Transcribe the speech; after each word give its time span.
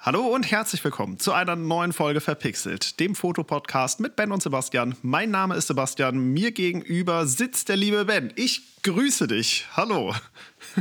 Hallo 0.00 0.28
und 0.28 0.48
herzlich 0.48 0.84
willkommen 0.84 1.18
zu 1.18 1.32
einer 1.32 1.56
neuen 1.56 1.92
Folge 1.92 2.20
Verpixelt, 2.20 3.00
dem 3.00 3.16
Fotopodcast 3.16 3.98
mit 3.98 4.14
Ben 4.14 4.30
und 4.30 4.40
Sebastian. 4.40 4.94
Mein 5.02 5.32
Name 5.32 5.56
ist 5.56 5.66
Sebastian, 5.66 6.16
mir 6.16 6.52
gegenüber 6.52 7.26
sitzt 7.26 7.68
der 7.68 7.76
liebe 7.76 8.04
Ben. 8.04 8.32
Ich 8.36 8.62
grüße 8.84 9.26
dich. 9.26 9.66
Hallo. 9.76 10.14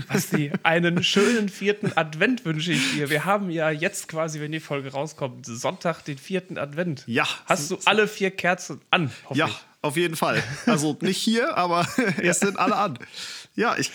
Basti, 0.07 0.51
einen 0.61 1.03
schönen 1.03 1.49
vierten 1.49 1.93
Advent 1.95 2.45
wünsche 2.45 2.73
ich 2.73 2.93
dir. 2.93 3.09
Wir 3.09 3.25
haben 3.25 3.49
ja 3.49 3.71
jetzt 3.71 4.07
quasi, 4.07 4.39
wenn 4.39 4.51
die 4.51 4.59
Folge 4.59 4.91
rauskommt, 4.91 5.47
Sonntag, 5.47 6.03
den 6.03 6.19
vierten 6.19 6.59
Advent. 6.59 7.03
Ja. 7.07 7.27
Hast 7.47 7.71
du 7.71 7.79
alle 7.85 8.07
vier 8.07 8.29
Kerzen 8.29 8.81
an? 8.91 9.09
Ja, 9.33 9.49
auf 9.81 9.97
jeden 9.97 10.15
Fall. 10.15 10.43
Also 10.67 10.95
nicht 11.01 11.17
hier, 11.17 11.57
aber 11.57 11.87
es 12.21 12.39
sind 12.39 12.59
alle 12.59 12.75
an. 12.75 12.99
Ja, 13.55 13.75
ich 13.79 13.91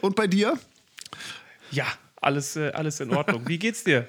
und 0.00 0.16
bei 0.16 0.26
dir? 0.26 0.58
Ja, 1.70 1.86
alles, 2.24 2.56
äh, 2.56 2.70
alles 2.70 3.00
in 3.00 3.14
Ordnung. 3.14 3.46
Wie 3.46 3.58
geht's 3.58 3.84
dir? 3.84 4.06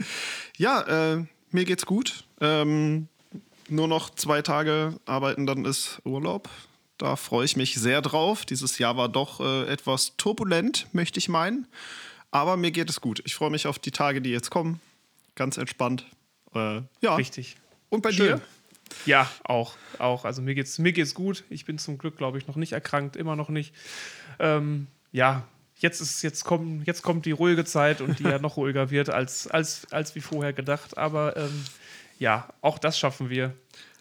Ja, 0.58 1.14
äh, 1.16 1.26
mir 1.52 1.66
geht's 1.66 1.86
gut. 1.86 2.24
Ähm, 2.42 3.08
nur 3.68 3.88
noch 3.88 4.10
zwei 4.10 4.42
Tage 4.42 5.00
arbeiten, 5.06 5.46
dann 5.46 5.66
ist 5.66 6.00
Urlaub. 6.04 6.50
Da 6.98 7.16
freue 7.16 7.46
ich 7.46 7.58
mich 7.58 7.76
sehr 7.76 8.02
drauf. 8.02 8.46
Dieses 8.46 8.78
Jahr 8.78 8.96
war 8.96 9.10
doch 9.10 9.42
äh, 9.42 9.68
etwas 9.68 10.16
turbulent, 10.18 10.88
möchte 10.94 11.20
ich 11.20 11.28
meinen. 11.28 11.68
Aber 12.32 12.58
mir 12.58 12.72
geht 12.72 12.90
es 12.90 13.02
gut. 13.02 13.22
Ich 13.26 13.36
freue 13.36 13.50
mich 13.50 13.68
auf 13.68 13.80
die 13.80 13.92
Tage, 13.92 14.22
die 14.22 14.30
jetzt 14.30 14.50
kommen. 14.50 14.80
Ganz 15.36 15.58
entspannt. 15.58 16.06
Äh, 16.54 16.82
ja. 17.02 17.16
Richtig. 17.16 17.58
Und 17.90 18.02
bei 18.02 18.12
Schön. 18.12 18.38
dir? 18.38 18.42
Ja, 19.06 19.30
auch. 19.44 19.76
auch. 20.00 20.26
Also 20.26 20.42
mir 20.42 20.56
geht's, 20.56 20.78
mir 20.80 20.94
geht's 20.94 21.14
gut. 21.14 21.44
Ich 21.50 21.66
bin 21.66 21.78
zum 21.78 21.98
Glück, 21.98 22.18
glaube 22.18 22.38
ich, 22.38 22.48
noch 22.48 22.56
nicht 22.56 22.72
erkrankt, 22.72 23.16
immer 23.16 23.36
noch 23.36 23.50
nicht. 23.50 23.74
Ähm, 24.40 24.88
ja, 25.12 25.44
jetzt, 25.78 26.02
ist, 26.02 26.22
jetzt, 26.22 26.44
kommt, 26.46 26.86
jetzt 26.88 27.02
kommt 27.02 27.26
die 27.26 27.32
ruhige 27.32 27.66
Zeit 27.66 28.02
und 28.02 28.20
die 28.20 28.24
ja 28.24 28.40
noch 28.40 28.58
ruhiger 28.58 28.90
wird 28.92 29.10
als, 29.10 29.48
als, 29.48 29.88
als 29.92 30.16
wie 30.16 30.22
vorher 30.22 30.54
gedacht. 30.54 30.98
Aber 30.98 31.36
ähm, 31.38 31.64
ja, 32.20 32.48
auch 32.62 32.78
das 32.80 32.98
schaffen 32.98 33.30
wir. 33.30 33.54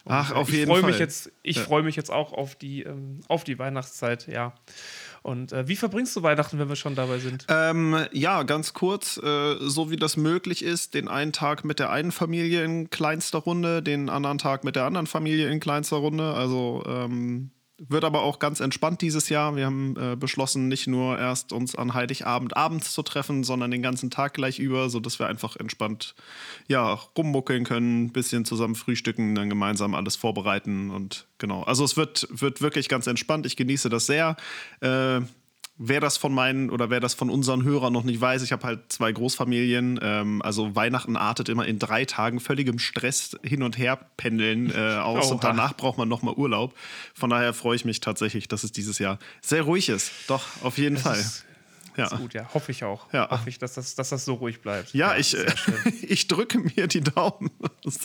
Und 0.05 0.13
Ach, 0.13 0.31
auf 0.33 0.49
ich 0.49 0.55
jeden 0.55 0.71
Fall. 0.71 0.83
Mich 0.83 0.99
jetzt, 0.99 1.31
ich 1.41 1.57
Ja. 1.57 1.63
freue 1.63 1.81
mich 1.81 1.95
jetzt 1.95 2.11
auch 2.11 2.31
auf 2.31 2.55
die, 2.55 2.83
ähm, 2.83 3.21
auf 3.27 3.43
die 3.43 3.57
Weihnachtszeit, 3.57 4.27
ja. 4.27 4.53
Und 5.23 5.51
äh, 5.51 5.67
wie 5.67 5.75
verbringst 5.75 6.15
du 6.15 6.21
Weihnachten, 6.21 6.59
wenn 6.59 6.69
wir 6.69 6.75
schon 6.75 6.93
dabei 6.93 7.17
sind? 7.17 7.47
Ähm, 7.49 7.97
ja, 8.11 8.43
ganz 8.43 8.73
kurz, 8.73 9.17
äh, 9.17 9.55
so 9.59 9.89
wie 9.89 9.95
das 9.95 10.17
möglich 10.17 10.63
ist, 10.63 10.93
den 10.93 11.07
einen 11.07 11.33
Tag 11.33 11.65
mit 11.65 11.79
der 11.79 11.89
einen 11.89 12.11
Familie 12.11 12.63
in 12.63 12.91
kleinster 12.91 13.39
Runde, 13.39 13.81
den 13.81 14.09
anderen 14.11 14.37
Tag 14.37 14.63
mit 14.63 14.75
der 14.75 14.83
anderen 14.83 15.07
Familie 15.07 15.49
in 15.49 15.59
kleinster 15.59 15.95
Runde. 15.97 16.35
Also 16.35 16.83
ähm, 16.87 17.49
wird 17.77 18.03
aber 18.05 18.21
auch 18.21 18.39
ganz 18.39 18.59
entspannt 18.59 19.01
dieses 19.01 19.29
Jahr. 19.29 19.55
Wir 19.55 19.65
haben 19.65 19.95
äh, 19.97 20.15
beschlossen, 20.15 20.67
nicht 20.67 20.87
nur 20.87 21.19
erst 21.19 21.51
uns 21.51 21.75
an 21.75 21.93
Heiligabend 21.93 22.55
abends 22.55 22.93
zu 22.93 23.03
treffen, 23.03 23.43
sondern 23.43 23.71
den 23.71 23.81
ganzen 23.81 24.09
Tag 24.09 24.33
gleich 24.33 24.59
über, 24.59 24.89
sodass 24.89 25.19
wir 25.19 25.27
einfach 25.27 25.57
entspannt 25.57 26.15
ja, 26.67 26.93
rummuckeln 27.17 27.65
können, 27.65 28.05
ein 28.05 28.11
bisschen 28.13 28.45
zusammen 28.45 28.75
frühstücken, 28.75 29.35
dann 29.35 29.49
gemeinsam 29.49 29.93
alles 29.93 30.15
vorbereiten 30.15 30.89
und 30.89 31.27
genau. 31.37 31.63
Also 31.63 31.83
es 31.83 31.97
wird, 31.97 32.27
wird 32.29 32.61
wirklich 32.61 32.87
ganz 32.87 33.07
entspannt. 33.07 33.45
Ich 33.45 33.57
genieße 33.57 33.89
das 33.89 34.05
sehr. 34.05 34.37
Äh, 34.79 35.21
Wer 35.77 35.99
das 35.99 36.15
von 36.15 36.33
meinen 36.33 36.69
oder 36.69 36.89
wer 36.89 37.01
das 37.01 37.15
von 37.15 37.29
unseren 37.29 37.65
Hörern 37.65 37.91
noch 37.91 38.03
nicht 38.03 38.21
weiß, 38.21 38.43
ich 38.43 38.53
habe 38.53 38.63
halt 38.65 38.93
zwei 38.93 39.11
Großfamilien. 39.11 39.99
Ähm, 40.01 40.41
also 40.41 40.73
Weihnachten 40.73 41.17
artet 41.17 41.49
immer 41.49 41.65
in 41.65 41.79
drei 41.79 42.05
Tagen 42.05 42.39
völligem 42.39 42.79
Stress 42.79 43.37
hin 43.43 43.61
und 43.61 43.77
her 43.77 43.99
pendeln 44.15 44.71
äh, 44.73 44.95
aus 45.03 45.31
und 45.31 45.43
danach 45.43 45.75
braucht 45.75 45.97
man 45.97 46.07
nochmal 46.07 46.33
Urlaub. 46.35 46.73
Von 47.13 47.29
daher 47.29 47.53
freue 47.53 47.75
ich 47.75 47.83
mich 47.83 47.99
tatsächlich, 47.99 48.47
dass 48.47 48.63
es 48.63 48.71
dieses 48.71 48.99
Jahr 48.99 49.19
sehr 49.41 49.63
ruhig 49.63 49.89
ist. 49.89 50.11
Doch, 50.27 50.43
auf 50.63 50.77
jeden 50.77 50.95
Fall. 50.95 51.19
ist, 51.19 51.43
ja. 51.97 52.05
ist 52.05 52.17
gut, 52.17 52.33
ja. 52.33 52.49
Hoffe 52.53 52.71
ich 52.71 52.85
auch. 52.85 53.11
Ja. 53.11 53.29
Hoffe 53.29 53.49
ich, 53.49 53.59
dass 53.59 53.73
das, 53.73 53.95
dass 53.95 54.09
das 54.09 54.23
so 54.23 54.35
ruhig 54.35 54.61
bleibt. 54.61 54.93
Ja, 54.93 55.17
ich, 55.17 55.31
sehr 55.31 55.45
äh, 55.45 55.89
ich 56.01 56.27
drücke 56.27 56.59
mir 56.59 56.87
die 56.87 57.01
Daumen. 57.01 57.51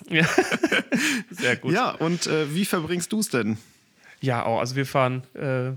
Ja. 0.08 0.26
Sehr 1.30 1.56
gut. 1.56 1.72
Ja, 1.72 1.92
und 1.92 2.26
äh, 2.26 2.52
wie 2.54 2.64
verbringst 2.64 3.12
du 3.12 3.20
es 3.20 3.28
denn? 3.28 3.58
Ja, 4.20 4.44
auch. 4.44 4.58
Also 4.60 4.76
wir 4.76 4.86
fahren 4.86 5.22
äh, 5.34 5.72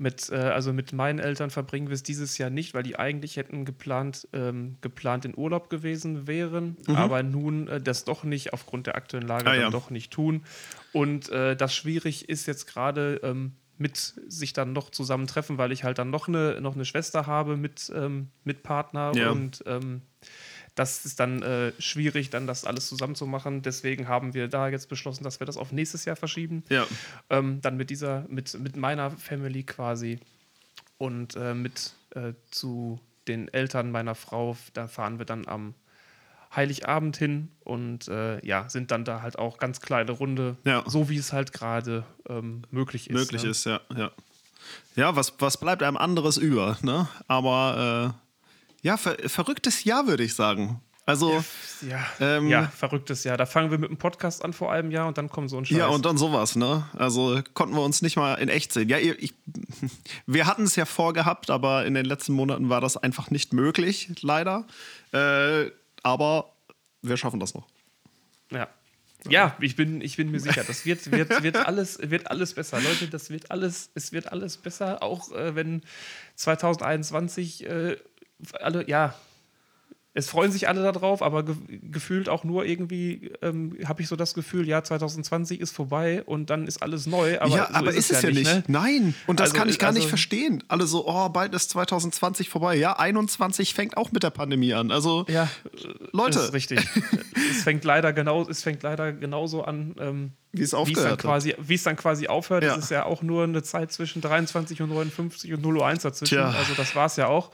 mit, 0.00 0.30
äh, 0.30 0.36
also 0.36 0.72
mit 0.72 0.92
meinen 0.94 1.18
Eltern 1.18 1.50
verbringen 1.50 1.88
wir 1.88 1.94
es 1.94 2.02
dieses 2.02 2.38
Jahr 2.38 2.48
nicht, 2.48 2.72
weil 2.72 2.82
die 2.82 2.98
eigentlich 2.98 3.36
hätten 3.36 3.64
geplant, 3.66 4.26
ähm, 4.32 4.76
geplant 4.80 5.26
in 5.26 5.36
Urlaub 5.36 5.68
gewesen 5.68 6.26
wären, 6.26 6.76
aber 6.88 7.22
nun 7.22 7.68
äh, 7.68 7.80
das 7.82 8.04
doch 8.04 8.24
nicht 8.24 8.52
aufgrund 8.54 8.86
der 8.86 8.96
aktuellen 8.96 9.28
Lage 9.28 9.44
Mhm. 9.44 9.48
Ah, 9.48 9.52
dann 9.54 9.62
ja. 9.62 9.70
doch 9.70 9.90
nicht 9.90 10.10
tun. 10.12 10.42
Und 10.92 11.28
äh, 11.28 11.54
das 11.54 11.74
schwierig 11.74 12.28
ist 12.30 12.46
jetzt 12.46 12.66
gerade 12.66 13.20
ähm, 13.22 13.52
mit 13.76 13.96
sich 14.26 14.52
dann 14.54 14.72
noch 14.72 14.90
zusammentreffen, 14.90 15.58
weil 15.58 15.70
ich 15.72 15.84
halt 15.84 15.98
dann 15.98 16.10
noch 16.10 16.28
eine, 16.28 16.60
noch 16.60 16.74
eine 16.74 16.84
Schwester 16.86 17.26
habe 17.26 17.56
mit, 17.56 17.92
ähm, 17.94 18.28
mit 18.44 18.62
Partner 18.62 19.12
Ja. 19.14 19.30
und 19.30 19.62
ähm, 19.66 20.00
das 20.80 21.04
ist 21.04 21.20
dann 21.20 21.42
äh, 21.42 21.72
schwierig, 21.78 22.30
dann 22.30 22.46
das 22.46 22.64
alles 22.64 22.88
zusammenzumachen. 22.88 23.60
Deswegen 23.60 24.08
haben 24.08 24.32
wir 24.32 24.48
da 24.48 24.68
jetzt 24.68 24.88
beschlossen, 24.88 25.24
dass 25.24 25.38
wir 25.38 25.44
das 25.44 25.58
auf 25.58 25.72
nächstes 25.72 26.06
Jahr 26.06 26.16
verschieben. 26.16 26.64
Ja. 26.70 26.86
Ähm, 27.28 27.60
dann 27.60 27.76
mit 27.76 27.90
dieser, 27.90 28.24
mit, 28.28 28.58
mit 28.58 28.76
meiner 28.76 29.10
Family 29.10 29.62
quasi 29.62 30.20
und 30.96 31.36
äh, 31.36 31.52
mit 31.52 31.92
äh, 32.14 32.32
zu 32.50 32.98
den 33.28 33.52
Eltern 33.52 33.90
meiner 33.90 34.14
Frau. 34.14 34.56
Da 34.72 34.88
fahren 34.88 35.18
wir 35.18 35.26
dann 35.26 35.46
am 35.46 35.74
Heiligabend 36.56 37.18
hin 37.18 37.50
und 37.62 38.08
äh, 38.08 38.42
ja, 38.42 38.66
sind 38.70 38.90
dann 38.90 39.04
da 39.04 39.20
halt 39.20 39.38
auch 39.38 39.58
ganz 39.58 39.82
kleine 39.82 40.12
Runde, 40.12 40.56
Ja. 40.64 40.82
so 40.86 41.10
wie 41.10 41.18
es 41.18 41.34
halt 41.34 41.52
gerade 41.52 42.04
ähm, 42.26 42.62
möglich 42.70 43.10
ist. 43.10 43.14
möglich 43.14 43.42
ne? 43.42 43.50
ist, 43.50 43.66
ja. 43.66 43.82
Ja, 43.94 44.12
ja 44.96 45.14
was, 45.14 45.34
was 45.40 45.60
bleibt 45.60 45.82
einem 45.82 45.98
anderes 45.98 46.38
über, 46.38 46.78
ne? 46.80 47.06
Aber 47.28 48.14
äh, 48.16 48.29
ja, 48.82 48.96
ver 48.96 49.16
verrücktes 49.26 49.84
Jahr, 49.84 50.06
würde 50.06 50.24
ich 50.24 50.34
sagen. 50.34 50.80
Also, 51.06 51.42
Ja, 51.88 52.06
Ähm, 52.20 52.48
ja, 52.48 52.68
verrücktes 52.68 53.24
Jahr. 53.24 53.36
Da 53.36 53.46
fangen 53.46 53.70
wir 53.70 53.78
mit 53.78 53.90
dem 53.90 53.96
Podcast 53.96 54.44
an 54.44 54.52
vor 54.52 54.70
einem 54.70 54.90
Jahr 54.90 55.08
und 55.08 55.18
dann 55.18 55.28
kommt 55.28 55.50
so 55.50 55.58
ein 55.58 55.64
Scheiß. 55.64 55.76
ja, 55.76 55.86
und 55.88 56.04
dann 56.04 56.16
sowas, 56.18 56.56
ne? 56.56 56.88
Also 56.96 57.40
konnten 57.54 57.74
wir 57.74 57.82
uns 57.82 58.02
nicht 58.02 58.16
mal 58.16 58.34
in 58.34 58.48
echt 58.48 58.72
sehen. 58.72 58.88
Ja, 58.88 58.98
ich, 58.98 59.34
wir 60.26 60.46
hatten 60.46 60.64
es 60.64 60.76
ja 60.76 60.84
vorgehabt, 60.84 61.50
aber 61.50 61.84
in 61.86 61.94
den 61.94 62.04
letzten 62.04 62.32
Monaten 62.34 62.68
war 62.68 62.80
das 62.80 62.96
einfach 62.96 63.30
nicht 63.30 63.52
möglich, 63.52 64.12
leider. 64.20 64.66
Äh, 65.12 65.70
aber 66.02 66.52
wir 67.02 67.16
schaffen 67.16 67.40
das 67.40 67.54
noch. 67.54 67.66
Ja. 68.50 68.68
Ja, 69.28 69.54
ich 69.60 69.76
bin, 69.76 70.00
ich 70.00 70.16
bin 70.16 70.30
mir 70.30 70.40
sicher, 70.40 70.64
das 70.64 70.86
wird, 70.86 71.10
wird, 71.12 71.42
wird, 71.42 71.56
alles, 71.66 71.98
wird 72.02 72.30
alles 72.30 72.54
besser. 72.54 72.80
Leute, 72.80 73.08
das 73.08 73.28
wird 73.28 73.50
alles, 73.50 73.90
es 73.94 74.12
wird 74.12 74.32
alles 74.32 74.56
besser, 74.56 75.02
auch 75.02 75.30
äh, 75.32 75.54
wenn 75.54 75.82
2021 76.36 77.66
äh, 77.66 77.96
alle, 78.60 78.88
ja, 78.88 79.14
es 80.12 80.28
freuen 80.28 80.50
sich 80.50 80.66
alle 80.66 80.82
darauf, 80.82 81.22
aber 81.22 81.44
ge 81.44 81.54
gefühlt 81.82 82.28
auch 82.28 82.42
nur 82.42 82.64
irgendwie, 82.64 83.30
ähm, 83.42 83.78
habe 83.86 84.02
ich 84.02 84.08
so 84.08 84.16
das 84.16 84.34
Gefühl, 84.34 84.66
ja, 84.66 84.82
2020 84.82 85.60
ist 85.60 85.70
vorbei 85.70 86.24
und 86.24 86.50
dann 86.50 86.66
ist 86.66 86.82
alles 86.82 87.06
neu. 87.06 87.38
Aber 87.40 87.56
ja, 87.56 87.68
so 87.68 87.74
aber 87.74 87.92
ist, 87.94 88.10
es 88.10 88.20
ja 88.22 88.30
nicht. 88.30 88.42
ne? 88.44 88.64
Nein, 88.66 89.14
und 89.28 89.38
das 89.38 89.50
Also, 89.50 89.58
kann 89.60 89.68
ich 89.68 89.78
gar 89.78 89.92
nicht 89.92 90.00
also- 90.02 90.08
verstehen. 90.08 90.64
Alle 90.66 90.88
so, 90.88 91.06
oh, 91.06 91.28
bald 91.28 91.54
ist 91.54 91.70
2020 91.70 92.48
vorbei. 92.48 92.74
Ja, 92.74 92.94
21 92.98 93.72
fängt 93.72 93.96
auch 93.96 94.10
mit 94.10 94.24
der 94.24 94.30
Pandemie 94.30 94.74
an. 94.74 94.90
Also, 94.90 95.26
Ja, 95.28 95.48
Leute, 96.12 96.40
ist 96.40 96.52
richtig. 96.54 96.80
es 97.52 97.62
fängt 97.62 97.84
leider 97.84 98.12
genau, 98.12 98.42
es 98.48 98.64
fängt 98.64 98.82
leider 98.82 99.12
genauso 99.12 99.62
an, 99.62 99.94
ähm, 100.00 100.32
Wie 100.50 100.62
es 100.62 100.74
aufgehört 100.74 101.04
dann 101.04 101.12
hat. 101.12 101.20
quasi, 101.22 101.54
wie 101.60 101.74
es 101.74 101.84
dann 101.84 101.94
quasi 101.94 102.26
aufhört. 102.26 102.64
Ja. 102.64 102.72
Es 102.74 102.82
ist 102.84 102.90
ja 102.90 103.04
auch 103.06 103.22
nur 103.22 103.44
eine 103.44 103.62
Zeit 103.62 103.92
zwischen 103.92 104.20
23 104.22 104.82
und 104.82 104.88
59 104.90 105.52
und 105.52 105.62
0 105.62 105.76
Uhr 105.76 105.86
1 105.86 106.02
dazwischen. 106.02 106.34
Tja. 106.34 106.50
Also 106.50 106.74
das 106.76 106.96
war 106.96 107.06
es 107.06 107.14
ja 107.14 107.28
auch. 107.28 107.52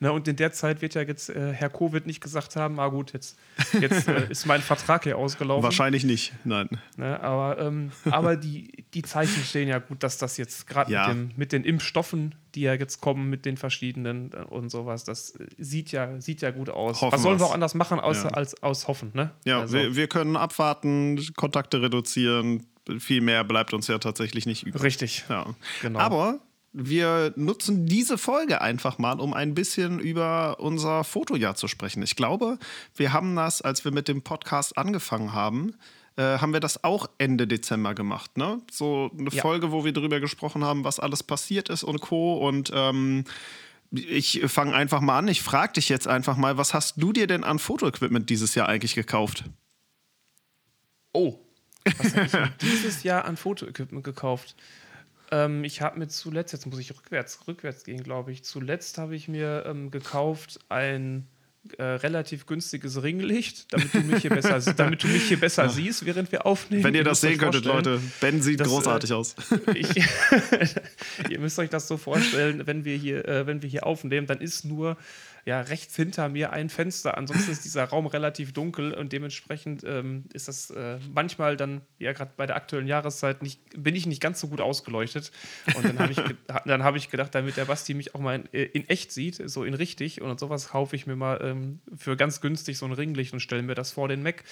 Ne, 0.00 0.12
und 0.12 0.28
in 0.28 0.36
der 0.36 0.52
Zeit 0.52 0.80
wird 0.80 0.94
ja 0.94 1.02
jetzt 1.02 1.28
äh, 1.28 1.52
Herr 1.52 1.70
Covid 1.70 2.06
nicht 2.06 2.20
gesagt 2.20 2.54
haben, 2.54 2.78
ah 2.78 2.86
gut, 2.86 3.12
jetzt, 3.14 3.36
jetzt 3.80 4.06
äh, 4.06 4.26
ist 4.30 4.46
mein 4.46 4.60
Vertrag 4.60 5.02
hier 5.02 5.18
ausgelaufen. 5.18 5.64
wahrscheinlich 5.64 6.04
nicht. 6.04 6.32
Nein. 6.44 6.68
Ne, 6.96 7.20
aber 7.20 7.58
ähm, 7.60 7.90
aber 8.08 8.36
die, 8.36 8.84
die 8.94 9.02
Zeichen 9.02 9.42
stehen 9.42 9.66
ja 9.66 9.80
gut, 9.80 10.04
dass 10.04 10.16
das 10.18 10.36
jetzt 10.36 10.68
gerade 10.68 10.92
Ja. 10.92 11.12
mit, 11.12 11.36
mit 11.36 11.52
den 11.52 11.64
Impfstoffen, 11.64 12.36
die 12.54 12.60
ja 12.60 12.74
jetzt 12.74 13.00
kommen, 13.00 13.28
mit 13.28 13.44
den 13.44 13.56
verschiedenen 13.56 14.30
äh, 14.32 14.36
und 14.44 14.70
sowas, 14.70 15.02
das 15.02 15.30
äh, 15.32 15.46
sieht 15.58 15.90
ja, 15.90 16.20
sieht 16.20 16.42
ja 16.42 16.52
gut 16.52 16.70
aus. 16.70 17.00
Hoffen 17.02 17.12
Was 17.14 17.22
sollen 17.22 17.40
wir 17.40 17.46
auch 17.46 17.54
anders 17.54 17.74
machen, 17.74 17.98
außer 17.98 18.28
Ja. 18.28 18.34
als 18.34 18.62
aus 18.62 18.86
hoffen, 18.86 19.10
ne? 19.14 19.32
Ja, 19.46 19.62
Also, 19.62 19.74
wir, 19.78 19.96
wir 19.96 20.06
können 20.06 20.36
abwarten, 20.36 21.20
Kontakte 21.36 21.82
reduzieren. 21.82 22.66
Viel 23.00 23.20
mehr 23.20 23.42
bleibt 23.44 23.74
uns 23.74 23.88
ja 23.88 23.98
tatsächlich 23.98 24.46
nicht 24.46 24.62
übrig. 24.64 24.82
richtig. 24.82 25.24
Ja. 25.28 25.44
Genau. 25.82 25.98
Aber 25.98 26.38
wir 26.72 27.32
nutzen 27.36 27.86
diese 27.86 28.18
Folge 28.18 28.60
einfach 28.60 28.98
mal, 28.98 29.20
um 29.20 29.32
ein 29.34 29.54
bisschen 29.54 29.98
über 29.98 30.60
unser 30.60 31.02
Fotojahr 31.04 31.54
zu 31.54 31.66
sprechen. 31.68 32.02
Ich 32.02 32.14
glaube, 32.16 32.58
wir 32.94 33.12
haben 33.12 33.34
das, 33.36 33.62
als 33.62 33.84
wir 33.84 33.92
mit 33.92 34.06
dem 34.08 34.22
Podcast 34.22 34.76
angefangen 34.76 35.32
haben, 35.32 35.74
äh, 36.16 36.38
haben 36.38 36.52
wir 36.52 36.60
das 36.60 36.84
auch 36.84 37.08
Ende 37.18 37.46
Dezember 37.46 37.94
gemacht. 37.94 38.36
Ne? 38.36 38.60
So 38.70 39.10
eine 39.18 39.30
Ja. 39.30 39.40
Folge, 39.42 39.72
wo 39.72 39.84
wir 39.84 39.92
darüber 39.92 40.20
gesprochen 40.20 40.64
haben, 40.64 40.84
was 40.84 41.00
alles 41.00 41.22
passiert 41.22 41.68
ist 41.68 41.84
und 41.84 42.00
Co. 42.00 42.34
Und 42.46 42.70
ähm, 42.74 43.24
ich 43.90 44.42
fange 44.46 44.74
einfach 44.74 45.00
mal 45.00 45.18
an. 45.18 45.28
Ich 45.28 45.40
frage 45.42 45.74
dich 45.74 45.88
jetzt 45.88 46.06
einfach 46.06 46.36
mal, 46.36 46.58
was 46.58 46.74
hast 46.74 47.00
du 47.00 47.12
dir 47.12 47.26
denn 47.26 47.44
an 47.44 47.58
Fotoequipment 47.58 48.28
dieses 48.28 48.54
Jahr 48.54 48.68
eigentlich 48.68 48.94
gekauft? 48.94 49.44
Oh, 51.12 51.38
was 51.96 52.14
habe 52.14 52.26
ich 52.26 52.56
dieses 52.68 53.02
Jahr 53.02 53.24
an 53.24 53.36
Fotoequipment 53.38 54.04
gekauft? 54.04 54.54
Ähm, 55.30 55.64
ich 55.64 55.82
habe 55.82 55.98
mir 55.98 56.08
zuletzt, 56.08 56.52
jetzt 56.52 56.66
muss 56.66 56.78
ich 56.78 56.90
rückwärts, 56.90 57.46
rückwärts 57.46 57.84
gehen, 57.84 58.02
glaube 58.02 58.32
ich. 58.32 58.44
Zuletzt 58.44 58.98
habe 58.98 59.14
ich 59.14 59.28
mir 59.28 59.64
ähm, 59.66 59.90
gekauft 59.90 60.60
ein 60.68 61.26
äh, 61.76 61.82
relativ 61.82 62.46
günstiges 62.46 63.02
Ringlicht, 63.02 63.66
damit 63.72 63.92
du 63.92 64.00
mich 64.00 64.22
hier 64.22 64.30
besser, 64.30 64.60
damit 64.76 65.02
du 65.02 65.08
mich 65.08 65.24
hier 65.24 65.38
besser 65.38 65.64
ja. 65.64 65.68
siehst, 65.68 66.06
während 66.06 66.32
wir 66.32 66.46
aufnehmen. 66.46 66.82
Wenn 66.84 66.94
ihr, 66.94 67.00
ihr 67.00 67.04
das 67.04 67.20
sehen 67.20 67.36
könntet, 67.36 67.64
Leute, 67.64 68.00
Ben 68.20 68.40
sieht 68.40 68.60
das, 68.60 68.68
großartig 68.68 69.10
äh, 69.10 69.14
aus. 69.14 69.34
Ich, 69.74 69.88
ihr 71.28 71.38
müsst 71.38 71.58
euch 71.58 71.68
das 71.68 71.86
so 71.88 71.96
vorstellen, 71.96 72.66
wenn 72.66 72.84
wir 72.84 72.96
hier, 72.96 73.26
äh, 73.28 73.46
wenn 73.46 73.60
wir 73.60 73.68
hier 73.68 73.86
aufnehmen, 73.86 74.26
dann 74.26 74.40
ist 74.40 74.64
nur 74.64 74.96
ja, 75.48 75.62
rechts 75.62 75.96
hinter 75.96 76.28
mir 76.28 76.52
ein 76.52 76.68
Fenster. 76.68 77.16
Ansonsten 77.16 77.50
ist 77.50 77.64
dieser 77.64 77.84
Raum 77.84 78.06
relativ 78.06 78.52
dunkel 78.52 78.92
und 78.92 79.14
dementsprechend 79.14 79.82
ähm, 79.82 80.26
ist 80.34 80.46
das 80.46 80.68
äh, 80.68 80.98
manchmal 81.10 81.56
dann, 81.56 81.80
ja, 81.98 82.12
gerade 82.12 82.32
bei 82.36 82.44
der 82.44 82.54
aktuellen 82.54 82.86
Jahreszeit, 82.86 83.42
nicht, 83.42 83.58
bin 83.74 83.96
ich 83.96 84.04
nicht 84.04 84.20
ganz 84.20 84.40
so 84.40 84.48
gut 84.48 84.60
ausgeleuchtet. 84.60 85.32
Und 85.74 85.86
dann 85.86 85.98
habe 86.00 86.12
ich, 86.12 86.18
hab 86.48 86.96
ich 86.96 87.08
gedacht, 87.08 87.34
damit 87.34 87.56
der 87.56 87.64
Basti 87.64 87.94
mich 87.94 88.14
auch 88.14 88.20
mal 88.20 88.44
in, 88.52 88.62
in, 88.66 88.88
echt 88.90 89.10
sieht, 89.10 89.36
so 89.48 89.64
in 89.64 89.72
richtig 89.72 90.20
und 90.20 90.38
sowas 90.38 90.68
kaufe 90.68 90.94
ich 90.94 91.06
mir 91.06 91.16
mal 91.16 91.40
ähm, 91.42 91.80
für 91.96 92.18
ganz 92.18 92.42
günstig 92.42 92.76
so 92.76 92.84
ein 92.84 92.92
Ringlicht 92.92 93.32
und 93.32 93.40
stelle 93.40 93.62
mir 93.62 93.74
das 93.74 93.92
vor 93.92 94.06
den 94.06 94.22
Mac. 94.22 94.44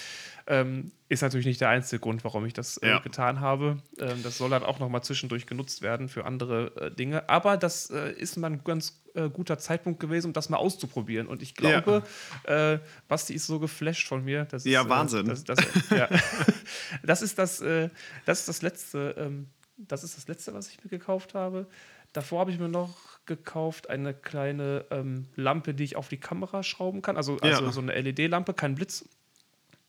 Ähm, 0.47 0.93
ist 1.09 1.23
natürlich 1.23 1.47
nicht 1.47 1.61
der 1.61 1.69
einzige 1.69 2.01
Grund, 2.01 2.25
warum 2.25 2.45
ich 2.47 2.53
das 2.53 2.79
äh, 2.79 2.89
ja. 2.89 2.99
getan 2.99 3.41
habe. 3.41 3.79
Ähm, 3.99 4.23
das 4.23 4.39
soll 4.39 4.51
dann 4.51 4.65
auch 4.65 4.81
noch 4.81 4.89
mal 4.89 5.03
zwischendurch 5.03 5.47
genutzt 5.47 5.83
werden 5.83 6.09
für 6.09 6.25
andere 6.25 6.73
äh, 6.77 6.91
Dinge. 6.91 7.29
Aber 7.29 7.57
das 7.57 7.91
äh, 7.91 8.13
ist 8.13 8.37
mal 8.37 8.51
ein 8.51 8.65
ganz 8.65 9.03
äh, 9.15 9.29
guter 9.29 9.59
Zeitpunkt 9.59 10.01
gewesen, 10.01 10.29
um 10.29 10.33
das 10.33 10.49
mal 10.49 10.57
auszuprobieren. 10.57 11.29
Und 11.29 11.43
ich 11.43 11.55
glaube, 11.55 12.03
ja. 12.49 12.73
Äh, 12.73 12.81
Basti 13.07 13.35
ist 13.35 13.47
so 13.47 13.61
geflasht 13.61 14.09
von 14.09 14.25
mir. 14.25 14.47
Das 14.47 14.65
ja, 14.65 14.81
ist, 14.81 14.87
äh, 14.87 14.91
Wahnsinn. 14.91 15.27
Das, 15.27 15.45
das, 15.45 15.59
ja. 15.91 16.09
das, 17.05 17.23
ist 17.23 17.39
das, 17.39 17.59
das 17.59 18.41
ist 18.41 18.49
das 18.49 18.63
letzte. 18.63 19.15
Ähm, 19.17 19.47
das 19.79 20.05
ist 20.05 20.17
das 20.17 20.27
letzte, 20.27 20.55
was 20.55 20.71
ich 20.71 20.83
mir 20.83 20.91
gekauft 20.91 21.35
habe. 21.35 21.67
Davor 22.13 22.41
habe 22.41 22.51
ich 22.51 22.59
mir 22.59 22.69
noch 22.69 22.97
gekauft 23.27 23.91
eine 23.91 24.15
kleine 24.15 24.87
ähm, 24.91 25.27
Lampe, 25.37 25.75
die 25.75 25.85
ich 25.85 25.97
auf 25.97 26.09
die 26.09 26.17
Kamera 26.17 26.63
schrauben 26.63 27.03
kann. 27.03 27.17
Also, 27.17 27.37
also 27.39 27.71
so 27.71 27.81
eine 27.81 28.01
LED-Lampe, 28.01 28.55
kein 28.55 28.75
Blitz. 28.75 29.07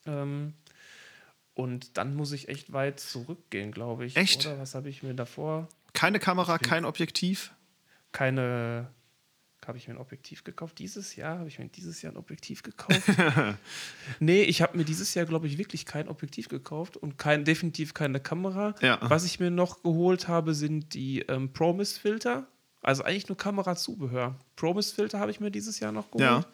Ähm, 0.06 0.54
und 1.57 1.98
dann 1.98 2.15
muss 2.15 2.33
ich 2.33 2.50
echt 2.50 2.71
weit 2.71 3.00
zurückgehen, 3.00 3.71
glaube 3.71 4.06
ich. 4.06 4.15
Echt? 4.15 4.45
Oder 4.45 4.59
was 4.59 4.75
habe 4.75 4.89
ich 4.89 5.01
mir 5.01 5.15
davor? 5.15 5.68
Keine 5.94 6.19
Kamera, 6.19 6.59
kein 6.59 6.86
Objektiv? 6.86 7.51
Keine. 8.12 8.92
Habe 9.65 9.80
ich 9.80 9.88
mir 9.88 9.95
ein 9.95 10.00
Objektiv 10.00 10.44
gekauft? 10.44 10.77
Dieses 10.77 11.15
Jahr? 11.15 11.39
Habe 11.39 11.50
ich 11.50 11.57
mir 11.57 11.68
dieses 11.68 12.01
Jahr 12.01 12.13
ein 12.13 12.18
Objektiv 12.18 12.62
gekauft? 12.62 13.01
nee, 14.19 14.44
ich 14.44 14.62
habe 14.62 14.77
mir 14.77 14.86
dieses 14.86 15.13
Jahr, 15.15 15.25
glaube 15.25 15.48
ich, 15.48 15.57
wirklich 15.57 15.86
kein 15.86 16.07
Objektiv 16.07 16.48
gekauft 16.48 16.95
und 16.95 17.18
kein, 17.18 17.44
definitiv 17.44 17.95
keine 17.95 18.19
Kamera. 18.19 18.75
Ja. 18.81 19.00
Was 19.01 19.25
ich 19.25 19.39
mir 19.39 19.50
noch 19.50 19.81
geholt 19.81 20.27
habe, 20.27 20.54
sind 20.54 20.94
die 20.94 21.21
ähm, 21.21 21.51
Promise-Filter. 21.51 22.48
Also 22.81 23.04
eigentlich 23.04 23.27
nur 23.27 23.38
Kamerazubehör. 23.38 24.36
Promise-Filter 24.56 25.19
habe 25.19 25.31
ich 25.31 25.39
mir 25.39 25.50
dieses 25.50 25.80
Jahr 25.80 25.92
noch 25.92 26.12
geholt. 26.12 26.21
Ja. 26.21 26.45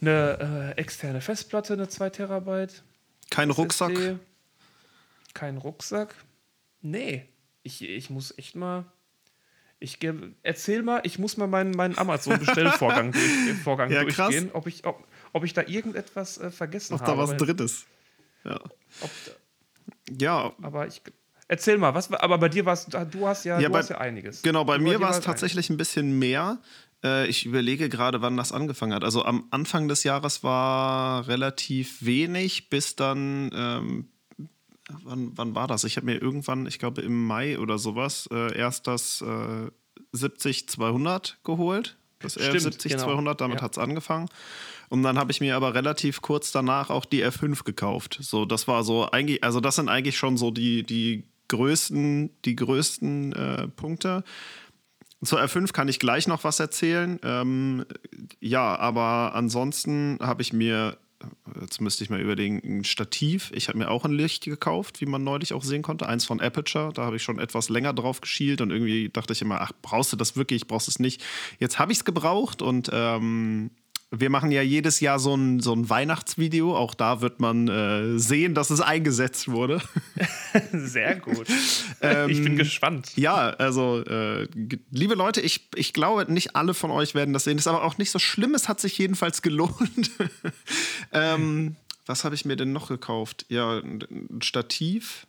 Eine 0.00 0.74
äh, 0.76 0.80
externe 0.80 1.22
Festplatte, 1.22 1.72
eine 1.72 1.88
2 1.88 2.10
Terabyte. 2.10 2.84
Kein 3.30 3.50
Rucksack? 3.50 3.92
SSD, 3.92 4.18
kein 5.34 5.56
Rucksack? 5.56 6.14
Nee. 6.80 7.26
Ich, 7.62 7.82
ich 7.82 8.10
muss 8.10 8.36
echt 8.38 8.56
mal. 8.56 8.84
Ich 9.80 9.98
erzähl 10.42 10.82
mal, 10.82 11.00
ich 11.04 11.20
muss 11.20 11.36
mal 11.36 11.46
meinen, 11.46 11.70
meinen 11.70 11.96
Amazon-Bestellvorgang 11.96 13.12
durch, 13.12 13.58
Vorgang 13.62 13.92
ja, 13.92 14.02
durchgehen, 14.02 14.50
ob 14.52 14.66
ich, 14.66 14.84
ob, 14.84 15.06
ob 15.32 15.44
ich 15.44 15.52
da 15.52 15.62
irgendetwas 15.62 16.38
äh, 16.38 16.50
vergessen 16.50 16.94
ob 16.94 17.02
habe. 17.02 17.12
Ob 17.12 17.28
da 17.28 17.32
was 17.32 17.36
Drittes. 17.36 17.86
Ja. 18.44 18.58
Da, 18.58 19.08
ja. 20.18 20.52
Aber 20.62 20.86
ich. 20.88 21.02
Erzähl 21.50 21.78
mal, 21.78 21.94
was, 21.94 22.12
aber 22.12 22.36
bei 22.38 22.48
dir 22.50 22.66
war 22.66 22.74
es, 22.74 22.86
du 22.86 23.26
hast 23.26 23.44
ja, 23.44 23.58
ja, 23.58 23.68
du 23.68 23.72
bei, 23.72 23.78
hast 23.78 23.88
ja 23.88 23.98
einiges. 23.98 24.42
Genau, 24.42 24.64
bei, 24.64 24.76
bei 24.76 24.82
mir 24.82 25.00
war 25.00 25.12
es 25.12 25.20
tatsächlich 25.20 25.70
ein 25.70 25.78
bisschen 25.78 26.18
mehr. 26.18 26.58
Äh, 27.04 27.28
ich 27.28 27.46
überlege 27.46 27.88
gerade, 27.88 28.22
wann 28.22 28.36
das 28.36 28.52
angefangen 28.52 28.94
hat. 28.94 29.04
Also 29.04 29.24
am 29.24 29.46
Anfang 29.50 29.88
des 29.88 30.04
Jahres 30.04 30.42
war 30.42 31.26
relativ 31.28 32.04
wenig, 32.04 32.70
bis 32.70 32.96
dann. 32.96 33.50
Ähm, 33.54 34.08
wann, 35.04 35.32
wann 35.36 35.54
war 35.54 35.66
das? 35.66 35.84
Ich 35.84 35.96
habe 35.96 36.06
mir 36.06 36.20
irgendwann, 36.20 36.66
ich 36.66 36.78
glaube 36.78 37.02
im 37.02 37.26
Mai 37.26 37.58
oder 37.58 37.78
sowas, 37.78 38.28
äh, 38.32 38.56
erst 38.56 38.86
das 38.86 39.22
äh, 39.22 39.70
70-200 40.14 41.34
geholt. 41.44 41.96
Das 42.20 42.36
R70-200, 42.36 43.06
genau. 43.06 43.34
damit 43.34 43.58
ja. 43.58 43.62
hat 43.62 43.72
es 43.72 43.78
angefangen. 43.78 44.28
Und 44.88 45.02
dann 45.04 45.18
habe 45.18 45.30
ich 45.30 45.40
mir 45.40 45.54
aber 45.54 45.74
relativ 45.74 46.20
kurz 46.20 46.50
danach 46.50 46.90
auch 46.90 47.04
die 47.04 47.24
F5 47.24 47.62
gekauft. 47.62 48.18
So, 48.20 48.44
das 48.44 48.66
war 48.66 48.82
so 48.82 49.08
eigentlich, 49.10 49.44
also 49.44 49.60
das 49.60 49.76
sind 49.76 49.88
eigentlich 49.88 50.16
schon 50.16 50.36
so 50.36 50.50
die, 50.50 50.82
die 50.82 51.24
größten, 51.48 52.30
die 52.44 52.56
größten 52.56 53.32
äh, 53.34 53.68
Punkte. 53.68 54.24
Zur 55.24 55.40
R5 55.40 55.72
kann 55.72 55.88
ich 55.88 55.98
gleich 55.98 56.28
noch 56.28 56.44
was 56.44 56.60
erzählen. 56.60 57.18
Ähm, 57.22 57.84
ja, 58.40 58.76
aber 58.76 59.32
ansonsten 59.34 60.18
habe 60.20 60.42
ich 60.42 60.52
mir, 60.52 60.96
jetzt 61.60 61.80
müsste 61.80 62.04
ich 62.04 62.10
mal 62.10 62.20
überlegen, 62.20 62.60
ein 62.64 62.84
Stativ. 62.84 63.50
Ich 63.52 63.68
habe 63.68 63.78
mir 63.78 63.90
auch 63.90 64.04
ein 64.04 64.12
Licht 64.12 64.44
gekauft, 64.44 65.00
wie 65.00 65.06
man 65.06 65.24
neulich 65.24 65.52
auch 65.54 65.64
sehen 65.64 65.82
konnte. 65.82 66.08
Eins 66.08 66.24
von 66.24 66.40
Aperture. 66.40 66.92
Da 66.92 67.02
habe 67.02 67.16
ich 67.16 67.22
schon 67.24 67.40
etwas 67.40 67.68
länger 67.68 67.92
drauf 67.92 68.20
geschielt 68.20 68.60
und 68.60 68.70
irgendwie 68.70 69.08
dachte 69.08 69.32
ich 69.32 69.42
immer, 69.42 69.60
ach, 69.60 69.72
brauchst 69.82 70.12
du 70.12 70.16
das 70.16 70.36
wirklich? 70.36 70.68
Brauchst 70.68 70.86
du 70.86 70.90
es 70.90 71.00
nicht? 71.00 71.24
Jetzt 71.58 71.80
habe 71.80 71.90
ich 71.90 71.98
es 71.98 72.04
gebraucht 72.04 72.62
und 72.62 72.88
ähm, 72.92 73.70
wir 74.10 74.30
machen 74.30 74.50
ja 74.50 74.62
jedes 74.62 75.00
Jahr 75.00 75.18
so 75.18 75.34
ein, 75.34 75.60
so 75.60 75.74
ein 75.74 75.90
Weihnachtsvideo. 75.90 76.74
Auch 76.74 76.94
da 76.94 77.20
wird 77.20 77.40
man 77.40 77.68
äh, 77.68 78.18
sehen, 78.18 78.54
dass 78.54 78.70
es 78.70 78.80
eingesetzt 78.80 79.48
wurde. 79.48 79.82
Sehr 80.72 81.16
gut. 81.16 81.46
ähm, 82.00 82.30
ich 82.30 82.42
bin 82.42 82.56
gespannt. 82.56 83.12
Ja, 83.16 83.50
also, 83.50 84.02
äh, 84.04 84.48
liebe 84.90 85.14
Leute, 85.14 85.42
ich, 85.42 85.68
ich 85.74 85.92
glaube, 85.92 86.30
nicht 86.32 86.56
alle 86.56 86.72
von 86.72 86.90
euch 86.90 87.14
werden 87.14 87.34
das 87.34 87.44
sehen. 87.44 87.58
Das 87.58 87.66
ist 87.66 87.68
aber 87.68 87.84
auch 87.84 87.98
nicht 87.98 88.10
so 88.10 88.18
schlimm. 88.18 88.54
Es 88.54 88.68
hat 88.68 88.80
sich 88.80 88.96
jedenfalls 88.96 89.42
gelohnt. 89.42 90.10
ähm, 91.12 91.76
was 92.06 92.24
habe 92.24 92.34
ich 92.34 92.46
mir 92.46 92.56
denn 92.56 92.72
noch 92.72 92.88
gekauft? 92.88 93.44
Ja, 93.50 93.78
ein 93.78 94.40
Stativ. 94.40 95.26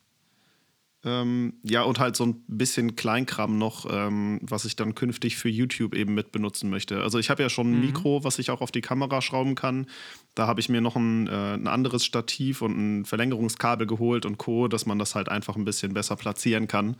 Ähm, 1.05 1.53
ja, 1.63 1.83
und 1.83 1.97
halt 1.97 2.17
so 2.17 2.25
ein 2.25 2.43
bisschen 2.47 2.97
Kleinkram 2.97 3.57
noch, 3.57 3.85
ähm, 3.89 4.39
was 4.41 4.65
ich 4.65 4.75
dann 4.75 4.95
künftig 4.95 5.37
für 5.37 5.47
YouTube 5.47 5.95
eben 5.95 6.13
mit 6.13 6.33
benutzen 6.33 6.69
möchte. 6.69 7.01
Also 7.01 7.19
ich 7.19 7.29
habe 7.29 7.41
ja 7.41 7.49
schon 7.49 7.71
ein 7.71 7.75
mhm. 7.75 7.85
Mikro, 7.85 8.23
was 8.25 8.37
ich 8.37 8.51
auch 8.51 8.59
auf 8.59 8.71
die 8.71 8.81
Kamera 8.81 9.21
schrauben 9.21 9.55
kann. 9.55 9.87
Da 10.35 10.45
habe 10.45 10.59
ich 10.59 10.67
mir 10.67 10.81
noch 10.81 10.97
ein, 10.97 11.27
äh, 11.27 11.53
ein 11.53 11.67
anderes 11.67 12.03
Stativ 12.03 12.61
und 12.61 12.77
ein 12.77 13.05
Verlängerungskabel 13.05 13.87
geholt 13.87 14.25
und 14.25 14.37
Co., 14.37 14.67
dass 14.67 14.85
man 14.85 14.99
das 14.99 15.15
halt 15.15 15.29
einfach 15.29 15.55
ein 15.55 15.63
bisschen 15.63 15.93
besser 15.93 16.17
platzieren 16.17 16.67
kann 16.67 16.97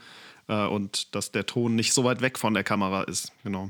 äh, 0.48 0.66
und 0.66 1.13
dass 1.13 1.34
der 1.34 1.45
Ton 1.45 1.75
nicht 1.75 1.92
so 1.92 2.06
weit 2.06 2.22
weg 2.22 2.40
von 2.40 2.54
der 2.54 2.63
Kamera 2.63 3.04
ist. 3.04 3.34
Genau. 3.44 3.69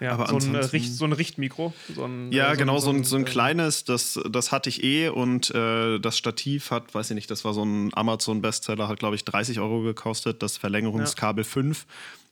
Ja, 0.00 0.12
aber 0.12 0.28
so, 0.28 0.36
ein, 0.36 0.54
äh, 0.54 0.58
Richt, 0.58 0.92
so 0.92 1.04
ein 1.04 1.12
Richtmikro. 1.12 1.72
So 1.94 2.04
ein, 2.04 2.30
ja, 2.32 2.48
äh, 2.48 2.54
so 2.54 2.58
genau, 2.58 2.78
so 2.78 2.90
ein, 2.90 3.04
so 3.04 3.16
ein, 3.16 3.22
äh, 3.22 3.26
kleines, 3.26 3.84
das, 3.84 4.20
das 4.28 4.52
hatte 4.52 4.68
ich 4.68 4.82
eh 4.84 5.08
und 5.08 5.54
äh, 5.54 5.98
das 5.98 6.18
Stativ 6.18 6.70
hat, 6.70 6.94
weiß 6.94 7.10
ich 7.10 7.14
nicht, 7.14 7.30
das 7.30 7.44
war 7.44 7.54
so 7.54 7.64
ein 7.64 7.90
Amazon-Bestseller, 7.94 8.88
hat 8.88 8.98
glaube 8.98 9.16
ich 9.16 9.24
30 9.24 9.60
Euro 9.60 9.82
gekostet, 9.82 10.42
das 10.42 10.56
Verlängerungskabel 10.56 11.44
ja. 11.44 11.50
5. 11.50 11.86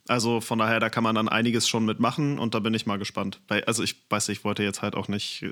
Also 0.07 0.43
von 0.43 0.59
daher, 0.59 0.81
da 0.81 0.91
kann 0.91 1.03
man 1.03 1.15
dann 1.15 1.31
einiges 1.31 1.67
schon 1.67 1.87
mitmachen 1.87 2.39
und 2.39 2.55
da 2.55 2.59
bin 2.59 2.75
ich 2.75 2.85
mal 2.85 2.99
gespannt. 2.99 3.41
Also 3.67 3.83
ich 3.83 3.97
weiß, 4.11 4.29
ich 4.29 4.45
wollte 4.45 4.63
jetzt 4.63 4.83
halt 4.83 4.97
auch 4.97 5.09
nicht 5.09 5.47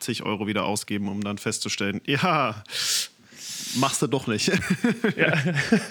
zig 0.00 0.22
Euro 0.22 0.46
wieder 0.46 0.64
ausgeben, 0.64 1.08
um 1.08 1.22
dann 1.22 1.36
festzustellen, 1.36 2.00
ja, 2.06 2.62
machst 3.76 4.02
du 4.02 4.06
doch 4.06 4.26
nicht. 4.26 4.48
ja, 5.16 5.32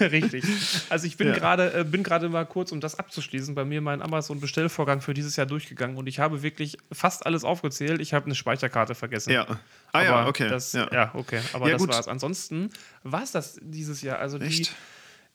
richtig. 0.00 0.44
Also 0.88 1.06
ich 1.06 1.16
bin 1.16 1.28
ja. 1.28 1.34
gerade 1.34 1.72
äh, 1.72 1.84
bin 1.84 2.02
gerade 2.02 2.28
mal 2.28 2.44
kurz, 2.44 2.72
um 2.72 2.80
das 2.80 2.98
abzuschließen, 2.98 3.54
bei 3.54 3.64
mir 3.64 3.80
meinen 3.80 4.02
Amazon-Bestellvorgang 4.02 5.00
für 5.00 5.14
dieses 5.14 5.36
Jahr 5.36 5.46
durchgegangen 5.46 5.96
und 5.96 6.06
ich 6.06 6.18
habe 6.18 6.42
wirklich 6.42 6.78
fast 6.92 7.26
alles 7.26 7.44
aufgezählt. 7.44 8.00
Ich 8.00 8.14
habe 8.14 8.26
eine 8.26 8.34
Speicherkarte 8.34 8.94
vergessen. 8.94 9.32
Ja. 9.32 9.46
Ah 9.92 10.02
ja, 10.02 10.26
okay. 10.26 10.48
Das, 10.48 10.72
ja. 10.72 10.88
ja. 10.92 11.10
okay. 11.14 11.40
Aber 11.52 11.68
ja, 11.68 11.76
das 11.76 11.88
war 11.88 12.00
es. 12.00 12.08
Ansonsten 12.08 12.70
war 13.02 13.22
es 13.22 13.32
das 13.32 13.58
dieses 13.62 14.02
Jahr. 14.02 14.18
Also 14.18 14.38
die, 14.38 14.66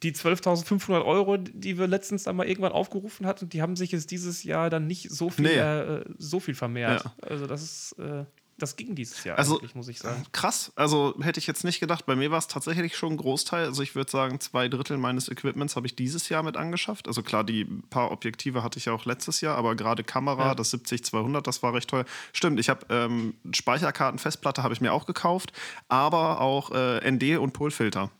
die 0.03 0.11
12.500 0.11 1.05
Euro, 1.05 1.37
die 1.37 1.77
wir 1.77 1.87
letztens 1.87 2.27
einmal 2.27 2.47
irgendwann 2.47 2.73
aufgerufen 2.73 3.25
hatten, 3.25 3.49
die 3.49 3.61
haben 3.61 3.75
sich 3.75 3.91
jetzt 3.91 4.11
dieses 4.11 4.43
Jahr 4.43 4.69
dann 4.69 4.85
nicht 4.85 5.09
so 5.09 5.29
viel, 5.29 5.45
nee. 5.45 5.57
äh, 5.57 6.03
so 6.17 6.39
viel 6.39 6.55
vermehrt. 6.55 7.05
Also 7.21 7.47
das 7.47 7.63
ist 7.63 7.95
äh, 7.99 8.25
das 8.57 8.75
ging 8.75 8.95
dieses 8.95 9.23
Jahr 9.23 9.37
also, 9.37 9.57
eigentlich, 9.57 9.75
muss 9.75 9.87
ich 9.87 9.99
sagen. 9.99 10.23
Krass, 10.31 10.71
also 10.75 11.15
hätte 11.21 11.39
ich 11.39 11.47
jetzt 11.47 11.63
nicht 11.63 11.79
gedacht. 11.79 12.05
Bei 12.05 12.15
mir 12.15 12.31
war 12.31 12.37
es 12.37 12.47
tatsächlich 12.47 12.95
schon 12.95 13.13
ein 13.13 13.17
Großteil. 13.17 13.65
Also 13.65 13.81
ich 13.81 13.95
würde 13.95 14.11
sagen, 14.11 14.39
zwei 14.39 14.69
Drittel 14.69 14.97
meines 14.97 15.27
Equipments 15.29 15.75
habe 15.75 15.87
ich 15.87 15.95
dieses 15.95 16.29
Jahr 16.29 16.43
mit 16.43 16.55
angeschafft. 16.55 17.07
Also 17.07 17.23
klar, 17.23 17.43
die 17.43 17.65
paar 17.65 18.11
Objektive 18.11 18.63
hatte 18.63 18.77
ich 18.77 18.85
ja 18.85 18.93
auch 18.93 19.05
letztes 19.05 19.41
Jahr, 19.41 19.57
aber 19.57 19.75
gerade 19.75 20.03
Kamera, 20.03 20.47
ja. 20.47 20.55
das 20.55 20.73
70-200, 20.73 21.41
das 21.41 21.63
war 21.63 21.73
recht 21.73 21.89
teuer. 21.89 22.05
Stimmt, 22.31 22.59
ich 22.59 22.69
habe 22.69 22.85
ähm, 22.89 23.35
Speicherkarten, 23.51 24.19
Festplatte 24.19 24.63
habe 24.63 24.73
ich 24.73 24.81
mir 24.81 24.93
auch 24.93 25.05
gekauft, 25.05 25.51
aber 25.87 26.39
auch 26.39 26.71
äh, 26.71 27.09
ND 27.09 27.39
und 27.39 27.53
Polfilter. 27.53 28.11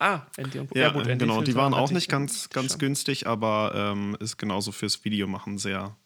Ah, 0.00 0.22
ND 0.36 0.56
und 0.56 0.74
Ja, 0.74 0.82
ja 0.82 0.90
gut, 0.90 1.06
ND 1.06 1.18
genau, 1.18 1.42
die 1.42 1.54
waren 1.54 1.74
auch 1.74 1.90
nicht 1.90 2.08
ganz, 2.08 2.50
ganz 2.50 2.78
günstig, 2.78 3.26
aber 3.26 3.72
ähm, 3.74 4.16
ist 4.20 4.36
genauso 4.36 4.72
fürs 4.72 5.04
Videomachen 5.04 5.58
sehr, 5.58 5.96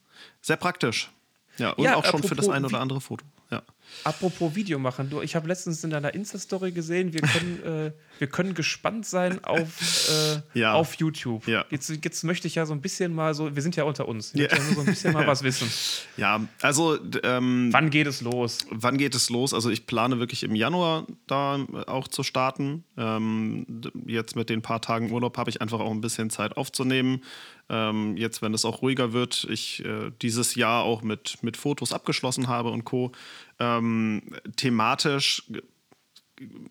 sehr 0.40 0.56
praktisch. 0.56 1.10
Ja, 1.58 1.70
und 1.70 1.84
ja, 1.84 1.96
auch 1.96 2.04
schon 2.04 2.22
für 2.22 2.34
das 2.34 2.48
ein 2.48 2.64
oder 2.64 2.80
andere 2.80 3.00
Foto. 3.00 3.24
Ja. 3.50 3.62
Apropos 4.04 4.54
Video 4.54 4.78
machen, 4.78 5.10
du, 5.10 5.20
ich 5.20 5.36
habe 5.36 5.46
letztens 5.46 5.84
in 5.84 5.90
deiner 5.90 6.14
Insta-Story 6.14 6.72
gesehen, 6.72 7.12
wir 7.12 7.20
können, 7.20 7.62
äh, 7.64 7.92
wir 8.18 8.26
können 8.26 8.54
gespannt 8.54 9.04
sein 9.04 9.44
auf, 9.44 10.08
äh, 10.08 10.58
ja. 10.58 10.72
auf 10.72 10.94
YouTube. 10.94 11.46
Ja. 11.46 11.66
Jetzt, 11.68 11.90
jetzt 12.02 12.24
möchte 12.24 12.48
ich 12.48 12.54
ja 12.54 12.64
so 12.64 12.72
ein 12.72 12.80
bisschen 12.80 13.14
mal 13.14 13.34
so, 13.34 13.54
wir 13.54 13.62
sind 13.62 13.76
ja 13.76 13.84
unter 13.84 14.08
uns, 14.08 14.32
ja. 14.32 14.48
ja 14.48 14.60
so 14.60 14.80
ein 14.80 14.86
bisschen 14.86 15.12
mal 15.12 15.26
was 15.26 15.42
wissen. 15.42 15.70
Ja, 16.16 16.40
also 16.62 16.98
ähm, 17.22 17.68
wann 17.72 17.90
geht 17.90 18.06
es 18.06 18.22
los? 18.22 18.60
Wann 18.70 18.96
geht 18.96 19.14
es 19.14 19.28
los? 19.28 19.52
Also 19.52 19.68
ich 19.68 19.86
plane 19.86 20.18
wirklich 20.18 20.44
im 20.44 20.54
Januar 20.54 21.06
da 21.26 21.58
auch 21.86 22.08
zu 22.08 22.22
starten. 22.22 22.84
Ähm, 22.96 23.66
jetzt 24.06 24.36
mit 24.36 24.48
den 24.48 24.62
paar 24.62 24.80
Tagen 24.80 25.10
Urlaub 25.10 25.36
habe 25.36 25.50
ich 25.50 25.60
einfach 25.60 25.80
auch 25.80 25.90
ein 25.90 26.00
bisschen 26.00 26.30
Zeit 26.30 26.56
aufzunehmen. 26.56 27.20
Ähm, 27.72 28.18
jetzt, 28.18 28.42
wenn 28.42 28.52
es 28.52 28.66
auch 28.66 28.82
ruhiger 28.82 29.14
wird, 29.14 29.46
ich 29.50 29.82
äh, 29.84 30.12
dieses 30.20 30.54
Jahr 30.54 30.84
auch 30.84 31.00
mit, 31.00 31.42
mit 31.42 31.56
Fotos 31.56 31.94
abgeschlossen 31.94 32.46
habe 32.46 32.68
und 32.68 32.84
Co. 32.84 33.12
Ähm, 33.58 34.22
thematisch, 34.56 35.44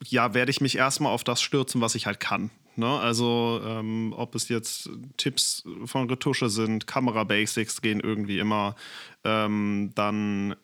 ja, 0.06 0.36
werde 0.36 0.52
ich 0.52 0.62
mich 0.62 0.78
erstmal 0.78 1.12
auf 1.12 1.24
das 1.24 1.42
stürzen, 1.42 1.82
was 1.82 1.96
ich 1.96 2.06
halt 2.06 2.20
kann. 2.20 2.52
Ne? 2.76 3.00
Also, 3.00 3.62
ähm, 3.66 4.14
ob 4.16 4.36
es 4.36 4.48
jetzt 4.48 4.92
Tipps 5.18 5.64
von 5.86 6.08
Retusche 6.08 6.50
sind, 6.50 6.86
Kamera-Basics 6.86 7.82
gehen 7.82 8.00
irgendwie 8.00 8.38
immer, 8.38 8.76
ähm, 9.24 9.92
dann 9.96 10.56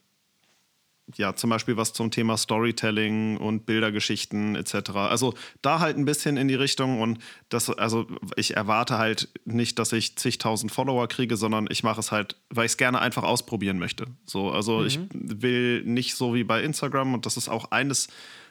ja, 1.16 1.36
zum 1.36 1.50
Beispiel 1.50 1.78
was 1.78 1.94
zum 1.94 2.12
Thema 2.12 2.38
Storytelling 2.38 3.38
und 3.38 3.66
Bildergeschichten 3.66 4.56
etc. 4.56 4.92
Also 4.92 5.34
da 5.62 5.80
halt 5.80 5.98
ein 5.98 6.06
bisschen 6.06 6.36
in 6.36 6.48
die 6.48 6.56
Richtung 6.56 7.00
und 7.02 7.20
das, 7.50 7.70
also 7.70 8.08
ich 8.36 8.58
erwarte 8.58 8.98
halt 8.98 9.30
nicht, 9.46 9.80
dass 9.80 9.94
ich 9.94 10.18
zigtausend 10.18 10.72
Follower 10.72 11.08
kriege, 11.08 11.38
sondern 11.38 11.68
ich 11.70 11.84
mache 11.84 12.00
es 12.00 12.12
halt, 12.12 12.36
weil 12.50 12.66
ich 12.66 12.74
es 12.74 12.78
gerne 12.78 13.00
einfach 13.00 13.24
ausprobieren 13.24 13.80
möchte. 13.80 14.06
So, 14.26 14.52
also 14.52 14.80
mhm. 14.80 14.86
ich 14.86 15.00
will 15.14 15.84
nicht 15.84 16.16
so 16.16 16.34
wie 16.34 16.44
bei 16.44 16.62
Instagram 16.62 17.14
und 17.14 17.26
das 17.26 17.38
ist 17.38 17.48
auch 17.48 17.72
eines 17.72 18.10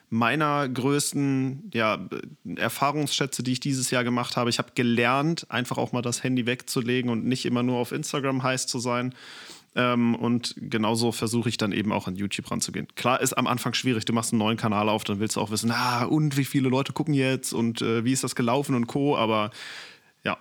meiner 0.08 0.68
größten 0.68 1.70
ja, 1.74 1.98
Erfahrungsschätze, 2.56 3.42
die 3.42 3.52
ich 3.52 3.60
dieses 3.60 3.90
Jahr 3.90 4.04
gemacht 4.04 4.36
habe. 4.36 4.50
Ich 4.50 4.58
habe 4.58 4.70
gelernt, 4.74 5.50
einfach 5.50 5.78
auch 5.78 5.92
mal 5.92 6.02
das 6.02 6.22
Handy 6.22 6.46
wegzulegen 6.46 7.10
und 7.10 7.24
nicht 7.24 7.44
immer 7.44 7.62
nur 7.62 7.78
auf 7.78 7.92
Instagram 7.92 8.42
heiß 8.42 8.66
zu 8.66 8.78
sein. 8.78 9.14
Ähm, 9.76 10.14
und 10.14 10.54
genauso 10.56 11.12
versuche 11.12 11.50
ich 11.50 11.58
dann 11.58 11.70
eben 11.70 11.92
auch 11.92 12.08
an 12.08 12.16
YouTube 12.16 12.50
ranzugehen. 12.50 12.88
Klar 12.96 13.20
ist 13.20 13.34
am 13.34 13.46
Anfang 13.46 13.74
schwierig, 13.74 14.06
du 14.06 14.14
machst 14.14 14.32
einen 14.32 14.38
neuen 14.38 14.56
Kanal 14.56 14.88
auf, 14.88 15.04
dann 15.04 15.20
willst 15.20 15.36
du 15.36 15.40
auch 15.42 15.50
wissen, 15.50 15.70
ah, 15.70 16.04
und 16.04 16.38
wie 16.38 16.46
viele 16.46 16.70
Leute 16.70 16.94
gucken 16.94 17.12
jetzt 17.12 17.52
und 17.52 17.82
äh, 17.82 18.02
wie 18.02 18.12
ist 18.12 18.24
das 18.24 18.34
gelaufen 18.34 18.74
und 18.74 18.86
Co. 18.86 19.16
Aber 19.18 19.50
ja, 20.24 20.38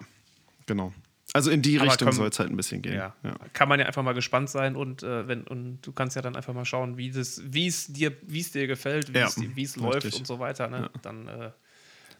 genau. 0.65 0.93
Also 1.33 1.51
in 1.51 1.61
die 1.61 1.81
Aber 1.81 1.89
Richtung 1.89 2.13
soll 2.13 2.29
es 2.29 2.39
halt 2.39 2.49
ein 2.49 2.55
bisschen 2.55 2.81
gehen. 2.81 2.95
Ja. 2.95 3.13
Ja. 3.23 3.35
Kann 3.51 3.67
man 3.67 3.77
ja 3.77 3.87
einfach 3.87 4.03
mal 4.03 4.13
gespannt 4.13 4.49
sein 4.49 4.77
und, 4.77 5.03
äh, 5.03 5.27
wenn, 5.27 5.43
und 5.43 5.81
du 5.81 5.91
kannst 5.91 6.15
ja 6.15 6.21
dann 6.21 6.37
einfach 6.37 6.53
mal 6.53 6.63
schauen, 6.63 6.97
wie 6.97 7.09
es 7.09 7.87
dir, 7.87 8.11
dir 8.11 8.67
gefällt, 8.67 9.13
wie 9.13 9.63
es 9.63 9.75
ja, 9.75 9.81
läuft 9.81 10.15
und 10.15 10.25
so 10.25 10.39
weiter. 10.39 10.69
Ne? 10.69 10.89
Dann 11.01 11.27
äh, 11.27 11.51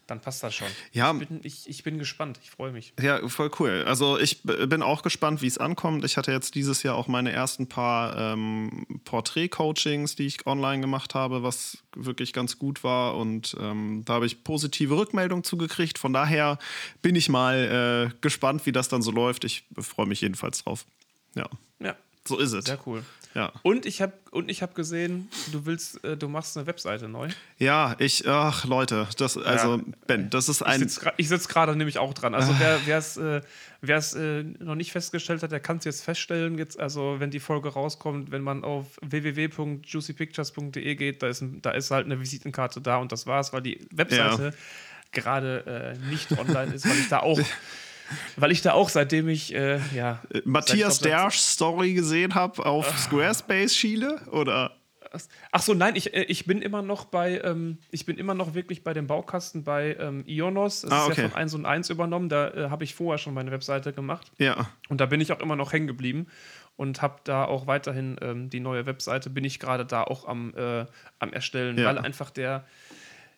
dann 0.06 0.20
passt 0.20 0.42
das 0.42 0.54
schon. 0.54 0.68
Ja, 0.92 1.12
ich 1.12 1.28
bin, 1.28 1.40
ich, 1.42 1.68
ich 1.68 1.82
bin 1.82 1.98
gespannt, 1.98 2.38
ich 2.42 2.50
freue 2.50 2.70
mich. 2.70 2.92
Ja, 3.00 3.26
voll 3.28 3.50
cool. 3.58 3.84
Also 3.86 4.18
ich 4.18 4.42
bin 4.42 4.82
auch 4.82 5.02
gespannt, 5.02 5.42
wie 5.42 5.48
es 5.48 5.58
ankommt. 5.58 6.04
Ich 6.04 6.16
hatte 6.16 6.30
jetzt 6.30 6.54
dieses 6.54 6.82
Jahr 6.82 6.94
auch 6.94 7.08
meine 7.08 7.32
ersten 7.32 7.68
paar 7.68 8.16
ähm, 8.16 8.86
Porträt-Coachings, 9.04 10.14
die 10.14 10.26
ich 10.26 10.46
online 10.46 10.80
gemacht 10.80 11.14
habe, 11.14 11.42
was 11.42 11.78
wirklich 11.94 12.32
ganz 12.32 12.58
gut 12.58 12.84
war. 12.84 13.16
Und 13.16 13.56
ähm, 13.60 14.02
da 14.04 14.14
habe 14.14 14.26
ich 14.26 14.44
positive 14.44 14.96
Rückmeldungen 14.96 15.42
zugekriegt. 15.42 15.98
Von 15.98 16.12
daher 16.12 16.58
bin 17.02 17.16
ich 17.16 17.28
mal 17.28 18.12
äh, 18.12 18.16
gespannt, 18.20 18.64
wie 18.66 18.72
das 18.72 18.88
dann 18.88 19.02
so 19.02 19.10
läuft. 19.10 19.44
Ich 19.44 19.64
freue 19.78 20.06
mich 20.06 20.20
jedenfalls 20.20 20.62
drauf. 20.62 20.86
Ja. 21.34 21.48
Ja. 21.80 21.96
So 22.24 22.38
ist 22.38 22.52
es. 22.52 22.64
Sehr 22.64 22.78
cool. 22.86 23.04
Ja. 23.36 23.52
Und 23.62 23.84
ich 23.84 24.00
habe 24.00 24.14
und 24.30 24.50
ich 24.50 24.62
habe 24.62 24.72
gesehen, 24.72 25.28
du 25.52 25.66
willst, 25.66 26.02
äh, 26.04 26.16
du 26.16 26.26
machst 26.26 26.56
eine 26.56 26.66
Webseite 26.66 27.06
neu. 27.06 27.28
Ja, 27.58 27.94
ich, 27.98 28.26
ach 28.26 28.64
Leute, 28.64 29.06
das, 29.18 29.36
also 29.36 29.76
ja. 29.76 29.82
Ben, 30.06 30.30
das 30.30 30.48
ist 30.48 30.62
ein. 30.62 30.90
Ich 31.18 31.28
sitze 31.28 31.46
gerade 31.46 31.76
nämlich 31.76 31.98
auch 31.98 32.14
dran. 32.14 32.34
Also 32.34 32.54
wer 32.58 32.96
es 32.96 33.18
äh, 33.18 33.42
äh, 34.40 34.42
noch 34.58 34.74
nicht 34.74 34.90
festgestellt 34.90 35.42
hat, 35.42 35.52
der 35.52 35.60
kann 35.60 35.76
es 35.76 35.84
jetzt 35.84 36.02
feststellen. 36.02 36.56
Jetzt, 36.56 36.80
also 36.80 37.16
wenn 37.18 37.30
die 37.30 37.40
Folge 37.40 37.68
rauskommt, 37.68 38.30
wenn 38.30 38.40
man 38.40 38.64
auf 38.64 38.86
www.juicypictures.de 39.02 40.94
geht, 40.94 41.22
da 41.22 41.28
ist, 41.28 41.44
da 41.60 41.72
ist 41.72 41.90
halt 41.90 42.06
eine 42.06 42.18
Visitenkarte 42.18 42.80
da 42.80 42.96
und 42.96 43.12
das 43.12 43.26
war's, 43.26 43.52
weil 43.52 43.60
die 43.60 43.86
Webseite 43.90 44.44
ja. 44.44 44.50
gerade 45.12 45.98
äh, 46.00 46.08
nicht 46.08 46.32
online 46.38 46.72
ist, 46.72 46.88
weil 46.88 46.98
ich 46.98 47.10
da 47.10 47.20
auch 47.20 47.38
weil 48.36 48.52
ich 48.52 48.62
da 48.62 48.72
auch, 48.72 48.88
seitdem 48.88 49.28
ich, 49.28 49.54
äh, 49.54 49.80
ja. 49.94 50.22
Äh, 50.32 50.42
Matthias 50.44 51.00
Dersch 51.00 51.38
Story 51.38 51.94
gesehen 51.94 52.34
habe 52.34 52.64
auf 52.64 52.88
uh, 52.88 52.96
Squarespace 52.96 53.76
Schiele, 53.76 54.20
oder? 54.30 54.76
Ach 55.52 55.62
so, 55.62 55.74
nein, 55.74 55.96
ich, 55.96 56.14
äh, 56.14 56.24
ich 56.24 56.46
bin 56.46 56.62
immer 56.62 56.82
noch 56.82 57.06
bei, 57.06 57.40
ähm, 57.40 57.78
ich 57.90 58.06
bin 58.06 58.18
immer 58.18 58.34
noch 58.34 58.54
wirklich 58.54 58.84
bei 58.84 58.92
dem 58.92 59.06
Baukasten 59.06 59.64
bei 59.64 59.96
ähm, 59.98 60.24
Ionos. 60.26 60.82
Das 60.82 60.92
ah, 60.92 61.04
ist 61.04 61.12
okay. 61.12 61.22
ja 61.22 61.28
von 61.28 61.38
1 61.38 61.54
und 61.54 61.66
1 61.66 61.90
übernommen. 61.90 62.28
Da 62.28 62.48
äh, 62.48 62.70
habe 62.70 62.84
ich 62.84 62.94
vorher 62.94 63.18
schon 63.18 63.34
meine 63.34 63.50
Webseite 63.50 63.92
gemacht. 63.92 64.30
Ja. 64.38 64.68
Und 64.88 65.00
da 65.00 65.06
bin 65.06 65.20
ich 65.20 65.32
auch 65.32 65.40
immer 65.40 65.56
noch 65.56 65.72
hängen 65.72 65.86
geblieben 65.86 66.26
und 66.76 67.02
habe 67.02 67.16
da 67.24 67.44
auch 67.44 67.66
weiterhin 67.66 68.16
ähm, 68.20 68.50
die 68.50 68.60
neue 68.60 68.86
Webseite, 68.86 69.30
bin 69.30 69.44
ich 69.44 69.58
gerade 69.58 69.86
da 69.86 70.02
auch 70.02 70.28
am, 70.28 70.54
äh, 70.54 70.86
am 71.18 71.32
Erstellen, 71.32 71.78
ja. 71.78 71.86
weil 71.86 71.98
einfach 71.98 72.30
der, 72.30 72.66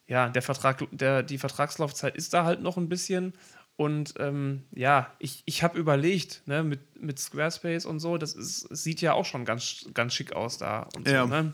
ja, 0.07 0.29
der 0.29 0.43
Vertrag, 0.43 0.85
der, 0.91 1.23
die 1.23 1.39
Vertragslaufzeit 1.39 2.17
ist 2.17 2.35
da 2.35 2.45
halt 2.45 2.63
noch 2.63 2.77
ein 2.77 2.89
bisschen. 2.89 3.35
Und 3.79 4.15
ähm, 4.19 4.65
ja, 4.75 5.15
ich, 5.21 5.45
ich 5.45 5.63
habe 5.63 5.79
überlegt, 5.79 6.43
ne, 6.47 6.65
mit, 6.65 7.01
mit 7.01 7.21
Squarespace 7.21 7.87
und 7.87 8.01
so, 8.01 8.19
das 8.19 8.33
ist, 8.33 8.63
sieht 8.77 9.01
ja 9.01 9.13
auch 9.13 9.25
schon 9.25 9.45
ganz, 9.45 9.87
ganz 9.95 10.15
schick 10.15 10.33
aus 10.33 10.59
da. 10.59 10.89
Und 10.97 11.07
ja. 11.07 11.23
so, 11.23 11.29
ne? 11.29 11.53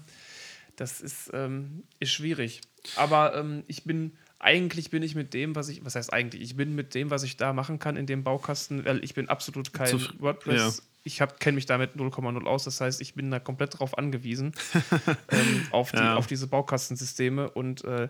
Das 0.76 1.02
ist, 1.02 1.30
ähm, 1.34 1.82
ist 2.00 2.12
schwierig. 2.12 2.62
Aber 2.96 3.36
ähm, 3.36 3.62
ich 3.66 3.84
bin, 3.84 4.12
eigentlich 4.38 4.88
bin 4.88 5.02
ich 5.02 5.14
mit 5.14 5.34
dem, 5.34 5.54
was 5.54 5.68
ich, 5.68 5.84
was 5.84 5.96
heißt 5.96 6.14
eigentlich, 6.14 6.40
ich 6.40 6.56
bin 6.56 6.74
mit 6.74 6.94
dem, 6.94 7.10
was 7.10 7.24
ich 7.24 7.36
da 7.36 7.52
machen 7.52 7.78
kann 7.78 7.94
in 7.94 8.06
dem 8.06 8.24
Baukasten, 8.24 8.86
weil 8.86 9.04
ich 9.04 9.12
bin 9.12 9.28
absolut 9.28 9.74
kein 9.74 9.98
Zu, 9.98 10.08
WordPress. 10.18 10.78
Ja. 10.78 10.84
Ich 11.06 11.22
kenne 11.40 11.56
mich 11.56 11.66
damit 11.66 11.96
0,0 11.96 12.46
aus, 12.46 12.64
das 12.64 12.80
heißt, 12.80 13.02
ich 13.02 13.12
bin 13.12 13.30
da 13.30 13.38
komplett 13.38 13.78
drauf 13.78 13.98
angewiesen, 13.98 14.54
ähm, 15.30 15.66
auf, 15.72 15.92
die, 15.92 15.98
ja. 15.98 16.16
auf 16.16 16.26
diese 16.26 16.46
Baukastensysteme. 16.46 17.50
Und 17.50 17.84
äh, 17.84 18.08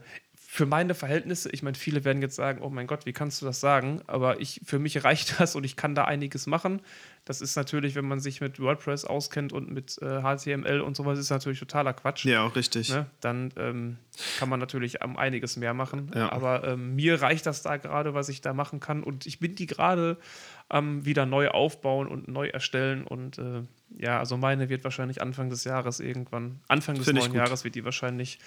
für 0.54 0.66
meine 0.66 0.94
Verhältnisse, 0.94 1.50
ich 1.50 1.64
meine, 1.64 1.76
viele 1.76 2.04
werden 2.04 2.22
jetzt 2.22 2.36
sagen, 2.36 2.62
oh 2.62 2.70
mein 2.70 2.86
Gott, 2.86 3.06
wie 3.06 3.12
kannst 3.12 3.42
du 3.42 3.46
das 3.46 3.58
sagen? 3.58 4.02
Aber 4.06 4.40
ich, 4.40 4.60
für 4.64 4.78
mich 4.78 5.02
reicht 5.02 5.40
das 5.40 5.56
und 5.56 5.64
ich 5.64 5.74
kann 5.74 5.96
da 5.96 6.04
einiges 6.04 6.46
machen. 6.46 6.80
Das 7.24 7.40
ist 7.40 7.56
natürlich, 7.56 7.96
wenn 7.96 8.04
man 8.04 8.20
sich 8.20 8.40
mit 8.40 8.60
WordPress 8.60 9.04
auskennt 9.04 9.52
und 9.52 9.72
mit 9.72 10.00
äh, 10.00 10.20
HTML 10.20 10.80
und 10.80 10.96
sowas, 10.96 11.18
ist 11.18 11.30
natürlich 11.30 11.58
totaler 11.58 11.92
Quatsch. 11.92 12.24
Ja, 12.24 12.46
auch 12.46 12.54
richtig. 12.54 12.90
Ne? 12.90 13.06
Dann 13.20 13.52
ähm, 13.56 13.96
kann 14.38 14.48
man 14.48 14.60
natürlich 14.60 15.02
um 15.02 15.16
einiges 15.16 15.56
mehr 15.56 15.74
machen. 15.74 16.12
Ja. 16.14 16.30
Aber 16.30 16.62
ähm, 16.62 16.94
mir 16.94 17.20
reicht 17.20 17.46
das 17.46 17.62
da 17.62 17.76
gerade, 17.76 18.14
was 18.14 18.28
ich 18.28 18.40
da 18.40 18.52
machen 18.52 18.78
kann. 18.78 19.02
Und 19.02 19.26
ich 19.26 19.40
bin 19.40 19.56
die 19.56 19.66
gerade 19.66 20.18
ähm, 20.70 21.04
wieder 21.04 21.26
neu 21.26 21.48
aufbauen 21.48 22.06
und 22.06 22.28
neu 22.28 22.46
erstellen. 22.46 23.02
Und 23.04 23.38
äh, 23.38 23.62
ja, 23.98 24.20
also 24.20 24.36
meine 24.36 24.68
wird 24.68 24.84
wahrscheinlich 24.84 25.20
Anfang 25.20 25.50
des 25.50 25.64
Jahres 25.64 25.98
irgendwann, 25.98 26.60
Anfang 26.68 26.94
des 26.94 27.06
Find 27.06 27.18
neuen 27.18 27.34
Jahres 27.34 27.64
wird 27.64 27.74
die 27.74 27.84
wahrscheinlich 27.84 28.38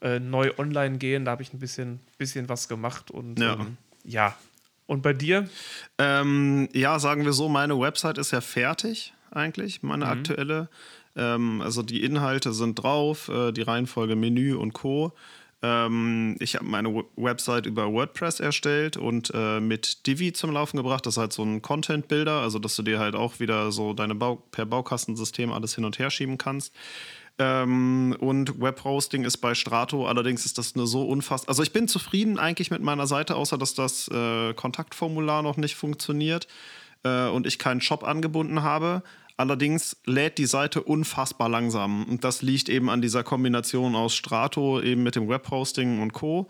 äh, 0.00 0.18
neu 0.20 0.52
online 0.58 0.98
gehen. 0.98 1.24
Da 1.24 1.32
habe 1.32 1.42
ich 1.42 1.52
ein 1.52 1.58
bisschen, 1.58 2.00
bisschen 2.18 2.48
was 2.48 2.68
gemacht 2.68 3.10
und 3.10 3.38
ja. 3.38 3.54
Ähm, 3.54 3.76
ja. 4.04 4.36
Und 4.86 5.02
bei 5.02 5.12
dir? 5.12 5.48
Ähm, 5.98 6.68
ja, 6.72 6.98
sagen 6.98 7.24
wir 7.24 7.34
so, 7.34 7.48
meine 7.48 7.78
Website 7.78 8.16
ist 8.16 8.30
ja 8.30 8.40
fertig 8.40 9.12
eigentlich, 9.30 9.82
meine 9.82 10.06
mhm. 10.06 10.10
aktuelle. 10.10 10.68
Ähm, 11.14 11.60
also 11.60 11.82
die 11.82 12.02
Inhalte 12.02 12.52
sind 12.54 12.82
drauf, 12.82 13.28
äh, 13.28 13.52
die 13.52 13.62
Reihenfolge 13.62 14.16
Menü 14.16 14.54
und 14.54 14.72
Co. 14.72 15.12
Ähm, 15.60 16.36
ich 16.38 16.54
habe 16.54 16.64
meine 16.64 17.04
Website 17.16 17.66
über 17.66 17.92
WordPress 17.92 18.38
erstellt 18.38 18.96
und 18.96 19.32
äh, 19.34 19.58
mit 19.60 20.06
Divi 20.06 20.32
zum 20.32 20.52
Laufen 20.52 20.76
gebracht. 20.76 21.04
Das 21.04 21.14
ist 21.14 21.18
halt 21.18 21.32
so 21.32 21.42
ein 21.42 21.62
Content-Builder, 21.62 22.40
also 22.40 22.60
dass 22.60 22.76
du 22.76 22.82
dir 22.82 23.00
halt 23.00 23.16
auch 23.16 23.40
wieder 23.40 23.72
so 23.72 23.92
deine 23.92 24.14
Bau 24.14 24.36
per 24.36 24.66
Baukastensystem 24.66 25.52
alles 25.52 25.74
hin 25.74 25.84
und 25.84 25.98
her 25.98 26.10
schieben 26.10 26.38
kannst. 26.38 26.72
Ähm, 27.38 28.16
und 28.18 28.60
Webhosting 28.60 29.24
ist 29.24 29.36
bei 29.38 29.54
Strato, 29.54 30.06
allerdings 30.06 30.44
ist 30.44 30.58
das 30.58 30.74
eine 30.74 30.86
so 30.86 31.02
unfassbar. 31.02 31.50
Also 31.50 31.62
ich 31.62 31.72
bin 31.72 31.86
zufrieden 31.86 32.38
eigentlich 32.38 32.70
mit 32.70 32.82
meiner 32.82 33.06
Seite, 33.06 33.36
außer 33.36 33.56
dass 33.56 33.74
das 33.74 34.08
äh, 34.08 34.54
Kontaktformular 34.54 35.42
noch 35.42 35.56
nicht 35.56 35.76
funktioniert 35.76 36.48
äh, 37.04 37.28
und 37.28 37.46
ich 37.46 37.58
keinen 37.58 37.80
Shop 37.80 38.02
angebunden 38.02 38.62
habe. 38.62 39.02
Allerdings 39.36 39.96
lädt 40.04 40.38
die 40.38 40.46
Seite 40.46 40.82
unfassbar 40.82 41.48
langsam. 41.48 42.04
Und 42.06 42.24
das 42.24 42.42
liegt 42.42 42.68
eben 42.68 42.90
an 42.90 43.00
dieser 43.00 43.22
Kombination 43.22 43.94
aus 43.94 44.16
Strato, 44.16 44.80
eben 44.80 45.04
mit 45.04 45.14
dem 45.14 45.28
Webhosting 45.28 46.02
und 46.02 46.12
Co. 46.12 46.48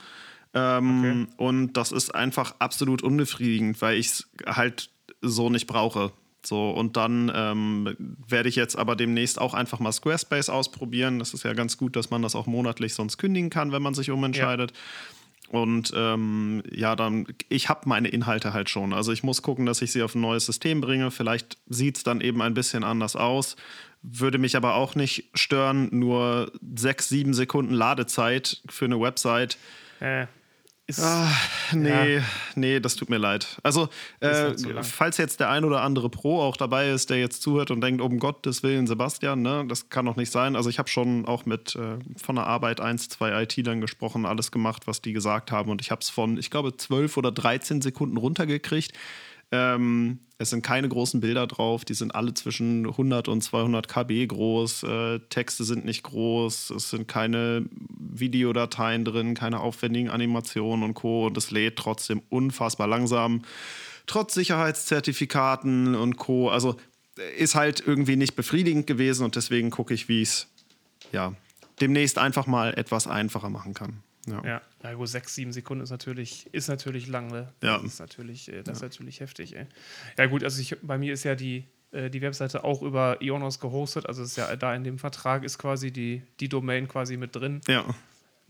Ähm, 0.54 1.26
okay. 1.28 1.34
Und 1.36 1.72
das 1.74 1.92
ist 1.92 2.14
einfach 2.14 2.54
absolut 2.60 3.02
unbefriedigend, 3.02 3.82
weil 3.82 3.98
ich 3.98 4.06
es 4.06 4.30
halt 4.46 4.88
so 5.20 5.50
nicht 5.50 5.66
brauche. 5.66 6.12
So, 6.48 6.70
und 6.70 6.96
dann 6.96 7.30
ähm, 7.34 7.96
werde 8.26 8.48
ich 8.48 8.56
jetzt 8.56 8.76
aber 8.76 8.96
demnächst 8.96 9.40
auch 9.40 9.54
einfach 9.54 9.78
mal 9.78 9.92
Squarespace 9.92 10.48
ausprobieren. 10.48 11.18
Das 11.18 11.34
ist 11.34 11.44
ja 11.44 11.52
ganz 11.52 11.76
gut, 11.76 11.94
dass 11.94 12.10
man 12.10 12.22
das 12.22 12.34
auch 12.34 12.46
monatlich 12.46 12.94
sonst 12.94 13.18
kündigen 13.18 13.50
kann, 13.50 13.70
wenn 13.70 13.82
man 13.82 13.94
sich 13.94 14.10
umentscheidet. 14.10 14.72
Ja. 14.72 15.60
Und 15.60 15.92
ähm, 15.96 16.62
ja, 16.70 16.96
dann, 16.96 17.26
ich 17.48 17.68
habe 17.68 17.88
meine 17.88 18.08
Inhalte 18.08 18.52
halt 18.52 18.68
schon. 18.68 18.92
Also 18.92 19.12
ich 19.12 19.22
muss 19.22 19.42
gucken, 19.42 19.66
dass 19.66 19.80
ich 19.80 19.92
sie 19.92 20.02
auf 20.02 20.14
ein 20.14 20.20
neues 20.20 20.46
System 20.46 20.80
bringe. 20.80 21.10
Vielleicht 21.10 21.58
sieht 21.68 21.98
es 21.98 22.02
dann 22.02 22.20
eben 22.20 22.42
ein 22.42 22.54
bisschen 22.54 22.84
anders 22.84 23.16
aus. 23.16 23.56
Würde 24.02 24.38
mich 24.38 24.56
aber 24.56 24.74
auch 24.74 24.94
nicht 24.94 25.30
stören, 25.34 25.88
nur 25.90 26.52
sechs, 26.76 27.08
sieben 27.08 27.34
Sekunden 27.34 27.74
Ladezeit 27.74 28.62
für 28.68 28.84
eine 28.84 29.00
Website. 29.00 29.58
Äh, 30.00 30.26
ist, 30.88 31.00
ah, 31.00 31.30
nee, 31.72 32.16
ja. 32.16 32.22
nee, 32.54 32.80
das 32.80 32.96
tut 32.96 33.10
mir 33.10 33.18
leid. 33.18 33.58
Also, 33.62 33.90
äh, 34.20 34.54
falls 34.82 35.18
jetzt 35.18 35.38
der 35.38 35.50
ein 35.50 35.64
oder 35.64 35.82
andere 35.82 36.08
Pro 36.08 36.40
auch 36.40 36.56
dabei 36.56 36.88
ist, 36.88 37.10
der 37.10 37.18
jetzt 37.18 37.42
zuhört 37.42 37.70
und 37.70 37.82
denkt, 37.82 38.00
um 38.00 38.18
Gottes 38.18 38.62
Willen, 38.62 38.86
Sebastian, 38.86 39.42
ne, 39.42 39.66
das 39.68 39.90
kann 39.90 40.06
doch 40.06 40.16
nicht 40.16 40.32
sein. 40.32 40.56
Also, 40.56 40.70
ich 40.70 40.78
habe 40.78 40.88
schon 40.88 41.26
auch 41.26 41.44
mit 41.44 41.76
äh, 41.76 41.98
von 42.16 42.36
der 42.36 42.46
Arbeit 42.46 42.80
eins, 42.80 43.10
zwei 43.10 43.42
IT-Lern 43.42 43.82
gesprochen, 43.82 44.24
alles 44.24 44.50
gemacht, 44.50 44.86
was 44.86 45.02
die 45.02 45.12
gesagt 45.12 45.52
haben. 45.52 45.70
Und 45.70 45.82
ich 45.82 45.90
habe 45.90 46.00
es 46.00 46.08
von, 46.08 46.38
ich 46.38 46.50
glaube, 46.50 46.74
zwölf 46.76 47.18
oder 47.18 47.32
13 47.32 47.82
Sekunden 47.82 48.16
runtergekriegt. 48.16 48.92
Ähm, 49.50 50.20
es 50.40 50.50
sind 50.50 50.62
keine 50.62 50.88
großen 50.88 51.20
Bilder 51.20 51.46
drauf, 51.48 51.84
die 51.84 51.94
sind 51.94 52.14
alle 52.14 52.32
zwischen 52.32 52.86
100 52.86 53.26
und 53.28 53.42
200 53.42 53.88
KB 53.88 54.26
groß. 54.26 54.84
Äh, 54.84 55.18
Texte 55.30 55.64
sind 55.64 55.84
nicht 55.84 56.04
groß, 56.04 56.70
es 56.70 56.90
sind 56.90 57.08
keine 57.08 57.66
Videodateien 57.98 59.04
drin, 59.04 59.34
keine 59.34 59.60
aufwendigen 59.60 60.10
Animationen 60.10 60.84
und 60.84 60.94
Co. 60.94 61.26
Und 61.26 61.36
es 61.36 61.50
lädt 61.50 61.76
trotzdem 61.76 62.22
unfassbar 62.28 62.86
langsam, 62.86 63.42
trotz 64.06 64.34
Sicherheitszertifikaten 64.34 65.96
und 65.96 66.16
Co. 66.16 66.50
Also 66.50 66.76
ist 67.36 67.56
halt 67.56 67.82
irgendwie 67.84 68.16
nicht 68.16 68.36
befriedigend 68.36 68.86
gewesen 68.86 69.24
und 69.24 69.34
deswegen 69.34 69.70
gucke 69.70 69.92
ich, 69.92 70.08
wie 70.08 70.22
ich 70.22 70.28
es 70.28 70.46
ja, 71.10 71.34
demnächst 71.80 72.18
einfach 72.18 72.46
mal 72.46 72.74
etwas 72.74 73.06
einfacher 73.08 73.50
machen 73.50 73.74
kann. 73.74 74.02
Ja. 74.30 74.44
ja, 74.44 74.62
ja 74.82 74.94
gut, 74.94 75.08
sechs, 75.08 75.34
sieben 75.34 75.52
Sekunden 75.52 75.82
ist 75.82 75.90
natürlich, 75.90 76.48
ist 76.52 76.68
natürlich 76.68 77.06
lang, 77.06 77.28
ne? 77.28 77.52
Ja. 77.62 77.78
Das 77.78 77.84
ist 77.84 78.00
natürlich, 78.00 78.52
äh, 78.52 78.62
das 78.62 78.78
ist 78.78 78.82
natürlich 78.82 79.20
heftig, 79.20 79.56
ey. 79.56 79.66
Ja, 80.16 80.26
gut, 80.26 80.44
also 80.44 80.60
ich, 80.60 80.76
bei 80.82 80.98
mir 80.98 81.12
ist 81.12 81.24
ja 81.24 81.34
die, 81.34 81.64
äh, 81.92 82.10
die 82.10 82.20
Webseite 82.20 82.64
auch 82.64 82.82
über 82.82 83.20
Ionos 83.22 83.60
gehostet, 83.60 84.06
also 84.06 84.22
ist 84.22 84.36
ja 84.36 84.54
da 84.56 84.74
in 84.74 84.84
dem 84.84 84.98
Vertrag 84.98 85.44
ist 85.44 85.58
quasi 85.58 85.90
die, 85.90 86.22
die 86.40 86.48
Domain 86.48 86.88
quasi 86.88 87.16
mit 87.16 87.34
drin. 87.34 87.60
Ja. 87.66 87.84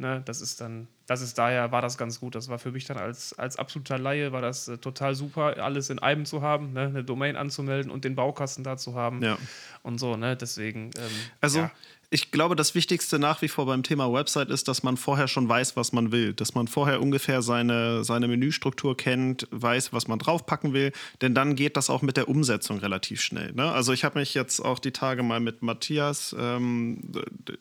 Ne, 0.01 0.23
das 0.25 0.41
ist 0.41 0.61
dann, 0.61 0.87
das 1.07 1.23
ist 1.23 1.39
daher, 1.39 1.73
war 1.73 1.83
das 1.83 1.99
ganz 1.99 2.21
gut. 2.21 2.37
Das 2.37 2.49
war 2.49 2.61
für 2.61 2.71
mich 2.71 2.85
dann 2.85 2.99
als, 2.99 3.37
als 3.37 3.57
absoluter 3.57 3.99
Laie, 3.99 4.31
war 4.31 4.41
das 4.41 4.69
äh, 4.69 4.79
total 4.79 5.17
super, 5.17 5.57
alles 5.61 5.91
in 5.91 5.99
einem 5.99 6.25
zu 6.25 6.41
haben, 6.41 6.73
ne, 6.73 6.83
eine 6.83 7.03
Domain 7.03 7.35
anzumelden 7.35 7.91
und 7.91 8.05
den 8.05 8.15
Baukasten 8.15 8.63
da 8.63 8.77
zu 8.77 8.95
haben. 8.95 9.21
Ja. 9.25 9.37
Und 9.83 9.99
so, 9.99 10.17
ne? 10.17 10.37
Deswegen. 10.37 10.91
Ähm, 10.97 11.11
also 11.41 11.59
ja 11.59 11.73
ich 12.11 12.31
glaube, 12.31 12.57
das 12.57 12.75
Wichtigste 12.75 13.19
nach 13.19 13.43
wie 13.43 13.49
vor 13.49 13.67
beim 13.67 13.83
Thema 13.83 14.11
Website 14.11 14.49
ist, 14.49 14.67
dass 14.67 14.83
man 14.83 14.97
vorher 14.97 15.29
schon 15.29 15.47
weiß, 15.47 15.77
was 15.77 15.93
man 15.93 16.11
will. 16.11 16.33
Dass 16.33 16.55
man 16.55 16.67
vorher 16.67 17.03
ungefähr 17.03 17.43
seine, 17.43 18.03
seine 18.03 18.29
Menüstruktur 18.29 18.97
kennt, 18.97 19.47
weiß, 19.51 19.93
was 19.93 20.09
man 20.09 20.19
draufpacken 20.19 20.73
will. 20.73 20.93
Denn 21.21 21.35
dann 21.35 21.55
geht 21.55 21.77
das 21.77 21.91
auch 21.91 22.01
mit 22.01 22.17
der 22.17 22.29
Umsetzung 22.29 22.79
relativ 22.79 23.21
schnell. 23.21 23.53
Ne? 23.53 23.71
Also 23.71 23.93
ich 23.93 24.05
habe 24.05 24.19
mich 24.19 24.33
jetzt 24.33 24.61
auch 24.61 24.79
die 24.79 24.93
Tage 24.93 25.23
mal 25.23 25.41
mit 25.41 25.63
Matthias, 25.63 26.35
ähm, 26.39 27.13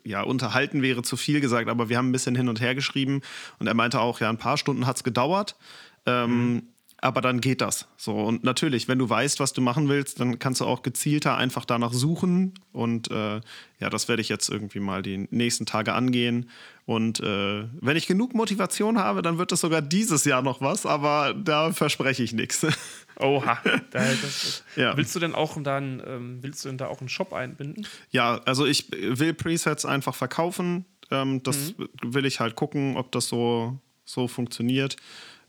ja, 0.06 0.22
unterhalten 0.22 0.82
wäre 0.82 1.02
zu 1.02 1.18
viel 1.18 1.42
gesagt, 1.42 1.68
aber 1.70 1.90
wir 1.90 1.98
haben 1.98 2.10
ein 2.10 2.14
bisschen 2.14 2.36
hin 2.36 2.48
und 2.48 2.62
her 2.62 2.74
geschrieben. 2.74 3.22
Und 3.60 3.68
er 3.68 3.74
meinte 3.74 4.00
auch, 4.00 4.22
ja, 4.22 4.30
ein 4.30 4.38
paar 4.38 4.58
Stunden 4.58 4.86
hat 4.86 4.96
es 4.96 5.04
gedauert. 5.04 5.58
Ähm, 6.06 6.54
mhm 6.54 6.68
aber 7.00 7.22
dann 7.22 7.42
geht 7.42 7.62
das. 7.62 7.88
So 7.96 8.16
und 8.16 8.44
natürlich, 8.44 8.88
wenn 8.88 8.98
du 8.98 9.10
weißt, 9.10 9.40
was 9.40 9.54
du 9.54 9.62
machen 9.62 9.88
willst, 9.88 10.20
dann 10.20 10.40
kannst 10.40 10.62
du 10.62 10.66
auch 10.66 10.82
gezielter 10.82 11.38
einfach 11.38 11.66
danach 11.66 11.94
suchen 11.94 12.54
und 12.72 13.12
äh, 13.12 13.42
ja, 13.80 13.90
das 13.90 14.08
werde 14.08 14.22
ich 14.22 14.30
jetzt 14.30 14.50
irgendwie 14.50 14.80
mal 14.80 15.04
die 15.04 15.28
nächsten 15.30 15.66
Tage 15.66 15.94
angehen 15.94 16.50
und 16.86 17.20
äh, 17.20 17.66
wenn 17.82 17.98
ich 17.98 18.08
genug 18.08 18.34
Motivation 18.34 18.98
habe, 18.98 19.22
dann 19.22 19.38
wird 19.38 19.52
es 19.52 19.62
sogar 19.62 19.82
dieses 19.82 20.26
Jahr 20.26 20.42
noch 20.42 20.62
was, 20.62 20.86
aber 20.86 21.34
da 21.34 21.72
verspreche 21.72 22.24
ich 22.24 22.34
nichts. 22.34 22.66
Oha. 23.20 23.60
Da, 23.92 24.00
das, 24.00 24.64
ja. 24.76 24.96
Willst 24.96 25.16
du 25.16 25.20
denn 25.20 25.36
auch 25.36 25.62
dann 25.62 26.02
ähm, 26.06 26.38
willst 26.42 26.64
du 26.64 26.70
denn 26.70 26.78
da 26.78 26.88
auch 26.88 27.00
einen 27.00 27.10
Shop 27.10 27.34
einbinden? 27.34 27.86
Ja, 28.12 28.42
also 28.46 28.66
ich 28.66 28.90
will 28.92 29.34
Presets 29.34 29.86
einfach 29.86 30.16
verkaufen. 30.16 30.86
Ähm, 31.12 31.44
das 31.44 31.76
mhm. 31.78 31.88
will 32.04 32.26
ich 32.26 32.40
halt 32.40 32.56
gucken, 32.56 32.98
ob 32.98 33.12
das 33.12 33.28
so 33.28 33.80
so 34.06 34.28
funktioniert 34.28 34.96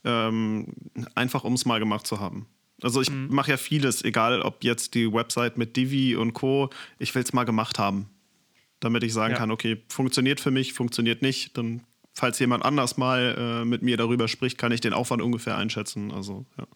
ähm, 0.04 0.66
einfach 1.14 1.44
um 1.44 1.54
es 1.54 1.64
mal 1.66 1.78
gemacht 1.78 2.06
zu 2.06 2.20
haben. 2.20 2.46
Also 2.82 3.00
ich 3.00 3.10
mhm. 3.10 3.28
mache 3.30 3.50
ja 3.50 3.56
vieles, 3.56 4.04
egal 4.04 4.40
ob 4.42 4.62
jetzt 4.62 4.94
die 4.94 5.12
Website 5.12 5.58
mit 5.58 5.76
Divi 5.76 6.16
und 6.16 6.32
Co. 6.32 6.70
Ich 6.98 7.14
will 7.14 7.22
es 7.22 7.32
mal 7.32 7.44
gemacht 7.44 7.78
haben, 7.78 8.08
damit 8.80 9.02
ich 9.02 9.12
sagen 9.12 9.34
ja. 9.34 9.38
kann, 9.38 9.50
okay, 9.50 9.82
funktioniert 9.88 10.40
für 10.40 10.52
mich, 10.52 10.72
funktioniert 10.72 11.22
nicht. 11.22 11.56
Dann, 11.58 11.82
falls 12.14 12.38
jemand 12.38 12.64
anders 12.64 12.96
mal 12.96 13.62
äh, 13.62 13.64
mit 13.64 13.82
mir 13.82 13.96
darüber 13.96 14.28
spricht, 14.28 14.58
kann 14.58 14.70
ich 14.70 14.80
den 14.80 14.92
Aufwand 14.92 15.22
ungefähr 15.22 15.56
einschätzen. 15.56 16.12
Also 16.12 16.46
ja. 16.56 16.66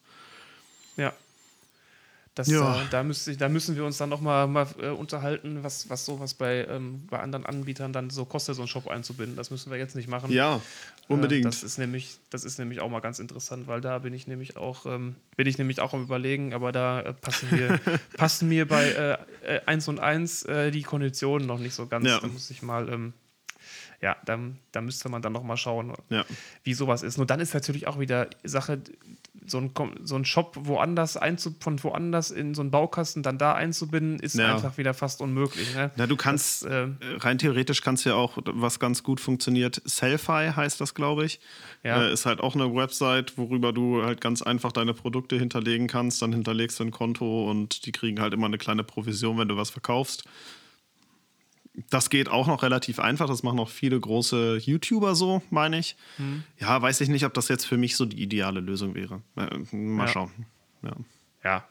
Ja, 0.97 1.13
das, 2.35 2.49
ja. 2.49 2.81
äh, 2.81 2.85
da, 2.91 3.03
müsste, 3.03 3.37
da 3.37 3.51
müssen 3.51 3.77
wir 3.77 3.85
uns 3.85 3.99
dann 3.99 4.09
nochmal 4.09 4.47
mal, 4.47 4.67
äh, 4.81 4.89
unterhalten, 4.89 5.63
was, 5.63 5.91
was 5.91 6.07
sowas 6.07 6.33
bei, 6.33 6.67
ähm, 6.67 7.07
bei 7.11 7.21
anderen 7.21 7.45
Anbietern 7.45 7.93
dann 7.93 8.09
so 8.09 8.25
kostet, 8.25 8.57
so 8.57 8.63
einen 8.63 8.69
Shop 8.69 8.89
einzubinden. 8.89 9.37
Das 9.37 9.51
müssen 9.51 9.71
wir 9.71 9.79
jetzt 9.79 9.95
nicht 9.95 10.09
machen. 10.09 10.31
Ja, 10.33 10.63
unbedingt. 11.09 11.45
Äh, 11.45 11.49
das, 11.51 11.63
ist 11.63 11.77
nämlich, 11.79 12.19
das 12.31 12.45
ist 12.45 12.59
nämlich 12.59 12.81
auch 12.81 12.89
mal 12.89 13.01
ganz 13.01 13.19
interessant, 13.19 13.67
weil 13.67 13.83
da 13.83 13.99
bin 13.99 14.15
ich 14.15 14.27
nämlich 14.27 14.57
auch, 14.57 14.87
ähm, 14.87 15.17
bin 15.37 15.47
ich 15.47 15.59
nämlich 15.59 15.81
auch 15.81 15.93
am 15.93 16.03
überlegen, 16.03 16.55
aber 16.55 16.73
da 16.73 17.01
äh, 17.01 17.13
passen, 17.13 17.51
wir, 17.51 17.79
passen 18.17 18.49
mir 18.49 18.67
bei 18.67 19.19
äh, 19.43 19.61
1 19.67 19.87
äh, 19.87 19.91
und 19.91 20.01
1 20.01 20.45
äh, 20.45 20.71
die 20.71 20.83
Konditionen 20.83 21.47
noch 21.47 21.59
nicht 21.59 21.75
so 21.75 21.87
ganz. 21.87 22.07
Ja. 22.07 22.19
Da 22.19 22.29
muss 22.29 22.51
ich 22.51 22.63
mal 22.63 22.89
ähm, 22.89 23.13
ja, 24.03 24.17
da, 24.25 24.39
da 24.73 24.81
müsste 24.81 25.09
man 25.09 25.23
dann 25.23 25.33
noch 25.33 25.45
mal 25.45 25.57
schauen, 25.57 25.95
ja. 26.09 26.25
wie 26.65 26.75
sowas 26.75 27.05
ist. 27.05 27.19
Nur 27.19 27.27
dann 27.27 27.39
ist 27.39 27.55
natürlich 27.55 27.87
auch 27.87 28.01
wieder 28.01 28.29
Sache, 28.43 28.81
so 29.47 29.59
ein, 29.59 29.73
so 30.03 30.17
ein 30.17 30.25
Shop 30.25 30.57
woanders 30.61 31.17
einzu, 31.17 31.55
von 31.61 31.83
woanders 31.83 32.31
in 32.31 32.55
so 32.55 32.63
einen 32.63 32.71
Baukasten 32.71 33.23
dann 33.23 33.39
da 33.39 33.55
einzubinden, 33.55 34.19
ist 34.19 34.37
ja. 34.37 34.55
einfach 34.55 34.79
wieder 34.79 34.95
fast 34.95 35.21
unmöglich. 35.21 35.75
Ne? 35.75 35.91
Na, 35.97 36.07
du 36.07 36.17
kannst, 36.17 36.65
das, 36.65 36.71
äh, 36.71 36.89
rein 37.19 37.39
theoretisch 37.39 37.81
kannst 37.83 38.05
du 38.05 38.11
ja 38.11 38.15
auch, 38.15 38.39
was 38.45 38.79
ganz 38.79 39.03
gut 39.03 39.21
funktioniert, 39.21 39.83
Selfie 39.85 40.51
heißt 40.55 40.81
das, 40.81 40.95
glaube 40.95 41.25
ich. 41.25 41.41
Ja. 41.83 42.03
Äh, 42.03 42.13
ist 42.13 42.27
halt 42.27 42.41
auch 42.41 42.55
eine 42.55 42.73
Website, 42.75 43.37
worüber 43.37 43.73
du 43.73 44.03
halt 44.05 44.21
ganz 44.21 44.43
einfach 44.43 44.73
deine 44.73 44.95
Produkte 44.95 45.37
hinterlegen 45.37 45.87
kannst. 45.87 46.23
Dann 46.23 46.33
hinterlegst 46.33 46.79
du 46.81 46.85
ein 46.85 46.91
Konto 46.91 47.51
und 47.51 47.87
die 47.87 47.93
kriegen 47.93 48.21
halt 48.21 48.35
immer 48.35 48.47
eine 48.47 48.59
kleine 48.59 48.85
Provision, 48.85 49.39
wenn 49.39 49.49
du 49.49 49.57
was 49.57 49.71
verkaufst. 49.71 50.25
Das 51.89 52.11
geht 52.11 52.29
auch 52.29 52.47
noch 52.47 52.63
relativ 52.63 52.99
einfach. 52.99 53.27
Das 53.27 53.43
machen 53.43 53.59
auch 53.59 53.71
viele 53.71 53.99
große 53.99 54.59
YouTuber 54.59 55.15
so, 55.15 55.43
meine 55.51 55.79
ich. 55.79 55.97
Mhm. 56.19 56.45
Ja, 56.59 56.81
weiß 56.81 57.01
ich 57.01 57.09
nicht, 57.09 57.25
ob 57.25 57.33
das 57.35 57.49
jetzt 57.49 57.65
für 57.65 57.79
mich 57.79 57.97
so 57.97 58.05
die 58.05 58.23
ideale 58.23 58.61
Lösung 58.61 58.95
wäre. 58.95 59.23
Äh, 59.37 59.75
mal 59.75 60.07
ja. 60.07 60.13
schauen. 60.13 60.31
Ja. 60.83 60.97
ja 61.45 61.65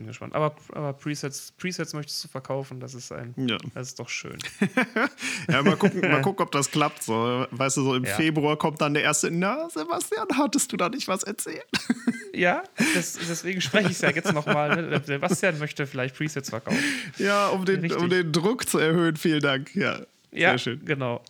bin 0.00 0.06
gespannt. 0.08 0.34
Aber, 0.34 0.56
aber 0.72 0.92
Presets, 0.94 1.52
Presets 1.52 1.92
möchtest 1.92 2.24
du 2.24 2.28
verkaufen, 2.28 2.80
das 2.80 2.94
ist 2.94 3.12
ein, 3.12 3.34
ja. 3.36 3.58
das 3.74 3.88
ist 3.88 4.00
doch 4.00 4.08
schön. 4.08 4.38
ja, 5.48 5.62
mal 5.62 5.76
gucken, 5.76 6.00
mal 6.00 6.22
gucken, 6.22 6.44
ob 6.44 6.52
das 6.52 6.70
klappt. 6.70 7.02
So, 7.02 7.46
weißt 7.50 7.76
du, 7.76 7.82
so 7.82 7.94
im 7.94 8.04
ja. 8.04 8.14
Februar 8.14 8.56
kommt 8.56 8.80
dann 8.80 8.94
der 8.94 9.02
erste, 9.02 9.30
na, 9.30 9.68
Sebastian, 9.68 10.26
hattest 10.34 10.72
du 10.72 10.76
da 10.76 10.88
nicht 10.88 11.06
was 11.06 11.22
erzählt? 11.22 11.66
ja, 12.34 12.62
das, 12.94 13.18
deswegen 13.28 13.60
spreche 13.60 13.86
ich 13.86 13.92
es 13.92 14.00
ja 14.00 14.10
jetzt 14.10 14.32
nochmal. 14.32 14.82
Ne? 14.82 15.02
Sebastian 15.04 15.58
möchte 15.58 15.86
vielleicht 15.86 16.16
Presets 16.16 16.50
verkaufen. 16.50 16.82
Ja, 17.18 17.48
um 17.48 17.64
den, 17.64 17.92
um 17.92 18.08
den 18.08 18.32
Druck 18.32 18.68
zu 18.68 18.78
erhöhen, 18.78 19.16
vielen 19.16 19.40
Dank. 19.40 19.74
Ja, 19.74 20.00
ja 20.32 20.56
schön. 20.56 20.84
genau. 20.84 21.22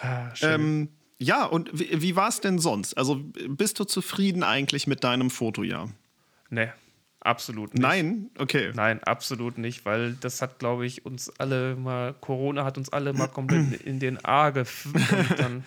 Ah, 0.00 0.34
schön. 0.34 0.50
Ähm, 0.50 0.88
ja, 1.18 1.44
und 1.44 1.70
wie, 1.72 2.02
wie 2.02 2.16
war 2.16 2.28
es 2.28 2.40
denn 2.40 2.58
sonst? 2.58 2.98
Also 2.98 3.20
bist 3.46 3.78
du 3.78 3.84
zufrieden 3.84 4.42
eigentlich 4.42 4.88
mit 4.88 5.04
deinem 5.04 5.30
Fotojahr? 5.30 5.88
Nee. 6.50 6.68
Absolut 7.24 7.74
nicht. 7.74 7.82
Nein, 7.82 8.30
okay. 8.38 8.72
Nein, 8.74 9.02
absolut 9.04 9.56
nicht, 9.56 9.84
weil 9.84 10.14
das 10.14 10.42
hat, 10.42 10.58
glaube 10.58 10.86
ich, 10.86 11.06
uns 11.06 11.30
alle 11.38 11.76
mal, 11.76 12.14
Corona 12.20 12.64
hat 12.64 12.78
uns 12.78 12.92
alle 12.92 13.12
mal 13.12 13.28
komplett 13.28 13.80
in 13.84 14.00
den 14.00 14.24
A 14.24 14.50
dann 14.50 15.64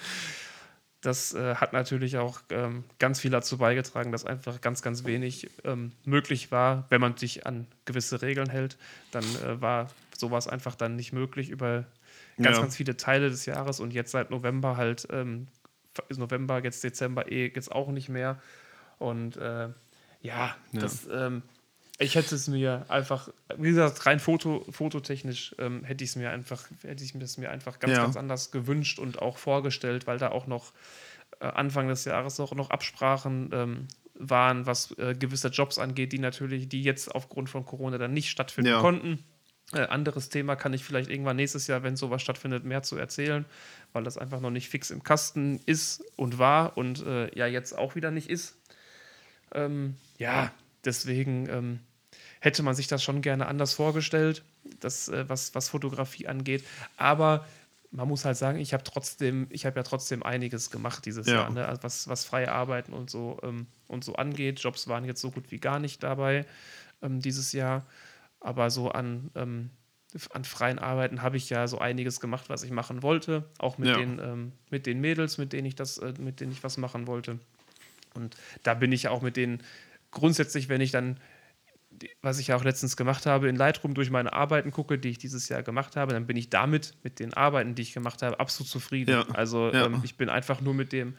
Das 1.06 1.34
äh, 1.36 1.56
hat 1.56 1.72
natürlich 1.72 2.18
auch 2.18 2.42
ähm, 2.50 2.84
ganz 2.98 3.20
viel 3.20 3.30
dazu 3.30 3.60
beigetragen, 3.60 4.12
dass 4.12 4.26
einfach 4.26 4.60
ganz, 4.60 4.82
ganz 4.82 5.06
wenig 5.06 5.50
ähm, 5.64 5.92
möglich 6.04 6.52
war. 6.52 6.86
Wenn 6.90 7.00
man 7.00 7.16
sich 7.16 7.46
an 7.46 7.68
gewisse 7.86 8.24
Regeln 8.24 8.50
hält, 8.50 8.78
dann 9.12 9.24
äh, 9.24 9.62
war 9.62 9.90
sowas 10.18 10.48
einfach 10.48 10.74
dann 10.74 10.96
nicht 10.96 11.14
möglich 11.14 11.50
über 11.50 11.86
ganz, 12.38 12.58
ja. 12.58 12.62
ganz 12.62 12.76
viele 12.76 12.98
Teile 12.98 13.30
des 13.30 13.46
Jahres 13.46 13.80
und 13.80 13.94
jetzt 13.94 14.12
seit 14.12 14.32
November 14.32 14.78
halt, 14.78 15.08
ähm, 15.12 15.48
November, 16.18 16.64
jetzt 16.64 16.84
Dezember 16.84 17.32
eh, 17.32 17.52
jetzt 17.54 17.72
auch 17.72 17.92
nicht 17.92 18.10
mehr. 18.10 18.42
Und 18.98 19.38
äh, 19.38 19.70
ja, 20.26 20.56
ja. 20.72 20.82
das. 20.82 21.08
Ähm, 21.12 21.44
ich 21.98 22.16
hätte 22.16 22.36
es 22.36 22.50
mir 22.50 22.86
einfach, 22.90 23.30
wie 23.58 23.70
gesagt, 23.70 24.06
rein 24.06 24.20
Foto, 24.20 24.66
fototechnisch 24.70 25.56
ähm, 25.60 25.86
hätte 25.86 26.04
ich 26.04 26.10
es 26.10 26.16
mir 26.18 26.30
einfach, 26.30 26.70
hätte 26.82 27.04
ich 27.04 27.16
es 27.16 27.38
mir 27.38 27.50
einfach 27.50 27.80
ganz, 27.80 27.94
ja. 27.94 28.04
ganz 28.04 28.18
anders 28.18 28.52
gewünscht 28.52 29.00
und 29.00 29.22
auch 29.22 29.38
vorgestellt, 29.38 30.06
weil 30.06 30.18
da 30.18 30.30
auch 30.30 30.46
noch 30.46 30.74
äh, 31.40 31.46
Anfang 31.46 31.88
des 31.88 32.04
Jahres 32.04 32.40
auch 32.42 32.54
noch 32.54 32.70
Absprachen 32.70 33.50
ähm, 33.54 33.88
waren, 34.14 34.66
was 34.66 34.92
äh, 34.98 35.16
gewisse 35.18 35.50
Jobs 35.50 35.80
angeht, 35.80 36.12
die 36.12 36.20
natürlich, 36.20 36.68
die 36.68 36.84
jetzt 36.84 37.14
aufgrund 37.14 37.50
von 37.50 37.66
Corona 37.66 37.98
dann 37.98 38.14
nicht 38.14 38.30
stattfinden 38.30 38.72
ja. 38.72 38.82
konnten. 38.82 39.24
Äh, 39.74 39.88
anderes 39.88 40.30
Thema 40.30 40.56
kann 40.56 40.74
ich 40.74 40.84
vielleicht 40.84 41.10
irgendwann 41.10 41.38
nächstes 41.38 41.68
Jahr, 41.68 41.82
wenn 41.84 41.96
sowas 41.96 42.22
stattfindet, 42.22 42.66
mehr 42.66 42.84
zu 42.84 42.98
erzählen, 42.98 43.46
weil 43.94 44.04
das 44.04 44.18
einfach 44.18 44.42
noch 44.42 44.52
nicht 44.52 44.70
fix 44.70 44.92
im 44.92 45.04
Kasten 45.04 45.60
ist 45.66 46.04
und 46.18 46.38
war 46.38 46.78
und 46.78 47.06
äh, 47.06 47.36
ja 47.38 47.48
jetzt 47.48 47.78
auch 47.78 47.96
wieder 47.96 48.12
nicht 48.12 48.30
ist. 48.30 48.58
Ähm, 49.54 49.96
ja, 50.18 50.52
deswegen 50.84 51.48
ähm, 51.50 51.80
hätte 52.40 52.64
man 52.64 52.76
sich 52.76 52.88
das 52.88 53.04
schon 53.04 53.22
gerne 53.22 53.48
anders 53.48 53.74
vorgestellt, 53.74 54.44
das, 54.80 55.08
äh, 55.10 55.28
was, 55.28 55.56
was 55.56 55.70
Fotografie 55.70 56.28
angeht. 56.28 56.64
Aber 56.98 57.46
man 57.92 58.08
muss 58.08 58.26
halt 58.26 58.38
sagen, 58.38 58.60
ich 58.60 58.74
habe 58.74 58.84
trotzdem, 58.84 59.48
ich 59.50 59.66
habe 59.66 59.78
ja 59.78 59.84
trotzdem 59.84 60.24
einiges 60.24 60.70
gemacht 60.70 61.06
dieses 61.06 61.28
ja. 61.28 61.36
Jahr, 61.36 61.50
ne? 61.52 61.68
also 61.68 61.84
was, 61.84 62.08
was 62.08 62.26
freie 62.26 62.52
Arbeiten 62.52 62.94
und 62.94 63.10
so 63.10 63.40
ähm, 63.44 63.68
und 63.88 64.04
so 64.04 64.16
angeht. 64.16 64.60
Jobs 64.60 64.88
waren 64.88 65.06
jetzt 65.06 65.22
so 65.22 65.32
gut 65.32 65.52
wie 65.52 65.60
gar 65.60 65.80
nicht 65.80 66.04
dabei 66.04 66.46
ähm, 67.02 67.22
dieses 67.22 67.54
Jahr. 67.54 67.86
Aber 68.40 68.70
so 68.70 68.92
an, 68.92 69.32
ähm, 69.36 69.70
an 70.32 70.44
freien 70.44 70.78
Arbeiten 70.78 71.22
habe 71.22 71.38
ich 71.38 71.50
ja 71.50 71.68
so 71.68 71.80
einiges 71.80 72.20
gemacht, 72.20 72.50
was 72.50 72.64
ich 72.64 72.72
machen 72.72 73.02
wollte. 73.02 73.46
Auch 73.58 73.78
mit, 73.78 73.90
ja. 73.90 73.98
den, 73.98 74.20
ähm, 74.20 74.52
mit 74.70 74.86
den 74.86 75.00
Mädels, 75.00 75.38
mit 75.38 75.54
denen 75.54 75.66
ich 75.66 75.76
das, 75.76 75.98
äh, 75.98 76.14
mit 76.20 76.42
denen 76.42 76.52
ich 76.52 76.64
was 76.64 76.78
machen 76.78 77.08
wollte. 77.08 77.40
Und 78.16 78.36
da 78.64 78.74
bin 78.74 78.92
ich 78.92 79.08
auch 79.08 79.22
mit 79.22 79.38
denen 79.38 79.62
grundsätzlich, 80.12 80.70
wenn 80.70 80.82
ich 80.82 80.92
dann 80.92 81.20
was 82.22 82.40
ich 82.40 82.48
ja 82.48 82.56
auch 82.56 82.64
letztens 82.64 82.98
gemacht 82.98 83.26
habe, 83.26 83.48
in 83.48 83.56
Lightroom 83.56 83.94
durch 83.94 84.10
meine 84.10 84.34
Arbeiten 84.34 84.72
gucke, 84.72 84.98
die 84.98 85.10
ich 85.10 85.18
dieses 85.18 85.50
Jahr 85.50 85.64
gemacht 85.64 85.96
habe, 85.96 86.14
dann 86.14 86.28
bin 86.28 86.38
ich 86.38 86.50
damit, 86.50 86.94
mit 87.04 87.20
den 87.20 87.34
Arbeiten, 87.34 87.76
die 87.76 87.84
ich 87.84 87.94
gemacht 87.94 88.22
habe, 88.22 88.40
absolut 88.40 88.70
zufrieden. 88.70 89.12
Ja. 89.12 89.28
Also 89.34 89.72
ja. 89.72 89.86
Ähm, 89.86 90.02
ich 90.04 90.18
bin 90.18 90.30
einfach 90.30 90.62
nur 90.62 90.74
mit 90.74 90.92
dem 90.92 91.16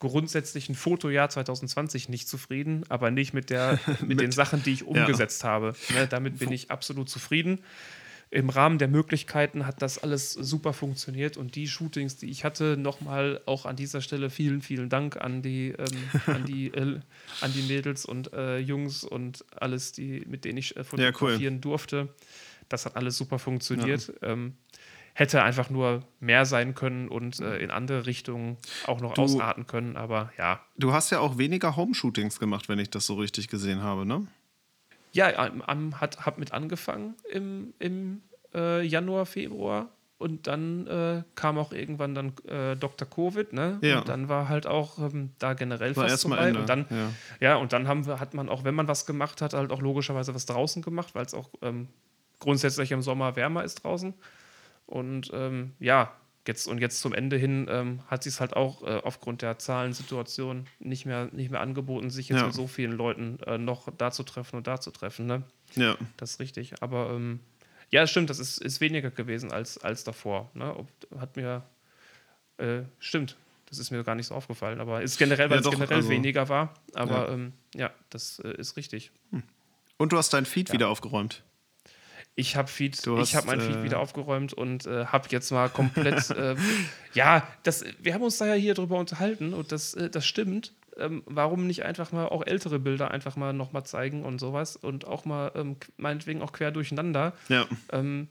grundsätzlichen 0.00 0.74
Fotojahr 0.74 1.28
2020 1.28 2.08
nicht 2.08 2.28
zufrieden, 2.28 2.84
aber 2.88 3.10
nicht 3.10 3.34
mit, 3.34 3.50
der, 3.50 3.80
mit, 3.86 4.02
mit 4.08 4.20
den 4.20 4.32
Sachen, 4.32 4.62
die 4.62 4.72
ich 4.72 4.84
umgesetzt 4.84 5.42
ja. 5.42 5.48
habe. 5.48 5.74
Ne, 5.94 6.06
damit 6.06 6.38
bin 6.38 6.52
ich 6.52 6.70
absolut 6.70 7.08
zufrieden 7.08 7.60
im 8.30 8.50
Rahmen 8.50 8.78
der 8.78 8.88
Möglichkeiten 8.88 9.66
hat 9.66 9.80
das 9.80 9.98
alles 9.98 10.32
super 10.32 10.72
funktioniert 10.72 11.36
und 11.36 11.54
die 11.54 11.66
Shootings, 11.66 12.16
die 12.16 12.28
ich 12.28 12.44
hatte, 12.44 12.76
nochmal 12.76 13.40
auch 13.46 13.64
an 13.64 13.76
dieser 13.76 14.02
Stelle 14.02 14.28
vielen, 14.28 14.60
vielen 14.60 14.90
Dank 14.90 15.16
an 15.16 15.40
die, 15.40 15.68
ähm, 15.70 16.10
an 16.26 16.44
die, 16.44 16.68
äh, 16.74 17.00
an 17.40 17.52
die 17.54 17.62
Mädels 17.62 18.04
und 18.04 18.32
äh, 18.34 18.58
Jungs 18.58 19.04
und 19.04 19.44
alles, 19.56 19.92
die, 19.92 20.24
mit 20.26 20.44
denen 20.44 20.58
ich 20.58 20.76
äh, 20.76 20.84
fotografieren 20.84 21.40
ja, 21.42 21.50
cool. 21.50 21.60
durfte. 21.60 22.08
Das 22.68 22.84
hat 22.84 22.96
alles 22.96 23.16
super 23.16 23.38
funktioniert. 23.38 24.12
Ja. 24.20 24.28
Ähm, 24.28 24.54
hätte 25.14 25.42
einfach 25.42 25.68
nur 25.68 26.04
mehr 26.20 26.44
sein 26.44 26.74
können 26.74 27.08
und 27.08 27.40
äh, 27.40 27.58
in 27.58 27.72
andere 27.72 28.06
Richtungen 28.06 28.56
auch 28.86 29.00
noch 29.00 29.14
du, 29.14 29.22
ausarten 29.22 29.66
können, 29.66 29.96
aber 29.96 30.32
ja. 30.38 30.60
Du 30.76 30.92
hast 30.92 31.10
ja 31.10 31.18
auch 31.18 31.38
weniger 31.38 31.74
Home-Shootings 31.74 32.38
gemacht, 32.38 32.68
wenn 32.68 32.78
ich 32.78 32.90
das 32.90 33.06
so 33.06 33.14
richtig 33.14 33.48
gesehen 33.48 33.82
habe, 33.82 34.06
ne? 34.06 34.28
Ja, 35.12 35.36
am, 35.38 36.00
hat, 36.00 36.26
hab 36.26 36.38
mit 36.38 36.52
angefangen 36.52 37.14
im, 37.30 37.72
im 37.78 38.22
äh, 38.54 38.82
Januar, 38.82 39.26
Februar. 39.26 39.88
Und 40.18 40.48
dann 40.48 40.86
äh, 40.88 41.22
kam 41.36 41.58
auch 41.58 41.72
irgendwann 41.72 42.14
dann 42.16 42.32
äh, 42.48 42.74
Dr. 42.74 43.08
Covid, 43.08 43.52
ne? 43.52 43.78
Ja. 43.82 44.00
Und 44.00 44.08
dann 44.08 44.28
war 44.28 44.48
halt 44.48 44.66
auch 44.66 44.98
ähm, 44.98 45.30
da 45.38 45.54
generell 45.54 45.94
war 45.94 46.08
fast 46.08 46.22
vorbei. 46.22 46.48
Ende. 46.48 46.60
Und 46.60 46.68
dann, 46.68 46.86
ja. 46.90 47.10
ja. 47.40 47.56
und 47.56 47.72
dann 47.72 47.86
haben 47.86 48.04
wir, 48.04 48.18
hat 48.18 48.34
man 48.34 48.48
auch, 48.48 48.64
wenn 48.64 48.74
man 48.74 48.88
was 48.88 49.06
gemacht 49.06 49.40
hat, 49.40 49.54
halt 49.54 49.70
auch 49.70 49.80
logischerweise 49.80 50.34
was 50.34 50.44
draußen 50.44 50.82
gemacht, 50.82 51.14
weil 51.14 51.24
es 51.24 51.34
auch 51.34 51.50
ähm, 51.62 51.86
grundsätzlich 52.40 52.90
im 52.90 53.00
Sommer 53.00 53.36
wärmer 53.36 53.62
ist 53.62 53.84
draußen. 53.84 54.12
Und 54.86 55.30
ähm, 55.32 55.74
ja, 55.78 56.12
jetzt 56.48 56.66
und 56.66 56.78
jetzt 56.78 57.00
zum 57.00 57.14
Ende 57.14 57.36
hin 57.36 57.68
ähm, 57.70 58.00
hat 58.08 58.24
sich 58.24 58.34
es 58.34 58.40
halt 58.40 58.56
auch 58.56 58.82
äh, 58.82 59.00
aufgrund 59.04 59.42
der 59.42 59.58
Zahlensituation 59.58 60.66
nicht 60.80 61.06
mehr, 61.06 61.28
nicht 61.30 61.50
mehr 61.50 61.60
angeboten, 61.60 62.10
sich 62.10 62.28
jetzt 62.28 62.38
ja. 62.38 62.46
mit 62.46 62.54
so 62.54 62.66
vielen 62.66 62.92
Leuten 62.92 63.38
äh, 63.46 63.58
noch 63.58 63.88
da 63.96 64.10
zu 64.10 64.24
treffen 64.24 64.56
und 64.56 64.66
da 64.66 64.80
zu 64.80 64.90
treffen. 64.90 65.26
Ne? 65.26 65.44
Ja. 65.76 65.96
Das 66.16 66.32
ist 66.32 66.40
richtig. 66.40 66.82
Aber 66.82 67.10
ähm, 67.10 67.38
ja, 67.90 68.06
stimmt, 68.06 68.30
das 68.30 68.40
ist, 68.40 68.58
ist 68.58 68.80
weniger 68.80 69.10
gewesen 69.10 69.52
als, 69.52 69.78
als 69.78 70.02
davor. 70.02 70.50
Ne? 70.54 70.74
Ob, 70.74 70.88
hat 71.20 71.36
mir, 71.36 71.62
äh, 72.56 72.80
stimmt, 72.98 73.36
das 73.66 73.78
ist 73.78 73.90
mir 73.90 74.02
gar 74.02 74.14
nicht 74.14 74.26
so 74.26 74.34
aufgefallen, 74.34 74.80
aber 74.80 75.02
ist 75.02 75.18
generell, 75.18 75.50
weil 75.50 75.60
ja, 75.60 75.64
es 75.64 75.70
generell 75.70 75.96
also, 75.96 76.08
weniger 76.08 76.48
war. 76.48 76.74
Aber 76.94 77.28
ja, 77.28 77.32
ähm, 77.32 77.52
ja 77.74 77.90
das 78.10 78.40
äh, 78.40 78.56
ist 78.56 78.76
richtig. 78.76 79.12
Hm. 79.30 79.42
Und 79.98 80.12
du 80.12 80.16
hast 80.16 80.32
dein 80.32 80.46
Feed 80.46 80.72
wieder 80.72 80.88
aufgeräumt. 80.88 81.44
Ich 82.38 82.54
habe 82.54 82.68
Feed, 82.68 82.96
hast, 82.96 83.28
ich 83.28 83.34
habe 83.34 83.48
mein 83.48 83.60
Feed 83.60 83.78
äh, 83.78 83.82
wieder 83.82 83.98
aufgeräumt 83.98 84.52
und 84.52 84.86
äh, 84.86 85.06
habe 85.06 85.26
jetzt 85.30 85.50
mal 85.50 85.68
komplett, 85.68 86.30
äh, 86.38 86.54
ja, 87.12 87.44
das, 87.64 87.84
wir 87.98 88.14
haben 88.14 88.22
uns 88.22 88.38
da 88.38 88.46
ja 88.46 88.54
hier 88.54 88.74
drüber 88.74 88.96
unterhalten 88.96 89.52
und 89.52 89.72
das, 89.72 89.94
äh, 89.94 90.08
das 90.08 90.24
stimmt. 90.24 90.72
Ähm, 90.96 91.24
warum 91.26 91.66
nicht 91.66 91.84
einfach 91.84 92.12
mal 92.12 92.26
auch 92.26 92.46
ältere 92.46 92.78
Bilder 92.78 93.10
einfach 93.10 93.34
mal 93.34 93.52
nochmal 93.52 93.82
zeigen 93.84 94.24
und 94.24 94.38
sowas 94.38 94.76
und 94.76 95.04
auch 95.04 95.24
mal 95.24 95.50
ähm, 95.56 95.78
meinetwegen 95.96 96.40
auch 96.40 96.52
quer 96.52 96.70
durcheinander. 96.70 97.32
Ja. 97.48 97.66
Ähm, 97.90 98.28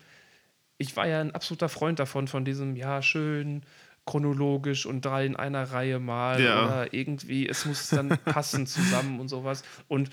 ich 0.77 0.95
war 0.95 1.05
ja 1.05 1.19
ein 1.19 1.35
absoluter 1.35 1.67
Freund 1.67 1.99
davon, 1.99 2.29
von 2.29 2.45
diesem, 2.45 2.77
ja, 2.77 3.01
schön 3.01 3.63
chronologisch 4.05 4.85
und 4.85 5.03
drei 5.03 5.25
in 5.25 5.35
einer 5.35 5.63
Reihe 5.73 5.99
mal 5.99 6.41
ja. 6.41 6.63
oder 6.63 6.93
irgendwie, 6.93 7.45
es 7.45 7.65
muss 7.65 7.89
dann 7.89 8.17
passen 8.23 8.67
zusammen 8.67 9.19
und 9.19 9.27
sowas. 9.27 9.63
Und 9.89 10.11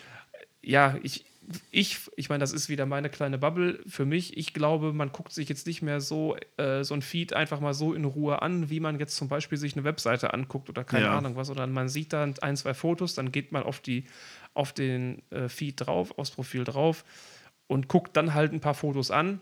ja, 0.63 0.97
ich, 1.05 1.25
ich, 1.71 1.99
ich 2.17 2.29
meine, 2.29 2.41
das 2.41 2.53
ist 2.53 2.69
wieder 2.69 2.87
meine 2.87 3.11
kleine 3.11 3.39
Bubble 3.39 3.81
für 3.87 4.05
mich. 4.05 4.37
Ich 4.37 4.55
glaube, 4.55 4.93
man 4.93 5.13
guckt 5.13 5.33
sich 5.33 5.49
jetzt 5.49 5.67
nicht 5.67 5.83
mehr 5.83 6.01
so, 6.01 6.37
äh, 6.57 6.85
so 6.85 6.95
ein 6.95 7.03
Feed 7.03 7.33
einfach 7.33 7.61
mal 7.61 7.75
so 7.75 7.93
in 7.93 8.05
Ruhe 8.05 8.43
an, 8.43 8.71
wie 8.71 8.81
man 8.81 8.99
jetzt 8.99 9.17
zum 9.17 9.29
Beispiel 9.29 9.59
sich 9.59 9.75
eine 9.75 9.85
Webseite 9.85 10.33
anguckt 10.33 10.69
oder 10.69 10.85
keine 10.85 11.07
ja. 11.07 11.19
Ahnung 11.19 11.37
was, 11.37 11.49
sondern 11.49 11.73
man 11.73 11.89
sieht 11.89 12.13
da 12.13 12.29
ein, 12.41 12.57
zwei 12.57 12.75
Fotos, 12.75 13.15
dann 13.15 13.33
geht 13.33 13.53
man 13.53 13.63
auf, 13.63 13.81
die, 13.81 14.05
auf 14.55 14.73
den 14.73 15.23
äh, 15.31 15.49
Feed 15.49 15.81
drauf, 15.81 16.19
aufs 16.19 16.31
Profil 16.31 16.65
drauf 16.65 17.05
und 17.67 17.89
guckt 17.89 18.17
dann 18.17 18.35
halt 18.35 18.53
ein 18.53 18.61
paar 18.61 18.75
Fotos 18.75 19.11
an. 19.11 19.41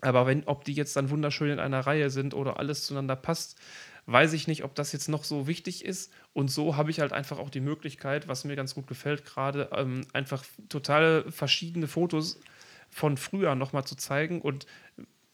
Aber 0.00 0.26
wenn, 0.26 0.44
ob 0.44 0.64
die 0.64 0.72
jetzt 0.72 0.96
dann 0.96 1.10
wunderschön 1.10 1.50
in 1.50 1.60
einer 1.60 1.80
Reihe 1.80 2.10
sind 2.10 2.34
oder 2.34 2.58
alles 2.58 2.86
zueinander 2.86 3.16
passt, 3.16 3.58
weiß 4.06 4.32
ich 4.32 4.48
nicht, 4.48 4.64
ob 4.64 4.74
das 4.74 4.92
jetzt 4.92 5.08
noch 5.08 5.24
so 5.24 5.46
wichtig 5.46 5.84
ist. 5.84 6.12
Und 6.32 6.50
so 6.50 6.76
habe 6.76 6.90
ich 6.90 7.00
halt 7.00 7.12
einfach 7.12 7.38
auch 7.38 7.50
die 7.50 7.60
Möglichkeit, 7.60 8.28
was 8.28 8.44
mir 8.44 8.56
ganz 8.56 8.74
gut 8.74 8.86
gefällt, 8.86 9.24
gerade 9.24 9.70
ähm, 9.72 10.06
einfach 10.12 10.44
total 10.68 11.30
verschiedene 11.30 11.86
Fotos 11.86 12.40
von 12.90 13.16
früher 13.16 13.54
nochmal 13.54 13.84
zu 13.84 13.96
zeigen. 13.96 14.40
Und 14.40 14.66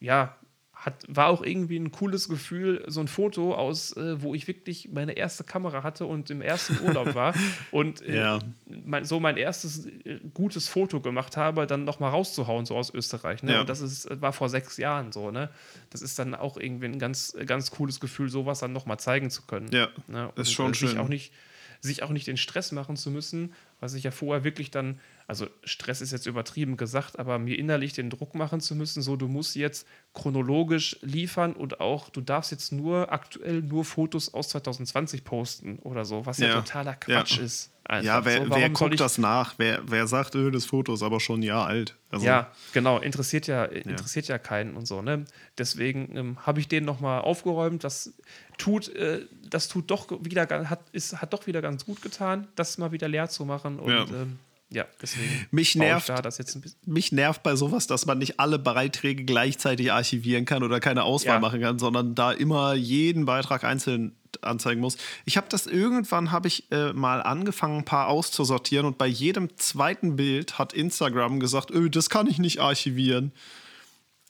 ja, 0.01 0.37
hat, 0.79 1.05
war 1.09 1.27
auch 1.27 1.43
irgendwie 1.43 1.77
ein 1.77 1.91
cooles 1.91 2.29
Gefühl, 2.29 2.85
so 2.87 3.01
ein 3.01 3.09
Foto 3.09 3.55
aus, 3.55 3.97
äh, 3.97 4.23
wo 4.23 4.35
ich 4.35 4.47
wirklich 4.47 4.89
meine 4.93 5.13
erste 5.13 5.43
Kamera 5.43 5.83
hatte 5.83 6.07
und 6.07 6.31
im 6.31 6.41
ersten 6.41 6.79
Urlaub 6.87 7.15
war 7.17 7.35
und 7.73 8.01
äh, 8.03 8.17
ja. 8.17 8.39
mein, 8.85 9.05
so 9.05 9.19
mein 9.19 9.37
erstes 9.37 9.87
äh, 9.87 10.21
gutes 10.35 10.69
Foto 10.69 11.01
gemacht 11.01 11.37
habe, 11.37 11.67
dann 11.67 11.85
nochmal 11.85 12.11
rauszuhauen, 12.11 12.65
so 12.65 12.77
aus 12.77 12.95
Österreich. 12.95 13.43
Ne? 13.43 13.55
Ja. 13.55 13.61
Und 13.61 13.69
das 13.69 13.81
ist, 13.81 14.09
war 14.21 14.33
vor 14.33 14.49
sechs 14.49 14.77
Jahren 14.77 15.11
so, 15.11 15.33
ne? 15.33 15.51
Das 15.91 16.01
ist 16.01 16.19
dann 16.19 16.35
auch 16.35 16.57
irgendwie 16.57 16.87
ein 16.87 16.99
ganz, 17.01 17.37
ganz 17.47 17.73
cooles 17.73 17.99
Gefühl, 17.99 18.29
sowas 18.29 18.61
dann 18.61 18.73
nochmal 18.73 19.01
zeigen 19.01 19.31
zu 19.31 19.43
können. 19.43 19.71
Ja. 19.73 19.89
Ne? 20.07 20.29
Und, 20.29 20.39
ist 20.39 20.53
schon 20.53 20.71
äh, 20.71 20.75
sich 20.75 20.91
schön. 20.91 20.99
Auch 20.99 21.09
nicht, 21.09 21.33
sich 21.81 22.05
auch 22.05 22.11
nicht 22.11 22.29
den 22.29 22.37
Stress 22.37 22.71
machen 22.71 22.97
zu 22.97 23.11
müssen, 23.11 23.53
was 23.81 23.95
ich 23.95 24.05
ja 24.05 24.13
vorher 24.13 24.45
wirklich 24.45 24.71
dann 24.71 25.01
also 25.29 25.47
Stress 25.63 26.01
ist 26.01 26.11
jetzt 26.11 26.27
übertrieben 26.27 26.79
gesagt, 26.79 27.19
aber 27.19 27.39
mir 27.39 27.59
innerlich 27.59 27.93
den 27.93 28.09
Druck 28.09 28.35
machen 28.35 28.61
zu 28.61 28.75
müssen, 28.75 29.03
so 29.03 29.15
du 29.15 29.29
musst 29.29 29.57
jetzt 29.57 29.87
chronologisch 30.15 30.97
liefern 31.03 31.53
und 31.53 31.81
auch 31.81 32.09
du 32.09 32.23
darfst 32.23 32.51
jetzt 32.51 32.73
nur 32.73 33.13
aktuell 33.13 33.61
nur 33.61 33.85
Fotos 33.85 34.33
aus 34.33 34.49
2020 34.49 35.25
posten 35.25 35.81
oder 35.81 36.07
so, 36.07 36.25
was 36.25 36.39
ja, 36.39 36.49
ja 36.49 36.55
totaler 36.55 36.95
Quatsch 36.95 37.37
ja. 37.37 37.45
ist. 37.45 37.71
Einfach. 37.85 38.05
Ja, 38.07 38.25
wer, 38.25 38.45
so, 38.45 38.51
wer 38.51 38.71
guckt 38.71 39.01
das 39.01 39.19
nach? 39.19 39.55
Wer, 39.59 39.81
wer 39.87 40.07
sagt, 40.07 40.35
öh, 40.35 40.51
das 40.51 40.65
Foto 40.65 40.95
ist 40.95 41.03
aber 41.03 41.21
schon 41.21 41.41
ein 41.41 41.43
Jahr 41.43 41.67
alt? 41.67 41.97
Also, 42.11 42.27
ja, 42.27 42.51
genau, 42.73 42.99
interessiert 42.99 43.47
ja, 43.47 43.65
interessiert 43.65 44.29
ja. 44.29 44.39
keinen 44.39 44.77
und 44.77 44.87
so. 44.87 45.03
Ne? 45.03 45.25
Deswegen 45.57 46.15
ähm, 46.17 46.39
habe 46.47 46.61
ich 46.61 46.69
den 46.69 46.85
nochmal 46.85 47.21
aufgeräumt. 47.21 47.85
Das 47.85 48.15
tut, 48.59 48.95
äh, 48.95 49.27
das 49.49 49.69
tut 49.69 49.91
doch 49.91 50.07
wieder, 50.23 50.47
hat, 50.69 50.81
ist, 50.93 51.21
hat 51.21 51.33
doch 51.33 51.47
wieder 51.47 51.63
ganz 51.63 51.87
gut 51.87 52.03
getan, 52.03 52.49
das 52.57 52.77
mal 52.77 52.93
wieder 52.93 53.09
leer 53.09 53.29
zu 53.29 53.47
machen. 53.47 53.79
Und 53.79 53.91
ähm, 53.91 54.39
ja, 54.71 54.85
deswegen. 55.01 55.47
Mich 55.51 55.75
nervt, 55.77 56.11
da 56.11 56.21
das 56.21 56.37
jetzt 56.39 56.59
mich 56.87 57.13
nervt 57.13 57.43
bei 57.43 57.57
sowas, 57.57 57.87
dass 57.87 58.05
man 58.05 58.19
nicht 58.19 58.39
alle 58.39 58.59
Beiträge 58.59 59.25
gleichzeitig 59.25 59.93
archivieren 59.93 60.45
kann 60.45 60.63
oder 60.63 60.79
keine 60.79 61.05
Auswahl 61.05 61.37
ja. 61.37 61.41
machen 61.41 61.61
kann, 61.61 61.79
sondern 61.79 62.15
da 62.15 62.33
immer 62.33 62.75
jeden 62.75 63.25
Beitrag 63.25 63.65
einzeln 63.65 64.15
anzeigen 64.43 64.81
muss. 64.81 64.99
Ich 65.25 65.39
habe 65.39 65.47
das 65.49 65.67
irgendwann 65.67 66.33
habe 66.33 66.49
ich 66.49 66.71
äh, 66.71 66.93
mal 66.93 67.23
angefangen, 67.23 67.79
ein 67.79 67.85
paar 67.85 68.09
auszusortieren 68.09 68.85
und 68.85 68.99
bei 68.99 69.07
jedem 69.07 69.57
zweiten 69.57 70.17
Bild 70.17 70.59
hat 70.59 70.75
Instagram 70.75 71.41
gesagt, 71.41 71.71
öh, 71.71 71.89
das 71.89 72.11
kann 72.11 72.27
ich 72.27 72.39
nicht 72.39 72.61
archivieren. 72.61 73.33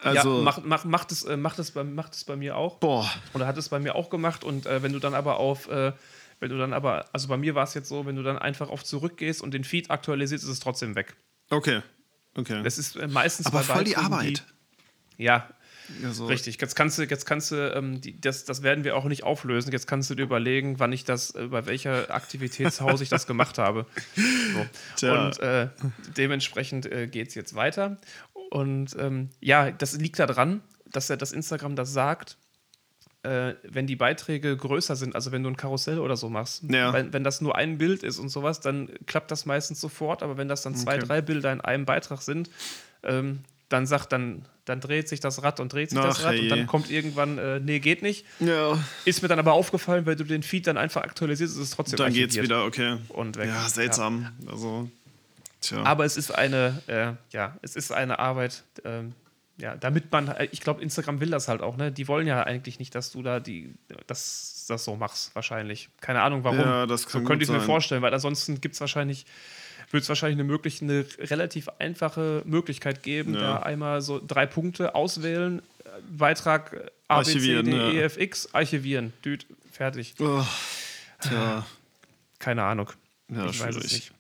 Also, 0.01 0.39
ja, 0.39 0.43
macht, 0.45 0.65
macht, 0.65 0.85
macht, 0.85 1.13
es, 1.13 1.25
äh, 1.25 1.37
macht, 1.37 1.59
es 1.59 1.73
bei, 1.73 1.83
macht 1.83 2.15
es 2.15 2.23
bei 2.23 2.37
mir 2.37 2.57
auch. 2.57 2.77
Boah. 2.77 3.11
Oder 3.35 3.49
hat 3.49 3.59
es 3.59 3.69
bei 3.69 3.81
mir 3.81 3.97
auch 3.97 4.11
gemacht. 4.11 4.45
Und 4.45 4.67
äh, 4.67 4.83
wenn 4.83 4.93
du 4.93 5.01
dann 5.01 5.15
aber 5.15 5.39
auf 5.39 5.69
äh, 5.69 5.93
wenn 6.41 6.51
du 6.51 6.59
dann 6.59 6.73
aber, 6.73 7.07
also 7.13 7.29
bei 7.29 7.37
mir 7.37 7.55
war 7.55 7.65
es 7.65 7.75
jetzt 7.75 7.89
so, 7.89 8.07
wenn 8.07 8.17
du 8.17 8.23
dann 8.23 8.39
einfach 8.39 8.69
auf 8.69 8.85
zurückgehst 8.85 9.43
und 9.43 9.53
den 9.53 9.65
Feed 9.65 9.91
aktualisierst, 9.91 10.45
ist 10.45 10.51
es 10.51 10.61
trotzdem 10.61 10.95
weg. 10.95 11.17
Okay. 11.51 11.83
Okay. 12.35 12.63
Das 12.63 12.79
ist 12.79 12.97
äh, 12.97 13.09
meistens 13.09 13.47
aber 13.47 13.63
voll 13.63 13.85
die 13.85 13.97
Arbeit. 13.97 14.45
Die, 15.17 15.25
ja, 15.25 15.49
ja, 16.03 16.13
so. 16.13 16.27
Richtig, 16.27 16.61
jetzt 16.61 16.77
kannst 16.77 16.99
du, 16.99 17.03
jetzt 17.03 17.25
kannst 17.25 17.51
du, 17.51 17.75
ähm, 17.75 18.01
die, 18.01 18.21
das, 18.21 18.45
das 18.45 18.63
werden 18.63 18.85
wir 18.85 18.97
auch 18.97 19.05
nicht 19.05 19.25
auflösen. 19.25 19.73
Jetzt 19.73 19.87
kannst 19.87 20.11
du 20.11 20.15
dir 20.15 20.23
überlegen, 20.23 20.79
wann 20.79 20.93
ich 20.93 21.05
das, 21.05 21.35
äh, 21.35 21.47
bei 21.47 21.67
welcher 21.67 22.15
Aktivitätshaus 22.15 23.01
ich 23.01 23.09
das 23.09 23.27
gemacht 23.27 23.59
habe. 23.59 23.87
So. 24.97 25.13
Und 25.13 25.39
äh, 25.41 25.69
dementsprechend 26.17 26.87
äh, 26.87 27.07
geht 27.07 27.29
es 27.29 27.35
jetzt 27.35 27.55
weiter. 27.55 27.99
Und 28.51 28.97
ähm, 28.99 29.31
ja, 29.41 29.71
das 29.71 29.97
liegt 29.97 30.19
daran, 30.19 30.63
dass 30.87 31.09
er 31.11 31.17
das 31.17 31.33
Instagram 31.33 31.77
das 31.77 31.93
sagt, 31.93 32.37
äh, 33.25 33.55
wenn 33.65 33.87
die 33.87 33.97
Beiträge 33.97 34.57
größer 34.57 34.95
sind, 34.97 35.15
also 35.15 35.33
wenn 35.33 35.43
du 35.43 35.49
ein 35.51 35.57
Karussell 35.57 35.99
oder 35.99 36.17
so 36.17 36.29
machst, 36.29 36.63
Ja. 36.71 36.93
wenn, 36.93 37.13
wenn 37.13 37.25
das 37.25 37.41
nur 37.41 37.57
ein 37.57 37.77
Bild 37.79 38.03
ist 38.05 38.19
und 38.19 38.29
sowas, 38.29 38.61
dann 38.61 38.89
klappt 39.07 39.31
das 39.31 39.45
meistens 39.47 39.81
sofort, 39.81 40.23
aber 40.23 40.37
wenn 40.37 40.49
das 40.49 40.63
dann 40.63 40.75
zwei, 40.77 40.97
Okay. 40.97 41.07
drei 41.07 41.21
Bilder 41.21 41.53
in 41.53 41.61
einem 41.61 41.85
Beitrag 41.85 42.23
sind, 42.23 42.49
ähm, 43.03 43.41
dann 43.69 43.87
sagt 43.87 44.13
dann, 44.13 44.47
dann 44.65 44.81
dreht 44.81 45.09
sich 45.09 45.21
das 45.21 45.43
Rad 45.43 45.61
und 45.61 45.73
dreht 45.73 45.91
sich 45.91 45.99
das 45.99 46.21
Ach, 46.21 46.25
Rad 46.25 46.37
und 46.37 46.43
je. 46.43 46.49
dann 46.49 46.67
kommt 46.67 46.91
irgendwann, 46.91 47.39
äh, 47.39 47.59
nee, 47.61 47.81
geht 47.81 48.03
nicht. 48.03 48.25
Ja. 48.41 48.79
Ist 49.05 49.21
mir 49.23 49.29
dann 49.29 49.39
aber 49.39 49.53
aufgefallen, 49.53 50.07
weil 50.07 50.17
du 50.17 50.25
den 50.25 50.43
Feed 50.43 50.67
dann 50.67 50.77
einfach 50.79 51.03
aktualisierst, 51.03 51.55
ist 51.57 51.63
es 51.63 51.71
trotzdem 51.71 51.97
Dann 51.99 52.13
geht's 52.13 52.37
wieder, 52.37 52.65
okay. 52.65 52.97
und 53.09 53.37
weg. 53.37 53.49
Ja, 53.49 53.69
seltsam. 53.69 54.31
Also, 54.51 54.89
tja. 55.61 55.83
Aber 55.83 56.05
es 56.05 56.17
ist 56.17 56.31
eine, 56.31 56.81
äh, 56.87 57.13
ja, 57.35 57.57
es 57.63 57.77
ist 57.77 57.93
eine 57.93 58.19
Arbeit, 58.19 58.63
ähm, 58.85 59.13
ja, 59.59 59.77
damit 59.77 60.11
man, 60.13 60.29
äh, 60.29 60.49
ich 60.53 60.61
glaube, 60.61 60.81
Instagram 60.83 61.21
will 61.21 61.31
das 61.31 61.49
halt 61.49 61.61
auch, 61.63 61.77
ne? 61.77 61.91
Die 61.93 62.07
wollen 62.09 62.27
ja 62.27 62.43
eigentlich 62.43 62.79
nicht, 62.79 62.95
dass 62.95 63.11
du 63.13 63.23
da 63.23 63.41
die, 63.41 63.75
dass 64.07 64.65
das 64.69 64.85
so 64.85 64.97
machst, 64.97 65.35
wahrscheinlich. 65.35 65.89
Keine 66.01 66.23
Ahnung 66.23 66.45
warum. 66.45 66.59
Ja, 66.61 66.87
das 66.87 67.03
so 67.03 67.09
kann 67.09 67.25
könnte 67.25 67.39
gut 67.39 67.43
ich 67.45 67.49
mir 67.51 67.59
sein. 67.61 67.67
vorstellen, 67.67 68.03
weil 68.03 68.15
ansonsten 68.15 68.61
gibt 68.61 68.75
es 68.75 68.81
wahrscheinlich, 68.81 69.27
wird 69.91 70.03
es 70.03 70.09
wahrscheinlich 70.09 70.37
eine, 70.37 70.45
möglich, 70.45 70.81
eine 70.83 71.05
relativ 71.19 71.69
einfache 71.79 72.43
Möglichkeit 72.45 73.03
geben, 73.03 73.35
Ja. 73.35 73.41
da 73.41 73.57
einmal 73.61 74.01
so 74.03 74.21
drei 74.25 74.47
Punkte 74.47 74.95
auswählen, 74.95 75.59
äh, 75.85 75.89
Beitrag 76.11 76.91
A, 77.09 77.19
B, 77.21 77.25
C, 77.25 77.31
Archivieren, 77.33 77.65
D, 77.67 77.73
ja. 77.77 77.91
E, 77.91 78.01
F, 78.03 78.17
X, 78.19 78.49
archivieren, 78.55 79.13
Düt, 79.25 79.47
fertig. 79.73 80.15
Oh, 80.21 80.45
tja. 81.21 81.67
Keine 82.39 82.63
Ahnung. 82.65 82.91
Ja, 83.29 83.47
ich 83.47 83.59
weiß 83.61 83.77
es 83.77 83.93
nicht. 83.93 84.13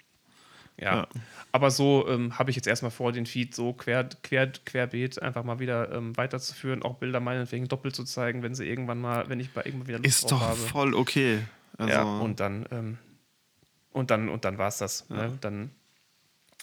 Ja. 0.81 0.97
Ja. 0.97 1.09
Aber 1.51 1.71
so 1.71 2.07
ähm, 2.09 2.38
habe 2.38 2.51
ich 2.51 2.57
jetzt 2.57 2.67
erstmal 2.69 2.91
vor, 2.91 3.11
den 3.12 3.27
Feed 3.27 3.55
so 3.55 3.73
quer, 3.73 4.09
quer, 4.23 4.49
querbeet 4.67 5.21
einfach 5.23 5.45
mal 5.45 5.59
wieder 5.59 5.91
ähm, 5.93 6.17
weiterzuführen, 6.17 6.83
auch 6.83 6.97
Bilder 6.97 7.21
meinetwegen 7.21 7.69
doppelt 7.69 7.97
zu 7.97 8.05
zeigen, 8.05 8.43
wenn 8.43 8.55
sie 8.55 8.67
irgendwann 8.67 9.01
mal, 9.01 9.29
wenn 9.29 9.41
ich 9.41 9.51
bei 9.51 9.62
irgendwann 9.64 9.88
wieder 9.88 9.99
Lust 9.99 10.09
Ist 10.09 10.31
doch 10.31 10.41
habe. 10.41 10.57
voll 10.57 10.95
okay. 10.95 11.41
Also, 11.79 11.93
ja, 11.93 12.03
und 12.03 12.38
dann, 12.41 12.67
ähm, 12.71 12.99
und 13.93 14.11
dann, 14.11 14.29
und 14.29 14.45
dann 14.45 14.59
war 14.59 14.69
es 14.69 14.79
das. 14.79 15.09
Ne? 15.09 15.37
Dann 15.41 15.71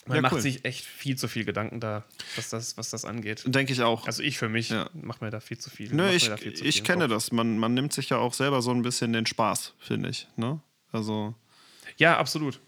man 0.08 0.17
Ja, 0.17 0.21
macht 0.21 0.34
cool. 0.34 0.41
sich 0.41 0.63
echt 0.65 0.86
viel 0.86 1.17
zu 1.17 1.28
viel 1.28 1.45
Gedanken 1.45 1.80
da, 1.80 2.04
was 2.36 2.49
das, 2.49 2.78
was 2.78 2.91
das 2.91 3.06
angeht. 3.06 3.43
denke 3.47 3.73
ich 3.73 3.82
auch. 3.82 4.06
Also 4.06 4.21
ich 4.21 4.38
für 4.38 4.49
mich 4.49 4.69
Ja. 4.69 4.88
mache 4.93 5.23
mir 5.25 5.32
da 5.32 5.39
viel 5.39 5.58
zu 5.58 5.71
viel. 5.71 5.91
Nö, 5.91 6.08
ich, 6.12 6.30
viel 6.30 6.54
ich 6.63 6.78
im 6.80 6.84
kenne 6.86 7.08
das. 7.08 7.32
Man, 7.32 7.58
man 7.58 7.73
nimmt 7.73 7.91
sich 7.91 8.10
ja 8.10 8.17
auch 8.17 8.34
selber 8.36 8.62
so 8.62 8.69
ein 8.69 8.84
bisschen 8.84 9.13
den 9.13 9.25
Spaß, 9.25 9.73
finde 9.80 10.10
ich. 10.10 10.28
Ne? 10.36 10.60
Also, 10.91 11.34
Ja, 11.97 12.17
absolut. 12.17 12.60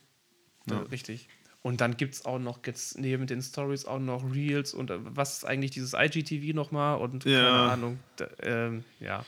Äh, 0.70 0.74
richtig. 0.92 1.28
Und 1.68 1.82
dann 1.82 1.98
gibt 1.98 2.14
es 2.14 2.24
auch 2.24 2.40
noch 2.40 2.60
jetzt 2.66 2.98
neben 2.98 3.28
den 3.28 3.42
Stories 3.42 3.84
auch 3.84 4.00
noch 4.00 4.24
Reels 4.34 4.74
und 4.74 4.90
äh, 4.90 5.00
was 5.00 5.40
ist 5.40 5.44
eigentlich 5.44 5.72
dieses 5.72 5.92
IGTV 5.94 6.56
nochmal 6.56 6.98
und 6.98 7.26
keine 7.26 7.36
Ja. 7.36 7.68
Ahnung. 7.74 8.00
Da, 8.16 8.30
ähm, 8.42 8.86
ja. 9.02 9.26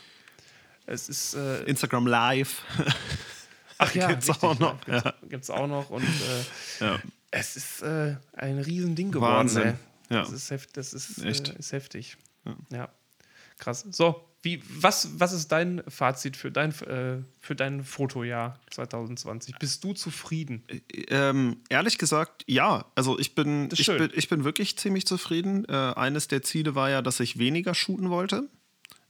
Es 0.86 1.10
ist. 1.10 1.34
Äh, 1.34 1.64
Instagram 1.64 2.06
Live. 2.06 2.62
ach 3.76 3.94
ja, 3.94 4.08
gibt's 4.08 4.30
richtig, 4.30 4.42
auch 4.42 4.58
noch, 4.58 4.88
Ja, 4.88 5.00
gibt's, 5.02 5.28
gibt's 5.28 5.50
auch 5.50 5.66
noch. 5.66 5.90
Und 5.90 6.02
äh, 6.02 6.84
ja. 6.84 6.98
es 7.30 7.56
ist 7.56 7.82
äh, 7.82 8.16
ein 8.32 8.58
Riesending 8.58 9.12
geworden. 9.12 9.34
Wahnsinn. 9.34 9.62
Ey. 10.08 10.16
Ja. 10.16 10.20
Das 10.22 10.32
ist, 10.32 10.50
heft, 10.50 10.74
das 10.78 10.94
ist, 10.94 11.22
Echt. 11.22 11.50
Äh, 11.50 11.58
ist 11.58 11.72
heftig. 11.72 12.16
Ja. 12.70 12.88
Krass. 13.58 13.84
So, 13.90 14.24
wie, 14.42 14.62
was, 14.68 15.20
was 15.20 15.32
ist 15.32 15.48
dein 15.48 15.82
Fazit 15.86 16.36
für 16.36 16.50
dein, 16.50 16.70
äh, 16.82 17.22
für 17.40 17.54
dein 17.54 17.84
Fotojahr 17.84 18.58
2020? 18.70 19.56
Bist 19.56 19.84
du 19.84 19.92
zufrieden? 19.92 20.64
Ähm, 21.08 21.58
ehrlich 21.68 21.98
gesagt, 21.98 22.44
ja. 22.46 22.86
Also 22.94 23.18
ich 23.18 23.34
bin, 23.34 23.68
ich 23.72 23.86
bin, 23.86 24.10
ich 24.14 24.28
bin 24.28 24.44
wirklich 24.44 24.78
ziemlich 24.78 25.06
zufrieden. 25.06 25.66
Äh, 25.68 25.72
eines 25.72 26.28
der 26.28 26.42
Ziele 26.42 26.74
war 26.74 26.88
ja, 26.88 27.02
dass 27.02 27.20
ich 27.20 27.38
weniger 27.38 27.74
shooten 27.74 28.08
wollte. 28.08 28.48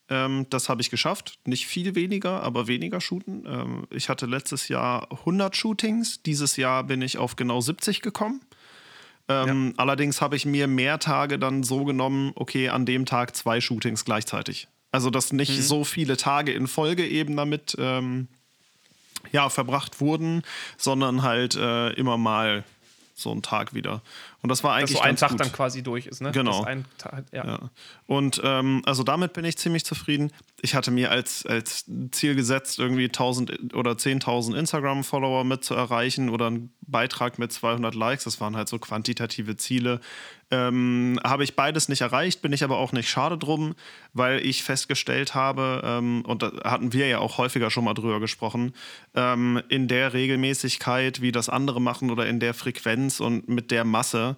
Ähm, 0.08 0.46
das 0.50 0.68
habe 0.68 0.82
ich 0.82 0.90
geschafft. 0.90 1.38
Nicht 1.44 1.66
viel 1.66 1.94
weniger, 1.94 2.42
aber 2.42 2.66
weniger 2.66 3.00
shooten. 3.00 3.44
Ähm, 3.46 3.86
ich 3.90 4.08
hatte 4.08 4.26
letztes 4.26 4.66
Jahr 4.66 5.12
100 5.12 5.54
Shootings. 5.56 6.24
Dieses 6.24 6.56
Jahr 6.56 6.82
bin 6.82 7.02
ich 7.02 7.18
auf 7.18 7.36
genau 7.36 7.60
70 7.60 8.02
gekommen. 8.02 8.40
Ähm, 9.28 9.74
Allerdings 9.76 10.20
habe 10.20 10.34
ich 10.34 10.44
mir 10.44 10.66
mehr 10.66 10.98
Tage 10.98 11.38
dann 11.38 11.62
so 11.62 11.84
genommen, 11.84 12.32
okay, 12.34 12.68
an 12.68 12.84
dem 12.84 13.06
Tag 13.06 13.36
zwei 13.36 13.60
Shootings 13.60 14.04
gleichzeitig. 14.04 14.66
Also, 14.92 15.10
dass 15.10 15.32
nicht 15.32 15.50
Mhm. 15.56 15.62
so 15.62 15.84
viele 15.84 16.16
Tage 16.16 16.52
in 16.52 16.66
Folge 16.66 17.06
eben 17.06 17.36
damit 17.36 17.76
ähm, 17.78 18.28
ja, 19.32 19.48
verbracht 19.48 20.00
wurden, 20.00 20.42
sondern 20.76 21.22
halt 21.22 21.54
äh, 21.54 21.90
immer 21.90 22.16
mal 22.16 22.64
so 23.14 23.30
einen 23.30 23.42
Tag 23.42 23.74
wieder. 23.74 24.02
Und 24.42 24.48
das 24.48 24.64
war 24.64 24.72
Dass 24.72 24.90
eigentlich 24.90 24.96
so 24.96 25.02
ein 25.02 25.16
Tag 25.16 25.30
gut. 25.30 25.40
dann 25.40 25.52
quasi 25.52 25.82
durch 25.82 26.06
ist, 26.06 26.22
ne? 26.22 26.32
Genau. 26.32 26.64
Dass 26.64 26.78
Tag, 26.98 27.24
ja. 27.32 27.46
Ja. 27.46 27.70
Und 28.06 28.40
ähm, 28.42 28.82
also 28.86 29.02
damit 29.02 29.34
bin 29.34 29.44
ich 29.44 29.58
ziemlich 29.58 29.84
zufrieden. 29.84 30.32
Ich 30.62 30.74
hatte 30.74 30.90
mir 30.90 31.10
als, 31.10 31.44
als 31.44 31.84
Ziel 32.10 32.34
gesetzt, 32.34 32.78
irgendwie 32.78 33.04
1000 33.04 33.74
oder 33.74 33.92
10.000 33.92 34.56
Instagram-Follower 34.56 35.44
mit 35.44 35.64
zu 35.64 35.74
erreichen 35.74 36.30
oder 36.30 36.46
einen 36.46 36.72
Beitrag 36.80 37.38
mit 37.38 37.52
200 37.52 37.94
Likes. 37.94 38.24
Das 38.24 38.40
waren 38.40 38.56
halt 38.56 38.68
so 38.68 38.78
quantitative 38.78 39.56
Ziele. 39.56 40.00
Ähm, 40.52 41.20
habe 41.22 41.44
ich 41.44 41.54
beides 41.54 41.88
nicht 41.88 42.00
erreicht, 42.00 42.42
bin 42.42 42.52
ich 42.52 42.64
aber 42.64 42.78
auch 42.78 42.90
nicht 42.90 43.08
schade 43.08 43.38
drum, 43.38 43.76
weil 44.14 44.44
ich 44.44 44.64
festgestellt 44.64 45.36
habe, 45.36 45.80
ähm, 45.84 46.24
und 46.26 46.42
da 46.42 46.50
hatten 46.64 46.92
wir 46.92 47.06
ja 47.06 47.20
auch 47.20 47.38
häufiger 47.38 47.70
schon 47.70 47.84
mal 47.84 47.94
drüber 47.94 48.18
gesprochen, 48.18 48.74
ähm, 49.14 49.62
in 49.68 49.86
der 49.86 50.12
Regelmäßigkeit, 50.12 51.22
wie 51.22 51.30
das 51.30 51.48
andere 51.48 51.80
machen 51.80 52.10
oder 52.10 52.26
in 52.26 52.40
der 52.40 52.52
Frequenz 52.52 53.20
und 53.20 53.48
mit 53.48 53.70
der 53.70 53.84
Masse, 53.84 54.29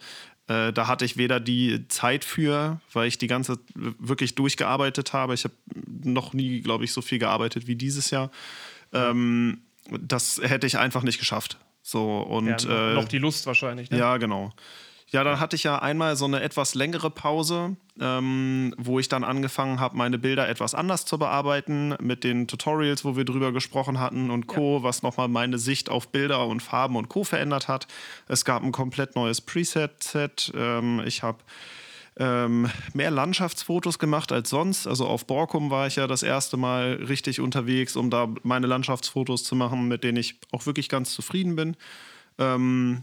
äh, 0.49 0.73
da 0.73 0.87
hatte 0.87 1.05
ich 1.05 1.17
weder 1.17 1.41
die 1.41 1.87
Zeit 1.89 2.25
für, 2.25 2.81
weil 2.93 3.09
ich 3.09 3.19
die 3.19 3.27
ganze 3.27 3.59
wirklich 3.75 4.35
durchgearbeitet 4.35 5.13
habe. 5.13 5.35
Ich 5.35 5.45
habe 5.45 5.55
noch 6.03 6.33
nie, 6.33 6.61
glaube 6.61 6.85
ich, 6.85 6.93
so 6.93 7.03
viel 7.03 7.19
gearbeitet 7.19 7.67
wie 7.67 7.77
dieses 7.77 8.11
Jahr. 8.11 8.31
Ähm, 8.93 9.63
das 9.91 10.41
hätte 10.43 10.67
ich 10.67 10.79
einfach 10.79 11.03
nicht 11.03 11.19
geschafft. 11.19 11.59
So 11.83 12.21
und 12.21 12.65
Ja, 12.65 12.95
noch, 12.95 13.05
äh, 13.05 13.09
die 13.09 13.19
Lust 13.19 13.47
wahrscheinlich, 13.47 13.91
ne? 13.91 13.99
ja, 13.99 14.17
genau. 14.17 14.53
Ja, 15.13 15.25
dann 15.25 15.41
hatte 15.41 15.57
ich 15.57 15.65
ja 15.65 15.79
einmal 15.79 16.17
so 16.17 16.25
eine 16.25 16.41
etwas 16.41 16.75
längere 16.75 17.11
Pause, 17.11 17.77
ähm, 18.01 18.75
wo 18.79 18.99
ich 18.99 19.11
dann 19.11 19.25
angefangen 19.25 19.79
habe, 19.79 19.95
meine 19.95 20.19
Bilder 20.19 20.49
etwas 20.49 20.75
anders 20.75 21.05
zu 21.05 21.19
bearbeiten, 21.19 21.95
mit 22.01 22.25
den 22.25 22.49
Tutorials, 22.49 23.05
wo 23.05 23.15
wir 23.15 23.27
drüber 23.27 23.53
gesprochen 23.53 24.01
hatten 24.01 24.31
und 24.31 24.47
Co., 24.47 24.83
was 24.83 25.03
nochmal 25.03 25.29
meine 25.29 25.59
Sicht 25.59 25.91
auf 25.91 26.09
Bilder 26.09 26.47
und 26.47 26.63
Farben 26.63 26.97
und 26.97 27.11
Co. 27.11 27.25
verändert 27.25 27.69
hat. 27.69 27.89
Es 28.27 28.47
gab 28.47 28.63
ein 28.63 28.73
komplett 28.73 29.15
neues 29.15 29.43
Preset-Set. 29.43 30.51
Ähm, 30.57 31.03
ich 31.05 31.23
habe 31.23 31.41
ähm, 32.17 32.71
mehr 32.95 33.11
Landschaftsfotos 33.11 33.99
gemacht 33.99 34.33
als 34.33 34.49
sonst. 34.49 34.87
Also 34.87 35.07
auf 35.07 35.27
Borkum 35.27 35.69
war 35.69 35.87
ich 35.87 35.97
ja 35.97 36.07
das 36.07 36.23
erste 36.23 36.57
Mal 36.57 36.95
richtig 37.07 37.39
unterwegs, 37.39 37.97
um 37.97 38.09
da 38.09 38.29
meine 38.45 38.67
Landschaftsfotos 38.67 39.45
zu 39.45 39.57
machen, 39.57 39.89
mit 39.89 40.05
denen 40.05 40.17
ich 40.17 40.37
auch 40.53 40.65
wirklich 40.65 40.89
ganz 40.89 41.13
zufrieden 41.13 41.55
bin. 41.55 41.77
Ähm, 42.39 43.03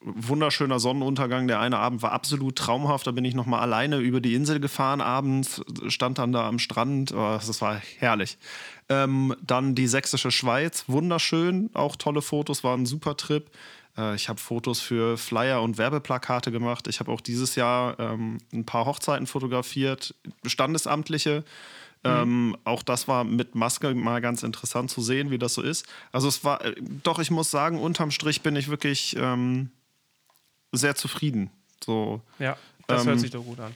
wunderschöner 0.00 0.78
Sonnenuntergang. 0.78 1.48
Der 1.48 1.60
eine 1.60 1.78
Abend 1.78 2.02
war 2.02 2.12
absolut 2.12 2.56
traumhaft. 2.56 3.06
Da 3.06 3.10
bin 3.10 3.24
ich 3.24 3.34
noch 3.34 3.46
mal 3.46 3.60
alleine 3.60 3.98
über 3.98 4.20
die 4.20 4.34
Insel 4.34 4.60
gefahren 4.60 5.00
abends, 5.00 5.62
stand 5.88 6.18
dann 6.18 6.32
da 6.32 6.46
am 6.46 6.58
Strand. 6.58 7.12
Oh, 7.12 7.34
das 7.34 7.60
war 7.60 7.80
herrlich. 7.98 8.38
Ähm, 8.88 9.34
dann 9.42 9.74
die 9.74 9.88
sächsische 9.88 10.30
Schweiz, 10.30 10.84
wunderschön. 10.86 11.70
Auch 11.74 11.96
tolle 11.96 12.22
Fotos, 12.22 12.64
war 12.64 12.76
ein 12.76 12.86
super 12.86 13.16
Trip. 13.16 13.50
Äh, 13.96 14.14
ich 14.14 14.28
habe 14.28 14.40
Fotos 14.40 14.80
für 14.80 15.18
Flyer 15.18 15.62
und 15.62 15.78
Werbeplakate 15.78 16.52
gemacht. 16.52 16.86
Ich 16.88 17.00
habe 17.00 17.10
auch 17.10 17.20
dieses 17.20 17.54
Jahr 17.56 17.98
ähm, 17.98 18.38
ein 18.52 18.64
paar 18.64 18.86
Hochzeiten 18.86 19.26
fotografiert, 19.26 20.14
standesamtliche. 20.46 21.44
Ähm, 22.04 22.56
auch 22.62 22.84
das 22.84 23.08
war 23.08 23.24
mit 23.24 23.56
Maske 23.56 23.92
mal 23.92 24.20
ganz 24.20 24.44
interessant 24.44 24.88
zu 24.88 25.02
sehen, 25.02 25.32
wie 25.32 25.38
das 25.38 25.54
so 25.54 25.62
ist. 25.62 25.84
Also 26.12 26.28
es 26.28 26.44
war, 26.44 26.64
äh, 26.64 26.74
doch, 27.02 27.18
ich 27.18 27.32
muss 27.32 27.50
sagen, 27.50 27.78
unterm 27.78 28.12
Strich 28.12 28.42
bin 28.42 28.54
ich 28.54 28.68
wirklich 28.68 29.16
ähm, 29.18 29.70
sehr 30.72 30.94
zufrieden. 30.94 31.50
So, 31.84 32.20
Ja, 32.38 32.56
das 32.86 33.02
Ähm, 33.02 33.08
hört 33.08 33.20
sich 33.20 33.30
doch 33.30 33.44
gut 33.44 33.60
an. 33.60 33.74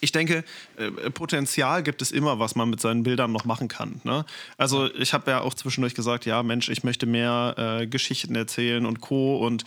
ich 0.00 0.12
denke, 0.12 0.44
äh, 0.76 0.90
Potenzial 1.10 1.82
gibt 1.82 2.02
es 2.02 2.12
immer, 2.12 2.38
was 2.38 2.54
man 2.56 2.68
mit 2.68 2.80
seinen 2.80 3.02
Bildern 3.04 3.32
noch 3.32 3.44
machen 3.44 3.68
kann. 3.68 4.00
Ne? 4.04 4.24
Also 4.58 4.92
ich 4.94 5.14
habe 5.14 5.30
ja 5.30 5.40
auch 5.40 5.54
zwischendurch 5.54 5.94
gesagt, 5.94 6.26
ja 6.26 6.42
Mensch, 6.42 6.68
ich 6.68 6.84
möchte 6.84 7.06
mehr 7.06 7.54
äh, 7.80 7.86
Geschichten 7.86 8.34
erzählen 8.34 8.84
und 8.86 9.00
Co. 9.00 9.38
Und 9.38 9.64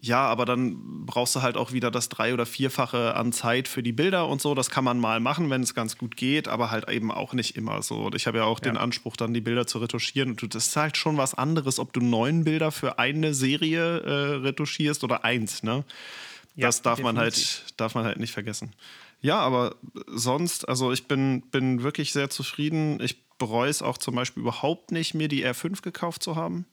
ja, 0.00 0.26
aber 0.26 0.44
dann 0.44 1.04
brauchst 1.06 1.34
du 1.34 1.42
halt 1.42 1.56
auch 1.56 1.72
wieder 1.72 1.90
das 1.90 2.08
drei- 2.08 2.32
oder 2.32 2.46
vierfache 2.46 3.16
an 3.16 3.32
Zeit 3.32 3.66
für 3.66 3.82
die 3.82 3.92
Bilder 3.92 4.28
und 4.28 4.40
so. 4.40 4.54
Das 4.54 4.70
kann 4.70 4.84
man 4.84 5.00
mal 5.00 5.18
machen, 5.18 5.50
wenn 5.50 5.62
es 5.62 5.74
ganz 5.74 5.98
gut 5.98 6.16
geht, 6.16 6.46
aber 6.46 6.70
halt 6.70 6.88
eben 6.88 7.10
auch 7.10 7.32
nicht 7.32 7.56
immer 7.56 7.82
so. 7.82 8.06
Und 8.06 8.14
ich 8.14 8.28
habe 8.28 8.38
ja 8.38 8.44
auch 8.44 8.60
den 8.60 8.76
Ja. 8.76 8.80
Anspruch, 8.80 9.16
dann 9.16 9.34
die 9.34 9.40
Bilder 9.40 9.66
zu 9.66 9.78
retuschieren. 9.78 10.30
Und 10.30 10.54
das 10.54 10.68
ist 10.68 10.76
halt 10.76 10.96
schon 10.96 11.16
was 11.16 11.34
anderes, 11.34 11.80
ob 11.80 11.92
du 11.92 12.00
neun 12.00 12.44
Bilder 12.44 12.70
für 12.70 12.98
eine 13.00 13.34
Serie 13.34 13.98
äh, 13.98 14.34
retuschierst 14.36 15.02
oder 15.02 15.24
eins. 15.24 15.64
Ne? 15.64 15.84
Ja, 16.54 16.68
das 16.68 16.82
darf 16.82 17.00
man, 17.00 17.18
halt, 17.18 17.64
darf 17.76 17.96
man 17.96 18.04
halt 18.04 18.20
nicht 18.20 18.32
vergessen. 18.32 18.72
Ja, 19.20 19.40
aber 19.40 19.74
sonst, 20.06 20.68
also 20.68 20.92
ich 20.92 21.08
bin, 21.08 21.40
bin 21.50 21.82
wirklich 21.82 22.12
sehr 22.12 22.30
zufrieden. 22.30 23.00
Ich 23.00 23.16
bereue 23.38 23.68
es 23.68 23.82
auch 23.82 23.98
zum 23.98 24.14
Beispiel 24.14 24.42
überhaupt 24.42 24.92
nicht, 24.92 25.14
mir 25.14 25.26
die 25.26 25.44
R5 25.44 25.82
gekauft 25.82 26.22
zu 26.22 26.36
haben. 26.36 26.66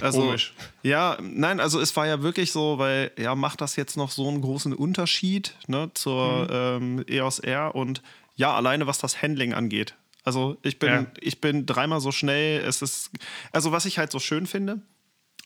Also, 0.00 0.22
Komisch. 0.22 0.54
Ja, 0.82 1.18
nein, 1.20 1.60
also 1.60 1.78
es 1.78 1.94
war 1.96 2.06
ja 2.06 2.22
wirklich 2.22 2.52
so, 2.52 2.78
weil, 2.78 3.10
ja, 3.18 3.34
macht 3.34 3.60
das 3.60 3.76
jetzt 3.76 3.96
noch 3.98 4.10
so 4.10 4.28
einen 4.28 4.40
großen 4.40 4.72
Unterschied 4.72 5.54
ne, 5.66 5.90
zur 5.92 6.48
ähm, 6.50 7.04
EOS 7.06 7.40
R 7.40 7.74
und 7.74 8.02
ja, 8.34 8.54
alleine 8.54 8.86
was 8.86 8.98
das 8.98 9.20
Handling 9.20 9.52
angeht. 9.52 9.94
Also 10.24 10.56
ich 10.62 10.78
bin, 10.78 10.88
Ja. 10.90 11.06
ich 11.20 11.40
bin 11.42 11.66
dreimal 11.66 12.00
so 12.00 12.12
schnell. 12.12 12.62
Es 12.64 12.80
ist, 12.80 13.10
also 13.52 13.72
was 13.72 13.84
ich 13.84 13.98
halt 13.98 14.10
so 14.10 14.18
schön 14.18 14.46
finde, 14.46 14.80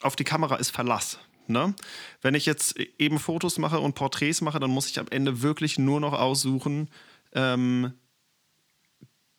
auf 0.03 0.15
die 0.15 0.23
Kamera 0.25 0.55
ist 0.57 0.71
Verlass. 0.71 1.19
Ne? 1.49 1.75
Wenn 2.23 2.35
ich 2.35 2.47
jetzt 2.47 2.77
eben 2.79 3.19
Fotos 3.19 3.59
mache 3.59 3.81
und 3.81 3.95
Porträts 3.95 4.41
mache, 4.41 4.61
dann 4.61 4.71
muss 4.71 4.89
ich 4.89 5.01
am 5.01 5.09
Ende 5.11 5.43
wirklich 5.43 5.79
nur 5.79 5.99
noch 5.99 6.13
aussuchen, 6.13 6.89
ähm, 7.33 7.93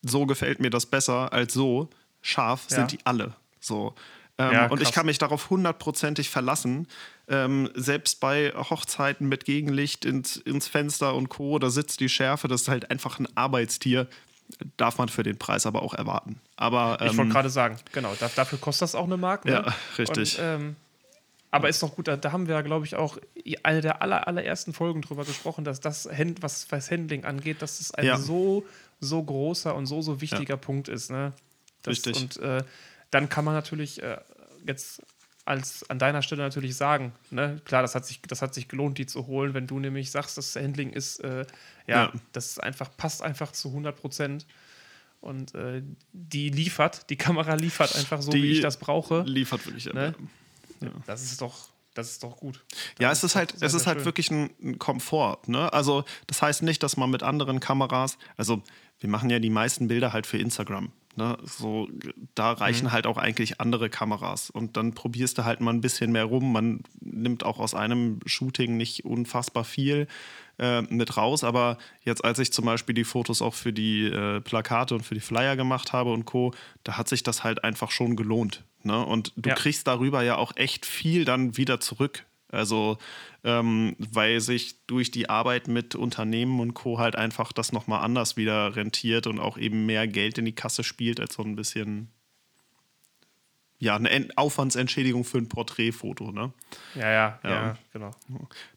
so 0.01 0.25
gefällt 0.25 0.59
mir 0.59 0.69
das 0.69 0.85
besser 0.85 1.31
als 1.31 1.53
so. 1.53 1.89
Scharf 2.21 2.65
Ja. 2.69 2.77
sind 2.77 2.91
die 2.91 2.99
alle. 3.05 3.33
So. 3.61 3.93
Ähm, 4.39 4.51
Ja, 4.53 4.65
und 4.67 4.81
ich 4.81 4.91
kann 4.91 5.05
mich 5.05 5.17
darauf 5.19 5.49
hundertprozentig 5.49 6.29
verlassen. 6.29 6.87
Ähm, 7.27 7.69
selbst 7.75 8.19
bei 8.19 8.51
Hochzeiten 8.55 9.27
mit 9.27 9.45
Gegenlicht 9.45 10.05
ins, 10.05 10.37
ins 10.37 10.67
Fenster 10.67 11.13
und 11.13 11.29
Co., 11.29 11.59
da 11.59 11.69
sitzt 11.69 11.99
die 11.99 12.09
Schärfe, 12.09 12.47
das 12.47 12.61
ist 12.61 12.67
halt 12.69 12.89
einfach 12.89 13.19
ein 13.19 13.27
Arbeitstier. 13.35 14.07
Darf 14.77 14.97
man 14.97 15.09
für 15.09 15.21
den 15.21 15.37
Preis 15.37 15.67
aber 15.67 15.83
auch 15.83 15.93
erwarten. 15.93 16.41
Aber 16.55 16.97
Ich 17.01 17.09
wollte 17.09 17.21
ähm, 17.21 17.29
gerade 17.29 17.51
sagen, 17.51 17.77
genau, 17.91 18.15
da, 18.19 18.31
dafür 18.33 18.57
kostet 18.57 18.81
das 18.83 18.95
auch 18.95 19.03
eine 19.03 19.17
Mark. 19.17 19.45
Ne? 19.45 19.51
Ja, 19.51 19.75
richtig. 19.99 20.39
Und, 20.39 20.43
ähm, 20.43 20.75
aber 21.51 21.69
ist 21.69 21.83
doch 21.83 21.95
gut, 21.95 22.07
da, 22.07 22.17
da 22.17 22.31
haben 22.31 22.47
wir 22.47 22.55
ja, 22.55 22.61
glaube 22.61 22.85
ich, 22.85 22.95
auch 22.95 23.17
eine 23.63 23.81
der 23.81 24.01
aller, 24.01 24.27
allerersten 24.27 24.73
Folgen 24.73 25.01
drüber 25.01 25.25
gesprochen, 25.25 25.65
dass 25.65 25.79
das, 25.81 26.07
was, 26.41 26.71
was 26.71 26.91
Handling 26.91 27.25
angeht, 27.25 27.61
dass 27.61 27.79
es 27.79 27.93
ein 27.93 28.05
Ja. 28.05 28.17
so, 28.17 28.65
so 28.99 29.21
großer 29.21 29.75
und 29.75 29.85
so, 29.85 30.01
so 30.01 30.21
wichtiger 30.21 30.57
Punkt 30.57 30.87
ist. 30.87 31.11
Ne? 31.11 31.33
Das, 31.83 31.91
Richtig. 31.91 32.21
Und 32.21 32.37
äh, 32.37 32.63
dann 33.11 33.29
kann 33.29 33.45
man 33.45 33.53
natürlich 33.53 34.01
äh, 34.03 34.17
jetzt 34.65 35.01
als 35.45 35.89
an 35.89 35.97
deiner 35.97 36.21
Stelle 36.21 36.43
natürlich 36.43 36.75
sagen, 36.75 37.11
ne? 37.31 37.59
klar, 37.65 37.81
das 37.81 37.95
hat, 37.95 38.05
sich, 38.05 38.21
das 38.21 38.41
hat 38.43 38.53
sich 38.53 38.67
gelohnt, 38.67 38.99
die 38.99 39.07
zu 39.07 39.25
holen, 39.25 39.55
wenn 39.55 39.65
du 39.65 39.79
nämlich 39.79 40.11
sagst, 40.11 40.37
das 40.37 40.55
Handling 40.55 40.91
ist, 40.91 41.19
äh, 41.21 41.45
ja, 41.87 42.03
Ja. 42.05 42.13
das 42.33 42.47
ist 42.51 42.63
einfach, 42.63 42.89
passt 42.97 43.23
einfach 43.23 43.51
zu 43.51 43.69
100 43.69 43.95
Prozent. 43.99 44.45
Und 45.21 45.53
äh, 45.55 45.81
die 46.13 46.49
liefert, 46.49 47.09
die 47.09 47.15
Kamera 47.17 47.55
liefert 47.55 47.95
einfach 47.95 48.21
so, 48.21 48.31
Die 48.31 48.41
wie 48.43 48.51
ich 48.53 48.61
das 48.61 48.77
brauche. 48.77 49.21
liefert 49.23 49.65
wirklich. 49.65 49.91
Ne? 49.91 50.13
Das 51.07 51.21
ist 51.23 51.41
doch, 51.41 51.67
das 51.93 52.11
ist 52.11 52.23
doch 52.23 52.37
gut. 52.37 52.63
Ja, 52.99 53.09
Das 53.09 53.17
es 53.19 53.23
ist 53.31 53.35
halt, 53.35 53.57
sehr, 53.57 53.67
es 53.67 53.73
ist 53.73 53.85
halt 53.87 53.97
schön. 53.97 54.05
wirklich 54.05 54.31
ein, 54.31 54.49
ein 54.63 54.79
Komfort. 54.79 55.47
Ne? 55.47 55.73
Also, 55.73 56.05
das 56.27 56.41
heißt 56.41 56.61
nicht, 56.61 56.83
dass 56.83 56.95
man 56.95 57.09
mit 57.09 57.21
anderen 57.23 57.59
Kameras, 57.59 58.17
also 58.37 58.61
wir 58.99 59.09
machen 59.09 59.29
ja 59.29 59.39
die 59.39 59.49
meisten 59.49 59.87
Bilder 59.89 60.13
halt 60.13 60.25
für 60.27 60.37
Instagram. 60.37 60.91
Ne? 61.19 61.37
So, 61.43 61.89
da 62.33 62.53
reichen 62.53 62.85
Mhm. 62.85 62.91
halt 62.93 63.05
auch 63.05 63.17
eigentlich 63.17 63.59
andere 63.59 63.89
Kameras. 63.89 64.49
Und 64.49 64.77
dann 64.77 64.93
probierst 64.93 65.37
du 65.37 65.43
halt 65.43 65.59
mal 65.59 65.73
ein 65.73 65.81
bisschen 65.81 66.13
mehr 66.13 66.23
rum. 66.23 66.53
Man 66.53 66.79
nimmt 67.01 67.43
auch 67.43 67.59
aus 67.59 67.75
einem 67.75 68.21
Shooting 68.25 68.77
nicht 68.77 69.03
unfassbar 69.03 69.65
viel 69.65 70.07
äh, 70.59 70.81
mit 70.83 71.17
raus. 71.17 71.43
Aber 71.43 71.77
jetzt, 72.05 72.23
als 72.23 72.39
ich 72.39 72.53
zum 72.53 72.63
Beispiel 72.63 72.95
die 72.95 73.03
Fotos 73.03 73.41
auch 73.41 73.53
für 73.53 73.73
die 73.73 74.05
äh, 74.05 74.39
Plakate 74.39 74.95
und 74.95 75.01
für 75.03 75.13
die 75.13 75.19
Flyer 75.19 75.57
gemacht 75.57 75.91
habe 75.91 76.13
und 76.13 76.23
Co., 76.23 76.53
da 76.85 76.97
hat 76.97 77.09
sich 77.09 77.21
das 77.21 77.43
halt 77.43 77.65
einfach 77.65 77.91
schon 77.91 78.15
gelohnt. 78.15 78.63
Ne? 78.83 79.05
Und 79.05 79.33
du 79.35 79.49
Ja. 79.49 79.55
kriegst 79.55 79.87
darüber 79.87 80.23
ja 80.23 80.37
auch 80.37 80.53
echt 80.55 80.85
viel 80.85 81.25
dann 81.25 81.57
wieder 81.57 81.81
zurück. 81.81 82.23
Also, 82.51 82.97
ähm, 83.43 83.95
weil 83.99 84.41
sich 84.41 84.85
durch 84.87 85.11
die 85.11 85.29
Arbeit 85.29 85.67
mit 85.67 85.95
Unternehmen 85.95 86.59
und 86.59 86.73
Co. 86.73 86.97
halt 86.97 87.15
einfach 87.15 87.51
das 87.53 87.71
nochmal 87.71 88.03
anders 88.03 88.37
wieder 88.37 88.75
rentiert 88.75 89.27
und 89.27 89.39
auch 89.39 89.57
eben 89.57 89.85
mehr 89.85 90.07
Geld 90.07 90.37
in 90.39 90.45
die 90.45 90.55
Kasse 90.55 90.83
spielt, 90.83 91.19
als 91.19 91.35
so 91.35 91.43
ein 91.43 91.55
bisschen, 91.55 92.09
ja, 93.77 93.95
eine 93.95 94.09
Ent- 94.09 94.37
Aufwandsentschädigung 94.37 95.23
für 95.23 95.37
ein 95.37 95.47
Porträtfoto, 95.47 96.31
ne? 96.31 96.51
Ja, 96.95 97.09
ja, 97.11 97.39
ja, 97.43 97.49
Ja. 97.49 97.77
genau. 97.93 98.11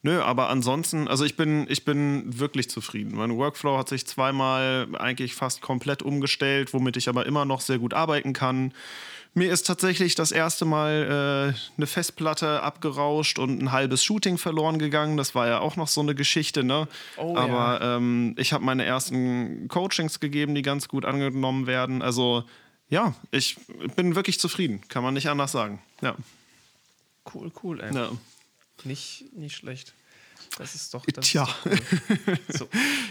Nö, 0.03 0.21
aber 0.21 0.49
ansonsten, 0.49 1.09
also 1.09 1.25
ich 1.25 1.37
bin, 1.37 1.67
ich 1.69 1.85
bin 1.85 2.39
wirklich 2.39 2.71
zufrieden. 2.71 3.17
Mein 3.17 3.37
Workflow 3.37 3.79
hat 3.79 3.89
sich 3.89 4.07
zweimal 4.07 4.87
eigentlich 4.99 5.35
fast 5.35 5.61
komplett 5.63 6.03
umgestellt, 6.03 6.73
womit 6.73 6.97
ich 6.97 7.09
aber 7.09 7.27
immer 7.27 7.45
noch 7.47 7.63
sehr 7.63 7.79
gut 7.79 7.95
arbeiten 7.95 8.33
kann. 8.33 8.73
Mir 9.35 9.51
ist 9.51 9.67
tatsächlich 9.67 10.15
das 10.15 10.31
erste 10.31 10.67
Mal 10.67 11.55
äh, 11.55 11.77
eine 11.79 11.87
Festplatte 11.87 12.63
abgerauscht 12.63 13.39
und 13.39 13.63
ein 13.63 13.73
halbes 13.73 14.05
Shooting 14.05 14.37
verloren 14.37 14.79
gegangen. 14.79 15.17
Das 15.17 15.35
war 15.35 15.49
ja 15.49 15.61
auch 15.61 15.77
noch 15.77 15.89
so 15.89 16.03
eine 16.03 16.15
Geschichte, 16.15 16.65
ne? 16.65 16.87
Oh, 17.17 17.35
aber 17.35 17.81
ähm, 17.81 18.35
ich 18.37 18.53
habe 18.53 18.63
meine 18.63 18.85
ersten 18.85 19.69
Coachings 19.69 20.21
gegeben, 20.21 20.55
die 20.55 20.61
ganz 20.61 20.87
gut 20.87 21.07
angenommen 21.07 21.67
werden. 21.67 22.03
Also 22.03 22.45
ja, 22.91 23.15
ich 23.31 23.57
bin 23.97 24.15
wirklich 24.15 24.39
zufrieden, 24.39 24.83
kann 24.89 25.03
man 25.03 25.15
nicht 25.15 25.31
anders 25.31 25.53
sagen. 25.53 25.81
Ja. 26.03 26.15
Cool, 27.33 27.51
cool, 27.63 27.81
ey. 27.81 27.95
ja. 27.95 28.11
Nicht, 28.85 29.33
nicht 29.33 29.57
schlecht. 29.57 29.95
Das 30.59 30.75
ist 30.75 30.93
doch. 30.93 31.05
Das 31.07 31.27
Tja. 31.27 31.45
Ist 31.45 31.53
doch 31.65 32.27
cool. 32.27 32.39
so. 32.49 32.69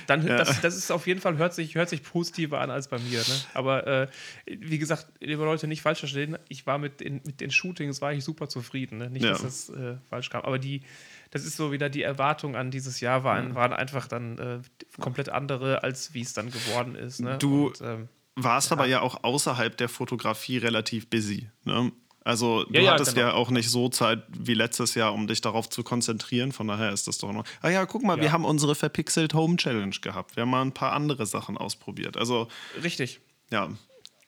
Dann, 0.07 0.25
das, 0.27 0.61
das 0.61 0.75
ist 0.77 0.91
auf 0.91 1.07
jeden 1.07 1.19
Fall, 1.21 1.37
hört 1.37 1.53
sich, 1.53 1.75
hört 1.75 1.89
sich 1.89 2.03
positiver 2.03 2.61
an 2.61 2.69
als 2.69 2.87
bei 2.87 2.99
mir. 2.99 3.19
Ne? 3.19 3.35
Aber 3.55 3.87
äh, 3.87 4.07
wie 4.45 4.77
gesagt, 4.77 5.07
liebe 5.19 5.43
Leute, 5.43 5.67
nicht 5.67 5.81
falsch 5.81 5.99
verstehen. 5.99 6.37
Ich 6.49 6.67
war 6.67 6.77
mit 6.77 6.99
den, 6.99 7.21
mit 7.25 7.41
den 7.41 7.49
Shootings 7.51 8.01
war 8.01 8.13
ich 8.13 8.23
super 8.23 8.47
zufrieden. 8.47 8.99
Ne? 8.99 9.09
Nicht, 9.09 9.25
Ja. 9.25 9.31
dass 9.31 9.41
das 9.41 9.69
äh, 9.69 9.95
falsch 10.09 10.29
kam. 10.29 10.43
Aber 10.43 10.59
die, 10.59 10.83
das 11.31 11.43
ist 11.45 11.57
so 11.57 11.71
wieder 11.71 11.89
die 11.89 12.03
Erwartung 12.03 12.55
an 12.55 12.69
dieses 12.71 12.99
Jahr 12.99 13.23
waren, 13.23 13.55
waren 13.55 13.73
einfach 13.73 14.07
dann 14.07 14.37
äh, 14.37 14.59
komplett 14.99 15.29
andere, 15.29 15.83
als 15.83 16.13
wie 16.13 16.21
es 16.21 16.33
dann 16.33 16.51
geworden 16.51 16.95
ist. 16.95 17.21
Ne? 17.21 17.37
Du- 17.39 17.67
Und, 17.67 17.81
ähm, 17.81 18.09
warst 18.35 18.71
aber 18.71 18.85
ja 18.85 19.01
auch 19.01 19.23
außerhalb 19.23 19.75
der 19.75 19.89
Fotografie 19.89 20.57
relativ 20.57 21.09
busy. 21.09 21.49
Ne? 21.65 21.91
Also 22.23 22.63
du 22.65 22.73
Ja, 22.73 22.81
ja, 22.81 22.91
hattest 22.93 23.15
genau. 23.15 23.27
ja 23.29 23.33
auch 23.33 23.49
nicht 23.49 23.69
so 23.69 23.89
Zeit 23.89 24.23
wie 24.29 24.53
letztes 24.53 24.93
Jahr, 24.95 25.13
um 25.13 25.25
dich 25.27 25.41
darauf 25.41 25.69
zu 25.69 25.83
konzentrieren. 25.83 26.51
Von 26.51 26.67
daher 26.67 26.91
ist 26.91 27.07
das 27.07 27.17
doch 27.17 27.31
noch. 27.33 27.45
Ah 27.61 27.69
ja, 27.69 27.85
guck 27.85 28.03
mal, 28.03 28.17
wir 28.17 28.25
Ja. 28.25 28.31
haben 28.31 28.45
unsere 28.45 28.75
Verpixelt 28.75 29.33
Home 29.33 29.55
Challenge 29.57 29.95
gehabt. 30.01 30.35
Wir 30.35 30.41
haben 30.41 30.49
mal 30.51 30.61
ein 30.61 30.73
paar 30.73 30.93
andere 30.93 31.25
Sachen 31.25 31.57
ausprobiert. 31.57 32.17
Also 32.17 32.47
richtig. 32.83 33.21
ja. 33.49 33.69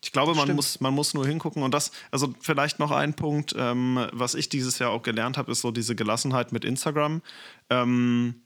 Ich 0.06 0.12
glaube, 0.12 0.34
man 0.34 0.44
Stimmt. 0.44 0.58
muss, 0.58 0.82
man 0.82 0.94
muss 0.94 1.14
nur 1.14 1.26
hingucken. 1.26 1.64
Und 1.64 1.74
das, 1.74 1.94
also 2.12 2.34
vielleicht 2.42 2.78
noch 2.78 2.92
ein 2.92 3.14
Punkt, 3.14 3.56
ähm, 3.58 4.06
was 4.12 4.36
ich 4.36 4.50
dieses 4.50 4.78
Jahr 4.80 4.90
auch 4.90 5.02
gelernt 5.02 5.38
habe, 5.38 5.50
ist 5.52 5.62
so 5.62 5.72
diese 5.72 5.96
Gelassenheit 5.96 6.52
mit 6.52 6.66
Instagram. 6.66 7.22
Ähm, 7.70 8.42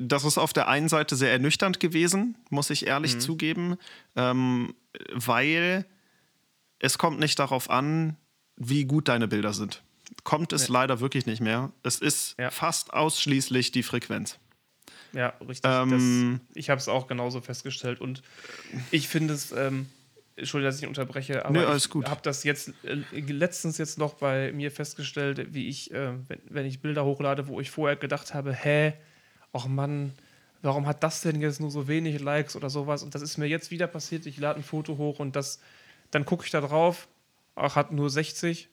das 0.00 0.24
ist 0.24 0.38
auf 0.38 0.52
der 0.52 0.66
einen 0.66 0.88
Seite 0.88 1.14
sehr 1.14 1.30
ernüchternd 1.30 1.78
gewesen, 1.78 2.36
muss 2.50 2.70
ich 2.70 2.88
ehrlich 2.88 3.20
zugeben, 3.20 3.76
ähm, 4.16 4.74
weil 5.12 5.86
es 6.80 6.98
kommt 6.98 7.20
nicht 7.20 7.38
darauf 7.38 7.70
an, 7.70 8.16
wie 8.56 8.84
gut 8.84 9.08
deine 9.08 9.28
Bilder 9.28 9.52
sind. 9.52 9.82
Kommt 10.24 10.52
es 10.52 10.68
leider 10.68 11.00
wirklich 11.00 11.26
nicht 11.26 11.40
mehr. 11.40 11.72
Es 11.82 11.98
ist 11.98 12.36
Ja. 12.38 12.50
fast 12.50 12.92
ausschließlich 12.92 13.72
die 13.72 13.82
Frequenz. 13.82 14.38
Ja, 15.12 15.34
richtig. 15.46 15.70
Ähm, 15.70 16.40
das, 16.48 16.56
ich 16.56 16.70
habe 16.70 16.78
es 16.78 16.88
auch 16.88 17.06
genauso 17.06 17.40
festgestellt 17.40 18.00
und 18.00 18.22
ich 18.90 19.08
finde 19.08 19.34
es, 19.34 19.52
ähm, 19.52 19.86
Entschuldigung, 20.36 20.70
dass 20.70 20.80
ich 20.80 20.86
unterbreche, 20.88 21.44
aber 21.44 21.66
alles 21.68 21.86
ich 21.86 22.06
habe 22.08 22.20
das 22.22 22.44
jetzt 22.44 22.72
äh, 22.84 23.02
letztens 23.20 23.76
jetzt 23.78 23.98
noch 23.98 24.14
bei 24.14 24.52
mir 24.52 24.70
festgestellt, 24.70 25.52
wie 25.52 25.68
ich, 25.68 25.92
äh, 25.92 26.12
wenn, 26.28 26.40
wenn 26.48 26.66
ich 26.66 26.80
Bilder 26.80 27.04
hochlade, 27.04 27.46
wo 27.48 27.60
ich 27.60 27.70
vorher 27.70 27.96
gedacht 27.96 28.32
habe, 28.32 28.54
hä, 28.54 28.94
ach 29.52 29.66
Mann, 29.66 30.12
warum 30.62 30.86
hat 30.86 31.02
das 31.02 31.20
denn 31.20 31.40
jetzt 31.42 31.60
nur 31.60 31.70
so 31.70 31.88
wenig 31.88 32.20
Likes 32.20 32.56
oder 32.56 32.70
sowas? 32.70 33.02
Und 33.02 33.14
das 33.14 33.20
ist 33.20 33.36
mir 33.36 33.46
jetzt 33.46 33.70
wieder 33.70 33.86
passiert. 33.86 34.24
Ich 34.24 34.38
lade 34.38 34.60
ein 34.60 34.64
Foto 34.64 34.96
hoch 34.96 35.18
und 35.18 35.36
das, 35.36 35.60
dann 36.10 36.24
gucke 36.24 36.44
ich 36.46 36.50
da 36.50 36.62
drauf, 36.62 37.08
ach, 37.54 37.76
hat 37.76 37.92
nur 37.92 38.10
60. 38.10 38.68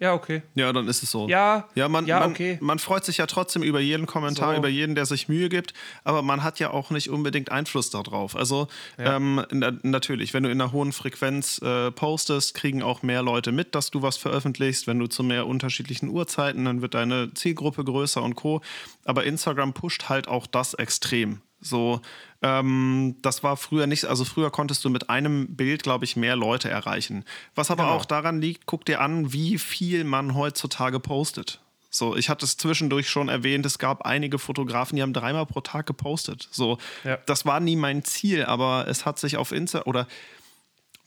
Ja, 0.00 0.14
okay. 0.14 0.40
Ja, 0.54 0.72
dann 0.72 0.88
ist 0.88 1.02
es 1.02 1.10
so. 1.10 1.28
Ja, 1.28 1.68
Ja, 1.74 1.86
man, 1.86 2.06
ja, 2.06 2.20
man, 2.20 2.30
okay. 2.30 2.56
man 2.62 2.78
freut 2.78 3.04
sich 3.04 3.18
ja 3.18 3.26
trotzdem 3.26 3.62
über 3.62 3.80
jeden 3.80 4.06
Kommentar, 4.06 4.54
So. 4.54 4.58
über 4.58 4.68
jeden, 4.68 4.94
der 4.94 5.04
sich 5.04 5.28
Mühe 5.28 5.50
gibt, 5.50 5.74
aber 6.04 6.22
man 6.22 6.42
hat 6.42 6.58
ja 6.58 6.70
auch 6.70 6.88
nicht 6.88 7.10
unbedingt 7.10 7.52
Einfluss 7.52 7.90
darauf. 7.90 8.34
Also 8.34 8.68
ähm, 8.96 9.44
na, 9.50 9.72
natürlich, 9.82 10.32
wenn 10.32 10.42
du 10.42 10.50
in 10.50 10.58
einer 10.58 10.72
hohen 10.72 10.92
Frequenz 10.92 11.60
äh, 11.60 11.90
postest, 11.90 12.54
kriegen 12.54 12.82
auch 12.82 13.02
mehr 13.02 13.22
Leute 13.22 13.52
mit, 13.52 13.74
dass 13.74 13.90
du 13.90 14.00
was 14.00 14.16
veröffentlichst. 14.16 14.86
Wenn 14.86 14.98
du 14.98 15.06
zu 15.06 15.22
mehr 15.22 15.46
unterschiedlichen 15.46 16.08
Uhrzeiten, 16.08 16.64
dann 16.64 16.80
wird 16.80 16.94
deine 16.94 17.34
Zielgruppe 17.34 17.84
größer 17.84 18.22
und 18.22 18.36
co. 18.36 18.62
Aber 19.04 19.24
Instagram 19.24 19.74
pusht 19.74 20.08
halt 20.08 20.28
auch 20.28 20.46
das 20.46 20.72
extrem. 20.72 21.42
So, 21.60 22.00
ähm, 22.42 23.16
das 23.22 23.42
war 23.42 23.56
früher 23.56 23.86
nicht, 23.86 24.06
also 24.06 24.24
früher 24.24 24.50
konntest 24.50 24.84
du 24.84 24.90
mit 24.90 25.10
einem 25.10 25.56
Bild, 25.56 25.82
glaube 25.82 26.04
ich, 26.06 26.16
mehr 26.16 26.36
Leute 26.36 26.70
erreichen. 26.70 27.24
Was 27.54 27.70
aber 27.70 27.84
Genau. 27.84 27.96
auch 27.96 28.04
daran 28.06 28.40
liegt, 28.40 28.66
guck 28.66 28.84
dir 28.86 29.00
an, 29.00 29.32
wie 29.32 29.58
viel 29.58 30.04
man 30.04 30.34
heutzutage 30.34 31.00
postet. 31.00 31.60
So, 31.92 32.16
ich 32.16 32.28
hatte 32.28 32.44
es 32.46 32.56
zwischendurch 32.56 33.10
schon 33.10 33.28
erwähnt, 33.28 33.66
es 33.66 33.78
gab 33.78 34.02
einige 34.06 34.38
Fotografen, 34.38 34.94
die 34.96 35.02
haben 35.02 35.12
dreimal 35.12 35.44
pro 35.44 35.60
Tag 35.60 35.86
gepostet. 35.86 36.48
So, 36.52 36.78
Ja. 37.04 37.18
das 37.26 37.44
war 37.44 37.58
nie 37.60 37.76
mein 37.76 38.04
Ziel, 38.04 38.44
aber 38.44 38.86
es 38.88 39.04
hat 39.04 39.18
sich 39.18 39.36
auf 39.36 39.50
Insta 39.52 39.82
oder 39.82 40.06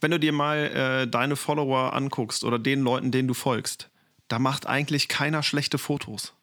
wenn 0.00 0.10
du 0.10 0.20
dir 0.20 0.32
mal 0.32 0.58
äh, 0.58 1.08
deine 1.08 1.36
Follower 1.36 1.94
anguckst 1.94 2.44
oder 2.44 2.58
den 2.58 2.82
Leuten, 2.82 3.10
denen 3.10 3.26
du 3.28 3.32
folgst, 3.34 3.88
da 4.28 4.38
macht 4.38 4.66
eigentlich 4.66 5.08
keiner 5.08 5.42
schlechte 5.42 5.78
Fotos. 5.78 6.34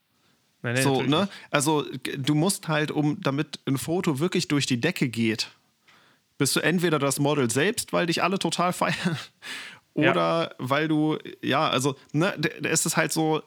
Nee, 0.64 0.74
nee, 0.74 0.82
So, 0.82 1.02
ne? 1.02 1.22
nicht. 1.22 1.32
Also 1.50 1.86
du 2.18 2.36
musst 2.36 2.68
halt, 2.68 2.92
um 2.92 3.20
damit 3.22 3.60
ein 3.66 3.78
Foto 3.78 4.20
wirklich 4.20 4.48
durch 4.48 4.66
die 4.66 4.80
Decke 4.80 5.10
geht, 5.10 5.50
bist 6.38 6.56
du 6.56 6.60
entweder 6.60 7.00
das 7.00 7.20
Model 7.20 7.50
selbst, 7.50 7.94
weil 7.94 8.08
dich 8.08 8.24
alle 8.24 8.40
total 8.40 8.74
feiern, 8.74 9.18
oder 9.94 10.50
ja. 10.50 10.56
weil 10.58 10.88
du, 10.88 11.18
ja, 11.42 11.70
also, 11.70 11.96
ne, 12.14 12.34
es 12.64 12.86
ist 12.86 12.98
halt 12.98 13.12
so 13.12 13.42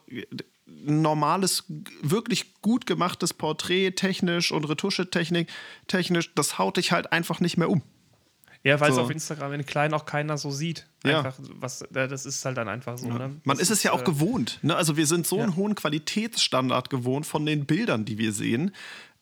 ein 0.67 1.01
normales, 1.01 1.65
wirklich 2.01 2.53
gut 2.61 2.85
gemachtes 2.85 3.33
Porträt, 3.33 3.91
technisch 3.91 4.51
und 4.51 4.65
Retuschetechnik, 4.65 5.49
technisch, 5.87 6.33
das 6.35 6.57
haut 6.57 6.77
dich 6.77 6.91
halt 6.91 7.11
einfach 7.11 7.39
nicht 7.39 7.57
mehr 7.57 7.69
um. 7.69 7.81
Ja, 8.65 8.79
weil 8.79 8.91
so. 8.91 8.97
es 8.99 9.05
auf 9.05 9.11
Instagram 9.11 9.53
in 9.53 9.65
klein 9.65 9.93
auch 9.93 10.05
keiner 10.05 10.39
so 10.39 10.49
sieht. 10.49 10.87
Einfach, 11.03 11.37
ja. 11.37 11.45
was, 11.59 11.85
das 11.91 12.25
ist 12.25 12.43
halt 12.43 12.57
dann 12.57 12.67
einfach 12.67 12.97
so. 12.97 13.07
Ja. 13.07 13.19
Ne? 13.19 13.39
Man 13.43 13.59
ist 13.59 13.69
es 13.69 13.83
ja 13.83 13.91
auch 13.91 14.01
äh, 14.01 14.05
gewohnt. 14.05 14.57
Ne? 14.63 14.75
Also 14.75 14.97
wir 14.97 15.05
sind 15.05 15.27
so 15.27 15.37
ja. 15.37 15.43
einen 15.43 15.55
hohen 15.55 15.75
Qualitätsstandard 15.75 16.89
gewohnt 16.89 17.27
von 17.27 17.45
den 17.45 17.67
Bildern, 17.67 18.05
die 18.05 18.17
wir 18.17 18.33
sehen. 18.33 18.73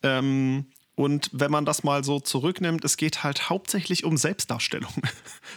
Ähm, 0.01 0.67
und 0.95 1.29
wenn 1.33 1.51
man 1.51 1.65
das 1.65 1.83
mal 1.83 2.05
so 2.05 2.21
zurücknimmt, 2.21 2.85
es 2.85 2.95
geht 2.95 3.25
halt 3.25 3.49
hauptsächlich 3.49 4.05
um 4.05 4.17
Selbstdarstellung. 4.17 4.93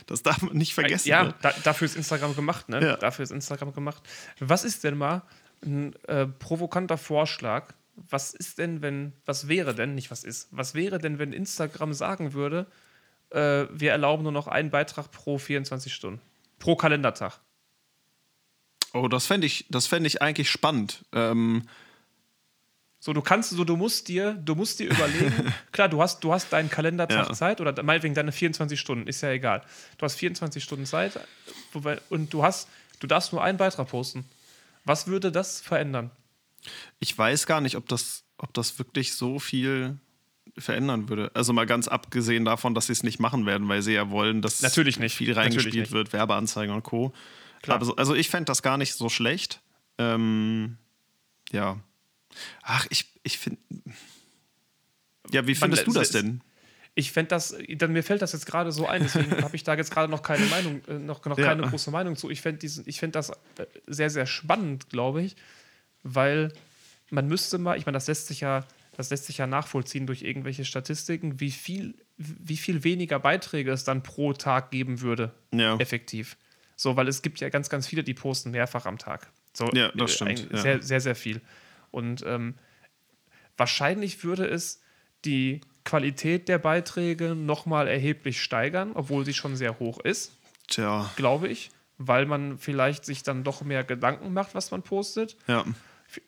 Das 0.07 0.23
darf 0.23 0.43
man 0.43 0.57
nicht 0.57 0.75
vergessen. 0.75 1.09
Ja, 1.09 1.25
ne? 1.25 1.35
da, 1.43 1.53
dafür 1.65 1.87
ist 1.87 1.97
Instagram 1.97 2.37
gemacht, 2.37 2.69
ne? 2.69 2.81
Ja. 2.81 2.97
Dafür 2.97 3.23
ist 3.25 3.31
Instagram 3.31 3.73
gemacht. 3.73 4.03
Was 4.39 4.63
ist 4.65 4.85
denn 4.85 4.97
mal 4.97 5.23
ein 5.65 5.95
äh, 6.07 6.27
provokanter 6.27 6.99
Vorschlag? 6.99 7.73
Was 8.09 8.35
ist 8.35 8.59
denn, 8.59 8.83
wenn, 8.83 9.15
was 9.25 9.49
wäre 9.49 9.75
denn, 9.75 9.95
nicht 9.95 10.11
was 10.11 10.23
ist, 10.23 10.49
was 10.51 10.75
wäre 10.75 10.99
denn, 10.99 11.19
wenn 11.19 11.33
Instagram 11.33 11.93
sagen 11.93 12.35
würde, 12.35 12.67
äh, 13.31 13.67
wir 13.71 13.93
erlauben 13.93 14.23
nur 14.23 14.33
noch 14.33 14.47
einen 14.47 14.71
Beitrag 14.71 15.11
pro 15.11 15.39
24 15.39 15.93
Stunden, 15.93 16.21
pro 16.59 16.77
Kalendertag? 16.77 17.41
Oh, 18.93 19.09
das 19.09 19.27
fände 19.27 19.47
ich, 19.47 19.67
fänd 19.71 20.07
ich 20.07 20.23
eigentlich 20.23 20.51
spannend. 20.51 21.05
Ähm, 21.13 21.69
so, 22.99 23.13
du 23.13 23.21
kannst, 23.23 23.51
so, 23.51 23.63
du 23.65 23.77
musst 23.77 24.09
dir, 24.09 24.33
du 24.35 24.55
musst 24.55 24.81
dir 24.81 24.91
überlegen, 24.91 25.55
klar, 25.73 25.89
du 25.89 26.03
hast, 26.03 26.25
du 26.25 26.33
hast 26.33 26.53
deinen 26.53 26.71
Kalendertag 26.71 27.29
ja. 27.29 27.35
Zeit 27.35 27.61
oder 27.61 27.81
meinetwegen 27.83 28.15
deine 28.15 28.33
24 28.33 28.81
Stunden, 28.81 29.07
ist 29.07 29.21
ja 29.21 29.31
egal. 29.31 29.63
Du 29.99 30.05
hast 30.05 30.17
24 30.17 30.65
Stunden 30.65 30.87
Zeit 30.87 31.21
und 32.09 32.33
du 32.33 32.43
hast, 32.43 32.69
du 32.99 33.07
darfst 33.07 33.33
nur 33.33 33.45
einen 33.45 33.59
Beitrag 33.59 33.89
posten. 33.89 34.25
Was 34.85 35.07
würde 35.07 35.31
das 35.31 35.61
verändern? 35.61 36.11
Ich 36.99 37.17
weiß 37.17 37.47
gar 37.47 37.61
nicht, 37.61 37.77
ob 37.77 37.89
das, 37.89 38.25
ob 38.39 38.55
das 38.55 38.79
wirklich 38.79 39.15
so 39.15 39.39
viel 39.39 39.99
verändern 40.59 41.09
würde. 41.09 41.31
Also 41.35 41.53
mal 41.53 41.67
ganz 41.67 41.89
abgesehen 41.89 42.45
davon, 42.45 42.75
dass 42.75 42.87
sie 42.87 42.93
es 42.93 43.03
nicht 43.03 43.21
machen 43.21 43.47
werden, 43.47 43.69
weil 43.69 43.83
sie 43.83 43.93
ja 43.93 44.11
wollen, 44.11 44.43
dass 44.43 44.63
Natürlich 44.63 44.99
nicht. 44.99 45.15
viel 45.15 45.33
reingespielt 45.33 45.93
wird, 45.93 46.13
Werbeanzeigen 46.13 46.75
und 46.75 46.83
Co. 46.83 47.13
Klar. 47.63 47.79
Also, 47.79 47.97
also 47.97 48.15
ich 48.15 48.31
fände 48.31 48.47
das 48.47 48.63
gar 48.63 48.79
nicht 48.79 48.95
so 48.95 49.09
schlecht. 49.09 49.61
Ähm, 49.99 50.79
ja, 51.53 51.79
Ach, 52.63 52.87
ich, 52.91 53.07
ich 53.23 53.39
finde. 53.39 53.61
Ja, 55.31 55.47
wie 55.47 55.55
findest 55.55 55.87
Man, 55.87 55.95
du 55.95 56.01
das 56.01 56.11
denn? 56.11 56.41
Ich 56.95 57.13
fände 57.13 57.29
das, 57.29 57.55
dann, 57.77 57.93
mir 57.93 58.03
fällt 58.03 58.23
das 58.23 58.33
jetzt 58.33 58.47
gerade 58.47 58.73
so 58.73 58.87
ein, 58.87 59.03
deswegen 59.03 59.31
habe 59.43 59.55
ich 59.55 59.65
da 59.65 59.75
jetzt 59.75 59.91
gerade 59.91 60.11
noch 60.11 60.23
keine 60.23 60.47
Meinung, 60.47 60.81
äh, 60.89 60.95
noch, 60.95 61.25
noch 61.25 61.39
ja. 61.39 61.47
keine 61.47 61.63
große 61.63 61.91
Meinung 61.91 62.17
zu. 62.17 62.31
Ich 62.31 62.41
fände 62.41 62.67
find 62.69 63.15
das 63.15 63.31
äh, 63.31 63.67
sehr, 63.87 64.11
sehr 64.11 64.27
spannend, 64.27 64.89
glaube 64.89 65.23
ich, 65.23 65.37
weil 66.03 66.53
man 67.11 67.27
müsste 67.27 67.59
mal, 67.59 67.77
ich 67.77 67.87
meine, 67.87 67.97
das 67.97 68.07
lässt 68.07 68.29
sich 68.29 68.41
ja, 68.41 68.65
das 68.97 69.11
lässt 69.11 69.27
sich 69.27 69.39
ja 69.39 69.47
nachvollziehen 69.47 70.07
durch 70.07 70.23
irgendwelche 70.23 70.65
Statistiken, 70.65 71.39
wie 71.39 71.51
viel, 71.51 71.95
wie 72.17 72.57
viel 72.57 72.83
weniger 72.83 73.19
Beiträge 73.19 73.71
es 73.71 73.85
dann 73.85 74.03
pro 74.03 74.33
Tag 74.33 74.71
geben 74.71 75.03
würde, 75.03 75.35
ja. 75.53 75.77
effektiv. 75.77 76.37
So, 76.77 76.97
weil 76.97 77.07
es 77.07 77.23
gibt 77.23 77.41
ja 77.41 77.51
ganz, 77.51 77.69
ganz 77.69 77.87
viele, 77.87 78.03
die 78.03 78.15
posten 78.15 78.51
mehrfach 78.51 78.87
am 78.87 78.99
Tag. 78.99 79.31
So, 79.53 79.69
ja, 79.73 79.91
das 79.95 80.15
stimmt. 80.15 80.49
Sehr, 80.51 80.77
ja. 80.77 80.83
sehr, 80.83 81.01
sehr 81.01 81.15
viel. 81.15 81.41
Und 81.91 82.25
ähm, 82.27 82.55
wahrscheinlich 83.57 84.25
würde 84.25 84.47
es 84.47 84.81
die 85.25 85.61
Qualität 85.85 86.49
der 86.49 86.59
Beiträge 86.59 87.35
nochmal 87.35 87.89
erheblich 87.89 88.43
steigern, 88.43 88.93
obwohl 88.95 89.25
sie 89.25 89.35
schon 89.35 89.57
sehr 89.57 89.79
hoch 89.79 90.01
ist. 90.01 90.33
Tja. 90.69 91.11
Glaube 91.17 91.49
ich. 91.49 91.71
Weil 91.99 92.27
man 92.27 92.59
vielleicht 92.59 93.05
sich 93.05 93.23
dann 93.23 93.45
doch 93.45 93.63
mehr 93.63 93.85
Gedanken 93.85 94.33
macht, 94.33 94.55
was 94.55 94.71
man 94.71 94.83
postet. 94.83 95.37
Ja. 95.47 95.65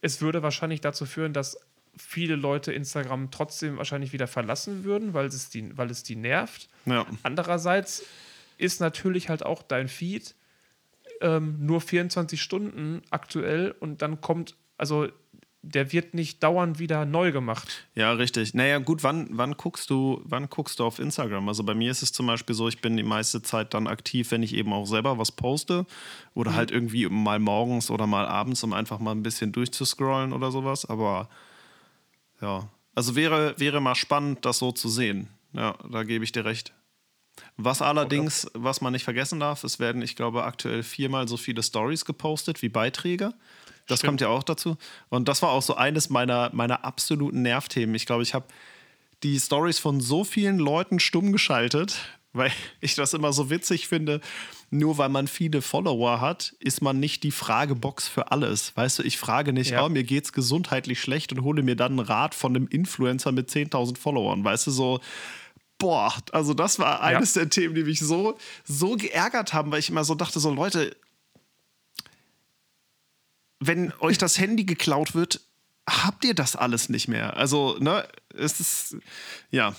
Es 0.00 0.20
würde 0.20 0.42
wahrscheinlich 0.42 0.80
dazu 0.80 1.06
führen, 1.06 1.32
dass 1.32 1.58
viele 1.98 2.36
Leute 2.36 2.72
Instagram 2.72 3.30
trotzdem 3.30 3.76
wahrscheinlich 3.76 4.12
wieder 4.12 4.26
verlassen 4.26 4.84
würden, 4.84 5.14
weil 5.14 5.26
es 5.26 5.50
die, 5.50 5.76
weil 5.76 5.90
es 5.90 6.02
die 6.02 6.16
nervt. 6.16 6.68
Ja. 6.86 7.06
Andererseits 7.22 8.04
ist 8.56 8.80
natürlich 8.80 9.28
halt 9.28 9.44
auch 9.44 9.62
dein 9.62 9.88
Feed 9.88 10.34
ähm, 11.20 11.56
nur 11.60 11.80
24 11.80 12.40
Stunden 12.40 13.02
aktuell 13.10 13.74
und 13.80 14.02
dann 14.02 14.20
kommt, 14.20 14.56
also 14.76 15.08
der 15.62 15.92
wird 15.92 16.14
nicht 16.14 16.42
dauernd 16.42 16.78
wieder 16.78 17.04
neu 17.04 17.32
gemacht. 17.32 17.86
Ja, 17.94 18.12
richtig. 18.12 18.54
Naja, 18.54 18.78
gut, 18.78 19.02
wann, 19.02 19.28
wann, 19.32 19.56
guckst 19.56 19.90
du, 19.90 20.22
wann 20.24 20.48
guckst 20.48 20.78
du 20.78 20.84
auf 20.84 20.98
Instagram? 20.98 21.48
Also 21.48 21.64
bei 21.64 21.74
mir 21.74 21.90
ist 21.90 22.02
es 22.02 22.12
zum 22.12 22.26
Beispiel 22.26 22.54
so, 22.54 22.68
ich 22.68 22.80
bin 22.80 22.96
die 22.96 23.02
meiste 23.02 23.42
Zeit 23.42 23.74
dann 23.74 23.86
aktiv, 23.88 24.30
wenn 24.30 24.42
ich 24.42 24.54
eben 24.54 24.72
auch 24.72 24.86
selber 24.86 25.18
was 25.18 25.32
poste. 25.32 25.84
Oder 26.34 26.52
mhm. 26.52 26.56
halt 26.56 26.70
irgendwie 26.70 27.08
mal 27.08 27.40
morgens 27.40 27.90
oder 27.90 28.06
mal 28.06 28.26
abends, 28.26 28.62
um 28.62 28.72
einfach 28.72 29.00
mal 29.00 29.12
ein 29.12 29.22
bisschen 29.22 29.50
durchzuscrollen 29.50 30.32
oder 30.32 30.52
sowas. 30.52 30.86
Aber 30.86 31.28
ja, 32.40 32.68
also 32.94 33.14
wäre, 33.14 33.54
wäre 33.58 33.80
mal 33.80 33.94
spannend, 33.94 34.44
das 34.44 34.58
so 34.58 34.72
zu 34.72 34.88
sehen. 34.88 35.28
Ja, 35.52 35.76
da 35.88 36.02
gebe 36.02 36.24
ich 36.24 36.32
dir 36.32 36.44
recht. 36.44 36.72
Was 37.56 37.82
allerdings, 37.82 38.50
was 38.54 38.80
man 38.80 38.92
nicht 38.92 39.04
vergessen 39.04 39.40
darf, 39.40 39.62
es 39.64 39.78
werden, 39.78 40.02
ich 40.02 40.16
glaube, 40.16 40.44
aktuell 40.44 40.82
viermal 40.82 41.28
so 41.28 41.36
viele 41.36 41.62
Stories 41.62 42.04
gepostet 42.04 42.62
wie 42.62 42.68
Beiträge. 42.68 43.34
Das 43.86 44.00
Stimmt. 44.00 44.08
kommt 44.08 44.20
ja 44.20 44.28
auch 44.28 44.42
dazu. 44.42 44.76
Und 45.08 45.28
das 45.28 45.42
war 45.42 45.50
auch 45.50 45.62
so 45.62 45.74
eines 45.74 46.10
meiner, 46.10 46.50
meiner 46.52 46.84
absoluten 46.84 47.42
Nervthemen. 47.42 47.94
Ich 47.94 48.06
glaube, 48.06 48.22
ich 48.22 48.34
habe 48.34 48.46
die 49.22 49.38
Stories 49.38 49.78
von 49.78 50.00
so 50.00 50.24
vielen 50.24 50.58
Leuten 50.58 51.00
stumm 51.00 51.32
geschaltet, 51.32 51.98
weil 52.32 52.52
ich 52.80 52.94
das 52.94 53.14
immer 53.14 53.32
so 53.32 53.50
witzig 53.50 53.88
finde. 53.88 54.20
Nur 54.70 54.98
weil 54.98 55.08
man 55.08 55.28
viele 55.28 55.62
Follower 55.62 56.20
hat, 56.20 56.54
ist 56.58 56.82
man 56.82 57.00
nicht 57.00 57.22
die 57.22 57.30
Fragebox 57.30 58.06
für 58.06 58.30
alles. 58.32 58.76
Weißt 58.76 58.98
du, 58.98 59.02
ich 59.02 59.16
frage 59.16 59.52
nicht, 59.54 59.70
ja. 59.70 59.84
oh, 59.84 59.88
mir 59.88 60.04
geht's 60.04 60.32
gesundheitlich 60.32 61.00
schlecht 61.00 61.32
und 61.32 61.42
hole 61.42 61.62
mir 61.62 61.74
dann 61.74 61.92
einen 61.92 62.00
Rat 62.00 62.34
von 62.34 62.54
einem 62.54 62.68
Influencer 62.68 63.32
mit 63.32 63.50
10.000 63.50 63.96
Followern. 63.96 64.44
Weißt 64.44 64.66
du, 64.66 64.70
so, 64.70 65.00
boah, 65.78 66.12
also 66.32 66.52
das 66.52 66.78
war 66.78 67.00
eines 67.00 67.34
ja. 67.34 67.42
der 67.42 67.50
Themen, 67.50 67.74
die 67.74 67.84
mich 67.84 68.00
so, 68.00 68.36
so 68.64 68.96
geärgert 68.96 69.54
haben, 69.54 69.70
weil 69.70 69.78
ich 69.78 69.88
immer 69.88 70.04
so 70.04 70.14
dachte, 70.14 70.38
so 70.38 70.50
Leute, 70.50 70.94
wenn 73.60 73.92
euch 74.00 74.18
das 74.18 74.38
Handy 74.38 74.64
geklaut 74.64 75.14
wird, 75.14 75.40
habt 75.88 76.24
ihr 76.24 76.34
das 76.34 76.56
alles 76.56 76.88
nicht 76.88 77.08
mehr. 77.08 77.36
Also, 77.36 77.76
ne, 77.80 78.06
es 78.34 78.60
ist, 78.60 78.96
ja. 79.50 79.74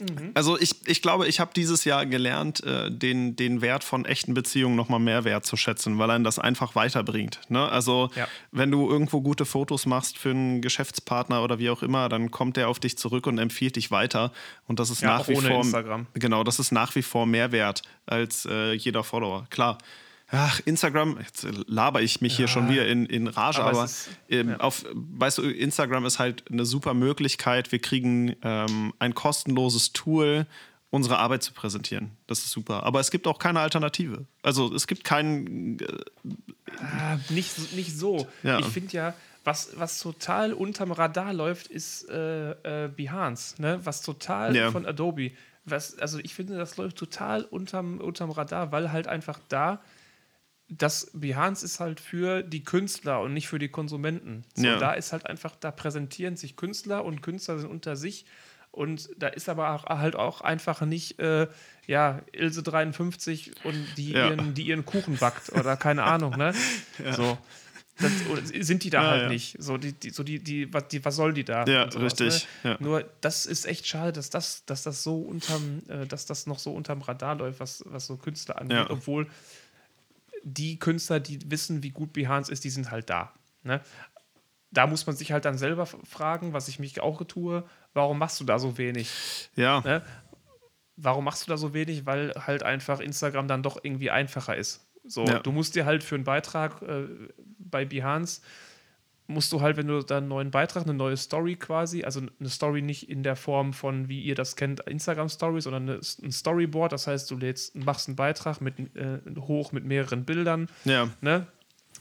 Mhm. 0.00 0.32
Also 0.34 0.58
ich, 0.58 0.74
ich 0.86 1.02
glaube, 1.02 1.28
ich 1.28 1.38
habe 1.38 1.52
dieses 1.54 1.84
Jahr 1.84 2.04
gelernt, 2.04 2.64
äh, 2.64 2.90
den, 2.90 3.36
den 3.36 3.60
Wert 3.60 3.84
von 3.84 4.04
echten 4.04 4.34
Beziehungen 4.34 4.74
nochmal 4.74 4.98
mehr 4.98 5.24
wertzuschätzen, 5.24 5.98
weil 5.98 6.10
einen 6.10 6.24
das 6.24 6.40
einfach 6.40 6.74
weiterbringt. 6.74 7.40
Ne? 7.48 7.68
Also 7.68 8.10
ja. 8.16 8.26
wenn 8.50 8.72
du 8.72 8.90
irgendwo 8.90 9.20
gute 9.20 9.44
Fotos 9.44 9.86
machst 9.86 10.18
für 10.18 10.30
einen 10.30 10.62
Geschäftspartner 10.62 11.44
oder 11.44 11.60
wie 11.60 11.70
auch 11.70 11.82
immer, 11.82 12.08
dann 12.08 12.32
kommt 12.32 12.56
der 12.56 12.68
auf 12.68 12.80
dich 12.80 12.98
zurück 12.98 13.28
und 13.28 13.38
empfiehlt 13.38 13.76
dich 13.76 13.92
weiter. 13.92 14.32
Und 14.66 14.80
das 14.80 14.90
ist 14.90 15.02
ja, 15.02 15.18
nach 15.18 15.28
wie 15.28 15.36
vor 15.36 15.60
Instagram. 15.60 16.06
genau, 16.14 16.42
das 16.42 16.58
ist 16.58 16.72
nach 16.72 16.94
wie 16.96 17.02
vor 17.02 17.26
mehr 17.26 17.52
wert 17.52 17.82
als 18.06 18.46
äh, 18.46 18.72
jeder 18.72 19.04
Follower. 19.04 19.46
Klar, 19.50 19.78
ach, 20.34 20.60
Instagram, 20.64 21.18
jetzt 21.20 21.46
laber 21.66 22.02
ich 22.02 22.20
mich 22.20 22.32
ja, 22.32 22.38
hier 22.38 22.48
schon 22.48 22.68
wieder 22.68 22.86
in, 22.86 23.06
in 23.06 23.28
Rage, 23.28 23.60
aber, 23.60 23.70
aber 23.70 23.84
ist, 23.84 24.08
ähm, 24.28 24.50
ja. 24.50 24.56
auf, 24.58 24.84
weißt 24.92 25.38
du, 25.38 25.42
Instagram 25.42 26.04
ist 26.06 26.18
halt 26.18 26.44
eine 26.50 26.64
super 26.64 26.94
Möglichkeit. 26.94 27.72
Wir 27.72 27.78
kriegen 27.78 28.34
ähm, 28.42 28.92
ein 28.98 29.14
kostenloses 29.14 29.92
Tool, 29.92 30.46
unsere 30.90 31.18
Arbeit 31.18 31.42
zu 31.42 31.52
präsentieren. 31.52 32.12
Das 32.26 32.38
ist 32.38 32.50
super. 32.50 32.84
Aber 32.84 33.00
es 33.00 33.10
gibt 33.10 33.26
auch 33.26 33.38
keine 33.38 33.60
Alternative. 33.60 34.26
Also 34.42 34.72
es 34.74 34.86
gibt 34.86 35.04
keinen. 35.04 35.80
Äh, 35.80 35.86
ah, 36.80 37.18
nicht, 37.30 37.74
nicht 37.74 37.96
so. 37.96 38.28
Ja. 38.42 38.58
Ich 38.60 38.66
finde 38.66 38.92
ja, 38.92 39.14
was, 39.44 39.70
was 39.76 39.98
total 39.98 40.52
unterm 40.52 40.92
Radar 40.92 41.32
läuft, 41.32 41.66
ist 41.66 42.08
äh, 42.08 42.84
äh, 42.84 42.88
Behance, 42.88 43.60
ne? 43.60 43.80
was 43.84 44.02
total 44.02 44.56
ja. 44.56 44.70
von 44.70 44.86
Adobe. 44.86 45.32
Was, 45.66 45.98
also 45.98 46.18
ich 46.18 46.34
finde, 46.34 46.56
das 46.56 46.76
läuft 46.76 46.96
total 46.96 47.44
unterm, 47.44 47.98
unterm 47.98 48.30
Radar, 48.30 48.72
weil 48.72 48.92
halt 48.92 49.06
einfach 49.06 49.40
da 49.48 49.80
das 50.68 51.10
Behance 51.12 51.64
ist 51.64 51.80
halt 51.80 52.00
für 52.00 52.42
die 52.42 52.64
Künstler 52.64 53.20
und 53.20 53.34
nicht 53.34 53.48
für 53.48 53.58
die 53.58 53.68
Konsumenten. 53.68 54.44
So, 54.54 54.66
ja. 54.66 54.78
Da 54.78 54.92
ist 54.92 55.12
halt 55.12 55.26
einfach, 55.26 55.54
da 55.56 55.70
präsentieren 55.70 56.36
sich 56.36 56.56
Künstler 56.56 57.04
und 57.04 57.22
Künstler 57.22 57.58
sind 57.58 57.70
unter 57.70 57.96
sich. 57.96 58.24
Und 58.70 59.10
da 59.16 59.28
ist 59.28 59.48
aber 59.48 59.70
auch, 59.70 59.84
halt 59.84 60.16
auch 60.16 60.40
einfach 60.40 60.80
nicht, 60.80 61.20
äh, 61.20 61.46
ja, 61.86 62.22
Ilse 62.32 62.62
53 62.62 63.52
und 63.64 63.86
die, 63.96 64.12
ja. 64.12 64.30
ihren, 64.30 64.54
die 64.54 64.62
ihren 64.62 64.84
Kuchen 64.84 65.16
backt 65.16 65.52
oder 65.52 65.76
keine 65.76 66.02
Ahnung, 66.02 66.36
ne? 66.36 66.52
Ja. 67.04 67.12
So. 67.12 67.38
Das, 68.00 68.12
sind 68.66 68.82
die 68.82 68.90
da 68.90 69.02
ja, 69.04 69.10
halt 69.10 69.28
nicht. 69.28 69.56
So, 69.60 69.76
die, 69.76 69.92
die, 69.92 70.10
so 70.10 70.24
die, 70.24 70.40
die, 70.40 70.72
was, 70.74 70.88
die, 70.88 71.04
was 71.04 71.14
soll 71.14 71.32
die 71.32 71.44
da? 71.44 71.64
Ja, 71.66 71.88
sowas, 71.88 72.18
richtig. 72.20 72.48
Ne? 72.64 72.76
Nur 72.80 73.04
das 73.20 73.46
ist 73.46 73.66
echt 73.66 73.86
schade, 73.86 74.12
dass 74.12 74.30
das, 74.30 74.64
dass 74.66 74.82
das 74.82 75.04
so 75.04 75.20
unterm, 75.20 75.82
äh, 75.88 76.04
dass 76.04 76.26
das 76.26 76.48
noch 76.48 76.58
so 76.58 76.72
unterm 76.74 77.02
Radar 77.02 77.36
läuft, 77.36 77.60
was, 77.60 77.84
was 77.86 78.06
so 78.06 78.16
Künstler 78.16 78.60
angeht, 78.60 78.86
obwohl 78.88 79.28
die 80.44 80.78
Künstler, 80.78 81.20
die 81.20 81.50
wissen, 81.50 81.82
wie 81.82 81.90
gut 81.90 82.12
Behance 82.12 82.52
ist, 82.52 82.64
die 82.64 82.70
sind 82.70 82.90
halt 82.90 83.10
da. 83.10 83.32
Ne? 83.62 83.80
Da 84.70 84.86
muss 84.86 85.06
man 85.06 85.16
sich 85.16 85.32
halt 85.32 85.44
dann 85.44 85.56
selber 85.58 85.86
fragen, 85.86 86.52
was 86.52 86.68
ich 86.68 86.78
mich 86.78 87.00
auch 87.00 87.22
tue, 87.24 87.64
warum 87.94 88.18
machst 88.18 88.40
du 88.40 88.44
da 88.44 88.58
so 88.58 88.76
wenig? 88.78 89.10
Ja. 89.56 89.80
Ne? 89.80 90.02
warum 90.96 91.24
machst 91.24 91.46
du 91.46 91.50
da 91.50 91.56
so 91.56 91.74
wenig? 91.74 92.06
Weil 92.06 92.32
halt 92.36 92.62
einfach 92.62 93.00
Instagram 93.00 93.48
dann 93.48 93.62
doch 93.62 93.78
irgendwie 93.82 94.10
einfacher 94.10 94.56
ist. 94.56 94.86
So, 95.04 95.24
Ja. 95.24 95.40
du 95.40 95.52
musst 95.52 95.74
dir 95.74 95.86
halt 95.86 96.04
für 96.04 96.14
einen 96.14 96.24
Beitrag 96.24 96.80
äh, 96.82 97.06
bei 97.58 97.84
Behance 97.84 98.42
musst 99.26 99.52
du 99.52 99.60
halt, 99.62 99.76
wenn 99.78 99.86
du 99.88 100.02
da 100.02 100.18
einen 100.18 100.28
neuen 100.28 100.50
Beitrag, 100.50 100.84
eine 100.84 100.92
neue 100.94 101.16
Story 101.16 101.56
quasi, 101.56 102.04
also 102.04 102.20
eine 102.38 102.48
Story 102.50 102.82
nicht 102.82 103.08
in 103.08 103.22
der 103.22 103.36
Form 103.36 103.72
von, 103.72 104.08
wie 104.08 104.20
ihr 104.20 104.34
das 104.34 104.54
kennt, 104.56 104.80
Instagram 104.80 105.28
Stories, 105.30 105.64
sondern 105.64 105.88
eine, 105.88 106.00
ein 106.22 106.30
Storyboard, 106.32 106.92
das 106.92 107.06
heißt, 107.06 107.30
du 107.30 107.36
lädst, 107.38 107.74
machst 107.74 108.08
einen 108.08 108.16
Beitrag 108.16 108.60
mit, 108.60 108.78
äh, 108.96 109.18
hoch 109.40 109.72
mit 109.72 109.84
mehreren 109.84 110.24
Bildern, 110.24 110.68
Ja. 110.84 111.08
ne? 111.20 111.46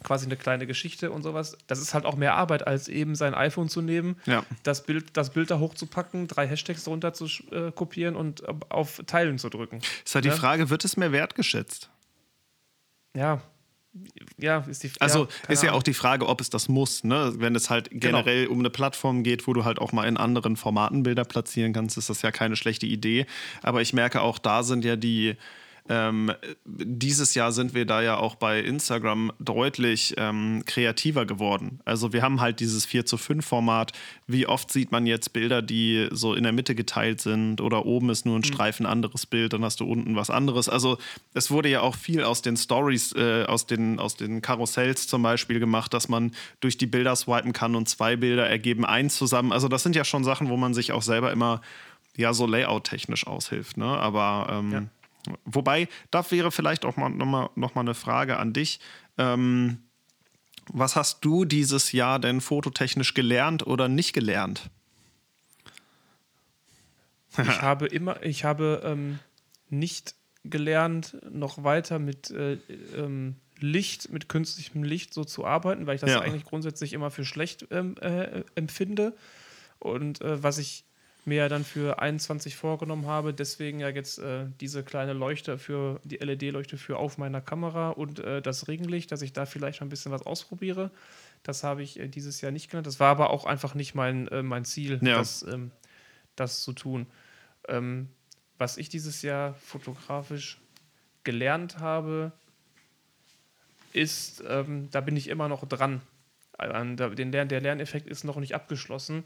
quasi 0.04 0.26
eine 0.26 0.36
kleine 0.36 0.68
Geschichte 0.68 1.12
und 1.12 1.22
sowas. 1.22 1.58
Das 1.68 1.80
ist 1.80 1.94
halt 1.94 2.04
auch 2.04 2.18
mehr 2.18 2.34
Arbeit, 2.36 2.68
als 2.68 2.90
eben 2.90 3.16
sein 3.16 3.34
iPhone 3.34 3.70
zu 3.70 3.82
nehmen, 3.82 4.18
Ja. 4.26 4.44
das 4.64 4.84
Bild, 4.84 5.16
das 5.16 5.30
Bild 5.30 5.50
da 5.50 5.60
hochzupacken, 5.60 6.28
drei 6.28 6.46
Hashtags 6.46 6.84
drunter 6.84 7.14
zu 7.14 7.28
äh, 7.52 7.72
kopieren 7.72 8.18
und 8.18 8.42
äh, 8.42 8.54
auf 8.68 9.02
Teilen 9.08 9.38
zu 9.38 9.48
drücken. 9.48 9.80
Ist 10.04 10.14
halt 10.16 10.26
die 10.26 10.30
Ja. 10.30 10.36
Frage, 10.36 10.70
wird 10.70 10.84
es 10.84 10.98
mehr 10.98 11.14
wertgeschätzt? 11.14 11.90
Ja. 13.16 13.42
Ja, 14.38 14.60
ist 14.68 14.84
die 14.84 14.92
Also 15.00 15.26
keine 15.26 15.54
ist 15.54 15.62
ja 15.64 15.70
Ahnung. 15.70 15.80
auch 15.80 15.84
die 15.84 15.94
Frage, 15.94 16.28
ob 16.28 16.42
es 16.42 16.50
das 16.50 16.68
muss. 16.68 17.04
Ne? 17.04 17.34
Wenn 17.38 17.56
es 17.56 17.70
halt 17.70 17.90
generell 17.92 18.48
um 18.48 18.60
eine 18.60 18.70
Plattform 18.70 19.24
geht, 19.24 19.46
wo 19.48 19.54
du 19.54 19.66
halt 19.66 19.80
auch 19.80 19.92
mal 19.92 20.08
in 20.08 20.18
anderen 20.18 20.58
Formaten 20.58 21.04
Bilder 21.04 21.26
platzieren 21.26 21.74
kannst, 21.74 21.98
ist 21.98 22.10
das 22.10 22.22
ja 22.24 22.32
keine 22.32 22.56
schlechte 22.56 22.86
Idee. 22.88 23.26
Aber 23.62 23.82
ich 23.82 23.94
merke 23.94 24.22
auch, 24.22 24.40
da 24.40 24.64
sind 24.64 24.84
ja 24.84 24.96
die. 24.96 25.36
Ähm, 25.90 26.32
dieses 26.64 27.34
Jahr 27.34 27.52
sind 27.52 27.74
wir 27.74 27.86
da 27.86 28.02
ja 28.02 28.16
auch 28.16 28.36
bei 28.36 28.60
Instagram 28.62 29.34
deutlich 29.40 30.14
ähm, 30.18 30.64
kreativer 30.66 31.26
geworden. 31.26 31.82
Also 31.84 32.14
wir 32.14 32.22
haben 32.22 32.40
halt 32.40 32.62
dieses 32.62 32.86
4 32.86 33.06
zu 33.06 33.18
5 33.18 33.46
Format. 33.46 33.92
Wie 34.26 34.48
oft 34.48 34.72
sieht 34.72 34.94
man 34.94 35.06
jetzt 35.06 35.34
Bilder, 35.34 35.62
die 35.62 36.08
so 36.12 36.36
in 36.36 36.44
der 36.44 36.54
Mitte 36.54 36.74
geteilt 36.74 37.20
sind 37.20 37.60
oder 37.60 37.86
oben 37.86 38.10
ist 38.10 38.26
nur 38.26 38.40
ein 38.40 38.46
Streifen 38.46 38.86
anderes 38.86 39.26
Bild, 39.26 39.52
dann 39.52 39.66
hast 39.66 39.82
du 39.82 39.86
unten 39.86 40.16
was 40.16 40.30
anderes. 40.30 40.70
Also 40.70 40.98
es 41.34 41.52
wurde 41.52 41.68
ja 41.68 41.82
auch 41.82 41.96
viel 41.96 42.24
aus 42.24 42.42
den 42.42 42.56
Stories, 42.56 43.14
äh, 43.14 43.44
aus, 43.44 43.66
den, 43.66 44.00
aus 44.00 44.16
den 44.16 44.42
Karussells 44.42 45.08
zum 45.08 45.22
Beispiel 45.22 45.60
gemacht, 45.60 45.94
dass 45.94 46.08
man 46.08 46.32
durch 46.62 46.78
die 46.78 46.88
Bilder 46.88 47.16
swipen 47.18 47.52
kann 47.52 47.76
und 47.76 47.90
zwei 47.90 48.16
Bilder 48.16 48.48
ergeben 48.48 48.86
eins 48.86 49.18
zusammen. 49.18 49.52
Also 49.52 49.68
das 49.68 49.84
sind 49.84 49.98
ja 49.98 50.06
schon 50.06 50.24
Sachen, 50.24 50.50
wo 50.50 50.56
man 50.56 50.74
sich 50.74 50.94
auch 50.94 51.02
selber 51.02 51.34
immer 51.34 51.62
ja 52.16 52.34
so 52.34 52.46
layout-technisch 52.46 53.28
aushilft. 53.28 53.76
Ne? 53.76 53.86
Aber 53.86 54.48
ähm, 54.50 54.72
Ja. 54.72 54.84
Wobei, 55.46 55.88
da 56.12 56.30
wäre 56.32 56.52
vielleicht 56.52 56.86
auch 56.86 56.98
mal 56.98 57.10
nochmal 57.10 57.50
noch 57.56 57.76
mal 57.76 57.82
eine 57.82 57.94
Frage 57.94 58.38
an 58.38 58.54
dich. 58.54 58.80
Ähm, 59.18 59.80
was 60.68 60.96
hast 60.96 61.24
du 61.26 61.46
dieses 61.46 61.92
Jahr 61.92 62.20
denn 62.20 62.42
fototechnisch 62.42 63.14
gelernt 63.14 63.68
oder 63.68 63.88
nicht 63.90 64.14
gelernt? 64.14 64.70
Ich 67.32 67.38
habe 67.62 67.88
immer, 67.88 68.24
ich 68.24 68.44
habe 68.44 68.82
ähm, 68.84 69.20
nicht 69.70 70.16
gelernt, 70.44 71.18
noch 71.32 71.64
weiter 71.64 72.00
mit 72.00 72.30
äh, 72.32 72.54
ähm, 72.96 73.36
Licht, 73.60 74.12
mit 74.12 74.30
künstlichem 74.30 74.84
Licht 74.84 75.14
so 75.14 75.24
zu 75.24 75.46
arbeiten, 75.46 75.88
weil 75.88 75.96
ich 75.96 76.02
das 76.02 76.12
Ja. 76.12 76.22
eigentlich 76.22 76.44
grundsätzlich 76.46 76.94
immer 76.94 77.12
für 77.12 77.26
schlecht 77.26 77.68
ähm, 77.72 77.96
äh, 78.02 78.44
empfinde. 78.56 79.16
Und 79.80 80.22
äh, 80.22 80.44
was 80.44 80.58
ich 80.58 80.86
mir 81.26 81.36
ja 81.38 81.50
dann 81.50 81.64
für 81.64 82.00
21 82.00 82.56
vorgenommen 82.56 83.06
habe, 83.06 83.34
deswegen 83.34 83.80
ja 83.80 83.90
jetzt 83.90 84.20
äh, 84.20 84.46
diese 84.60 84.84
kleine 84.84 85.14
Leuchte 85.14 85.58
für 85.58 86.00
die 86.04 86.18
LED-Leuchte 86.18 86.78
für 86.78 86.98
auf 86.98 87.18
meiner 87.18 87.42
Kamera 87.42 87.90
und 87.92 88.20
äh, 88.20 88.42
das 88.42 88.68
Regenlicht, 88.68 89.12
dass 89.12 89.22
ich 89.22 89.32
da 89.34 89.46
vielleicht 89.46 89.80
mal 89.80 89.88
ein 89.88 89.90
bisschen 89.90 90.12
was 90.12 90.26
ausprobiere. 90.26 90.92
Das 91.44 91.64
habe 91.64 91.82
ich 91.84 92.00
äh, 92.00 92.08
dieses 92.08 92.42
Jahr 92.42 92.52
nicht 92.52 92.70
gelernt. 92.70 92.88
Das 92.88 93.00
war 93.00 93.10
aber 93.10 93.30
auch 93.30 93.46
einfach 93.46 93.74
nicht 93.76 93.96
mein, 93.96 94.28
äh, 94.30 94.44
mein 94.44 94.66
Ziel, 94.66 95.00
Ja. 95.02 95.18
das, 95.18 95.44
ähm, 95.44 95.72
das 96.36 96.62
zu 96.64 96.74
tun. 96.74 97.08
Ähm, 97.68 98.10
was 98.58 98.78
ich 98.78 98.90
dieses 98.90 99.22
Jahr 99.22 99.54
fotografisch 99.56 100.60
gelernt 101.24 101.80
habe, 101.80 102.34
ist, 103.94 104.44
ähm, 104.48 104.90
da 104.92 105.02
bin 105.02 105.16
ich 105.16 105.28
immer 105.28 105.48
noch 105.48 105.66
dran. 105.68 106.02
Den 106.60 107.32
Lern, 107.32 107.48
der 107.48 107.62
Lerneffekt 107.62 108.08
ist 108.08 108.24
noch 108.24 108.38
nicht 108.38 108.56
abgeschlossen. 108.56 109.24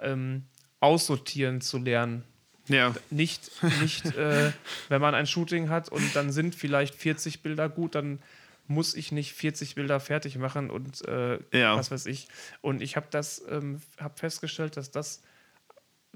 Ähm, 0.00 0.44
aussortieren 0.82 1.60
zu 1.60 1.78
lernen. 1.78 2.24
Ja, 2.68 2.94
Nicht, 3.10 3.50
nicht 3.80 4.04
äh, 4.16 4.52
wenn 4.88 5.00
man 5.00 5.14
ein 5.14 5.26
Shooting 5.26 5.68
hat 5.68 5.88
und 5.88 6.14
dann 6.14 6.30
sind 6.32 6.54
vielleicht 6.54 6.94
40 6.94 7.42
Bilder 7.42 7.68
gut, 7.68 7.94
dann 7.94 8.20
muss 8.68 8.94
ich 8.94 9.12
nicht 9.12 9.32
40 9.32 9.74
Bilder 9.74 10.00
fertig 10.00 10.36
machen 10.38 10.70
und 10.70 11.06
äh, 11.06 11.38
Ja. 11.52 11.76
was 11.76 11.90
weiß 11.90 12.06
ich. 12.06 12.28
Und 12.60 12.80
ich 12.82 12.96
habe 12.96 13.06
das, 13.10 13.42
ähm, 13.48 13.80
habe 13.98 14.18
festgestellt, 14.18 14.76
dass 14.76 14.90
das 14.90 15.22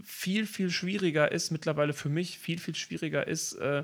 viel, 0.02 0.46
viel 0.46 0.70
schwieriger 0.70 1.32
ist, 1.32 1.50
mittlerweile 1.50 1.92
für 1.92 2.08
mich 2.08 2.38
viel, 2.38 2.58
viel 2.58 2.74
schwieriger 2.74 3.26
ist, 3.26 3.54
äh, 3.54 3.82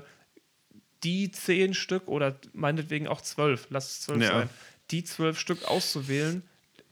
die 1.03 1.31
zehn 1.31 1.73
Stück 1.73 2.07
oder 2.07 2.35
meinetwegen 2.53 3.07
auch 3.07 3.21
zwölf, 3.21 3.67
lass 3.69 3.89
es 3.91 4.01
zwölf 4.01 4.23
Ja. 4.23 4.29
sein, 4.39 4.49
die 4.91 5.03
zwölf 5.03 5.37
Stück 5.39 5.65
auszuwählen, 5.65 6.43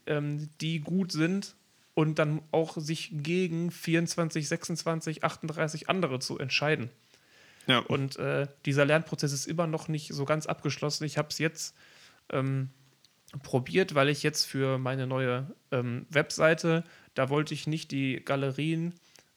ähm, 0.05 0.49
die 0.59 0.79
gut 0.81 1.11
sind 1.11 1.55
und 2.01 2.17
dann 2.17 2.41
auch 2.51 2.77
sich 2.77 3.11
gegen 3.13 3.69
24, 3.69 4.47
26, 4.47 5.23
38 5.23 5.87
andere 5.87 6.17
zu 6.17 6.39
entscheiden. 6.39 6.89
ja. 7.67 7.77
Und 7.77 8.17
äh, 8.17 8.47
dieser 8.65 8.85
Lernprozess 8.85 9.31
ist 9.31 9.45
immer 9.45 9.67
noch 9.67 9.87
nicht 9.87 10.11
so 10.11 10.25
ganz 10.25 10.47
abgeschlossen. 10.47 11.03
Ich 11.03 11.19
habe 11.19 11.27
es 11.29 11.37
jetzt 11.37 11.75
ähm, 12.31 12.69
probiert, 13.43 13.93
weil 13.93 14.09
ich 14.09 14.23
jetzt 14.23 14.45
für 14.45 14.79
meine 14.79 15.05
neue 15.05 15.45
ähm, 15.71 16.07
Webseite, 16.09 16.83
da 17.13 17.29
wollte 17.29 17.53
ich 17.53 17.67
nicht 17.67 17.91
die 17.91 18.19
Galerien 18.25 18.95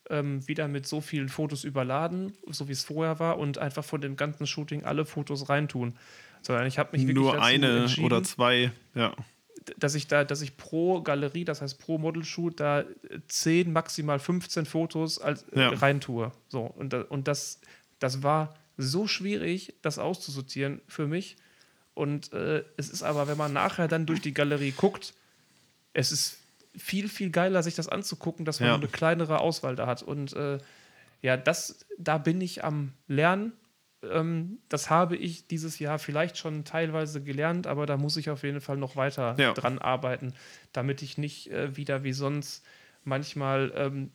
ähm, 0.09 0.49
wieder 0.49 0.67
mit 0.67 0.87
so 0.87 1.03
vielen 1.03 1.29
Fotos 1.29 1.65
überladen, 1.65 2.33
so 2.47 2.67
wie 2.67 2.73
es 2.73 2.85
vorher 2.85 3.19
war, 3.19 3.39
und 3.39 3.59
einfach 3.59 3.85
von 3.85 4.01
dem 4.01 4.17
ganzen 4.17 4.47
Shooting 4.47 4.85
alle 4.85 5.05
Fotos 5.05 5.51
reintun. 5.51 5.99
Sondern 6.41 6.67
ich 6.67 6.79
habe 6.79 6.97
mich 6.97 7.07
wirklich 7.07 7.25
Nur 7.25 7.43
eine 7.43 7.87
oder 8.01 8.23
zwei. 8.23 8.73
Ja. 8.95 9.15
Dass 9.79 9.95
ich 9.95 10.07
da, 10.07 10.25
dass 10.25 10.41
ich 10.43 10.57
pro 10.57 11.01
Galerie, 11.03 11.45
das 11.45 11.61
heißt 11.63 11.79
pro 11.79 11.99
Model-Shoot, 11.99 12.61
da 12.61 12.81
äh, 12.81 12.87
10, 13.29 13.73
maximal 13.73 14.19
15 14.19 14.67
Fotos 14.67 15.19
als, 15.19 15.45
äh, 15.53 15.61
Ja. 15.61 15.69
reintue. 15.71 16.33
So, 16.49 16.61
und, 16.63 16.93
da, 16.93 17.03
und 17.03 17.29
das, 17.29 17.61
das 17.99 18.23
war 18.23 18.55
so 18.77 19.07
schwierig, 19.07 19.75
das 19.83 19.99
auszusortieren 19.99 20.81
für 20.89 21.07
mich. 21.07 21.37
Und 21.95 22.33
äh, 22.33 22.65
es 22.77 22.91
ist 22.91 23.03
aber, 23.03 23.29
wenn 23.29 23.37
man 23.39 23.53
nachher 23.53 23.87
dann 23.89 24.05
durch 24.07 24.21
die 24.21 24.35
Galerie 24.35 24.73
guckt, 24.73 25.15
es 25.93 26.11
ist 26.11 26.39
viel, 26.77 27.09
viel 27.09 27.31
geiler, 27.31 27.63
sich 27.63 27.77
das 27.77 27.89
anzugucken, 27.89 28.45
dass 28.45 28.59
man 28.59 28.69
Ja. 28.69 28.75
eine 28.75 28.89
kleinere 28.89 29.39
Auswahl 29.39 29.77
da 29.77 29.87
hat. 29.87 30.03
Und 30.03 30.33
äh, 30.33 30.59
ja, 31.23 31.37
das, 31.37 31.87
da 31.99 32.19
bin 32.19 32.41
ich 32.41 32.65
am 32.65 32.93
Lernen. 33.07 33.53
Ähm, 34.13 34.59
das 34.69 34.91
habe 34.91 35.17
ich 35.17 35.47
dieses 35.47 35.79
Jahr 35.79 35.99
vielleicht 35.99 36.37
schon 36.39 36.65
teilweise 36.65 37.23
gelernt, 37.23 37.67
aber 37.67 37.87
da 37.87 37.97
muss 37.97 38.17
ich 38.17 38.31
auf 38.31 38.43
jeden 38.43 38.61
Fall 38.61 38.77
noch 38.77 38.97
weiter 38.97 39.35
Ja. 39.39 39.53
dran 39.53 39.79
arbeiten, 39.79 40.35
damit 40.73 41.03
ich 41.03 41.19
nicht 41.19 41.51
äh, 41.51 41.77
wieder 41.77 42.05
wie 42.05 42.13
sonst 42.13 42.65
manchmal, 43.05 43.73
ähm, 43.77 44.11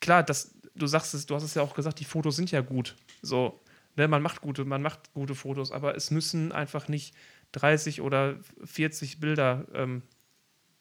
klar, 0.00 0.22
das, 0.22 0.54
du 0.74 0.86
sagst 0.86 1.14
es, 1.14 1.26
du 1.26 1.34
hast 1.34 1.42
es 1.42 1.54
ja 1.54 1.62
auch 1.62 1.74
gesagt, 1.74 2.00
die 2.00 2.04
Fotos 2.04 2.36
sind 2.36 2.50
ja 2.50 2.60
gut. 2.60 2.96
So, 3.22 3.60
ne, 3.96 4.08
man 4.08 4.22
macht 4.22 4.40
gute, 4.40 4.64
man 4.64 4.82
macht 4.82 5.12
gute 5.12 5.34
Fotos, 5.34 5.72
aber 5.72 5.96
es 5.96 6.10
müssen 6.10 6.52
einfach 6.52 6.88
nicht 6.88 7.14
30 7.52 8.00
oder 8.00 8.36
40 8.64 9.20
Bilder 9.20 9.66
ähm, 9.74 10.02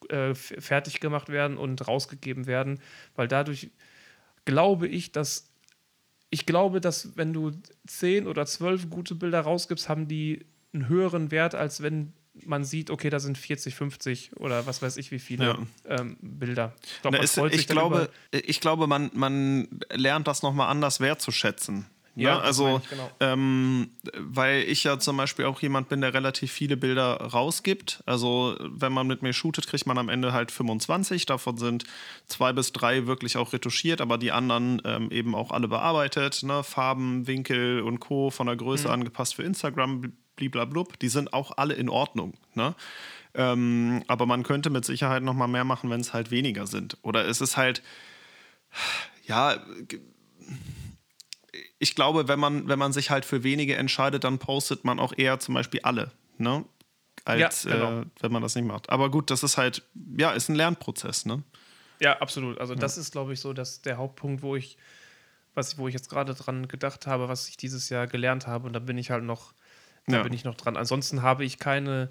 äh, 0.10 0.36
fertig 0.36 1.00
gemacht 1.00 1.30
werden 1.30 1.58
und 1.58 1.88
rausgegeben 1.88 2.46
werden, 2.46 2.80
weil 3.16 3.28
dadurch 3.28 3.72
glaube 4.46 4.88
ich, 4.88 5.12
dass 5.12 5.50
ich 6.30 6.46
glaube, 6.46 6.82
dass 6.82 7.16
wenn 7.16 7.34
du 7.34 7.52
10 7.88 8.28
oder 8.28 8.46
12 8.46 8.90
gute 8.90 9.16
Bilder 9.16 9.42
rausgibst, 9.42 9.90
haben 9.90 10.08
die 10.08 10.46
einen 10.74 10.90
höheren 10.90 11.32
Wert, 11.32 11.56
als 11.56 11.82
wenn 11.82 12.14
man 12.46 12.64
sieht, 12.64 12.90
okay, 12.92 13.10
da 13.10 13.20
sind 13.20 13.38
40, 13.38 13.74
50 13.76 14.38
oder 14.38 14.66
was 14.68 14.82
weiß 14.82 14.98
ich 14.98 15.12
wie 15.12 15.20
viele 15.20 15.46
Ja. 15.46 15.58
ähm, 15.86 16.18
Bilder. 16.22 16.76
Ich, 16.84 17.02
glaub, 17.02 17.16
sich 17.18 17.54
ich, 17.54 17.68
glaube, 17.68 18.10
ich 18.32 18.62
glaube, 18.62 18.88
man, 18.88 19.10
man 19.14 19.68
lernt 19.92 20.28
das 20.28 20.44
nochmal 20.44 20.70
anders 20.70 21.00
wertzuschätzen. 21.00 21.88
Ne? 22.18 22.24
Ja, 22.24 22.38
das 22.38 22.46
also, 22.48 22.82
ich, 22.84 22.90
genau. 22.90 23.12
ähm, 23.20 23.90
weil 24.18 24.64
ich 24.64 24.84
ja 24.84 24.98
zum 24.98 25.18
Beispiel 25.18 25.46
auch 25.46 25.62
jemand 25.62 25.88
bin, 25.88 26.02
der 26.02 26.14
relativ 26.14 26.52
viele 26.52 26.76
Bilder 26.76 27.14
rausgibt. 27.18 28.02
Also, 28.06 28.58
wenn 28.60 28.92
man 28.92 29.06
mit 29.06 29.22
mir 29.22 29.34
shootet, 29.34 29.68
kriegt 29.68 29.86
man 29.86 29.98
am 30.00 30.10
Ende 30.10 30.34
halt 30.34 30.52
25. 30.52 31.28
Davon 31.28 31.58
sind 31.58 31.84
zwei 32.26 32.54
bis 32.54 32.74
drei 32.74 33.06
wirklich 33.06 33.38
auch 33.38 33.54
retuschiert, 33.54 34.02
aber 34.02 34.18
die 34.18 34.32
anderen 34.32 34.82
ähm, 34.84 35.12
eben 35.12 35.36
auch 35.36 35.52
alle 35.52 35.68
bearbeitet. 35.68 36.42
Ne? 36.44 36.64
Farben, 36.64 37.28
Winkel 37.28 37.82
und 37.82 38.00
Co. 38.00 38.32
von 38.32 38.48
der 38.48 38.56
Größe 38.56 38.88
Mhm. 38.88 38.94
angepasst 38.94 39.36
für 39.36 39.44
Instagram, 39.44 40.12
bliblablub. 40.36 40.98
Die 41.00 41.10
sind 41.10 41.34
auch 41.34 41.58
alle 41.58 41.76
in 41.76 41.88
Ordnung. 41.88 42.34
Ne? 42.56 42.74
Ähm, 43.36 44.04
aber 44.08 44.26
man 44.26 44.42
könnte 44.42 44.72
mit 44.72 44.86
Sicherheit 44.86 45.22
noch 45.22 45.36
mal 45.36 45.48
mehr 45.48 45.66
machen, 45.66 45.92
wenn 45.92 46.02
es 46.02 46.14
halt 46.14 46.32
weniger 46.32 46.66
sind. 46.66 46.98
Oder 47.04 47.28
es 47.28 47.42
ist 47.42 47.58
halt, 47.58 47.84
ja, 49.28 49.58
ich 51.80 51.96
glaube, 51.96 52.28
wenn 52.28 52.40
man, 52.40 52.68
wenn 52.68 52.80
man 52.80 52.94
sich 52.94 53.10
halt 53.10 53.26
für 53.26 53.44
wenige 53.44 53.76
entscheidet, 53.76 54.24
dann 54.24 54.40
postet 54.40 54.84
man 54.86 55.00
auch 55.00 55.14
eher 55.16 55.40
zum 55.40 55.54
Beispiel 55.56 55.82
alle, 55.84 56.12
ne? 56.38 56.66
Als 57.26 57.64
Ja, 57.64 57.72
genau. 57.72 58.02
äh, 58.02 58.06
wenn 58.22 58.32
man 58.32 58.42
das 58.42 58.56
nicht 58.56 58.66
macht. 58.66 58.90
Aber 58.90 59.12
gut, 59.12 59.30
das 59.32 59.44
ist 59.44 59.58
halt, 59.58 59.84
ja, 60.18 60.32
ist 60.32 60.50
ein 60.50 60.56
Lernprozess, 60.56 61.26
ne? 61.26 61.44
Ja, 62.00 62.20
absolut. 62.20 62.60
Also 62.60 62.76
das 62.76 62.98
ist, 62.98 63.12
glaube 63.12 63.34
ich, 63.34 63.40
so 63.40 63.54
dass 63.54 63.82
der 63.82 63.98
Hauptpunkt, 63.98 64.44
wo 64.44 64.56
ich, 64.56 64.78
was, 65.56 65.78
wo 65.78 65.88
ich 65.88 65.94
jetzt 65.96 66.10
gerade 66.10 66.36
dran 66.36 66.68
gedacht 66.68 67.08
habe, 67.08 67.28
was 67.28 67.50
ich 67.50 67.58
dieses 67.58 67.90
Jahr 67.90 68.06
gelernt 68.08 68.46
habe. 68.48 68.68
Und 68.68 68.74
da 68.74 68.80
bin 68.80 68.98
ich 68.98 69.10
halt 69.12 69.24
noch, 69.24 69.54
da 70.06 70.18
Ja. 70.18 70.24
bin 70.24 70.32
ich 70.32 70.44
noch 70.44 70.56
dran. 70.56 70.78
Ansonsten 70.78 71.22
habe 71.24 71.44
ich 71.44 71.58
keine, 71.58 72.10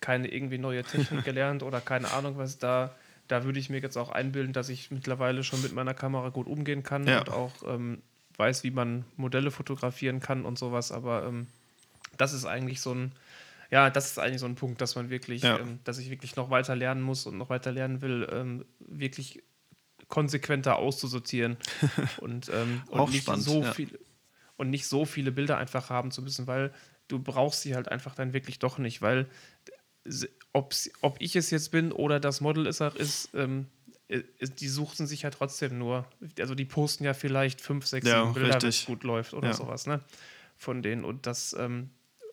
keine 0.00 0.28
irgendwie 0.28 0.58
neue 0.58 0.82
Technik 0.82 1.24
gelernt 1.24 1.62
oder 1.62 1.80
keine 1.80 2.10
Ahnung, 2.10 2.36
was 2.38 2.58
da. 2.58 2.94
Da 3.28 3.44
würde 3.44 3.58
ich 3.58 3.70
mir 3.70 3.80
jetzt 3.80 3.96
auch 3.96 4.10
einbilden, 4.10 4.52
dass 4.52 4.68
ich 4.68 4.90
mittlerweile 4.90 5.44
schon 5.44 5.62
mit 5.62 5.72
meiner 5.72 5.94
Kamera 5.94 6.28
gut 6.28 6.46
umgehen 6.46 6.82
kann 6.82 7.06
Ja. 7.06 7.20
und 7.20 7.30
auch 7.30 7.52
ähm, 7.66 8.02
weiß, 8.36 8.64
wie 8.64 8.70
man 8.70 9.04
Modelle 9.16 9.50
fotografieren 9.50 10.20
kann 10.20 10.44
und 10.44 10.58
sowas. 10.58 10.92
Aber 10.92 11.24
ähm, 11.24 11.46
das 12.16 12.32
ist 12.32 12.44
eigentlich 12.44 12.80
so 12.80 12.92
ein, 12.94 13.12
ja, 13.70 13.90
das 13.90 14.10
ist 14.10 14.18
eigentlich 14.18 14.40
so 14.40 14.46
ein 14.46 14.54
Punkt, 14.54 14.80
dass 14.80 14.96
man 14.96 15.10
wirklich, 15.10 15.42
Ja. 15.42 15.58
ähm, 15.58 15.80
dass 15.84 15.98
ich 15.98 16.10
wirklich 16.10 16.36
noch 16.36 16.50
weiter 16.50 16.76
lernen 16.76 17.02
muss 17.02 17.26
und 17.26 17.38
noch 17.38 17.50
weiter 17.50 17.72
lernen 17.72 18.02
will, 18.02 18.28
ähm, 18.30 18.64
wirklich 18.78 19.42
konsequenter 20.08 20.76
auszusortieren 20.76 21.56
und, 22.18 22.50
ähm, 22.52 22.82
und 22.88 23.10
nicht 23.10 23.22
spannend, 23.22 23.44
so 23.44 23.62
ja. 23.62 23.72
viel 23.72 23.98
und 24.56 24.70
nicht 24.70 24.86
so 24.86 25.04
viele 25.04 25.32
Bilder 25.32 25.58
einfach 25.58 25.90
haben 25.90 26.10
zu 26.10 26.22
müssen, 26.22 26.46
weil 26.46 26.72
du 27.08 27.18
brauchst 27.18 27.62
sie 27.62 27.74
halt 27.74 27.88
einfach 27.88 28.14
dann 28.14 28.32
wirklich 28.32 28.58
doch 28.58 28.78
nicht, 28.78 29.02
weil 29.02 29.26
ob 30.52 31.16
ich 31.18 31.34
es 31.34 31.50
jetzt 31.50 31.70
bin 31.70 31.90
oder 31.90 32.20
das 32.20 32.40
Model 32.40 32.68
auch 32.68 32.94
ist, 32.94 33.30
ähm, 33.34 33.62
äh, 33.62 33.73
die 34.08 34.68
suchen 34.68 35.06
sich 35.06 35.22
ja 35.22 35.30
trotzdem 35.30 35.78
nur. 35.78 36.06
Also 36.38 36.54
die 36.54 36.64
posten 36.66 37.04
ja 37.04 37.14
vielleicht 37.14 37.60
fünf, 37.60 37.86
sechs, 37.86 38.06
Ja, 38.06 38.24
Bilder, 38.24 38.60
wenn 38.60 38.68
es 38.68 38.84
gut 38.84 39.02
läuft 39.04 39.32
oder 39.34 39.48
Ja. 39.48 39.54
sowas, 39.54 39.86
ne? 39.86 40.00
Von 40.56 40.82
denen. 40.82 41.04
Und 41.04 41.26
das, 41.26 41.54
ähm, 41.58 41.90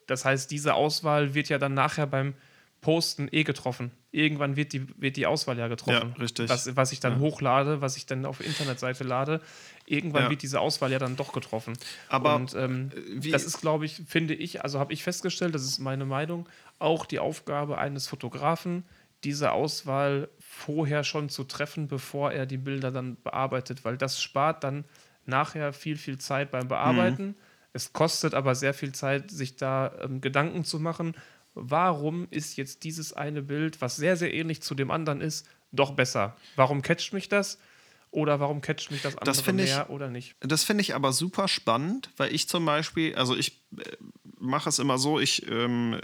das 0.08 0.26
heißt, 0.26 0.52
diese 0.52 0.74
Auswahl 0.74 1.34
wird 1.34 1.50
ja 1.50 1.58
dann 1.58 1.74
nachher 1.74 2.08
beim 2.08 2.34
Posten 2.82 3.30
eh 3.32 3.44
getroffen. 3.44 3.92
Irgendwann 4.12 4.56
wird 4.56 4.74
die, 4.74 4.88
wird 5.00 5.16
die 5.16 5.28
Auswahl 5.28 5.58
ja 5.58 5.68
getroffen. 5.68 6.14
Ja, 6.16 6.22
richtig. 6.22 6.50
Was, 6.50 6.76
was 6.76 6.92
ich 6.92 7.00
dann 7.00 7.20
hochlade, 7.20 7.80
was 7.80 7.96
ich 7.96 8.06
dann 8.08 8.26
auf 8.26 8.44
Internetseite 8.44 9.04
lade, 9.04 9.40
irgendwann 9.86 10.24
Ja. 10.24 10.30
wird 10.30 10.42
diese 10.42 10.60
Auswahl 10.60 10.92
ja 10.92 11.00
dann 11.00 11.16
doch 11.16 11.32
getroffen. 11.32 11.74
Aber, 12.10 12.36
Und 12.36 12.54
ähm, 12.56 12.92
wie- 13.08 13.32
das 13.32 13.46
ist, 13.46 13.62
glaube 13.62 13.86
ich, 13.86 14.02
finde 14.08 14.34
ich, 14.34 14.64
also 14.64 14.80
habe 14.80 14.92
ich 14.94 15.04
festgestellt, 15.04 15.54
das 15.56 15.64
ist 15.64 15.80
meine 15.80 16.06
Meinung, 16.06 16.50
auch 16.80 17.06
die 17.06 17.20
Aufgabe 17.20 17.78
eines 17.78 18.08
Fotografen, 18.08 18.84
diese 19.24 19.52
Auswahl 19.52 20.28
vorher 20.66 21.04
schon 21.04 21.30
zu 21.30 21.44
treffen, 21.44 21.88
bevor 21.88 22.32
er 22.32 22.46
die 22.46 22.58
Bilder 22.58 22.92
dann 22.92 23.18
bearbeitet, 23.22 23.84
weil 23.84 23.98
das 23.98 24.22
spart 24.22 24.64
dann 24.64 24.86
nachher 25.26 25.74
viel, 25.74 25.98
viel 25.98 26.18
Zeit 26.18 26.52
beim 26.52 26.68
Bearbeiten. 26.68 27.28
Mhm. 27.28 27.36
Es 27.74 27.94
kostet 27.94 28.34
aber 28.34 28.54
sehr 28.56 28.74
viel 28.74 28.92
Zeit, 28.92 29.32
sich 29.32 29.56
da 29.56 29.94
ähm, 30.02 30.22
Gedanken 30.22 30.64
zu 30.64 30.80
machen, 30.80 31.14
warum 31.54 32.28
ist 32.32 32.58
jetzt 32.58 32.84
dieses 32.84 33.14
eine 33.14 33.42
Bild, 33.42 33.82
was 33.82 33.96
sehr, 33.96 34.18
sehr 34.18 34.34
ähnlich 34.34 34.62
zu 34.62 34.76
dem 34.76 34.92
anderen 34.92 35.22
ist, 35.22 35.48
doch 35.72 35.92
besser? 35.92 36.36
Warum 36.56 36.82
catcht 36.82 37.14
mich 37.14 37.30
das? 37.30 37.58
Oder 38.12 38.42
warum 38.42 38.60
catcht 38.60 38.92
mich 38.92 39.02
das 39.02 39.18
andere 39.18 39.40
ich- 39.40 39.54
mehr 39.54 39.90
oder 39.90 40.10
nicht? 40.10 40.36
Das 40.42 40.66
finde 40.66 40.82
ich 40.82 40.96
aber 40.96 41.14
super 41.14 41.48
spannend, 41.48 42.10
weil 42.18 42.34
ich 42.36 42.50
zum 42.50 42.66
Beispiel, 42.66 43.16
also 43.16 43.38
ich 43.38 43.62
äh, 43.78 43.84
mache 44.38 44.68
es 44.68 44.80
immer 44.80 44.98
so, 44.98 45.18
ich 45.20 45.48
ähm, 45.50 45.98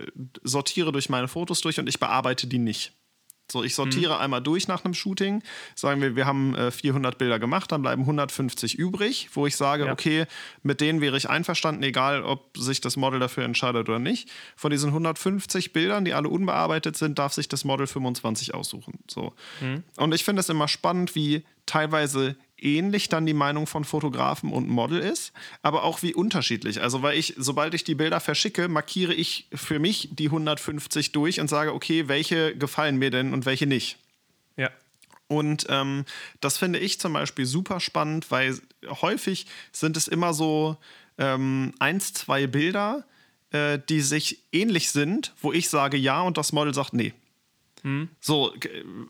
sortiere 0.43 0.93
durch 0.93 1.09
meine 1.09 1.27
Fotos 1.27 1.59
durch 1.59 1.79
und 1.79 1.87
ich 1.89 1.99
bearbeite 1.99 2.47
die 2.47 2.59
nicht. 2.59 2.93
So, 3.49 3.63
ich 3.63 3.75
sortiere 3.75 4.15
Mhm. 4.15 4.21
einmal 4.21 4.41
durch 4.41 4.67
nach 4.67 4.83
einem 4.83 4.93
Shooting. 4.93 5.41
Sagen 5.75 6.01
wir, 6.01 6.15
wir 6.15 6.25
haben 6.25 6.53
äh, 6.55 6.69
400 6.71 7.17
Bilder 7.17 7.39
gemacht, 7.39 7.71
dann 7.71 7.81
bleiben 7.81 8.01
150 8.01 8.75
übrig, 8.77 9.29
wo 9.33 9.47
ich 9.47 9.55
sage, 9.55 9.85
Ja. 9.85 9.91
okay, 9.93 10.25
mit 10.63 10.81
denen 10.81 10.99
wäre 10.99 11.15
ich 11.15 11.29
einverstanden, 11.29 11.81
egal 11.83 12.23
ob 12.23 12.57
sich 12.57 12.81
das 12.81 12.97
Model 12.97 13.19
dafür 13.19 13.45
entscheidet 13.45 13.87
oder 13.87 13.99
nicht. 13.99 14.29
Von 14.55 14.71
diesen 14.71 14.91
150 14.91 15.71
Bildern, 15.71 16.03
die 16.03 16.13
alle 16.13 16.27
unbearbeitet 16.29 16.97
sind, 16.97 17.19
darf 17.19 17.33
sich 17.33 17.47
das 17.47 17.63
Model 17.63 17.87
25 17.87 18.53
aussuchen. 18.53 18.99
So. 19.09 19.33
Mhm. 19.61 19.83
Und 19.95 20.13
ich 20.13 20.23
finde 20.25 20.41
es 20.41 20.49
immer 20.49 20.67
spannend, 20.67 21.15
wie 21.15 21.43
teilweise 21.65 22.35
ähnlich 22.59 23.09
dann 23.09 23.25
die 23.25 23.33
Meinung 23.33 23.67
von 23.67 23.83
Fotografen 23.83 24.51
und 24.51 24.67
Model 24.67 24.99
ist, 24.99 25.33
aber 25.61 25.83
auch 25.83 26.01
wie 26.01 26.13
unterschiedlich. 26.13 26.81
Also, 26.81 27.01
weil 27.01 27.17
ich, 27.17 27.35
sobald 27.37 27.73
ich 27.73 27.83
die 27.83 27.95
Bilder 27.95 28.19
verschicke, 28.19 28.67
markiere 28.67 29.13
ich 29.13 29.47
für 29.53 29.79
mich 29.79 30.09
die 30.11 30.27
150 30.27 31.11
durch 31.11 31.39
und 31.39 31.49
sage, 31.49 31.73
okay, 31.73 32.07
welche 32.07 32.55
gefallen 32.55 32.97
mir 32.97 33.11
denn 33.11 33.33
und 33.33 33.45
welche 33.45 33.67
nicht. 33.67 33.97
Ja. 34.55 34.69
Und 35.27 35.67
ähm, 35.69 36.05
das 36.39 36.57
finde 36.57 36.79
ich 36.79 36.99
zum 36.99 37.13
Beispiel 37.13 37.45
super 37.45 37.79
spannend, 37.79 38.31
weil 38.31 38.57
häufig 39.01 39.45
sind 39.71 39.97
es 39.97 40.07
immer 40.07 40.33
so 40.33 40.77
ähm, 41.17 41.73
eins, 41.79 42.13
zwei 42.13 42.47
Bilder, 42.47 43.05
äh, 43.51 43.79
die 43.89 44.01
sich 44.01 44.39
ähnlich 44.51 44.91
sind, 44.91 45.33
wo 45.41 45.51
ich 45.51 45.69
sage 45.69 45.97
ja 45.97 46.21
und 46.21 46.37
das 46.37 46.53
Model 46.53 46.73
sagt 46.73 46.93
nee. 46.93 47.13
So, 48.19 48.53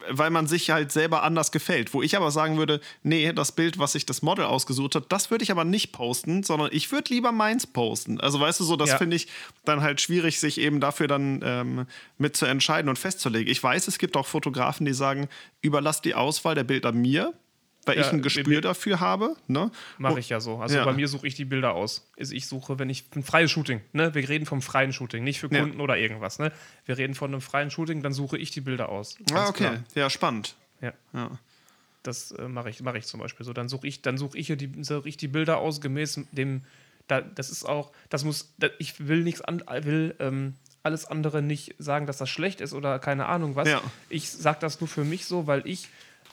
weil 0.10 0.30
man 0.30 0.48
sich 0.48 0.70
halt 0.70 0.92
selber 0.92 1.24
anders 1.24 1.52
gefällt. 1.52 1.94
Wo 1.94 2.02
ich 2.02 2.16
aber 2.16 2.32
sagen 2.32 2.58
würde, 2.58 2.80
nee, 3.04 3.32
das 3.34 3.52
Bild, 3.52 3.80
was 3.80 3.94
sich 3.94 4.06
das 4.06 4.22
Model 4.22 4.46
ausgesucht 4.46 4.96
hat, 4.96 5.06
das 5.10 5.32
würde 5.32 5.44
ich 5.44 5.52
aber 5.52 5.64
nicht 5.64 5.92
posten, 5.92 6.44
sondern 6.44 6.70
ich 6.72 6.92
würde 6.92 7.14
lieber 7.14 7.32
meins 7.32 7.66
posten. 7.66 8.20
Also 8.20 8.40
weißt 8.40 8.60
du 8.60 8.64
so, 8.64 8.76
das 8.76 8.90
Ja. 8.90 8.98
finde 8.98 9.16
ich 9.16 9.28
dann 9.66 9.82
halt 9.82 10.02
schwierig, 10.02 10.40
sich 10.40 10.60
eben 10.60 10.80
dafür 10.80 11.08
dann 11.08 11.42
ähm, 11.44 11.86
mit 12.18 12.36
zu 12.38 12.46
entscheiden 12.46 12.90
und 12.90 13.00
festzulegen. 13.00 13.52
Ich 13.52 13.62
weiß, 13.64 13.88
es 13.88 13.98
gibt 13.98 14.16
auch 14.18 14.28
Fotografen, 14.28 14.86
die 14.86 14.94
sagen, 14.94 15.28
überlass 15.62 16.02
die 16.02 16.14
Auswahl 16.16 16.56
der 16.56 16.64
Bilder 16.64 16.92
mir, 16.92 17.34
weil 17.88 17.96
Ja, 17.98 18.02
ich 18.02 18.08
ein 18.10 18.18
mir- 18.18 18.22
Gespür 18.22 18.62
dafür 18.62 19.00
habe. 19.00 19.36
Ne? 19.48 19.72
Mache 19.98 20.20
ich 20.20 20.30
ja 20.30 20.40
so. 20.40 20.58
Also 20.58 20.78
Ja. 20.78 20.86
bei 20.86 20.94
mir 20.94 21.08
suche 21.08 21.26
ich 21.28 21.36
die 21.36 21.46
Bilder 21.46 21.74
aus. 21.74 22.10
Ich 22.18 22.48
suche, 22.48 22.78
wenn 22.80 22.90
ich 22.90 23.06
ein 23.16 23.24
freies 23.24 23.50
Shooting, 23.52 23.82
ne? 23.94 24.14
Wir 24.14 24.28
reden 24.30 24.46
vom 24.46 24.62
freien 24.62 24.94
Shooting, 24.94 25.24
nicht 25.24 25.40
für 25.40 25.52
Ja. 25.52 25.62
Kunden 25.62 25.80
oder 25.82 25.98
irgendwas, 25.98 26.40
ne? 26.40 26.52
Wir 26.86 26.98
reden 26.98 27.16
von 27.16 27.32
einem 27.32 27.42
freien 27.42 27.72
Shooting, 27.72 28.02
dann 28.04 28.14
suche 28.14 28.38
ich 28.38 28.52
die 28.52 28.62
Bilder 28.62 28.90
aus. 28.90 29.18
Ah, 29.32 29.48
okay. 29.50 29.64
klar. 29.64 29.84
Ja, 29.96 30.10
spannend. 30.10 30.56
Ja. 30.82 30.94
Ja. 31.14 31.32
Das 32.04 32.32
äh, 32.32 32.48
mache 32.48 32.70
ich, 32.70 32.82
mache 32.82 32.98
ich 32.98 33.06
zum 33.06 33.20
Beispiel 33.20 33.46
so. 33.46 33.54
Dann 33.54 33.68
suche 33.70 33.88
ich, 33.88 34.02
dann 34.02 34.18
suche 34.18 34.38
ich 34.38 34.48
hier 34.48 34.56
die, 34.56 34.72
suche 34.84 35.10
ich 35.10 35.18
die 35.18 35.28
Bilder 35.28 35.58
aus 35.58 35.82
gemäß 35.82 36.22
dem. 36.32 36.62
Da, 37.08 37.22
das 37.22 37.50
ist 37.50 37.64
auch, 37.64 37.92
das 38.10 38.26
muss, 38.26 38.54
da, 38.58 38.68
ich 38.80 39.08
will 39.08 39.24
nichts 39.24 39.40
an, 39.42 39.64
will 39.84 40.14
ähm, 40.20 40.56
alles 40.84 41.06
andere 41.06 41.42
nicht 41.42 41.74
sagen, 41.80 42.06
dass 42.06 42.18
das 42.18 42.30
schlecht 42.30 42.60
ist 42.62 42.74
oder 42.74 43.00
keine 43.00 43.26
Ahnung 43.28 43.56
was. 43.56 43.68
Ja. 43.70 43.82
Ich 44.10 44.30
sage 44.30 44.58
das 44.62 44.80
nur 44.82 44.88
für 44.88 45.04
mich 45.06 45.26
so, 45.26 45.48
weil 45.48 45.62
ich 45.66 45.88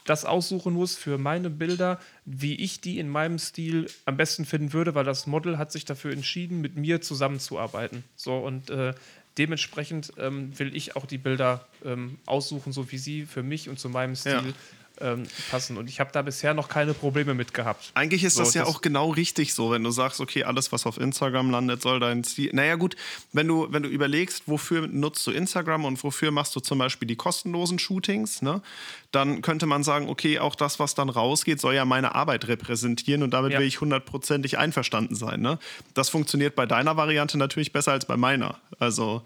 das 0.05 0.25
aussuchen 0.25 0.75
muss 0.75 0.97
für 0.97 1.19
meine 1.19 1.51
Bilder, 1.51 1.99
wie 2.25 2.55
ich 2.55 2.81
die 2.81 2.99
in 2.99 3.09
meinem 3.09 3.39
Stil 3.39 3.87
am 4.05 4.17
besten 4.17 4.45
finden 4.45 4.73
würde, 4.73 4.95
weil 4.95 5.05
das 5.05 5.27
Model 5.27 5.59
hat 5.59 5.73
sich 5.73 5.85
dafür 5.85 6.13
entschieden, 6.13 6.61
mit 6.61 6.77
mir 6.77 7.01
zusammenzuarbeiten. 7.01 8.05
So 8.15 8.37
und 8.37 8.71
äh, 8.71 8.95
dementsprechend 9.39 10.13
ähm, 10.19 10.57
will 10.59 10.77
ich 10.77 10.97
auch 10.97 11.07
die 11.07 11.19
Bilder 11.19 11.67
ähm, 11.85 12.19
aussuchen, 12.27 12.73
so 12.73 12.93
wie 12.93 12.99
sie 12.99 13.25
für 13.25 13.43
mich 13.43 13.69
und 13.69 13.79
zu 13.79 13.89
meinem 13.89 14.15
Stil 14.15 14.33
Ja. 14.33 14.43
Ähm, 15.01 15.25
passen. 15.51 15.77
Und 15.77 15.89
ich 15.89 16.01
habe 16.01 16.11
da 16.13 16.23
bisher 16.23 16.55
noch 16.55 16.69
keine 16.69 16.95
Probleme 16.95 17.35
mit 17.35 17.53
gehabt. 17.55 17.91
Eigentlich 17.95 18.23
ist 18.25 18.35
So, 18.35 18.43
das 18.45 18.55
ja 18.55 18.65
das- 18.65 18.75
auch 18.75 18.81
genau 18.81 19.11
richtig 19.11 19.53
so, 19.55 19.71
wenn 19.71 19.83
du 19.83 19.91
sagst, 19.91 20.21
okay, 20.21 20.45
alles, 20.45 20.71
was 20.73 20.87
auf 20.87 20.99
Instagram 20.99 21.51
landet, 21.51 21.83
soll 21.83 22.01
dein 22.01 22.23
Stil. 22.25 22.51
Naja, 22.53 22.77
gut, 22.77 22.95
wenn 23.33 23.49
du, 23.49 23.67
wenn 23.71 23.83
du 23.83 23.89
überlegst, 23.89 24.45
wofür 24.47 24.87
nutzt 24.87 25.27
du 25.27 25.31
Instagram 25.33 25.85
und 25.85 26.03
wofür 26.05 26.31
machst 26.31 26.55
du 26.57 26.61
zum 26.61 26.79
Beispiel 26.79 27.09
die 27.09 27.17
kostenlosen 27.17 27.79
Shootings, 27.79 28.41
ne? 28.43 28.63
Dann 29.11 29.43
könnte 29.43 29.67
man 29.67 29.85
sagen, 29.85 30.09
okay, 30.09 30.39
auch 30.41 30.55
das, 30.57 30.79
was 30.81 30.95
dann 30.95 31.09
rausgeht, 31.09 31.61
soll 31.61 31.75
ja 31.75 31.85
meine 31.85 32.15
Arbeit 32.15 32.49
repräsentieren 32.49 33.23
und 33.23 33.31
damit 33.31 33.53
Ja. 33.53 33.61
will 33.61 33.67
ich 33.67 33.81
hundertprozentig 33.81 34.59
einverstanden 34.59 35.15
sein. 35.15 35.41
Ne? 35.41 35.59
Das 35.95 36.09
funktioniert 36.09 36.57
bei 36.57 36.67
deiner 36.67 36.97
Variante 36.97 37.39
natürlich 37.39 37.73
besser 37.73 37.93
als 37.93 38.07
bei 38.07 38.17
meiner. 38.17 38.59
Also, 38.81 39.23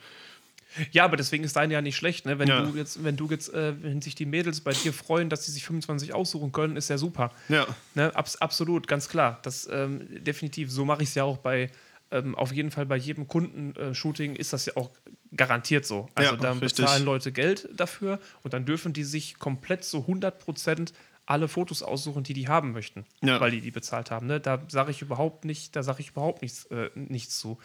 Ja, 0.92 1.04
aber 1.04 1.16
deswegen 1.16 1.44
ist 1.44 1.56
deine 1.56 1.74
ja 1.74 1.80
nicht 1.82 1.96
schlecht, 1.96 2.26
ne? 2.26 2.38
Wenn 2.38 2.48
Ja. 2.48 2.62
du 2.62 2.76
jetzt, 2.76 3.02
wenn 3.04 3.16
du 3.16 3.28
jetzt, 3.30 3.52
äh, 3.54 3.74
wenn 3.82 4.00
sich 4.02 4.14
die 4.14 4.26
Mädels 4.26 4.60
bei 4.60 4.72
dir 4.72 4.92
freuen, 4.92 5.28
dass 5.28 5.44
sie 5.46 5.52
sich 5.52 5.64
25 5.64 6.14
aussuchen 6.14 6.52
können, 6.52 6.76
ist 6.76 6.88
ja 6.90 6.98
super. 6.98 7.32
ja. 7.48 7.66
Ne, 7.94 8.14
abs 8.14 8.36
absolut, 8.36 8.86
ganz 8.88 9.08
klar. 9.08 9.38
Das 9.42 9.68
ähm, 9.70 10.06
definitiv. 10.24 10.70
So 10.70 10.84
mache 10.84 11.02
ich 11.02 11.08
es 11.10 11.14
ja 11.14 11.24
auch 11.24 11.38
bei, 11.38 11.70
ähm, 12.10 12.34
auf 12.34 12.52
jeden 12.52 12.70
Fall 12.70 12.86
bei 12.86 12.96
jedem 12.96 13.26
Kundenshooting 13.28 14.36
ist 14.36 14.52
das 14.52 14.66
ja 14.66 14.76
auch 14.76 14.90
garantiert 15.36 15.84
so. 15.86 16.08
Also 16.14 16.34
Ja, 16.34 16.40
da 16.40 16.54
bezahlen 16.54 17.04
Leute 17.04 17.32
Geld 17.32 17.68
dafür 17.76 18.18
und 18.42 18.54
dann 18.54 18.64
dürfen 18.64 18.92
die 18.92 19.04
sich 19.04 19.38
komplett 19.38 19.84
so 19.84 19.98
100% 20.06 20.92
alle 21.26 21.48
Fotos 21.48 21.82
aussuchen, 21.82 22.22
die 22.22 22.32
die 22.32 22.48
haben 22.48 22.72
möchten, 22.72 23.04
Ja. 23.20 23.38
weil 23.38 23.50
die 23.50 23.60
die 23.60 23.70
bezahlt 23.70 24.10
haben. 24.10 24.26
Ne? 24.26 24.40
Da 24.40 24.62
sage 24.68 24.90
ich 24.90 25.02
überhaupt 25.02 25.44
nicht, 25.44 25.76
da 25.76 25.82
sage 25.82 26.00
ich 26.00 26.08
überhaupt 26.10 26.40
nichts, 26.40 26.64
äh, 26.66 26.88
nichts 26.94 27.38
zu. 27.38 27.58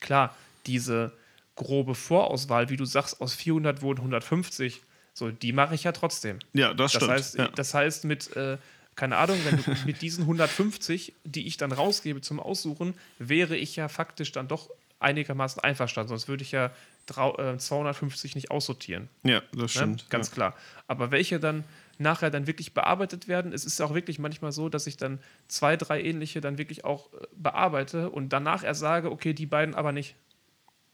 Klar, 0.00 0.34
diese 0.66 1.12
grobe 1.60 1.94
Vorauswahl, 1.94 2.70
wie 2.70 2.76
du 2.76 2.84
sagst, 2.84 3.20
aus 3.20 3.34
400 3.34 3.82
wurden 3.82 3.98
150, 4.00 4.80
so 5.12 5.30
die 5.30 5.52
mache 5.52 5.74
ich 5.74 5.84
ja 5.84 5.92
trotzdem. 5.92 6.38
Ja, 6.54 6.72
das 6.74 6.92
Das 6.92 7.02
stimmt. 7.02 7.10
heißt, 7.12 7.38
ja. 7.38 7.48
das 7.48 7.74
heißt 7.74 8.04
mit, 8.04 8.34
äh, 8.36 8.56
keine 8.96 9.16
Ahnung, 9.18 9.38
wenn 9.44 9.56
du 9.62 9.76
mit 9.86 10.02
diesen 10.02 10.22
150, 10.24 11.14
die 11.24 11.46
ich 11.46 11.56
dann 11.56 11.72
rausgebe 11.72 12.20
zum 12.20 12.40
Aussuchen, 12.40 12.94
wäre 13.18 13.56
ich 13.56 13.76
ja 13.76 13.88
faktisch 13.88 14.32
dann 14.32 14.48
doch 14.48 14.70
einigermaßen 14.98 15.62
einverstanden. 15.62 16.08
Sonst 16.08 16.28
würde 16.28 16.42
ich 16.42 16.52
ja 16.52 16.70
drau- 17.06 17.38
äh, 17.38 17.56
250 17.58 18.34
nicht 18.34 18.50
aussortieren. 18.50 19.08
ja, 19.22 19.40
das 19.52 19.60
Ne? 19.60 19.68
stimmt. 19.68 20.10
Ganz 20.10 20.28
ja. 20.28 20.34
klar. 20.34 20.56
Aber 20.86 21.10
welche 21.10 21.40
dann 21.40 21.64
nachher 21.98 22.30
dann 22.30 22.46
wirklich 22.46 22.72
bearbeitet 22.74 23.28
werden, 23.28 23.52
es 23.52 23.64
ist 23.64 23.78
ja 23.78 23.86
auch 23.86 23.94
wirklich 23.94 24.18
manchmal 24.18 24.52
so, 24.52 24.68
dass 24.70 24.86
ich 24.86 24.96
dann 24.96 25.18
zwei, 25.48 25.76
drei 25.76 26.02
ähnliche 26.02 26.40
dann 26.40 26.56
wirklich 26.58 26.84
auch 26.84 27.12
äh, 27.12 27.26
bearbeite 27.36 28.10
und 28.10 28.30
danach 28.30 28.64
erst 28.64 28.80
sage, 28.80 29.10
okay, 29.10 29.32
die 29.34 29.46
beiden 29.46 29.74
aber 29.74 29.92
nicht. 29.92 30.14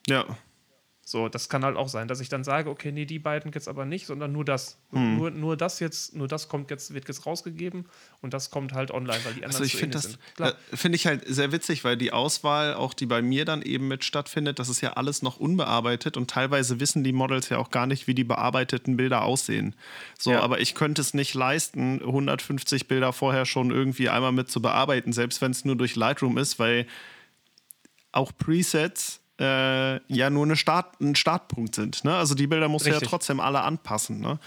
Ja. 0.09 0.25
So, 1.09 1.29
das 1.29 1.49
kann 1.49 1.65
halt 1.65 1.77
auch 1.77 1.89
sein, 1.89 2.09
dass 2.09 2.19
ich 2.19 2.29
dann 2.29 2.43
sage, 2.43 2.69
okay, 2.69 2.91
nee, 2.91 3.05
die 3.05 3.21
beiden 3.21 3.53
jetzt 3.53 3.69
aber 3.69 3.85
nicht, 3.85 4.07
sondern 4.07 4.33
nur 4.33 4.45
das. 4.45 4.77
Hm. 4.91 5.17
Nur, 5.17 5.31
nur 5.31 5.57
das 5.57 5.79
jetzt, 5.79 6.17
nur 6.17 6.27
das 6.27 6.49
kommt 6.49 6.69
jetzt, 6.73 6.95
wird 6.95 7.07
jetzt 7.07 7.27
rausgegeben 7.27 7.87
und 8.23 8.35
das 8.35 8.51
kommt 8.51 8.73
halt 8.73 8.91
online, 8.91 9.21
weil 9.23 9.35
die 9.35 9.45
anderen 9.45 9.63
also 9.63 9.63
ich 9.63 9.77
finde 9.77 10.01
das 10.01 10.19
äh, 10.41 10.53
finde 10.77 10.97
ich 10.97 11.07
halt 11.07 11.23
sehr 11.25 11.53
witzig, 11.53 11.85
weil 11.85 11.97
die 11.97 12.13
Auswahl, 12.13 12.75
auch 12.75 12.93
die 12.93 13.07
bei 13.07 13.23
mir 13.23 13.45
dann 13.45 13.63
eben 13.63 13.87
mit 13.87 14.03
stattfindet, 14.03 14.59
das 14.59 14.69
ist 14.69 14.81
ja 14.81 14.95
alles 14.95 15.23
noch 15.23 15.37
unbearbeitet 15.37 16.17
und 16.17 16.29
teilweise 16.29 16.81
wissen 16.81 17.05
die 17.05 17.13
Models 17.13 17.51
ja 17.51 17.59
auch 17.59 17.71
gar 17.71 17.87
nicht, 17.87 18.09
wie 18.09 18.15
die 18.17 18.25
bearbeiteten 18.25 18.97
Bilder 18.97 19.23
aussehen. 19.23 19.77
So, 20.19 20.33
ja. 20.33 20.41
aber 20.41 20.59
ich 20.61 20.75
könnte 20.75 21.03
es 21.03 21.15
nicht 21.15 21.35
leisten, 21.35 22.01
150 22.01 22.89
Bilder 22.89 23.13
vorher 23.13 23.47
schon 23.47 23.71
irgendwie 23.71 24.09
einmal 24.09 24.33
mit 24.33 24.51
zu 24.51 24.61
bearbeiten, 24.61 25.13
selbst 25.13 25.41
wenn 25.41 25.53
es 25.53 25.65
nur 25.65 25.77
durch 25.77 25.95
Lightroom 25.95 26.37
ist, 26.37 26.59
weil 26.59 26.85
auch 28.11 28.33
Presets 28.37 29.21
äh, 29.39 30.01
ja 30.13 30.31
nur 30.31 30.45
eine 30.45 30.57
Start, 30.57 31.01
ein 31.01 31.15
Startpunkt 31.15 31.75
sind. 31.75 32.05
Ne? 32.05 32.15
Also 32.15 32.35
die 32.35 32.47
Bilder 32.47 32.69
musst 32.69 32.87
du 32.87 32.91
ja 32.91 33.01
trotzdem 33.01 33.41
alle 33.41 33.61
anpassen. 33.61 34.21
Ne? 34.21 34.39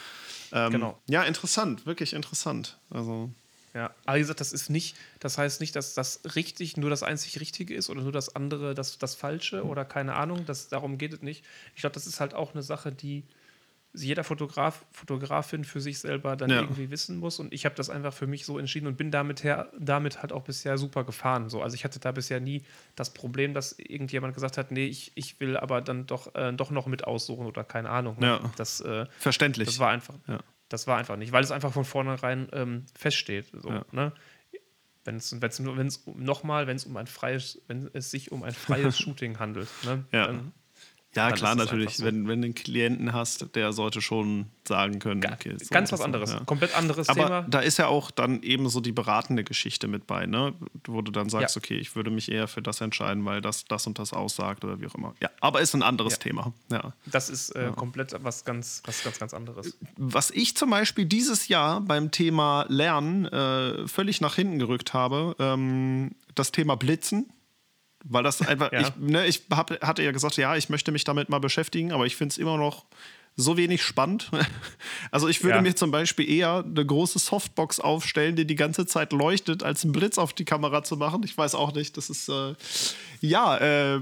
Ähm, 0.51 0.71
genau. 0.71 0.97
Ja, 1.07 1.23
interessant, 1.23 1.85
wirklich 1.85 2.13
interessant. 2.13 2.77
Also. 2.89 3.29
Ja, 3.73 3.91
aber 4.05 4.17
wie 4.17 4.21
gesagt, 4.21 4.39
das 4.39 4.51
ist 4.51 4.69
nicht, 4.69 4.95
das 5.19 5.37
heißt 5.37 5.61
nicht, 5.61 5.75
dass 5.75 5.93
das 5.93 6.21
richtig 6.35 6.75
nur 6.75 6.89
das 6.89 7.03
einzig 7.03 7.39
Richtige 7.39 7.75
ist 7.75 7.89
oder 7.89 8.01
nur 8.01 8.11
das 8.11 8.35
andere 8.35 8.73
das, 8.73 8.97
das 8.97 9.13
Falsche 9.13 9.63
oder 9.63 9.85
keine 9.85 10.15
Ahnung. 10.15 10.45
Das, 10.45 10.69
darum 10.69 10.97
geht 10.97 11.13
es 11.13 11.21
nicht. 11.21 11.43
Ich 11.75 11.81
glaube, 11.81 11.93
das 11.93 12.07
ist 12.07 12.19
halt 12.19 12.33
auch 12.33 12.53
eine 12.53 12.63
Sache, 12.63 12.91
die 12.91 13.23
jeder 13.93 14.23
Fotograf, 14.23 14.85
Fotografin 14.91 15.63
für 15.63 15.81
sich 15.81 15.99
selber 15.99 16.35
dann 16.35 16.49
ja. 16.49 16.61
irgendwie 16.61 16.91
wissen 16.91 17.17
muss. 17.17 17.39
Und 17.39 17.53
ich 17.53 17.65
habe 17.65 17.75
das 17.75 17.89
einfach 17.89 18.13
für 18.13 18.27
mich 18.27 18.45
so 18.45 18.59
entschieden 18.59 18.87
und 18.87 18.97
bin 18.97 19.09
damit, 19.09 19.43
her, 19.43 19.71
damit 19.79 20.21
halt 20.21 20.31
auch 20.31 20.43
bisher 20.43 20.77
super 20.77 21.03
gefahren. 21.03 21.49
So. 21.49 21.61
Also 21.61 21.75
ich 21.75 21.83
hatte 21.83 21.99
da 21.99 22.11
bisher 22.11 22.39
nie 22.39 22.63
das 22.95 23.13
Problem, 23.13 23.53
dass 23.53 23.77
irgendjemand 23.79 24.35
gesagt 24.35 24.57
hat, 24.57 24.71
nee, 24.71 24.85
ich, 24.85 25.11
ich 25.15 25.39
will 25.39 25.57
aber 25.57 25.81
dann 25.81 26.05
doch, 26.05 26.35
äh, 26.35 26.53
doch 26.53 26.69
noch 26.69 26.85
mit 26.85 27.05
aussuchen 27.05 27.47
oder 27.47 27.63
keine 27.63 27.89
Ahnung. 27.89 28.19
Ne? 28.19 28.27
Ja. 28.27 28.51
Das, 28.57 28.79
äh, 28.81 29.07
Verständlich. 29.17 29.67
Das 29.67 29.79
war 29.79 29.89
einfach. 29.89 30.15
Ja. 30.27 30.39
Das 30.69 30.85
war 30.85 30.97
einfach 30.97 31.17
nicht, 31.17 31.31
weil 31.31 31.43
es 31.43 31.49
einfach 31.49 31.73
von 31.73 31.83
vornherein 31.83 32.47
ähm, 32.53 32.85
feststeht. 32.93 33.47
So, 33.53 33.83
ne? 33.91 34.13
Wenn 35.03 35.15
es 35.15 36.05
nochmal, 36.05 36.67
wenn 36.67 36.75
es 36.75 36.85
um 36.85 36.95
ein 36.95 37.07
freies, 37.07 37.59
wenn 37.67 37.89
es 37.93 38.11
sich 38.11 38.31
um 38.31 38.43
ein 38.43 38.53
freies 38.53 38.99
Shooting 38.99 39.39
handelt, 39.39 39.67
ne? 39.83 40.05
dann 40.11 40.53
ja, 41.15 41.31
klar, 41.31 41.55
natürlich. 41.55 41.97
So. 41.97 42.05
Wenn, 42.05 42.27
wenn 42.27 42.41
du 42.41 42.45
einen 42.45 42.55
Klienten 42.55 43.13
hast, 43.13 43.55
der 43.55 43.73
sollte 43.73 43.99
schon 44.01 44.45
sagen 44.67 44.99
können, 44.99 45.25
okay, 45.25 45.55
so 45.57 45.65
ganz 45.71 45.91
was 45.91 46.01
anderes, 46.01 46.31
ja. 46.31 46.41
komplett 46.41 46.75
anderes 46.77 47.09
Aber 47.09 47.23
Thema. 47.23 47.41
Da 47.49 47.59
ist 47.61 47.77
ja 47.77 47.87
auch 47.87 48.11
dann 48.11 48.43
eben 48.43 48.69
so 48.69 48.79
die 48.79 48.91
beratende 48.91 49.43
Geschichte 49.43 49.87
mit 49.87 50.05
bei, 50.05 50.27
ne? 50.27 50.53
Wo 50.85 51.01
du 51.01 51.11
dann 51.11 51.29
sagst, 51.29 51.55
ja. 51.55 51.59
okay, 51.59 51.77
ich 51.77 51.95
würde 51.95 52.11
mich 52.11 52.31
eher 52.31 52.47
für 52.47 52.61
das 52.61 52.79
entscheiden, 52.81 53.25
weil 53.25 53.41
das 53.41 53.65
das 53.65 53.87
und 53.87 53.97
das 53.97 54.13
aussagt 54.13 54.63
oder 54.63 54.79
wie 54.79 54.87
auch 54.87 54.95
immer. 54.95 55.15
Ja, 55.19 55.29
aber 55.41 55.61
ist 55.61 55.73
ein 55.73 55.81
anderes 55.81 56.13
ja. 56.13 56.19
Thema. 56.19 56.53
Ja. 56.71 56.93
Das 57.07 57.29
ist 57.29 57.55
äh, 57.55 57.71
komplett 57.75 58.15
was 58.23 58.45
ganz, 58.45 58.83
was 58.85 59.03
ganz, 59.03 59.17
ganz 59.17 59.33
anderes. 59.33 59.77
Was 59.97 60.29
ich 60.29 60.55
zum 60.55 60.69
Beispiel 60.69 61.05
dieses 61.05 61.47
Jahr 61.47 61.81
beim 61.81 62.11
Thema 62.11 62.65
Lernen 62.69 63.25
äh, 63.25 63.87
völlig 63.87 64.21
nach 64.21 64.35
hinten 64.35 64.59
gerückt 64.59 64.93
habe, 64.93 65.35
ähm, 65.39 66.11
das 66.35 66.51
Thema 66.51 66.75
Blitzen 66.75 67.31
weil 68.03 68.23
das 68.23 68.41
einfach, 68.41 68.71
ja. 68.73 68.81
ich, 68.81 68.95
ne, 68.97 69.25
ich 69.27 69.43
hab, 69.51 69.71
hatte 69.81 70.03
ja 70.03 70.11
gesagt, 70.11 70.37
ja, 70.37 70.55
ich 70.55 70.69
möchte 70.69 70.91
mich 70.91 71.03
damit 71.03 71.29
mal 71.29 71.39
beschäftigen, 71.39 71.91
aber 71.91 72.05
ich 72.05 72.15
finde 72.15 72.33
es 72.33 72.37
immer 72.37 72.57
noch 72.57 72.85
so 73.35 73.57
wenig 73.57 73.83
spannend. 73.83 74.29
Also 75.11 75.27
ich 75.27 75.43
würde 75.43 75.55
ja. 75.55 75.61
mir 75.61 75.75
zum 75.75 75.89
Beispiel 75.89 76.29
eher 76.29 76.63
eine 76.63 76.85
große 76.85 77.17
Softbox 77.17 77.79
aufstellen, 77.79 78.35
die 78.35 78.45
die 78.45 78.55
ganze 78.55 78.85
Zeit 78.85 79.11
leuchtet, 79.11 79.63
als 79.63 79.83
einen 79.83 79.91
Blitz 79.91 80.19
auf 80.19 80.33
die 80.33 80.45
Kamera 80.45 80.83
zu 80.83 80.97
machen. 80.97 81.23
Ich 81.23 81.35
weiß 81.35 81.55
auch 81.55 81.73
nicht, 81.73 81.97
das 81.97 82.11
ist 82.11 82.29
äh, 82.29 82.53
ja, 83.21 83.57
äh, 83.57 84.01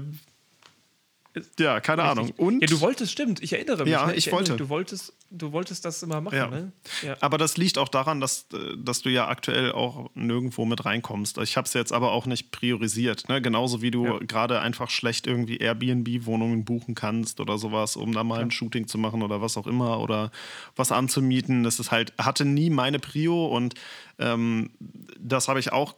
ja, 1.58 1.80
keine 1.80 2.02
Richtig. 2.02 2.18
Ahnung. 2.18 2.32
Und 2.36 2.60
ja, 2.60 2.66
du 2.66 2.80
wolltest, 2.80 3.12
stimmt, 3.12 3.42
ich 3.42 3.52
erinnere 3.52 3.84
mich. 3.84 3.92
Ja, 3.92 4.06
ne? 4.06 4.14
ich, 4.14 4.26
ich 4.26 4.32
wollte. 4.32 4.52
Mich, 4.52 4.58
du 4.58 4.68
wolltest, 4.68 5.12
du 5.30 5.52
wolltest 5.52 5.84
das 5.84 6.02
immer 6.02 6.20
machen, 6.20 6.36
ja. 6.36 6.48
ne? 6.48 6.72
Ja. 7.02 7.16
Aber 7.20 7.38
das 7.38 7.56
liegt 7.56 7.78
auch 7.78 7.88
daran, 7.88 8.20
dass, 8.20 8.46
äh, 8.52 8.76
dass 8.76 9.02
du 9.02 9.10
ja 9.10 9.28
aktuell 9.28 9.72
auch 9.72 10.10
nirgendwo 10.14 10.64
mit 10.64 10.84
reinkommst. 10.84 11.38
Ich 11.38 11.56
habe 11.56 11.66
es 11.66 11.74
jetzt 11.74 11.92
aber 11.92 12.12
auch 12.12 12.26
nicht 12.26 12.50
priorisiert. 12.50 13.28
Ne? 13.28 13.42
Genauso 13.42 13.82
wie 13.82 13.90
du 13.90 14.04
ja. 14.04 14.18
gerade 14.18 14.60
einfach 14.60 14.90
schlecht 14.90 15.26
irgendwie 15.26 15.58
Airbnb-Wohnungen 15.58 16.64
buchen 16.64 16.94
kannst 16.94 17.40
oder 17.40 17.58
sowas, 17.58 17.96
um 17.96 18.12
da 18.12 18.24
mal 18.24 18.40
ein 18.40 18.50
Shooting 18.50 18.86
zu 18.86 18.98
machen 18.98 19.22
oder 19.22 19.40
was 19.40 19.56
auch 19.56 19.66
immer 19.66 20.00
oder 20.00 20.30
was 20.76 20.92
anzumieten. 20.92 21.62
Das 21.62 21.78
ist 21.78 21.90
halt, 21.90 22.12
hatte 22.18 22.44
nie 22.44 22.70
meine 22.70 22.98
Prio 22.98 23.46
und 23.46 23.74
ähm, 24.18 24.70
das 25.18 25.48
habe 25.48 25.60
ich 25.60 25.72
auch 25.72 25.94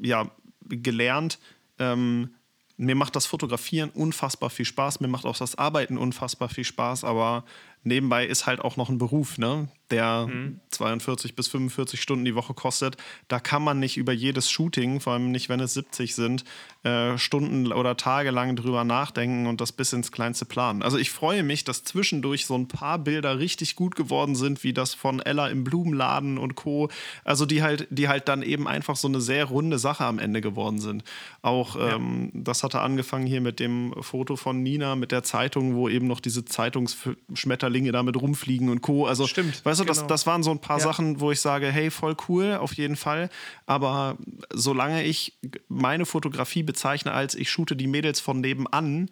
ja, 0.00 0.30
gelernt. 0.68 1.38
Ähm, 1.78 2.30
mir 2.78 2.94
macht 2.94 3.16
das 3.16 3.26
Fotografieren 3.26 3.90
unfassbar 3.90 4.50
viel 4.50 4.64
Spaß, 4.64 5.00
mir 5.00 5.08
macht 5.08 5.26
auch 5.26 5.36
das 5.36 5.56
Arbeiten 5.56 5.98
unfassbar 5.98 6.48
viel 6.48 6.64
Spaß, 6.64 7.04
aber 7.04 7.44
nebenbei 7.82 8.24
ist 8.24 8.46
halt 8.46 8.60
auch 8.60 8.76
noch 8.76 8.88
ein 8.88 8.98
Beruf, 8.98 9.36
ne? 9.36 9.68
Der 9.90 10.26
mhm. 10.26 10.60
42 10.70 11.34
bis 11.34 11.48
45 11.48 12.00
Stunden 12.00 12.24
die 12.24 12.34
Woche 12.34 12.54
kostet. 12.54 12.96
Da 13.28 13.40
kann 13.40 13.62
man 13.62 13.78
nicht 13.78 13.96
über 13.96 14.12
jedes 14.12 14.50
Shooting, 14.50 15.00
vor 15.00 15.14
allem 15.14 15.30
nicht, 15.30 15.48
wenn 15.48 15.60
es 15.60 15.74
70 15.74 16.14
sind, 16.14 16.44
äh, 16.84 17.18
Stunden 17.18 17.72
oder 17.72 17.96
Tage 17.96 18.30
lang 18.30 18.56
drüber 18.56 18.84
nachdenken 18.84 19.46
und 19.46 19.60
das 19.60 19.72
bis 19.72 19.92
ins 19.92 20.12
Kleinste 20.12 20.44
planen. 20.44 20.82
Also 20.82 20.98
ich 20.98 21.10
freue 21.10 21.42
mich, 21.42 21.64
dass 21.64 21.84
zwischendurch 21.84 22.46
so 22.46 22.54
ein 22.54 22.68
paar 22.68 22.98
Bilder 22.98 23.38
richtig 23.38 23.76
gut 23.76 23.96
geworden 23.96 24.34
sind, 24.34 24.62
wie 24.64 24.72
das 24.72 24.94
von 24.94 25.20
Ella 25.20 25.48
im 25.48 25.64
Blumenladen 25.64 26.38
und 26.38 26.54
Co. 26.54 26.88
Also 27.24 27.46
die 27.46 27.62
halt, 27.62 27.86
die 27.90 28.08
halt 28.08 28.28
dann 28.28 28.42
eben 28.42 28.68
einfach 28.68 28.96
so 28.96 29.08
eine 29.08 29.20
sehr 29.20 29.46
runde 29.46 29.78
Sache 29.78 30.04
am 30.04 30.18
Ende 30.18 30.40
geworden 30.40 30.78
sind. 30.78 31.02
Auch 31.42 31.76
ja. 31.76 31.96
ähm, 31.96 32.30
das 32.34 32.62
hatte 32.62 32.80
angefangen 32.80 33.26
hier 33.26 33.40
mit 33.40 33.60
dem 33.60 33.94
Foto 34.00 34.36
von 34.36 34.62
Nina 34.62 34.96
mit 34.96 35.12
der 35.12 35.22
Zeitung, 35.22 35.74
wo 35.74 35.88
eben 35.88 36.06
noch 36.06 36.20
diese 36.20 36.44
Zeitungsschmetterlinge 36.44 37.92
damit 37.92 38.16
rumfliegen 38.16 38.68
und 38.68 38.82
Co. 38.82 39.06
Also 39.06 39.26
Stimmt. 39.26 39.64
Weißt 39.64 39.77
du, 39.80 39.84
genau. 39.84 39.94
das, 39.94 40.06
das 40.06 40.26
waren 40.26 40.42
so 40.42 40.50
ein 40.50 40.60
paar 40.60 40.78
ja. 40.78 40.84
Sachen, 40.84 41.20
wo 41.20 41.30
ich 41.30 41.40
sage, 41.40 41.68
hey, 41.68 41.90
voll 41.90 42.16
cool, 42.28 42.54
auf 42.54 42.74
jeden 42.74 42.96
Fall. 42.96 43.30
Aber 43.66 44.16
solange 44.52 45.04
ich 45.04 45.38
meine 45.68 46.06
Fotografie 46.06 46.62
bezeichne 46.62 47.12
als 47.12 47.34
ich 47.34 47.50
shoote 47.50 47.76
die 47.76 47.86
Mädels 47.86 48.20
von 48.20 48.40
nebenan, 48.40 49.10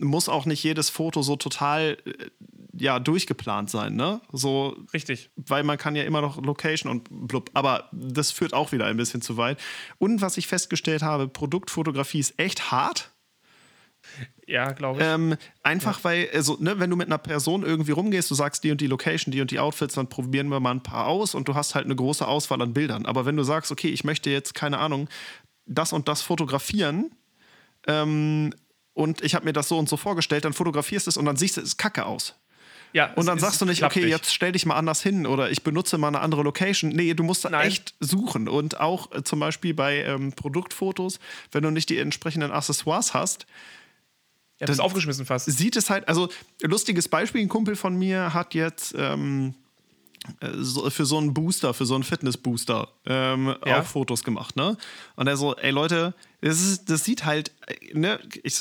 muss 0.00 0.28
auch 0.28 0.46
nicht 0.46 0.62
jedes 0.62 0.90
Foto 0.90 1.22
so 1.22 1.36
total 1.36 1.96
äh, 2.04 2.12
ja 2.76 2.98
durchgeplant 2.98 3.70
sein, 3.70 3.94
ne? 3.94 4.20
So 4.32 4.76
richtig, 4.92 5.30
weil 5.36 5.64
man 5.64 5.78
kann 5.78 5.96
ja 5.96 6.04
immer 6.04 6.20
noch 6.20 6.40
Location 6.42 6.90
und 6.90 7.08
blub, 7.28 7.50
aber 7.54 7.88
das 7.92 8.30
führt 8.30 8.54
auch 8.54 8.72
wieder 8.72 8.86
ein 8.86 8.96
bisschen 8.96 9.22
zu 9.22 9.36
weit. 9.36 9.58
Und 9.98 10.20
was 10.20 10.36
ich 10.36 10.46
festgestellt 10.46 11.02
habe, 11.02 11.28
Produktfotografie 11.28 12.20
ist 12.20 12.38
echt 12.38 12.70
hart. 12.70 13.10
Ja, 14.46 14.72
glaube 14.72 15.00
ich. 15.00 15.06
Ähm, 15.06 15.36
einfach 15.62 15.98
ja. 15.98 16.04
weil, 16.04 16.30
also, 16.32 16.56
ne, 16.58 16.78
wenn 16.80 16.88
du 16.88 16.96
mit 16.96 17.08
einer 17.08 17.18
Person 17.18 17.64
irgendwie 17.64 17.92
rumgehst, 17.92 18.30
du 18.30 18.34
sagst 18.34 18.64
die 18.64 18.70
und 18.70 18.80
die 18.80 18.86
Location, 18.86 19.30
die 19.30 19.40
und 19.40 19.50
die 19.50 19.58
Outfits, 19.58 19.94
dann 19.94 20.08
probieren 20.08 20.48
wir 20.48 20.58
mal 20.58 20.70
ein 20.70 20.82
paar 20.82 21.06
aus 21.06 21.34
und 21.34 21.48
du 21.48 21.54
hast 21.54 21.74
halt 21.74 21.84
eine 21.84 21.96
große 21.96 22.26
Auswahl 22.26 22.62
an 22.62 22.72
Bildern. 22.72 23.04
Aber 23.04 23.26
wenn 23.26 23.36
du 23.36 23.42
sagst, 23.42 23.70
okay, 23.70 23.88
ich 23.88 24.04
möchte 24.04 24.30
jetzt, 24.30 24.54
keine 24.54 24.78
Ahnung, 24.78 25.08
das 25.66 25.92
und 25.92 26.08
das 26.08 26.22
fotografieren, 26.22 27.10
ähm, 27.86 28.54
und 28.94 29.22
ich 29.22 29.34
habe 29.34 29.44
mir 29.44 29.52
das 29.52 29.68
so 29.68 29.78
und 29.78 29.88
so 29.88 29.96
vorgestellt, 29.96 30.44
dann 30.44 30.52
fotografierst 30.52 31.06
du 31.06 31.10
es 31.10 31.16
und 31.16 31.24
dann 31.24 31.36
siehst 31.36 31.56
du 31.56 31.60
es 31.60 31.76
kacke 31.76 32.04
aus. 32.04 32.34
Ja, 32.92 33.12
und 33.14 33.26
dann 33.26 33.38
sagst 33.38 33.60
du 33.60 33.64
nicht, 33.64 33.82
okay, 33.82 34.00
nicht. 34.00 34.10
jetzt 34.10 34.34
stell 34.34 34.52
dich 34.52 34.64
mal 34.66 34.76
anders 34.76 35.02
hin 35.02 35.26
oder 35.26 35.50
ich 35.50 35.62
benutze 35.62 35.98
mal 35.98 36.08
eine 36.08 36.20
andere 36.20 36.42
Location. 36.42 36.90
Nee, 36.90 37.14
du 37.14 37.22
musst 37.22 37.48
Nein. 37.48 37.68
echt 37.68 37.94
suchen. 38.00 38.48
Und 38.48 38.80
auch 38.80 39.12
äh, 39.12 39.22
zum 39.22 39.40
Beispiel 39.40 39.74
bei 39.74 40.04
ähm, 40.04 40.32
Produktfotos, 40.32 41.20
wenn 41.52 41.62
du 41.62 41.70
nicht 41.70 41.90
die 41.90 41.98
entsprechenden 41.98 42.50
Accessoires 42.50 43.14
hast, 43.14 43.46
ja, 44.60 44.66
das 44.66 44.76
ist 44.76 44.80
aufgeschmissen 44.80 45.24
fast. 45.24 45.46
Sieht 45.46 45.76
es 45.76 45.88
halt, 45.88 46.08
also 46.08 46.28
lustiges 46.62 47.08
Beispiel, 47.08 47.42
ein 47.42 47.48
Kumpel 47.48 47.76
von 47.76 47.96
mir 47.96 48.34
hat 48.34 48.54
jetzt 48.54 48.94
ähm, 48.96 49.54
äh, 50.40 50.48
so, 50.56 50.88
für 50.90 51.06
so 51.06 51.18
einen 51.18 51.32
Booster, 51.32 51.74
für 51.74 51.86
so 51.86 51.94
einen 51.94 52.04
Fitness-Booster 52.04 52.88
ähm, 53.06 53.54
ja. 53.64 53.80
auch 53.80 53.84
Fotos 53.84 54.24
gemacht, 54.24 54.56
ne? 54.56 54.76
Und 55.16 55.26
er 55.26 55.36
so, 55.36 55.54
ey 55.56 55.70
Leute, 55.70 56.14
das, 56.40 56.60
ist, 56.60 56.90
das 56.90 57.04
sieht 57.04 57.24
halt, 57.24 57.52
äh, 57.66 57.96
ne, 57.96 58.20
ich, 58.42 58.58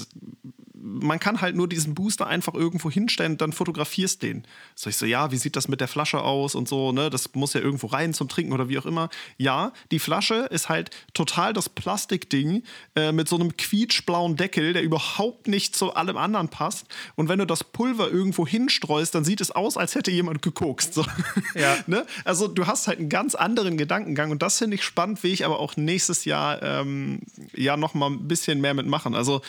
man 0.82 1.20
kann 1.20 1.42
halt 1.42 1.56
nur 1.56 1.68
diesen 1.68 1.96
Booster 1.96 2.28
einfach 2.28 2.54
irgendwo 2.54 2.92
hinstellen 2.92 3.34
und 3.34 3.42
dann 3.42 3.54
fotografierst 3.54 4.22
den. 4.22 4.46
So 4.76 4.90
ich 4.90 4.98
so, 4.98 5.06
ja, 5.06 5.32
wie 5.32 5.38
sieht 5.38 5.56
das 5.56 5.68
mit 5.68 5.82
der 5.82 5.88
Flasche 5.88 6.22
aus 6.22 6.56
und 6.56 6.68
so, 6.68 6.92
ne? 6.92 7.10
Das 7.10 7.34
muss 7.34 7.54
ja 7.54 7.62
irgendwo 7.62 7.88
rein 7.88 8.14
zum 8.14 8.28
Trinken 8.28 8.54
oder 8.54 8.70
wie 8.70 8.78
auch 8.78 8.86
immer. 8.86 9.10
Ja, 9.38 9.74
die 9.92 10.00
Flasche 10.00 10.48
ist 10.52 10.70
halt 10.70 10.92
total 11.14 11.54
das 11.54 11.70
Plastikding 11.70 12.64
äh, 12.96 13.12
mit 13.12 13.28
so 13.28 13.36
einem 13.36 13.56
quietschblauen 13.58 14.36
Deckel, 14.36 14.74
der 14.74 14.84
überhaupt 14.84 15.48
nicht 15.48 15.76
zu 15.76 15.94
allem 15.94 16.18
anderen 16.18 16.50
passt. 16.50 16.86
Und 17.16 17.30
wenn 17.30 17.40
du 17.40 17.46
das 17.46 17.64
Pulver 17.64 18.10
irgendwo 18.10 18.46
hinstreust, 18.46 19.16
dann 19.16 19.26
sieht 19.26 19.42
es 19.42 19.52
aus, 19.52 19.78
als 19.78 19.96
hätte 19.96 20.12
jemand 20.12 20.42
gekokst. 20.42 20.94
So. 20.94 21.06
Ja. 21.56 21.78
ne? 21.88 22.06
Also 22.24 22.48
du 22.48 22.68
hast 22.68 22.88
halt 22.88 23.00
einen 23.00 23.10
ganz 23.10 23.34
anderen 23.34 23.78
Gedankengang 23.78 24.32
und 24.32 24.42
das 24.42 24.58
finde 24.58 24.76
ich 24.76 24.84
spannend, 24.84 25.24
will 25.24 25.32
ich 25.32 25.46
aber 25.46 25.60
auch 25.60 25.76
nächstes 25.76 26.26
Jahr 26.26 26.62
ähm, 26.62 27.22
ja 27.56 27.78
noch 27.78 27.94
mal 27.94 28.08
ein 28.10 28.28
bisschen 28.28 28.62
mehr 28.62 28.74
mitmachen. 28.74 29.16
Also 29.16 29.42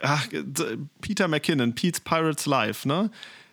ach, 0.00 0.26
Peter 1.00 1.28
McKinnon, 1.28 1.74
Pete's 1.74 2.00
Pirates 2.00 2.46
Life, 2.46 2.86
ne? 2.86 3.10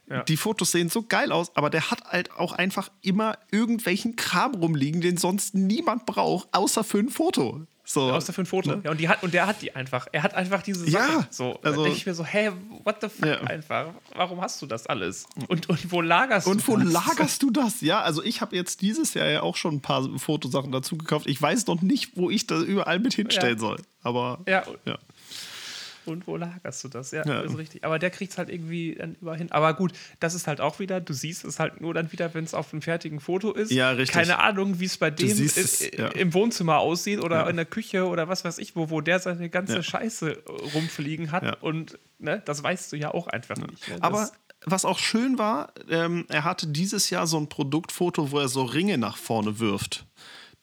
Ja. 0.10 0.22
Die 0.24 0.36
Fotos 0.38 0.72
sehen 0.72 0.90
so 0.90 1.04
geil 1.04 1.32
aus, 1.32 1.56
aber 1.56 1.70
der 1.70 1.90
hat 1.90 2.04
halt 2.04 2.32
auch 2.34 2.52
einfach 2.52 2.92
immer 3.02 3.38
irgendwelchen 3.52 4.18
Kram 4.18 4.54
rumliegen, 4.56 5.00
den 5.00 5.16
sonst 5.18 5.56
niemand 5.56 6.06
braucht, 6.06 6.50
außer 6.52 6.84
für 6.84 7.00
ein 7.00 7.10
Foto. 7.10 7.62
So, 7.86 8.12
Aus 8.12 8.24
dafür 8.26 8.44
ein 8.44 8.48
Foto. 8.48 8.76
ne? 8.76 8.82
Ja, 8.86 8.92
und, 8.92 9.00
die 9.00 9.10
hat, 9.10 9.24
und 9.24 9.34
der 9.34 9.46
hat 9.46 9.62
die 9.62 9.76
einfach. 9.76 10.08
Er 10.14 10.24
hat 10.24 10.34
einfach 10.36 10.62
diese 10.62 10.90
Ja, 10.90 11.06
Sachen. 11.06 11.28
So, 11.32 11.46
also- 11.56 11.60
also, 11.64 11.84
denke 11.84 11.98
ich 11.98 12.06
mir 12.06 12.14
so, 12.14 12.24
hä, 12.24 12.52
what 12.86 12.98
the 13.02 13.10
fuck 13.10 13.26
Ja. 13.26 13.42
einfach? 13.42 13.88
Warum 14.16 14.40
hast 14.40 14.62
du 14.62 14.66
das 14.68 14.88
alles? 14.88 15.26
Und, 15.50 15.68
und 15.68 15.92
wo 15.92 16.00
lagerst 16.00 16.48
Und 16.48 16.66
du 16.66 16.72
wo 16.72 16.78
das? 16.78 16.92
lagerst 16.94 17.44
du 17.44 17.50
das? 17.52 17.82
Ja, 17.82 18.02
also 18.02 18.24
ich 18.24 18.40
habe 18.40 18.56
jetzt 18.56 18.82
dieses 18.82 19.14
Jahr 19.16 19.28
ja 19.28 19.42
auch 19.42 19.58
schon 19.58 19.76
ein 19.76 19.82
paar 19.82 20.08
Fotosachen 20.18 20.72
dazu 20.72 20.98
gekauft. 20.98 21.28
Ich 21.28 21.42
weiß 21.42 21.68
noch 21.68 21.82
nicht, 21.82 22.16
wo 22.16 22.30
ich 22.30 22.48
das 22.48 22.64
überall 22.64 23.00
mit 23.00 23.16
hinstellen 23.16 23.56
Ja. 23.56 23.60
soll. 23.60 23.82
Aber 24.02 24.40
Ja, 24.48 24.64
ja. 24.86 24.98
Und 26.06 26.28
wo 26.28 26.38
lagerst 26.38 26.84
du 26.84 26.88
das? 26.88 27.12
Ja, 27.12 27.26
Ja. 27.26 27.42
ist 27.42 27.58
richtig. 27.58 27.84
Aber 27.86 28.00
der 28.00 28.10
kriegt 28.10 28.32
es 28.34 28.38
halt 28.38 28.50
irgendwie 28.50 28.96
dann 28.96 29.16
überall 29.22 29.38
hin. 29.38 29.52
Aber 29.52 29.74
gut, 29.74 29.94
das 30.20 30.34
ist 30.36 30.48
halt 30.48 30.62
auch 30.62 30.80
wieder, 30.80 31.00
du 31.02 31.14
siehst 31.14 31.46
es 31.46 31.60
halt 31.60 31.82
nur 31.82 31.94
dann 31.94 32.12
wieder, 32.12 32.34
wenn 32.34 32.44
es 32.44 32.54
auf 32.54 32.74
einem 32.74 32.82
fertigen 32.82 33.20
Foto 33.20 33.52
ist. 33.52 33.72
Ja, 33.72 33.92
richtig. 33.92 34.14
Keine 34.14 34.40
Ahnung, 34.40 34.80
wie 34.80 34.86
es 34.86 34.98
bei 34.98 35.10
dem 35.12 35.30
siehst 35.30 35.58
i- 35.58 35.62
es, 35.62 35.92
ja. 35.98 36.08
im 36.10 36.34
Wohnzimmer 36.34 36.78
aussieht 36.80 37.20
oder 37.22 37.50
in 37.50 37.56
der 37.56 37.66
Küche 37.66 38.06
oder 38.08 38.28
was 38.28 38.44
weiß 38.46 38.58
ich, 38.58 38.76
wo, 38.76 38.90
wo 38.90 39.02
der 39.02 39.20
seine 39.20 39.50
ganze. 39.50 39.84
Scheiße 39.84 40.32
äh, 40.32 40.40
rumfliegen 40.76 41.32
hat. 41.32 41.62
Und 41.64 41.98
ne, 42.20 42.42
das 42.46 42.64
weißt 42.64 42.92
du 42.92 42.96
ja 42.96 43.14
auch 43.14 43.28
einfach 43.28 43.58
nicht. 43.58 43.88
Ne? 43.90 43.98
Aber 44.02 44.30
was 44.66 44.86
auch 44.86 45.00
schön 45.00 45.38
war, 45.38 45.74
ähm, 45.90 46.26
er 46.30 46.44
hatte 46.44 46.68
dieses 46.68 47.10
Jahr 47.10 47.28
so 47.28 47.38
ein 47.38 47.50
Produktfoto, 47.50 48.32
wo 48.32 48.40
er 48.40 48.48
so 48.48 48.64
Ringe 48.64 48.98
nach 48.98 49.18
vorne 49.18 49.60
wirft. 49.60 50.06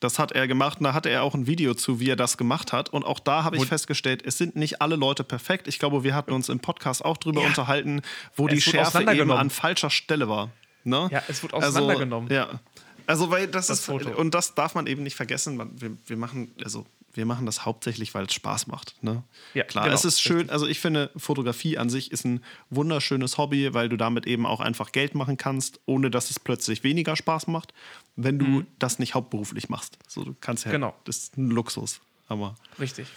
Das 0.01 0.19
hat 0.19 0.33
er 0.33 0.49
gemacht 0.49 0.79
und 0.79 0.85
da 0.85 0.95
hatte 0.95 1.11
er 1.11 1.23
auch 1.23 1.35
ein 1.35 1.47
Video 1.47 1.75
zu, 1.75 2.01
wie 2.01 2.09
er 2.11 2.17
das 2.17 2.39
gemacht 2.39 2.73
hat. 2.73 2.89
Und 2.89 3.05
auch 3.05 3.19
da 3.21 3.45
habe 3.45 3.57
ich 3.57 3.63
Und- 3.63 3.69
festgestellt, 3.69 4.23
es 4.25 4.39
sind 4.39 4.57
nicht 4.57 4.81
alle 4.81 4.97
Leute 4.97 5.25
perfekt. 5.25 5.69
Ich 5.69 5.79
glaube, 5.79 6.03
wir 6.05 6.15
hatten 6.15 6.33
uns 6.33 6.49
im 6.49 6.59
Podcast 6.61 7.05
auch 7.05 7.19
drüber 7.19 7.43
Ja. 7.43 7.49
unterhalten, 7.49 8.01
wo 8.35 8.49
die 8.49 8.57
Es 8.57 8.67
wurde 8.67 8.79
Schärfe 8.79 9.13
eben 9.15 9.31
an 9.31 9.51
falscher 9.51 9.91
Stelle 9.91 10.29
war. 10.29 10.49
Ne? 10.85 11.09
Ja, 11.13 11.23
es 11.29 11.43
wurde 11.43 11.55
auseinandergenommen. 11.55 12.31
Also, 12.33 12.51
ja. 12.53 12.61
Also, 13.07 13.31
weil 13.31 13.47
das, 13.49 13.67
Das 13.67 13.81
ist, 13.81 13.87
Foto. 13.87 14.11
und 14.19 14.33
das 14.35 14.55
darf 14.55 14.75
man 14.75 14.87
eben 14.87 15.03
nicht 15.03 15.17
vergessen. 15.17 15.59
Wir, 15.81 15.91
wir 16.07 16.17
machen, 16.17 16.53
also, 16.65 16.87
wir 17.13 17.27
machen 17.27 17.47
das 17.47 17.65
hauptsächlich, 17.65 18.15
weil 18.15 18.27
es 18.27 18.35
Spaß 18.35 18.67
macht. 18.69 18.95
Ne? 19.03 19.23
Ja, 19.55 19.65
Klar, 19.65 19.85
genau, 19.85 19.95
es 19.97 20.05
ist 20.05 20.21
schön, 20.21 20.49
also 20.51 20.67
ich 20.67 20.79
finde, 20.81 21.11
Fotografie 21.17 21.77
an 21.79 21.91
sich 21.91 22.13
ist 22.13 22.25
ein 22.25 22.43
wunderschönes 22.71 23.37
Hobby, 23.39 23.75
weil 23.75 23.89
du 23.89 23.97
damit 23.97 24.27
eben 24.27 24.47
auch 24.47 24.61
einfach 24.61 24.93
Geld 24.93 25.15
machen 25.15 25.37
kannst, 25.37 25.81
ohne 25.87 26.11
dass 26.11 26.31
es 26.31 26.39
plötzlich 26.39 26.85
weniger 26.85 27.17
Spaß 27.17 27.47
macht, 27.49 27.75
wenn 28.17 28.39
du 28.39 28.65
das 28.79 28.99
nicht 28.99 29.15
hauptberuflich 29.15 29.69
machst. 29.69 29.99
So, 30.07 30.25
du 30.25 30.35
kannst 30.41 30.65
ja, 30.65 30.71
Mhm. 30.71 30.73
Genau. 30.75 30.95
das 31.05 31.17
ist 31.19 31.37
ein 31.37 31.51
Luxus. 31.51 32.01
Aber 32.29 32.55
Richtig. 32.79 33.09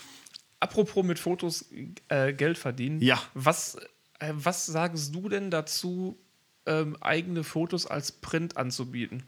Apropos 0.60 1.04
mit 1.06 1.20
Fotos 1.20 1.66
äh, 2.08 2.34
Geld 2.34 2.58
verdienen. 2.58 3.02
Ja. 3.02 3.22
Was, 3.34 3.76
äh, 4.20 4.32
was 4.34 4.66
sagst 4.66 5.14
du 5.14 5.28
denn 5.30 5.52
dazu, 5.52 6.18
ähm, 6.66 6.96
eigene 7.02 7.44
Fotos 7.44 7.86
als 7.86 8.12
Print 8.12 8.58
anzubieten? 8.58 9.24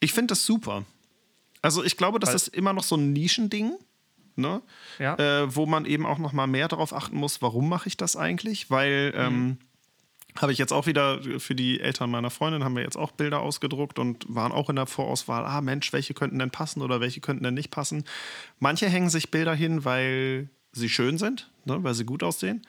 ich 0.00 0.12
finde 0.12 0.32
das 0.32 0.44
super. 0.44 0.84
Also 1.62 1.82
ich 1.82 1.96
glaube, 1.96 2.18
das 2.18 2.28
Weil- 2.30 2.36
ist 2.36 2.48
immer 2.48 2.74
noch 2.74 2.82
so 2.82 2.96
ein 2.96 3.14
Nischending. 3.14 3.72
Ne? 4.36 4.62
Ja. 4.98 5.14
Äh, 5.16 5.54
wo 5.54 5.66
man 5.66 5.84
eben 5.84 6.06
auch 6.06 6.18
noch 6.18 6.32
mal 6.32 6.46
mehr 6.46 6.68
darauf 6.68 6.92
achten 6.92 7.16
muss, 7.16 7.40
warum 7.42 7.68
mache 7.68 7.88
ich 7.88 7.96
das 7.96 8.16
eigentlich? 8.16 8.70
Weil 8.70 9.10
Mhm. 9.12 9.18
ähm, 9.18 9.58
habe 10.36 10.50
ich 10.52 10.58
jetzt 10.58 10.72
auch 10.72 10.86
wieder 10.86 11.20
für 11.38 11.54
die 11.54 11.78
Eltern 11.78 12.10
meiner 12.10 12.30
Freundin 12.30 12.64
haben 12.64 12.74
wir 12.74 12.82
jetzt 12.82 12.96
auch 12.96 13.12
Bilder 13.12 13.38
ausgedruckt 13.40 14.00
und 14.00 14.26
waren 14.28 14.50
auch 14.50 14.68
in 14.68 14.74
der 14.74 14.86
Vorauswahl, 14.86 15.44
ah 15.46 15.60
Mensch, 15.60 15.92
welche 15.92 16.12
könnten 16.12 16.40
denn 16.40 16.50
passen 16.50 16.82
oder 16.82 17.00
welche 17.00 17.20
könnten 17.20 17.44
denn 17.44 17.54
nicht 17.54 17.70
passen. 17.70 18.02
Manche 18.58 18.88
hängen 18.88 19.10
sich 19.10 19.30
Bilder 19.30 19.54
hin, 19.54 19.84
weil 19.84 20.48
sie 20.72 20.88
schön 20.88 21.18
sind, 21.18 21.52
ne, 21.64 21.78
weil 21.84 21.94
sie 21.94 22.04
gut 22.04 22.24
aussehen. 22.24 22.62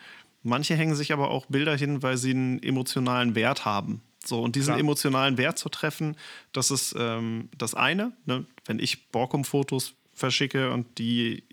Manche 0.43 0.75
hängen 0.75 0.93
sich 0.93 1.11
aber 1.11 1.31
auch 1.31 1.47
Bilder 1.47 1.75
hin, 1.75 2.03
weil 2.03 2.17
sie 2.17 2.31
einen 2.31 2.61
emotionalen 2.61 3.33
Wert 3.33 3.65
haben. 3.65 4.03
So, 4.23 4.41
und 4.43 4.55
diesen 4.55 4.73
Klar. 4.73 4.79
emotionalen 4.79 5.39
Wert 5.39 5.57
zu 5.57 5.69
treffen, 5.69 6.17
das 6.53 6.69
ist 6.69 6.95
ähm, 6.97 7.49
das 7.57 7.73
eine. 7.73 8.11
Ne? 8.25 8.45
Wenn 8.65 8.77
ich 8.77 9.09
Borkum-Fotos 9.09 9.95
verschicke 10.15 10.71
und 10.71 10.97
die 10.97 11.43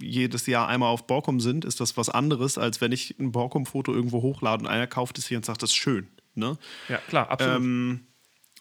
jedes 0.00 0.46
Jahr 0.46 0.68
einmal 0.68 0.90
auf 0.90 1.06
Borkum 1.06 1.40
sind, 1.40 1.64
ist 1.64 1.80
das 1.80 1.96
was 1.96 2.10
anderes, 2.10 2.58
als 2.58 2.80
wenn 2.80 2.92
ich 2.92 3.18
ein 3.18 3.32
Borkum-Foto 3.32 3.92
irgendwo 3.92 4.22
hochlade 4.22 4.62
und 4.62 4.70
einer 4.70 4.86
kauft 4.86 5.18
es 5.18 5.26
hier 5.26 5.38
und 5.38 5.46
sagt, 5.46 5.62
das 5.62 5.70
ist 5.70 5.76
schön. 5.76 6.06
Ne? 6.34 6.58
Ja, 6.88 6.98
klar, 6.98 7.30
absolut. 7.30 7.56
Ähm, 7.56 8.06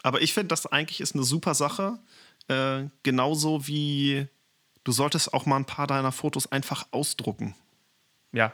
aber 0.02 0.22
ich 0.22 0.34
finde, 0.34 0.48
das 0.48 0.66
eigentlich 0.66 1.02
ist 1.02 1.14
eine 1.14 1.24
super 1.24 1.54
Sache. 1.54 2.00
Äh, 2.48 2.86
genauso 3.04 3.68
wie 3.68 4.28
du 4.84 4.92
solltest 4.92 5.34
auch 5.34 5.46
mal 5.46 5.58
ein 5.58 5.66
paar 5.66 5.88
deiner 5.88 6.12
Fotos 6.12 6.50
einfach 6.52 6.88
ausdrucken. 6.92 7.56
Ja, 8.32 8.54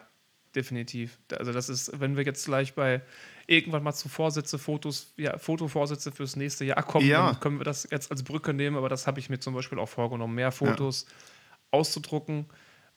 definitiv. 0.56 1.20
Also 1.32 1.52
das 1.52 1.70
ist, 1.70 2.00
wenn 2.00 2.18
wir 2.18 2.24
jetzt 2.24 2.46
gleich 2.46 2.74
bei 2.74 3.02
irgendwann 3.48 3.84
mal 3.84 3.94
zu 3.94 4.10
Vorsätze, 4.10 4.58
Fotos, 4.60 5.14
ja, 5.18 5.38
Fotovorsätze 5.38 6.12
fürs 6.12 6.36
nächste 6.36 6.66
Jahr 6.66 6.84
kommen, 6.84 7.08
Ja. 7.08 7.32
dann 7.32 7.40
können 7.40 7.58
wir 7.60 7.64
das 7.66 7.88
jetzt 7.92 8.12
als 8.12 8.24
Brücke 8.24 8.54
nehmen, 8.54 8.78
aber 8.78 8.90
das 8.90 9.08
habe 9.08 9.20
ich 9.20 9.30
mir 9.30 9.40
zum 9.40 9.54
Beispiel 9.54 9.80
auch 9.80 9.90
vorgenommen, 9.90 10.36
mehr 10.36 10.52
Fotos 10.52 11.06
auszudrucken, 11.72 12.46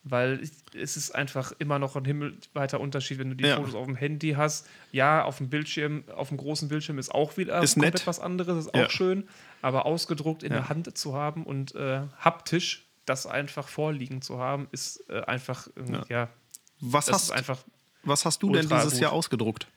weil 0.03 0.41
ich, 0.43 0.51
es 0.79 0.97
ist 0.97 1.15
einfach 1.15 1.53
immer 1.59 1.79
noch 1.79 1.97
ein 1.97 2.05
himmelweiter 2.05 2.79
Unterschied, 2.81 3.19
wenn 3.19 3.31
du 3.31 3.37
die 3.37 3.45
Ja. 3.45 3.57
Fotos 3.57 3.75
auf 3.75 3.87
dem 3.87 3.97
Handy 3.97 4.33
hast. 4.33 4.67
Ja, 4.93 5.25
auf 5.25 5.39
dem 5.39 5.49
Bildschirm, 5.49 6.05
auf 6.15 6.29
dem 6.29 6.37
großen 6.37 6.69
Bildschirm 6.69 6.99
ist 6.99 7.11
auch 7.15 7.37
wieder 7.37 7.63
Ist 7.63 7.75
komplett 7.75 7.95
nett. 7.95 8.07
was 8.07 8.21
anderes, 8.21 8.67
ist 8.67 8.77
Ja. 8.77 8.85
auch 8.87 8.91
schön, 8.91 9.29
aber 9.63 9.87
ausgedruckt 9.87 10.43
in 10.43 10.53
Ja. 10.53 10.59
der 10.61 10.69
Hand 10.69 10.97
zu 10.99 11.15
haben 11.15 11.45
und 11.45 11.75
äh, 11.75 12.03
haptisch 12.19 12.87
das 13.07 13.27
einfach 13.27 13.69
vorliegen 13.69 14.21
zu 14.23 14.39
haben, 14.39 14.69
ist 14.73 15.05
äh, 15.09 15.21
einfach, 15.23 15.69
äh, 15.77 15.93
Ja. 15.93 16.05
ja, 16.09 16.29
Was, 16.81 17.07
das 17.07 17.15
hast, 17.15 17.23
ist 17.25 17.31
einfach. 17.31 17.59
was 18.03 18.25
hast 18.27 18.43
du 18.43 18.53
denn 18.53 18.69
dieses 18.69 18.93
gut. 18.93 19.01
Jahr 19.01 19.13
ausgedruckt? 19.13 19.69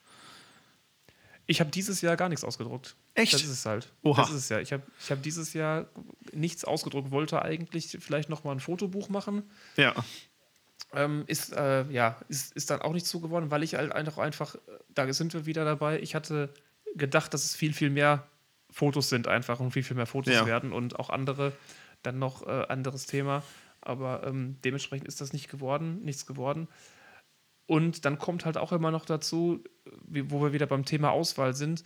Ich 1.50 1.60
habe 1.62 1.72
dieses 1.72 2.02
Jahr 2.02 2.18
gar 2.18 2.28
nichts 2.30 2.44
ausgedruckt. 2.44 2.96
Echt? 3.14 3.34
Das 3.34 3.42
ist 3.42 3.50
es 3.50 3.66
halt. 3.66 3.92
Oha. 4.04 4.22
Das 4.22 4.32
ist 4.32 4.36
es 4.36 4.50
ja. 4.50 4.60
Ich 4.60 4.74
habe 4.74 4.84
ich 5.00 5.12
hab 5.12 5.24
dieses 5.24 5.54
Jahr 5.54 5.86
nichts 6.34 6.66
ausgedruckt. 6.66 7.10
Wollte 7.12 7.42
eigentlich 7.42 7.98
vielleicht 8.02 8.30
noch 8.30 8.44
mal 8.44 8.52
ein 8.52 8.60
Fotobuch 8.60 9.08
machen. 9.10 9.44
Ja. 9.78 9.96
Ähm, 10.94 11.24
ist, 11.28 11.54
äh, 11.54 11.86
ja, 11.90 12.18
ist, 12.30 12.54
ist 12.56 12.70
dann 12.70 12.82
auch 12.82 12.94
nicht 12.94 13.06
so 13.08 13.20
geworden, 13.20 13.50
weil 13.52 13.64
ich 13.64 13.76
halt 13.76 13.92
einfach, 13.92 14.18
einfach, 14.18 14.56
da 14.94 15.12
sind 15.14 15.34
wir 15.34 15.46
wieder 15.46 15.66
dabei. 15.66 16.00
Ich 16.02 16.16
hatte 16.16 16.54
gedacht, 16.96 17.34
dass 17.34 17.44
es 17.46 17.56
viel, 17.56 17.74
viel 17.74 17.90
mehr 17.90 18.28
Fotos 18.70 19.10
sind 19.10 19.28
einfach 19.28 19.60
und 19.60 19.72
viel, 19.72 19.84
viel 19.84 19.96
mehr 19.96 20.06
Fotos 20.06 20.34
Ja. 20.34 20.46
werden 20.46 20.72
und 20.74 21.00
auch 21.00 21.10
andere, 21.10 21.54
dann 22.04 22.20
noch 22.20 22.46
äh, 22.46 22.66
anderes 22.68 23.06
Thema. 23.06 23.44
Aber 23.82 24.26
ähm, 24.26 24.58
dementsprechend 24.66 25.08
ist 25.08 25.22
das 25.22 25.32
nicht 25.34 25.50
geworden, 25.50 26.04
nichts 26.04 26.26
geworden. 26.26 26.68
Und 27.68 28.06
dann 28.06 28.18
kommt 28.18 28.46
halt 28.46 28.58
auch 28.58 28.72
immer 28.72 28.92
noch 28.92 29.06
dazu, 29.06 29.62
wo 30.08 30.42
wir 30.42 30.54
wieder 30.54 30.66
beim 30.66 30.86
Thema 30.86 31.12
Auswahl 31.12 31.54
sind, 31.54 31.84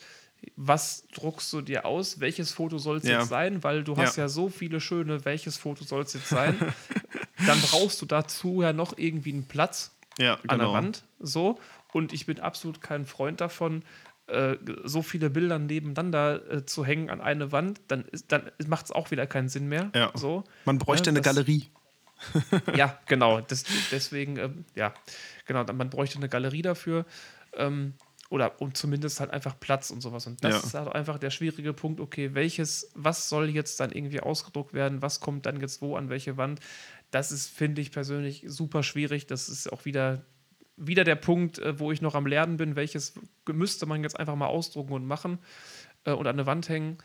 was 0.56 1.06
druckst 1.14 1.52
du 1.54 1.62
dir 1.62 1.86
aus? 1.86 2.20
Welches 2.20 2.52
Foto 2.52 2.78
soll 2.80 2.98
es 2.98 3.04
Ja. 3.04 3.20
jetzt 3.20 3.30
sein? 3.30 3.64
Weil 3.64 3.84
du 3.84 3.98
hast 3.98 4.16
Ja. 4.18 4.24
ja 4.24 4.30
so 4.30 4.50
viele 4.50 4.80
schöne, 4.80 5.24
welches 5.26 5.58
Foto 5.58 5.84
soll 5.84 6.02
es 6.04 6.14
jetzt 6.14 6.30
sein? 6.30 6.56
dann 7.46 7.60
brauchst 7.62 8.02
du 8.02 8.06
dazu 8.06 8.62
ja 8.62 8.74
noch 8.74 8.98
irgendwie 8.98 9.34
einen 9.34 9.48
Platz 9.48 9.96
Ja, 10.18 10.34
an 10.36 10.40
der 10.50 10.58
genau. 10.60 10.74
Wand. 10.74 11.04
So. 11.20 11.60
Und 11.94 12.14
ich 12.14 12.26
bin 12.26 12.40
absolut 12.40 12.82
kein 12.82 13.06
Freund 13.06 13.40
davon, 13.42 13.84
äh, 14.28 14.56
so 14.84 15.02
viele 15.04 15.30
Bilder 15.30 15.60
nebeneinander 15.60 16.52
äh, 16.52 16.66
zu 16.66 16.86
hängen 16.86 17.10
an 17.10 17.22
eine 17.22 17.52
Wand. 17.52 17.82
Dann, 17.88 18.06
ist- 18.06 18.32
dann 18.32 18.50
macht 18.68 18.86
es 18.86 18.92
auch 18.92 19.12
wieder 19.12 19.28
keinen 19.28 19.50
Sinn 19.50 19.68
mehr. 19.68 19.92
Ja. 19.94 20.12
So. 20.16 20.44
Man 20.66 20.78
bräuchte 20.80 21.08
Ja, 21.10 21.12
eine 21.12 21.22
das- 21.22 21.36
Galerie. 21.36 21.68
Ja, 22.76 23.00
genau. 23.08 23.42
Das, 23.42 23.64
deswegen, 23.92 24.38
ähm, 24.38 24.66
ja, 24.76 24.94
genau, 25.46 25.64
man 25.74 25.90
bräuchte 25.90 26.18
eine 26.18 26.30
Galerie 26.30 26.62
dafür. 26.62 27.06
Ähm, 27.54 27.94
oder 28.30 28.62
und 28.62 28.78
zumindest 28.78 29.20
halt 29.20 29.30
einfach 29.32 29.60
Platz 29.60 29.92
und 29.92 30.00
sowas. 30.00 30.26
Und 30.26 30.42
das 30.44 30.54
Ja. 30.54 30.60
ist 30.68 30.74
halt 30.74 30.96
einfach 30.96 31.20
der 31.20 31.32
schwierige 31.32 31.74
Punkt, 31.74 32.00
okay, 32.00 32.34
welches, 32.34 32.90
was 32.96 33.28
soll 33.28 33.50
jetzt 33.50 33.80
dann 33.82 33.92
irgendwie 33.92 34.22
ausgedruckt 34.22 34.74
werden, 34.74 35.02
was 35.02 35.20
kommt 35.20 35.46
dann 35.46 35.60
jetzt 35.60 35.82
wo 35.82 35.98
an 35.98 36.10
welche 36.10 36.38
Wand? 36.38 36.62
Das 37.12 37.34
ist, 37.34 37.50
finde 37.50 37.82
ich 37.82 37.92
persönlich, 37.92 38.46
super 38.48 38.84
schwierig. 38.84 39.28
Das 39.28 39.50
ist 39.50 39.72
auch 39.74 39.84
wieder, 39.84 40.24
wieder 40.78 41.04
der 41.04 41.16
Punkt, 41.16 41.60
äh, 41.60 41.78
wo 41.78 41.92
ich 41.92 42.02
noch 42.02 42.16
am 42.16 42.26
Lernen 42.26 42.56
bin, 42.56 42.78
welches 42.78 43.16
müsste 43.52 43.86
man 43.86 44.02
jetzt 44.02 44.18
einfach 44.18 44.36
mal 44.36 44.48
ausdrucken 44.48 44.94
und 44.94 45.06
machen 45.06 45.40
äh, 46.06 46.12
und 46.12 46.26
an 46.26 46.36
eine 46.36 46.46
Wand 46.46 46.70
hängen. 46.70 47.00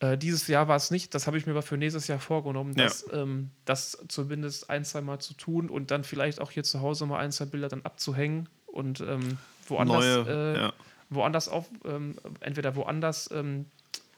Äh, 0.00 0.16
dieses 0.16 0.46
Jahr 0.46 0.68
war 0.68 0.76
es 0.76 0.90
nicht, 0.90 1.14
das 1.14 1.26
habe 1.26 1.38
ich 1.38 1.46
mir 1.46 1.52
aber 1.52 1.62
für 1.62 1.76
nächstes 1.76 2.06
Jahr 2.06 2.20
vorgenommen, 2.20 2.74
Ja. 2.76 2.84
das, 2.84 3.04
ähm, 3.12 3.50
das 3.64 3.98
zumindest 4.08 4.70
ein, 4.70 4.84
zwei 4.84 5.00
Mal 5.00 5.18
zu 5.18 5.34
tun 5.34 5.68
und 5.68 5.90
dann 5.90 6.04
vielleicht 6.04 6.40
auch 6.40 6.50
hier 6.52 6.62
zu 6.62 6.80
Hause 6.80 7.06
mal 7.06 7.18
ein, 7.18 7.32
zwei 7.32 7.46
Bilder 7.46 7.68
dann 7.68 7.82
abzuhängen 7.82 8.48
und 8.66 9.00
ähm, 9.00 9.38
woanders, 9.66 10.04
Neue, 10.26 10.54
äh, 10.54 10.58
ja. 10.60 10.72
woanders 11.10 11.48
auf, 11.48 11.68
ähm, 11.84 12.14
entweder 12.40 12.76
woanders 12.76 13.28
ähm, 13.32 13.66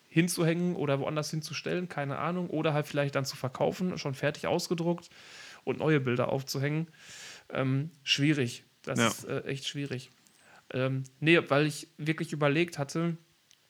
hinzuhängen 0.09 0.77
oder 0.77 0.99
woanders 1.01 1.31
hinzustellen, 1.31 1.89
keine 1.89 2.19
Ahnung, 2.19 2.51
oder 2.51 2.75
halt 2.75 2.87
vielleicht 2.87 3.15
dann 3.15 3.25
zu 3.25 3.37
verkaufen, 3.37 3.97
schon 3.97 4.15
fertig 4.15 4.47
ausgedruckt 4.49 5.09
und 5.65 5.79
neue 5.79 6.01
Bilder 6.01 6.31
aufzuhängen. 6.31 6.89
Ähm, 7.49 7.91
schwierig, 8.03 8.65
das 8.83 8.99
Ja. 8.99 9.07
ist 9.09 9.25
äh, 9.25 9.43
echt 9.45 9.67
schwierig. 9.67 10.11
Ähm, 10.73 11.05
nee, 11.21 11.41
weil 11.49 11.67
ich 11.67 11.89
wirklich 11.97 12.33
überlegt 12.33 12.77
hatte, 12.79 13.17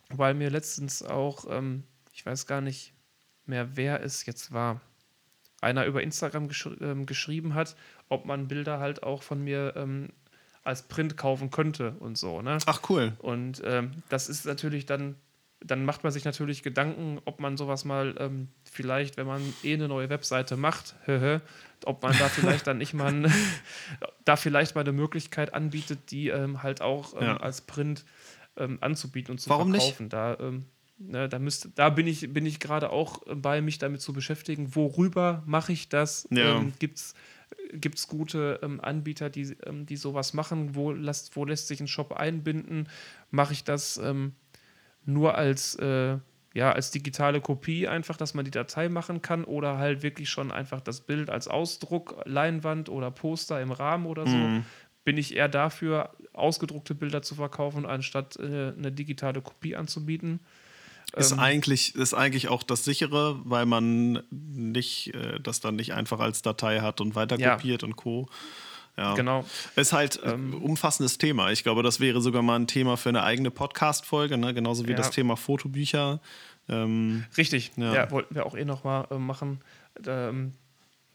weil 0.09 0.35
mir 0.35 0.51
letztens 0.51 1.03
auch, 1.03 1.45
ähm, 1.49 1.85
ich 2.21 2.27
weiß 2.27 2.47
gar 2.47 2.61
nicht 2.61 2.93
mehr, 3.47 3.79
wer 3.79 4.03
es 4.03 4.27
jetzt 4.27 4.53
war, 4.53 4.83
einer 5.63 5.87
über 5.87 6.03
Instagram 6.03 6.49
geschri 6.49 6.77
ähm, 6.83 7.07
geschrieben 7.07 7.55
hat, 7.55 7.77
ob 8.11 8.27
man 8.27 8.47
Bilder 8.47 8.79
halt 8.79 9.03
auch 9.03 9.23
von 9.23 9.43
mir 9.43 9.73
ähm, 9.75 10.11
als 10.63 10.87
Print 10.87 11.17
kaufen 11.17 11.51
könnte 11.51 11.93
und 11.99 12.19
so, 12.19 12.43
ne? 12.43 12.59
Ach, 12.67 12.83
cool. 12.91 13.15
Und 13.21 13.63
ähm, 13.65 14.03
das 14.11 14.29
ist 14.29 14.45
natürlich 14.45 14.85
dann 14.85 15.17
dann 15.63 15.85
macht 15.85 16.05
man 16.05 16.13
sich 16.13 16.25
natürlich 16.25 16.63
Gedanken, 16.63 17.21
ob 17.27 17.39
man 17.41 17.59
sowas 17.59 17.85
mal 17.85 18.15
ähm, 18.19 18.49
vielleicht, 18.65 19.19
wenn 19.19 19.27
man 19.27 19.43
eh 19.63 19.75
eine 19.75 19.89
neue 19.89 20.09
Webseite 20.09 20.57
macht, 20.57 20.95
ob 21.85 22.03
man 22.03 22.19
da 22.19 22.29
vielleicht 22.31 22.67
dann 22.67 22.79
nicht 22.79 22.95
mal 22.95 23.31
da 24.25 24.37
vielleicht 24.37 24.75
mal 24.75 24.83
eine 24.83 24.93
Möglichkeit 24.93 25.53
anbietet, 25.53 26.11
die 26.11 26.29
ähm, 26.29 26.63
halt 26.63 26.81
auch 26.83 27.15
ähm, 27.15 27.23
ja. 27.23 27.37
als 27.39 27.63
Print 27.63 28.05
anzubieten 28.57 29.33
und 29.33 29.39
zu 29.39 29.49
Warum 29.49 29.71
verkaufen. 29.71 30.05
Nicht? 30.05 30.13
Da, 30.13 30.37
ne, 31.01 31.29
da, 31.29 31.39
müsst, 31.39 31.69
da 31.75 31.91
bin 31.91 32.07
ich, 32.07 32.33
bin 32.33 32.47
ich 32.47 32.61
gerade 32.61 32.91
auch 32.91 33.23
bei, 33.35 33.61
mich 33.61 33.79
damit 33.79 34.01
zu 34.01 34.13
beschäftigen, 34.13 34.75
worüber 34.77 35.43
mache 35.47 35.73
ich 35.73 35.89
das? 35.89 36.29
Ja. 36.31 36.59
Ähm, 36.59 36.73
Gibt 36.79 36.99
es 37.97 38.09
gute 38.09 38.61
ähm, 38.63 38.81
Anbieter, 38.81 39.31
die, 39.31 39.57
ähm, 39.67 39.87
die 39.87 39.97
sowas 39.97 40.35
machen? 40.35 40.75
Wo, 40.75 40.93
lasst, 40.93 41.35
wo 41.37 41.45
lässt 41.45 41.69
sich 41.69 41.81
ein 41.81 41.89
Shop 41.89 42.13
einbinden? 42.13 42.89
Mache 43.31 43.53
ich 43.53 43.65
das 43.65 43.97
ähm, 43.97 44.35
nur 45.05 45.35
als, 45.37 45.75
äh, 45.77 46.19
ja, 46.55 46.73
als 46.73 46.91
digitale 46.91 47.41
Kopie 47.41 47.89
einfach, 47.89 48.17
dass 48.17 48.35
man 48.35 48.45
die 48.45 48.51
Datei 48.51 48.89
machen 48.89 49.23
kann 49.23 49.45
oder 49.45 49.79
halt 49.79 50.03
wirklich 50.03 50.31
schon 50.31 50.51
einfach 50.51 50.81
das 50.81 51.01
Bild 51.01 51.31
als 51.31 51.49
Ausdruck, 51.49 52.23
Leinwand 52.25 52.89
oder 52.89 53.11
Poster 53.11 53.61
im 53.61 53.73
Rahmen 53.73 54.07
oder 54.07 54.27
so. 54.27 54.37
Mhm. 54.37 54.65
Bin 55.05 55.17
ich 55.17 55.35
eher 55.35 55.49
dafür, 55.49 56.11
ausgedruckte 56.33 56.95
Bilder 56.95 57.23
zu 57.23 57.35
verkaufen, 57.35 57.87
anstatt 57.87 58.37
äh, 58.37 58.73
eine 58.77 58.93
digitale 58.93 59.41
Kopie 59.41 59.77
anzubieten? 59.77 60.41
Ist, 61.17 61.33
ähm, 61.33 61.41
eigentlich, 61.41 61.95
ist 61.95 62.15
eigentlich 62.15 62.49
auch 62.49 62.63
das 62.63 62.85
sichere, 62.85 63.41
weil 63.45 63.67
man 63.67 64.23
nicht, 64.31 65.15
äh, 65.15 65.41
das 65.41 65.61
dann 65.61 65.77
nicht 65.77 65.93
einfach 65.93 66.21
als 66.21 66.43
Datei 66.43 66.81
hat 66.81 67.01
und 67.01 67.15
weiter 67.15 67.37
kopiert 67.37 67.83
ja. 67.83 67.89
und 67.89 67.97
Co. 67.97 68.29
Ja. 68.97 69.15
Genau. 69.15 69.45
Ist 69.77 69.93
halt 69.93 70.23
ein 70.23 70.53
ähm, 70.53 70.63
umfassendes 70.63 71.19
Thema. 71.19 71.51
Ich 71.51 71.63
glaube, 71.63 71.83
das 71.83 72.01
wäre 72.01 72.21
sogar 72.21 72.43
mal 72.43 72.57
ein 72.57 72.67
Thema 72.67 72.97
für 72.97 73.09
eine 73.09 73.23
eigene 73.23 73.51
Podcast-Folge, 73.51 74.37
ne? 74.37 74.53
genauso 74.53 74.87
wie 74.87 74.91
ja. 74.91 74.97
das 74.97 75.11
Thema 75.11 75.37
Fotobücher. 75.37 76.21
Ähm, 76.69 77.25
Richtig, 77.37 77.73
ja. 77.77 77.95
ja. 77.95 78.11
wollten 78.11 78.35
wir 78.35 78.47
auch 78.47 78.55
eh 78.55 78.65
nochmal 78.65 79.07
äh, 79.11 79.15
machen. 79.15 79.61
Ähm, 80.07 80.53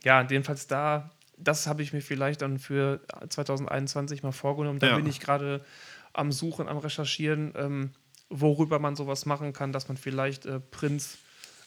ja, 0.04 0.22
jedenfalls 0.22 0.68
da, 0.68 1.12
das 1.38 1.68
habe 1.68 1.84
ich 1.84 1.93
mir 1.93 2.02
vielleicht 2.02 2.41
dann 2.41 2.60
für 2.60 3.02
2021 3.30 4.24
mal 4.24 4.32
vorgenommen. 4.32 4.80
Da 4.80 4.96
bin 4.96 5.08
ich 5.08 5.20
gerade 5.20 5.64
am 6.14 6.32
Suchen, 6.32 6.68
am 6.68 6.78
Recherchieren, 6.78 7.54
ähm, 7.56 7.91
worüber 8.42 8.80
man 8.80 8.96
sowas 8.96 9.26
machen 9.26 9.54
kann, 9.54 9.72
dass 9.72 9.88
man 9.88 9.98
vielleicht 9.98 10.46
äh, 10.46 10.60
Prints 10.60 11.18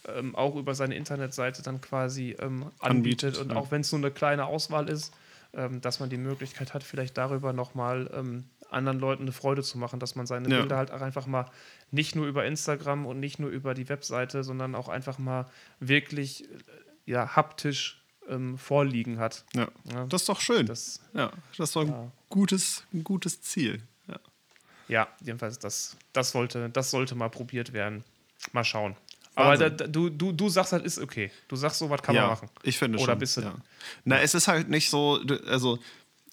ähm, 0.07 0.35
auch 0.35 0.57
über 0.57 0.75
seine 0.75 0.95
Internetseite 0.97 1.62
dann 1.62 1.81
quasi 1.81 2.37
ähm, 2.41 2.71
anbietet. 2.79 3.37
anbietet. 3.37 3.39
Und 3.39 3.57
auch 3.57 3.71
wenn 3.71 3.81
es 3.81 3.93
nur 3.93 4.01
eine 4.01 4.11
kleine 4.11 4.47
Auswahl 4.47 4.89
ist, 4.89 5.12
ähm, 5.55 5.81
dass 5.81 6.01
man 6.01 6.11
die 6.11 6.19
Möglichkeit 6.19 6.75
hat, 6.75 6.85
vielleicht 6.85 7.16
darüber 7.16 7.53
nochmal 7.53 8.11
ähm, 8.14 8.45
anderen 8.71 8.99
Leuten 8.99 9.23
eine 9.23 9.33
Freude 9.33 9.62
zu 9.62 9.79
machen, 9.79 9.99
dass 9.99 10.14
man 10.14 10.27
seine 10.27 10.49
ja. 10.49 10.61
Bilder 10.61 10.77
halt 10.77 10.91
auch 10.91 11.01
einfach 11.01 11.27
mal 11.27 11.51
nicht 11.91 12.14
nur 12.14 12.27
über 12.27 12.45
Instagram 12.45 13.07
und 13.07 13.19
nicht 13.19 13.39
nur 13.39 13.51
über 13.51 13.75
die 13.75 13.89
Webseite, 13.89 14.45
sondern 14.45 14.75
auch 14.75 14.89
einfach 14.89 15.19
mal 15.19 15.47
wirklich 15.81 16.45
äh, 16.45 16.47
ja, 17.07 17.35
haptisch 17.35 18.03
ähm, 18.29 18.59
vorliegen 18.59 19.19
hat. 19.19 19.45
Ja. 19.55 19.69
ja. 19.93 20.05
das 20.07 20.23
ist 20.23 20.29
doch 20.29 20.41
schön. 20.41 20.66
Das, 20.66 21.01
ja, 21.14 21.31
das 21.57 21.71
ist 21.71 21.77
doch 21.77 21.83
ein, 21.83 21.89
ja. 21.89 22.12
gutes, 22.29 22.85
ein 22.93 23.05
gutes 23.05 23.41
Ziel. 23.41 23.83
Ja, 24.89 25.09
jedenfalls, 25.24 25.59
das, 25.59 25.97
das, 26.12 26.30
sollte, 26.30 26.70
das 26.70 26.91
sollte 26.91 27.14
mal 27.14 27.30
probiert 27.30 27.72
werden. 27.72 28.05
Mal 28.53 28.64
schauen. 28.64 28.97
Aber 29.34 29.57
da, 29.57 29.68
du, 29.68 30.11
du, 30.11 30.32
du 30.32 30.49
sagst 30.49 30.72
halt, 30.72 30.84
ist 30.84 30.99
okay. 30.99 31.30
Du 31.47 31.55
sagst, 31.55 31.78
so 31.78 31.89
was 31.89 32.03
kann 32.03 32.14
ja, 32.14 32.22
man 32.22 32.30
machen. 32.30 32.51
Ich 32.64 32.76
finde 32.76 32.99
Oder 32.99 33.12
schon. 33.12 33.18
Bist 33.18 33.36
du 33.36 33.43
ja. 33.43 33.55
Na, 34.05 34.20
es 34.20 34.34
ist 34.34 34.49
halt 34.49 34.68
nicht 34.68 34.91
so, 34.91 35.20
also 35.47 35.78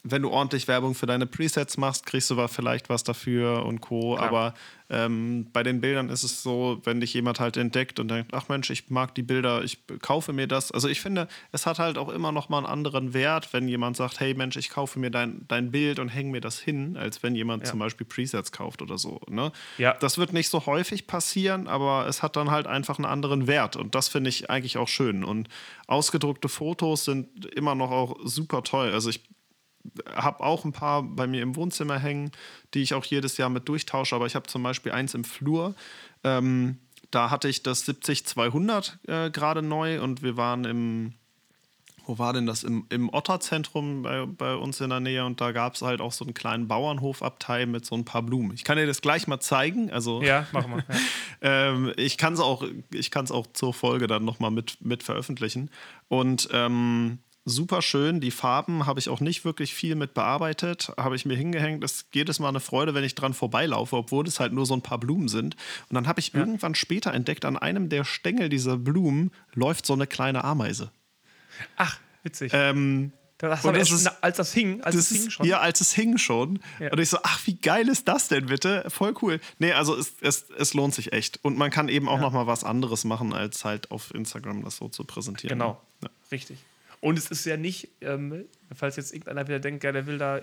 wenn 0.08 0.22
du 0.22 0.30
ordentlich 0.30 0.68
Werbung 0.68 0.94
für 0.94 1.08
deine 1.08 1.26
Presets 1.26 1.78
machst, 1.78 2.06
kriegst 2.06 2.30
du 2.30 2.48
vielleicht 2.48 2.90
was 2.90 3.04
dafür 3.04 3.66
und 3.66 3.82
Co. 3.82 4.16
Klar. 4.16 4.28
Aber 4.28 4.54
ähm, 4.88 5.48
bei 5.52 5.64
den 5.64 5.82
Bildern 5.82 6.10
ist 6.10 6.24
es 6.24 6.44
so, 6.44 6.80
wenn 6.84 7.00
dich 7.00 7.14
jemand 7.16 7.40
halt 7.40 7.58
entdeckt 7.58 8.00
und 8.00 8.10
denkt, 8.10 8.34
ach 8.36 8.48
Mensch, 8.50 8.70
ich 8.70 8.92
mag 8.92 9.16
die 9.16 9.24
Bilder, 9.24 9.64
ich 9.64 9.80
kaufe 10.02 10.32
mir 10.32 10.48
das. 10.48 10.72
Also 10.72 10.88
ich 10.88 11.02
finde, 11.02 11.28
es 11.52 11.66
hat 11.66 11.80
halt 11.80 11.98
auch 11.98 12.10
immer 12.10 12.32
noch 12.32 12.50
mal 12.50 12.60
einen 12.60 12.68
anderen 12.68 13.16
Wert, 13.16 13.52
wenn 13.52 13.68
jemand 13.68 13.98
sagt, 13.98 14.20
hey 14.20 14.36
Mensch, 14.36 14.58
ich 14.58 14.70
kaufe 14.70 15.00
mir 15.00 15.10
dein, 15.10 15.46
dein 15.48 15.72
Bild 15.72 15.98
und 15.98 16.10
hänge 16.10 16.32
mir 16.32 16.42
das 16.42 16.60
hin, 16.60 16.98
als 16.98 17.24
wenn 17.24 17.36
jemand 17.36 17.64
ja. 17.64 17.72
zum 17.72 17.80
Beispiel 17.80 18.06
Presets 18.06 18.52
kauft 18.52 18.84
oder 18.84 19.00
so. 19.00 19.22
Ne? 19.28 19.52
Ja. 19.80 19.96
Das 19.96 20.20
wird 20.20 20.34
nicht 20.34 20.50
so 20.50 20.68
häufig 20.68 21.08
passieren, 21.08 21.68
aber 21.68 22.06
es 22.08 22.22
hat 22.22 22.36
dann 22.36 22.52
halt 22.52 22.68
einfach 22.68 23.00
einen 23.00 23.06
anderen 23.06 23.48
Wert 23.48 23.76
und 23.76 23.96
das 23.96 24.10
finde 24.10 24.30
ich 24.30 24.52
eigentlich 24.52 24.78
auch 24.78 24.88
schön. 24.88 25.24
Und 25.24 25.50
ausgedruckte 25.88 26.48
Fotos 26.48 27.06
sind 27.06 27.46
immer 27.56 27.74
noch 27.74 27.90
auch 27.90 28.18
super 28.24 28.62
toll. 28.62 28.92
Also 28.92 29.10
ich 29.10 29.22
habe 30.16 30.44
auch 30.44 30.66
ein 30.66 30.72
paar 30.72 31.04
bei 31.04 31.28
mir 31.28 31.42
im 31.42 31.56
Wohnzimmer 31.56 32.00
hängen, 32.00 32.32
die 32.74 32.82
ich 32.82 32.94
auch 32.94 33.06
jedes 33.06 33.38
Jahr 33.38 33.50
mit 33.50 33.68
durchtausche. 33.70 34.16
Aber 34.16 34.26
ich 34.26 34.36
habe 34.36 34.48
zum 34.48 34.64
Beispiel 34.64 34.92
eins 34.92 35.14
im 35.14 35.24
Flur. 35.24 35.76
Ähm, 36.24 36.80
da 37.12 37.30
hatte 37.30 37.48
ich 37.48 37.64
das 37.64 37.88
70-200 37.88 39.28
äh, 39.28 39.32
gerade 39.32 39.62
neu 39.62 40.02
und 40.02 40.22
wir 40.22 40.38
waren 40.38 40.66
im, 40.66 41.14
wo 42.06 42.18
war 42.18 42.34
denn 42.34 42.46
das? 42.46 42.64
Im, 42.64 42.86
im 42.90 43.14
Otterzentrum 43.14 44.04
bei, 44.04 44.26
bei 44.26 44.56
uns 44.56 44.82
in 44.82 44.90
der 44.90 45.00
Nähe 45.00 45.26
und 45.26 45.40
da 45.40 45.52
gab 45.52 45.76
es 45.76 45.82
halt 45.82 46.02
auch 46.02 46.12
so 46.12 46.26
einen 46.26 46.34
kleinen 46.34 46.68
Bauernhofabteil 46.68 47.68
mit 47.68 47.86
so 47.86 47.96
ein 47.96 48.06
paar 48.06 48.22
Blumen. 48.22 48.54
Ich 48.54 48.64
kann 48.64 48.78
dir 48.78 48.86
das 48.86 49.02
gleich 49.02 49.28
mal 49.28 49.40
zeigen. 49.40 49.92
Also, 49.92 50.22
ja, 50.22 50.46
mach 50.52 50.68
mal. 50.68 50.84
Ja. 50.90 50.96
ähm, 51.70 51.94
ich 51.96 52.18
kann 52.18 52.34
es 52.34 52.40
auch, 52.40 52.66
auch 53.30 53.48
zur 53.54 53.74
Folge 53.74 54.08
dann 54.08 54.26
nochmal 54.26 54.52
mit, 54.52 54.78
mit 54.82 55.04
veröffentlichen. 55.04 55.70
Und 56.08 56.50
ähm, 56.52 57.20
super 57.46 57.82
schön. 57.82 58.20
Die 58.20 58.32
Farben 58.32 58.86
habe 58.86 59.00
ich 59.00 59.08
auch 59.08 59.20
nicht 59.20 59.46
wirklich 59.46 59.74
viel 59.74 59.96
mit 59.96 60.14
bearbeitet. 60.14 60.92
Habe 60.98 61.16
ich 61.16 61.26
mir 61.26 61.36
hingehängt. 61.36 61.84
Das 61.84 61.94
ist 61.94 62.08
jedes 62.12 62.40
Mal 62.40 62.50
eine 62.50 62.60
Freude, 62.60 62.94
wenn 62.94 63.04
ich 63.04 63.16
dran 63.16 63.34
vorbeilaufe, 63.34 63.96
obwohl 63.96 64.28
es 64.28 64.40
halt 64.40 64.52
nur 64.52 64.66
so 64.66 64.74
ein 64.74 64.82
paar 64.82 64.98
Blumen 64.98 65.28
sind. 65.28 65.56
Und 65.90 65.94
dann 65.94 66.08
habe 66.08 66.20
ich 66.20 66.34
ja. 66.34 66.40
irgendwann 66.40 66.76
später 66.76 67.14
entdeckt, 67.14 67.46
an 67.46 67.58
einem 67.58 67.90
der 67.90 68.04
Stängel 68.04 68.50
dieser 68.50 68.78
Blumen 68.78 69.32
läuft 69.54 69.86
so 69.86 69.94
eine 69.94 70.08
kleine 70.08 70.44
Ameise. 70.44 70.92
Ach, 71.78 72.00
witzig. 72.24 72.52
Ähm, 72.54 73.14
das 73.38 73.64
das 73.64 73.92
ist, 73.92 74.24
als 74.24 74.38
das 74.38 74.54
hing, 74.54 74.82
als 74.82 74.96
das 74.96 75.12
es 75.12 75.18
hing 75.22 75.30
schon. 75.30 75.46
Ja, 75.46 75.60
als 75.60 75.82
es 75.82 75.94
hing 75.94 76.18
schon. 76.18 76.60
Ja. 76.80 76.92
Und 76.92 77.00
ich 77.00 77.10
so, 77.10 77.18
ach, 77.22 77.46
wie 77.46 77.56
geil 77.56 77.90
ist 77.90 78.08
das 78.08 78.30
denn 78.30 78.46
bitte? 78.46 78.86
Voll 78.88 79.14
cool. 79.22 79.42
Nee, 79.60 79.74
also 79.74 79.96
es, 79.96 80.14
es, 80.22 80.46
es 80.58 80.74
lohnt 80.74 80.96
sich 80.96 81.12
echt. 81.12 81.44
Und 81.44 81.58
man 81.58 81.70
kann 81.70 81.90
eben 81.90 82.08
auch 82.08 82.16
ja. 82.16 82.22
noch 82.22 82.32
mal 82.32 82.48
was 82.48 82.64
anderes 82.64 83.04
machen, 83.04 83.34
als 83.34 83.66
halt 83.66 83.92
auf 83.92 84.14
Instagram 84.16 84.64
das 84.64 84.78
so 84.78 84.88
zu 84.88 85.04
präsentieren. 85.04 85.60
Genau, 85.60 85.82
ja. 86.02 86.10
richtig. 86.32 86.60
Und 87.06 87.20
es 87.20 87.30
ist 87.30 87.46
ja 87.46 87.56
nicht, 87.56 87.90
ähm, 88.02 88.46
falls 88.74 88.96
jetzt 88.96 89.14
irgendeiner 89.14 89.48
wieder 89.48 89.60
denkt, 89.60 89.84
ja, 89.84 89.92
der 89.92 90.08
will 90.08 90.18
da 90.18 90.40
äh, 90.40 90.42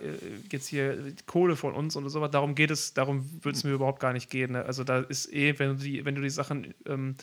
jetzt 0.52 0.68
hier 0.68 1.12
Kohle 1.26 1.56
von 1.56 1.74
uns 1.74 1.96
und 1.96 2.08
so 2.08 2.20
was, 2.20 2.30
darum 2.30 2.54
geht 2.54 2.70
es, 2.70 2.94
darum 2.94 3.28
würde 3.42 3.58
es 3.58 3.64
mir 3.64 3.72
überhaupt 3.72 3.98
gar 3.98 4.12
nicht 4.12 4.30
gehen. 4.30 4.52
Ne? 4.52 4.64
Also 4.64 4.84
da 4.84 5.00
ist 5.00 5.32
eh, 5.32 5.58
wenn 5.58 5.70
du 5.70 5.82
die, 5.82 6.04
wenn 6.04 6.14
du 6.14 6.22
die 6.22 6.30
Sachen 6.30 6.72
ähm, 6.86 7.16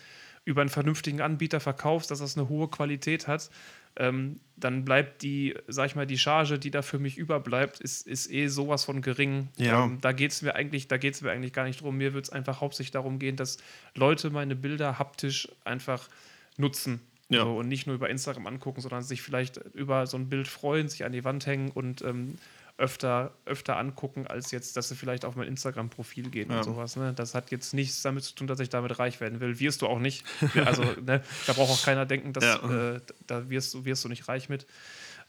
über 0.43 0.59
einen 0.59 0.69
vernünftigen 0.69 1.21
Anbieter 1.21 1.61
verkaufst, 1.61 2.11
dass 2.11 2.19
das 2.19 2.37
eine 2.37 2.49
hohe 2.49 2.67
Qualität 2.67 3.29
hat, 3.29 3.49
ähm, 3.95 4.41
dann 4.57 4.83
bleibt 4.83 5.21
die, 5.21 5.55
sag 5.69 5.85
ich 5.85 5.95
mal, 5.95 6.05
die 6.05 6.17
Charge, 6.17 6.59
die 6.59 6.69
da 6.69 6.81
für 6.81 6.99
mich 6.99 7.17
überbleibt, 7.17 7.79
ist, 7.79 8.07
ist 8.07 8.29
eh 8.29 8.47
sowas 8.47 8.83
von 8.83 9.01
gering. 9.01 9.47
Ja. 9.55 9.85
Ähm, 9.85 9.99
da 10.01 10.11
geht 10.11 10.31
es 10.31 10.41
mir 10.41 10.55
eigentlich, 10.55 10.89
da 10.89 10.97
geht 10.97 11.13
es 11.13 11.21
mir 11.21 11.31
eigentlich 11.31 11.53
gar 11.53 11.63
nicht 11.63 11.79
drum. 11.79 11.95
Mir 11.95 12.13
wird 12.13 12.25
es 12.25 12.29
einfach 12.29 12.59
hauptsächlich 12.59 12.91
darum 12.91 13.19
gehen, 13.19 13.37
dass 13.37 13.55
Leute 13.95 14.31
meine 14.31 14.57
Bilder 14.57 14.99
haptisch 14.99 15.47
einfach 15.63 16.09
nutzen. 16.57 16.99
Ja. 17.29 17.43
So, 17.43 17.57
und 17.57 17.67
nicht 17.67 17.85
nur 17.85 17.95
über 17.95 18.09
Instagram 18.09 18.47
angucken, 18.47 18.81
sondern 18.81 19.03
sich 19.03 19.21
vielleicht 19.21 19.57
über 19.73 20.07
so 20.07 20.17
ein 20.17 20.29
Bild 20.29 20.47
freuen, 20.47 20.89
sich 20.89 21.05
an 21.05 21.11
die 21.11 21.23
Wand 21.23 21.45
hängen 21.45 21.69
und 21.69 22.01
ähm, 22.01 22.35
öfter, 22.79 23.33
öfter 23.45 23.77
angucken, 23.77 24.25
als 24.25 24.51
jetzt, 24.51 24.77
dass 24.77 24.89
sie 24.89 24.95
vielleicht 24.95 25.25
auf 25.25 25.35
mein 25.35 25.47
Instagram-Profil 25.47 26.29
gehen 26.29 26.49
ja. 26.49 26.57
und 26.57 26.63
sowas. 26.63 26.95
Ne? 26.95 27.13
Das 27.13 27.35
hat 27.35 27.51
jetzt 27.51 27.73
nichts 27.73 28.01
damit 28.01 28.23
zu 28.23 28.33
tun, 28.33 28.47
dass 28.47 28.59
ich 28.59 28.69
damit 28.69 28.97
reich 28.97 29.19
werden 29.21 29.39
will. 29.41 29.59
Wirst 29.59 29.81
du 29.81 29.87
auch 29.87 29.99
nicht. 29.99 30.25
Also 30.65 30.83
ne, 31.05 31.21
da 31.45 31.53
braucht 31.53 31.71
auch 31.71 31.83
keiner 31.83 32.05
denken, 32.05 32.33
dass 32.33 32.45
ja. 32.45 32.95
äh, 32.95 33.01
da 33.27 33.49
wirst 33.49 33.73
du, 33.73 33.85
wirst 33.85 34.03
du 34.05 34.09
nicht 34.09 34.27
reich 34.27 34.49
mit. 34.49 34.65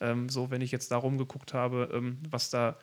Ähm, 0.01 0.29
so, 0.29 0.51
wenn 0.51 0.63
ich 0.63 0.71
jetzt 0.71 0.91
da 0.93 0.97
rumgeguckt 0.97 1.53
habe, 1.53 1.91
ähm, 1.93 2.19
was 2.31 2.51
da 2.51 2.79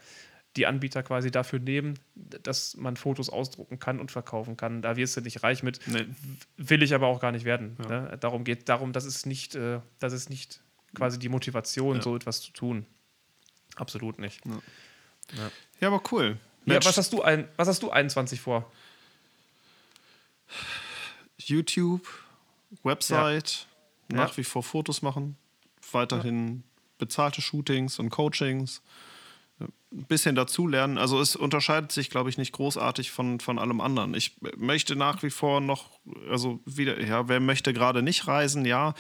die 0.58 0.66
Anbieter 0.66 1.04
quasi 1.04 1.32
dafür 1.32 1.60
nehmen, 1.60 2.00
dass 2.16 2.76
man 2.76 2.98
Fotos 2.98 3.30
ausdrucken 3.30 3.80
kann 3.80 4.00
und 4.00 4.12
verkaufen 4.12 4.58
kann. 4.58 4.82
Da 4.82 4.98
wirst 4.98 5.16
du 5.16 5.22
nicht 5.22 5.44
reich 5.44 5.64
mit. 5.64 5.80
Nee. 5.86 6.08
Will 6.58 6.82
ich 6.82 6.94
aber 6.94 7.08
auch 7.08 7.20
gar 7.20 7.32
nicht 7.32 7.46
werden. 7.46 7.78
Ja. 7.84 8.02
Ne? 8.02 8.18
Darum 8.20 8.44
geht 8.44 8.68
darum, 8.68 8.92
das 8.92 9.06
ist 9.06 9.26
nicht, 9.26 9.56
äh, 9.56 9.80
das 10.00 10.14
ist 10.14 10.30
nicht 10.30 10.62
quasi 10.96 11.20
die 11.20 11.30
Motivation, 11.30 11.98
ja. 11.98 12.02
so 12.02 12.16
etwas 12.16 12.42
zu 12.42 12.52
tun. 12.52 12.86
Absolut 13.76 14.18
nicht. 14.18 14.44
Ja, 14.46 15.52
ja. 15.80 15.88
aber 15.88 16.02
cool. 16.12 16.38
Ja, 16.66 16.84
was 16.84 16.98
hast 16.98 17.14
du 17.14 17.22
ein, 17.22 17.48
was 17.56 17.68
hast 17.68 17.84
du 17.84 17.92
21 17.92 18.42
vor? 18.42 18.70
YouTube, 21.38 22.06
Website, 22.84 23.68
nach 24.10 24.36
wie 24.38 24.44
vor 24.44 24.64
Fotos 24.64 25.02
machen, 25.02 25.38
weiterhin 25.92 26.64
bezahlte 26.98 27.42
Shootings 27.42 28.00
und 28.00 28.10
Coachings 28.10 28.82
ein 29.94 30.04
bisschen 30.06 30.36
dazulernen. 30.36 30.98
Also 30.98 31.20
es 31.22 31.36
unterscheidet 31.36 31.94
sich, 31.94 32.10
glaube 32.10 32.30
ich, 32.30 32.38
nicht 32.38 32.52
großartig 32.52 33.12
von, 33.12 33.40
von 33.40 33.58
allem 33.58 33.80
anderen. 33.80 34.14
Ich 34.16 34.36
möchte 34.58 34.98
nach 34.98 35.24
wie 35.24 35.30
vor 35.30 35.62
noch, 35.62 35.86
also 36.30 36.60
wieder, 36.66 37.02
ja, 37.02 37.30
wer 37.30 37.40
möchte 37.40 37.72
gerade 37.72 38.02
nicht 38.02 38.28
reisen, 38.28 38.66
ja. 38.66 38.94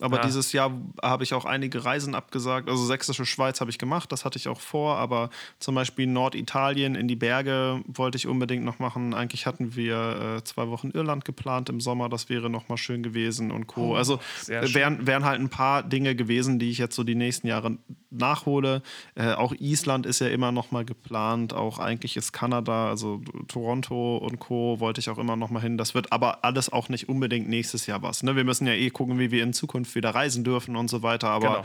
Aber 0.00 0.18
ja. 0.18 0.26
dieses 0.26 0.52
Jahr 0.52 0.70
habe 1.02 1.24
ich 1.24 1.32
auch 1.32 1.46
einige 1.46 1.86
Reisen 1.86 2.14
abgesagt. 2.14 2.68
Also 2.68 2.84
Sächsische 2.84 3.24
Schweiz 3.24 3.60
habe 3.62 3.70
ich 3.70 3.78
gemacht, 3.78 4.12
das 4.12 4.26
hatte 4.26 4.38
ich 4.38 4.48
auch 4.48 4.60
vor, 4.60 4.96
aber 4.96 5.30
zum 5.60 5.74
Beispiel 5.74 6.06
Norditalien 6.06 6.94
in 6.94 7.08
die 7.08 7.16
Berge 7.16 7.82
wollte 7.86 8.16
ich 8.16 8.26
unbedingt 8.26 8.64
noch 8.64 8.78
machen. 8.78 9.14
Eigentlich 9.14 9.46
hatten 9.46 9.76
wir 9.76 10.36
äh, 10.36 10.44
zwei 10.44 10.68
Wochen 10.68 10.90
Irland 10.90 11.24
geplant 11.24 11.70
im 11.70 11.80
Sommer, 11.80 12.10
das 12.10 12.28
wäre 12.28 12.50
noch 12.50 12.68
mal 12.68 12.76
schön 12.76 13.02
gewesen 13.02 13.50
und 13.50 13.66
Co. 13.66 13.92
Oh, 13.92 13.94
also 13.94 14.20
wären, 14.46 15.06
wären 15.06 15.24
halt 15.24 15.40
ein 15.40 15.48
paar 15.48 15.82
Dinge 15.82 16.14
gewesen, 16.14 16.58
die 16.58 16.70
ich 16.70 16.78
jetzt 16.78 16.96
so 16.96 17.02
die 17.02 17.14
nächsten 17.14 17.46
Jahre 17.46 17.78
nachhole. 18.10 18.82
Äh, 19.14 19.32
auch 19.32 19.54
Island 19.58 20.06
ist 20.06 20.20
ja 20.20 20.33
immer 20.34 20.52
noch 20.52 20.72
mal 20.72 20.84
geplant, 20.84 21.54
auch 21.54 21.78
eigentlich 21.78 22.16
ist 22.16 22.32
Kanada, 22.32 22.88
also 22.88 23.22
Toronto 23.48 24.16
und 24.16 24.40
Co. 24.40 24.80
wollte 24.80 25.00
ich 25.00 25.08
auch 25.08 25.16
immer 25.16 25.36
noch 25.36 25.48
mal 25.48 25.60
hin. 25.60 25.78
Das 25.78 25.94
wird 25.94 26.12
aber 26.12 26.44
alles 26.44 26.70
auch 26.70 26.88
nicht 26.88 27.08
unbedingt 27.08 27.48
nächstes 27.48 27.86
Jahr 27.86 28.02
was. 28.02 28.22
Ne? 28.24 28.34
Wir 28.34 28.44
müssen 28.44 28.66
ja 28.66 28.74
eh 28.74 28.90
gucken, 28.90 29.18
wie 29.18 29.30
wir 29.30 29.42
in 29.44 29.52
Zukunft 29.52 29.94
wieder 29.94 30.10
reisen 30.10 30.42
dürfen 30.44 30.76
und 30.76 30.88
so 30.88 31.02
weiter. 31.02 31.28
Aber 31.28 31.48
genau. 31.48 31.64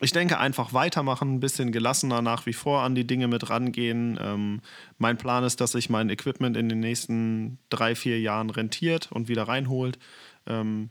ich 0.00 0.12
denke, 0.12 0.38
einfach 0.38 0.72
weitermachen, 0.72 1.34
ein 1.34 1.40
bisschen 1.40 1.70
gelassener 1.70 2.22
nach 2.22 2.46
wie 2.46 2.54
vor 2.54 2.82
an 2.82 2.94
die 2.94 3.06
Dinge 3.06 3.28
mit 3.28 3.50
rangehen. 3.50 4.18
Ähm, 4.20 4.62
mein 4.98 5.18
Plan 5.18 5.44
ist, 5.44 5.60
dass 5.60 5.72
sich 5.72 5.90
mein 5.90 6.08
Equipment 6.08 6.56
in 6.56 6.70
den 6.70 6.80
nächsten 6.80 7.58
drei, 7.68 7.94
vier 7.94 8.18
Jahren 8.18 8.48
rentiert 8.48 9.12
und 9.12 9.28
wieder 9.28 9.44
reinholt. 9.44 9.98
Ähm, 10.46 10.88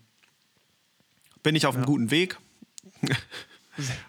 bin 1.41 1.55
ich 1.55 1.65
auf 1.65 1.73
ja. 1.73 1.79
einem 1.79 1.87
guten 1.87 2.11
Weg. 2.11 2.37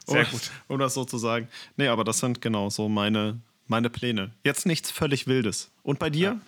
Sehr 0.07 0.25
gut. 0.25 0.51
Um 0.69 0.79
das 0.79 0.95
so 0.95 1.05
zu 1.05 1.19
sagen. 1.19 1.49
Nee, 1.77 1.89
aber 1.89 2.05
das 2.05 2.19
sind 2.19 2.41
genau 2.41 2.71
so 2.71 2.89
meine, 2.89 3.41
meine 3.67 3.91
Pläne. 3.91 4.33
Jetzt 4.45 4.67
nichts 4.67 4.91
völlig 4.91 5.27
Wildes. 5.27 5.71
Und 5.83 5.99
bei 5.99 6.11
dir? 6.11 6.29
Ja. 6.29 6.41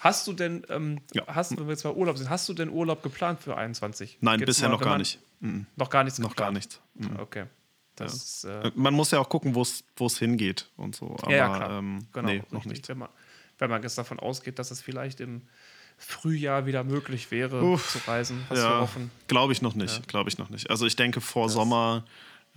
Hast 0.00 0.26
du 0.26 0.34
denn, 0.34 0.66
ähm, 0.68 1.00
ja. 1.14 1.22
hast, 1.26 1.56
wenn 1.56 1.64
wir 1.66 1.72
jetzt 1.72 1.82
bei 1.82 1.90
Urlaub 1.90 2.18
sind, 2.18 2.28
hast 2.28 2.46
du 2.48 2.52
denn 2.52 2.68
Urlaub 2.68 3.02
geplant 3.02 3.40
für 3.40 3.56
21? 3.56 4.18
Nein, 4.20 4.38
Gibt's 4.38 4.56
bisher 4.56 4.68
mal, 4.68 4.74
noch 4.74 4.82
gar 4.82 4.98
nicht. 4.98 5.18
Mhm. 5.40 5.66
Noch 5.76 5.88
gar 5.88 6.04
nichts? 6.04 6.18
Noch 6.18 6.30
geplant? 6.30 6.48
gar 6.48 6.52
nichts. 6.52 6.80
Mhm. 6.94 7.20
Okay. 7.20 7.44
Ja. 7.98 8.06
Ist, 8.06 8.44
äh 8.44 8.70
man 8.74 8.92
muss 8.92 9.12
ja 9.12 9.18
auch 9.18 9.28
gucken, 9.28 9.54
wo 9.54 9.62
es 9.62 10.18
hingeht 10.18 10.68
und 10.76 10.94
so. 10.94 11.16
Aber, 11.22 11.34
ja, 11.34 11.56
klar. 11.56 11.78
Ähm, 11.78 12.06
genau, 12.12 12.28
nee, 12.28 12.42
noch 12.50 12.66
nicht. 12.66 12.88
Wenn 12.88 12.98
man, 12.98 13.08
wenn 13.58 13.70
man 13.70 13.82
jetzt 13.82 13.96
davon 13.96 14.18
ausgeht, 14.18 14.58
dass 14.58 14.70
es 14.70 14.82
vielleicht 14.82 15.20
im 15.20 15.42
Frühjahr 15.96 16.66
wieder 16.66 16.84
möglich 16.84 17.30
wäre, 17.30 17.62
Uff, 17.62 17.92
zu 17.92 17.98
reisen, 18.06 18.44
was 18.48 18.58
ja. 18.58 18.88
Glaube 19.28 19.52
ich 19.52 19.62
noch 19.62 19.74
nicht. 19.74 19.96
Ja. 19.96 20.02
Glaube 20.06 20.28
ich 20.28 20.38
noch 20.38 20.50
nicht. 20.50 20.70
Also 20.70 20.86
ich 20.86 20.96
denke 20.96 21.20
vor 21.20 21.44
das 21.44 21.54
Sommer 21.54 22.04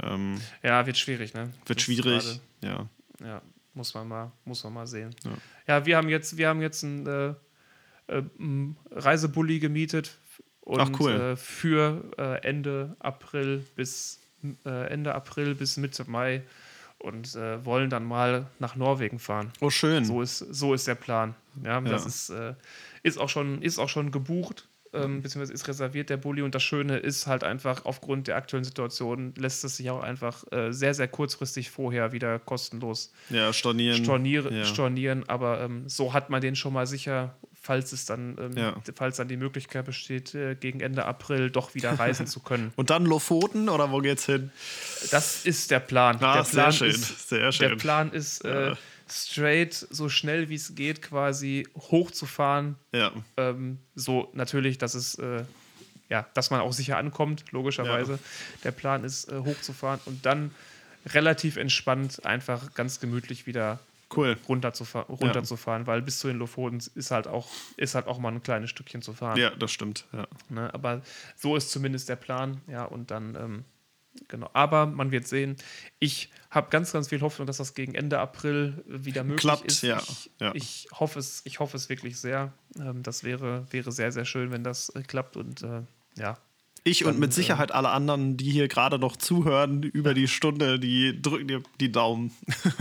ähm, 0.04 0.40
ja, 0.64 0.86
wird 0.86 0.98
schwierig, 0.98 1.34
ne? 1.34 1.52
Wird 1.66 1.80
das 1.80 1.84
schwierig, 1.84 2.40
ja. 2.62 2.88
Ja, 3.20 3.42
muss 3.74 3.94
man 3.94 4.08
mal, 4.08 4.32
muss 4.46 4.64
man 4.64 4.74
mal 4.74 4.88
sehen. 4.88 5.16
Ja, 5.24 5.32
ja 5.68 5.86
wir 5.86 5.98
haben 5.98 6.10
jetzt, 6.10 6.38
wir 6.38 6.50
haben 6.50 6.62
jetzt 6.62 6.84
einen 6.84 7.08
äh, 7.08 7.34
äh, 8.08 8.24
Reisebully 8.92 9.60
gemietet 9.60 10.18
und 10.62 10.80
Ach, 10.80 10.90
cool. 11.00 11.12
äh, 11.12 11.36
für 11.36 12.12
äh, 12.18 12.48
Ende 12.48 12.96
April 13.00 13.66
bis 13.76 14.20
äh, 14.66 14.88
Ende 14.88 15.16
April 15.16 15.56
bis 15.56 15.78
Mitte 15.78 16.06
Mai 16.08 16.44
und 17.00 17.36
äh, 17.36 17.64
wollen 17.66 17.90
dann 17.90 18.06
mal 18.06 18.48
nach 18.60 18.76
Norwegen 18.76 19.20
fahren. 19.20 19.52
Oh, 19.62 19.70
schön. 19.70 20.06
So 20.06 20.22
ist, 20.22 20.40
so 20.40 20.74
ist 20.74 20.88
der 20.88 20.96
Plan. 20.96 21.36
Ja, 21.64 21.80
ja. 21.80 21.82
das 21.82 22.06
ist, 22.06 22.34
ist, 23.02 23.18
auch 23.18 23.30
schon, 23.30 23.62
ist 23.62 23.80
auch 23.80 23.90
schon 23.90 24.12
gebucht 24.12 24.68
ähm, 25.04 25.22
beziehungsweise 25.22 25.54
ist 25.54 25.68
reserviert 25.68 26.10
der 26.10 26.18
Bulli. 26.18 26.42
Und 26.42 26.56
das 26.56 26.64
Schöne 26.64 26.98
ist 26.98 27.28
halt 27.28 27.44
einfach, 27.44 27.86
aufgrund 27.86 28.28
der 28.28 28.36
aktuellen 28.36 28.64
Situation 28.64 29.34
lässt 29.38 29.64
es 29.64 29.78
sich 29.78 29.90
auch 29.90 30.02
einfach 30.02 30.44
äh, 30.52 30.72
sehr, 30.72 30.94
sehr 30.94 31.08
kurzfristig 31.08 31.70
vorher 31.70 32.12
wieder 32.12 32.40
kostenlos 32.40 33.12
ja, 33.30 33.54
stornieren. 33.54 34.04
Stornier 34.04 34.52
ja. 34.52 34.66
stornieren. 34.66 35.28
Aber 35.28 35.62
ähm, 35.62 35.88
so 35.88 36.14
hat 36.14 36.30
man 36.30 36.42
den 36.42 36.56
schon 36.56 36.74
mal 36.74 36.88
sicher, 36.88 37.36
falls 37.54 37.92
es 37.92 38.06
dann, 38.06 38.38
ähm, 38.40 38.58
ja. 38.58 38.76
falls 38.96 39.18
dann 39.18 39.28
die 39.28 39.38
Möglichkeit 39.38 39.86
besteht, 39.86 40.34
äh, 40.36 40.56
gegen 40.56 40.80
Ende 40.80 41.06
April 41.06 41.50
doch 41.50 41.76
wieder 41.76 41.92
reisen 42.00 42.28
zu 42.28 42.40
können. 42.40 42.72
Und 42.76 42.90
dann 42.90 43.06
Lofoten 43.06 43.70
oder 43.70 43.92
wo 43.92 44.00
geht's 44.00 44.26
hin? 44.26 44.52
Das 45.12 45.46
ist 45.46 45.72
der 45.72 45.80
Plan. 45.80 46.18
Ah, 46.22 46.38
der 46.38 46.44
Plan 46.44 46.72
sehr 46.72 46.72
schön, 46.72 46.90
ist, 46.90 47.30
sehr 47.30 47.52
schön. 47.52 47.70
Der 47.70 47.76
Plan 47.76 48.12
ist, 48.12 48.46
äh, 48.46 48.76
straight 49.12 49.74
so 49.74 50.10
schnell 50.10 50.50
wie 50.50 50.56
es 50.56 50.76
geht 50.76 51.02
quasi 51.02 51.68
hochzufahren. 51.76 52.76
Ja. 52.94 53.12
Ähm, 53.38 53.80
so 53.96 54.30
natürlich, 54.34 54.78
dass 54.78 54.94
es 54.94 55.16
äh, 55.16 55.44
ja, 56.10 56.26
dass 56.34 56.52
man 56.52 56.62
auch 56.62 56.74
sicher 56.74 56.98
ankommt, 56.98 57.46
logischerweise. 57.52 58.14
Ja. 58.14 58.20
Der 58.64 58.72
Plan 58.72 59.04
ist, 59.04 59.32
äh, 59.32 59.40
hochzufahren 59.40 60.00
und 60.06 60.26
dann 60.26 60.52
relativ 61.06 61.58
entspannt 61.58 62.26
einfach 62.26 62.74
ganz 62.74 63.00
gemütlich 63.00 63.46
wieder 63.46 63.80
cool. 64.16 64.38
runterzufahr 64.48 65.06
runterzufahren, 65.06 65.84
ja. 65.84 65.88
weil 65.88 66.02
bis 66.02 66.20
zu 66.20 66.28
den 66.28 66.38
Lofoten 66.38 66.82
ist 66.96 67.12
halt 67.12 67.28
auch 67.28 67.50
ist 67.76 67.96
halt 67.96 68.08
auch 68.08 68.20
mal 68.20 68.32
ein 68.32 68.44
kleines 68.44 68.70
Stückchen 68.70 69.02
zu 69.02 69.14
fahren. 69.14 69.38
Ja, 69.38 69.52
das 69.52 69.72
stimmt. 69.72 70.06
Ja. 70.14 70.28
Ne, 70.50 70.74
aber 70.74 71.02
so 71.36 71.56
ist 71.56 71.72
zumindest 71.72 72.10
der 72.10 72.16
Plan, 72.16 72.62
ja, 72.68 72.86
und 72.86 73.12
dann 73.12 73.36
ähm, 73.36 73.66
Genau, 74.28 74.50
aber 74.54 74.86
man 74.86 75.12
wird 75.12 75.28
sehen. 75.28 75.56
Ich 76.00 76.30
habe 76.50 76.70
ganz, 76.70 76.92
ganz 76.94 77.10
viel 77.10 77.22
Hoffnung, 77.22 77.48
dass 77.48 77.58
das 77.58 77.74
gegen 77.74 77.96
Ende 77.96 78.20
April 78.20 78.84
wieder 78.88 79.24
möglich 79.24 79.42
Klappt, 79.42 79.66
ist. 79.66 79.84
Ja, 79.84 80.00
ich, 80.00 80.32
ja. 80.40 80.56
ich, 80.56 80.88
hoffe 80.94 81.20
es, 81.20 81.42
ich 81.46 81.60
hoffe 81.60 81.78
es 81.78 81.90
wirklich 81.90 82.20
sehr. 82.20 82.54
Ähm, 82.80 83.04
das 83.04 83.24
wäre, 83.24 83.66
wäre 83.72 83.92
sehr, 83.92 84.12
sehr 84.12 84.26
schön, 84.26 84.52
wenn 84.52 84.64
das 84.64 84.90
äh, 84.90 85.04
klappt 85.04 85.38
und 85.38 85.64
äh, 85.64 85.82
ja. 86.18 86.38
Ich 86.84 87.00
dann, 87.00 87.16
und 87.16 87.20
mit 87.20 87.34
Sicherheit 87.34 87.72
äh, 87.72 87.74
alle 87.74 87.90
anderen, 87.90 88.38
die 88.38 88.50
hier 88.50 88.68
gerade 88.68 88.98
noch 88.98 89.18
zuhören, 89.18 89.84
über 89.84 90.14
die 90.14 90.28
Stunde, 90.28 90.80
die 90.80 91.22
drücken 91.22 91.48
dir 91.48 91.64
die 91.80 91.92
Daumen. 91.92 92.32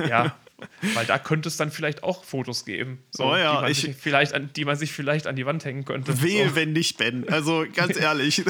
Ja, 0.09 0.37
Weil 0.95 1.05
da 1.07 1.19
könnte 1.19 1.49
es 1.49 1.57
dann 1.57 1.71
vielleicht 1.71 2.03
auch 2.03 2.25
Fotos 2.25 2.65
geben, 2.65 3.03
so, 3.11 3.25
oh 3.25 3.37
ja, 3.37 3.57
die, 3.57 3.63
man 3.63 3.71
ich, 3.71 3.81
sich 3.83 3.97
vielleicht 3.97 4.33
an, 4.33 4.51
die 4.57 4.65
man 4.65 4.77
sich 4.77 4.93
vielleicht 4.93 5.27
an 5.27 5.37
die 5.37 5.45
Wand 5.45 5.65
hängen 5.65 5.85
könnte. 5.85 6.23
Wehe, 6.23 6.49
so. 6.49 6.55
wenn 6.57 6.73
nicht, 6.73 6.97
Ben. 6.97 7.29
Also 7.29 7.67
ganz 7.75 7.97
ehrlich. 8.01 8.43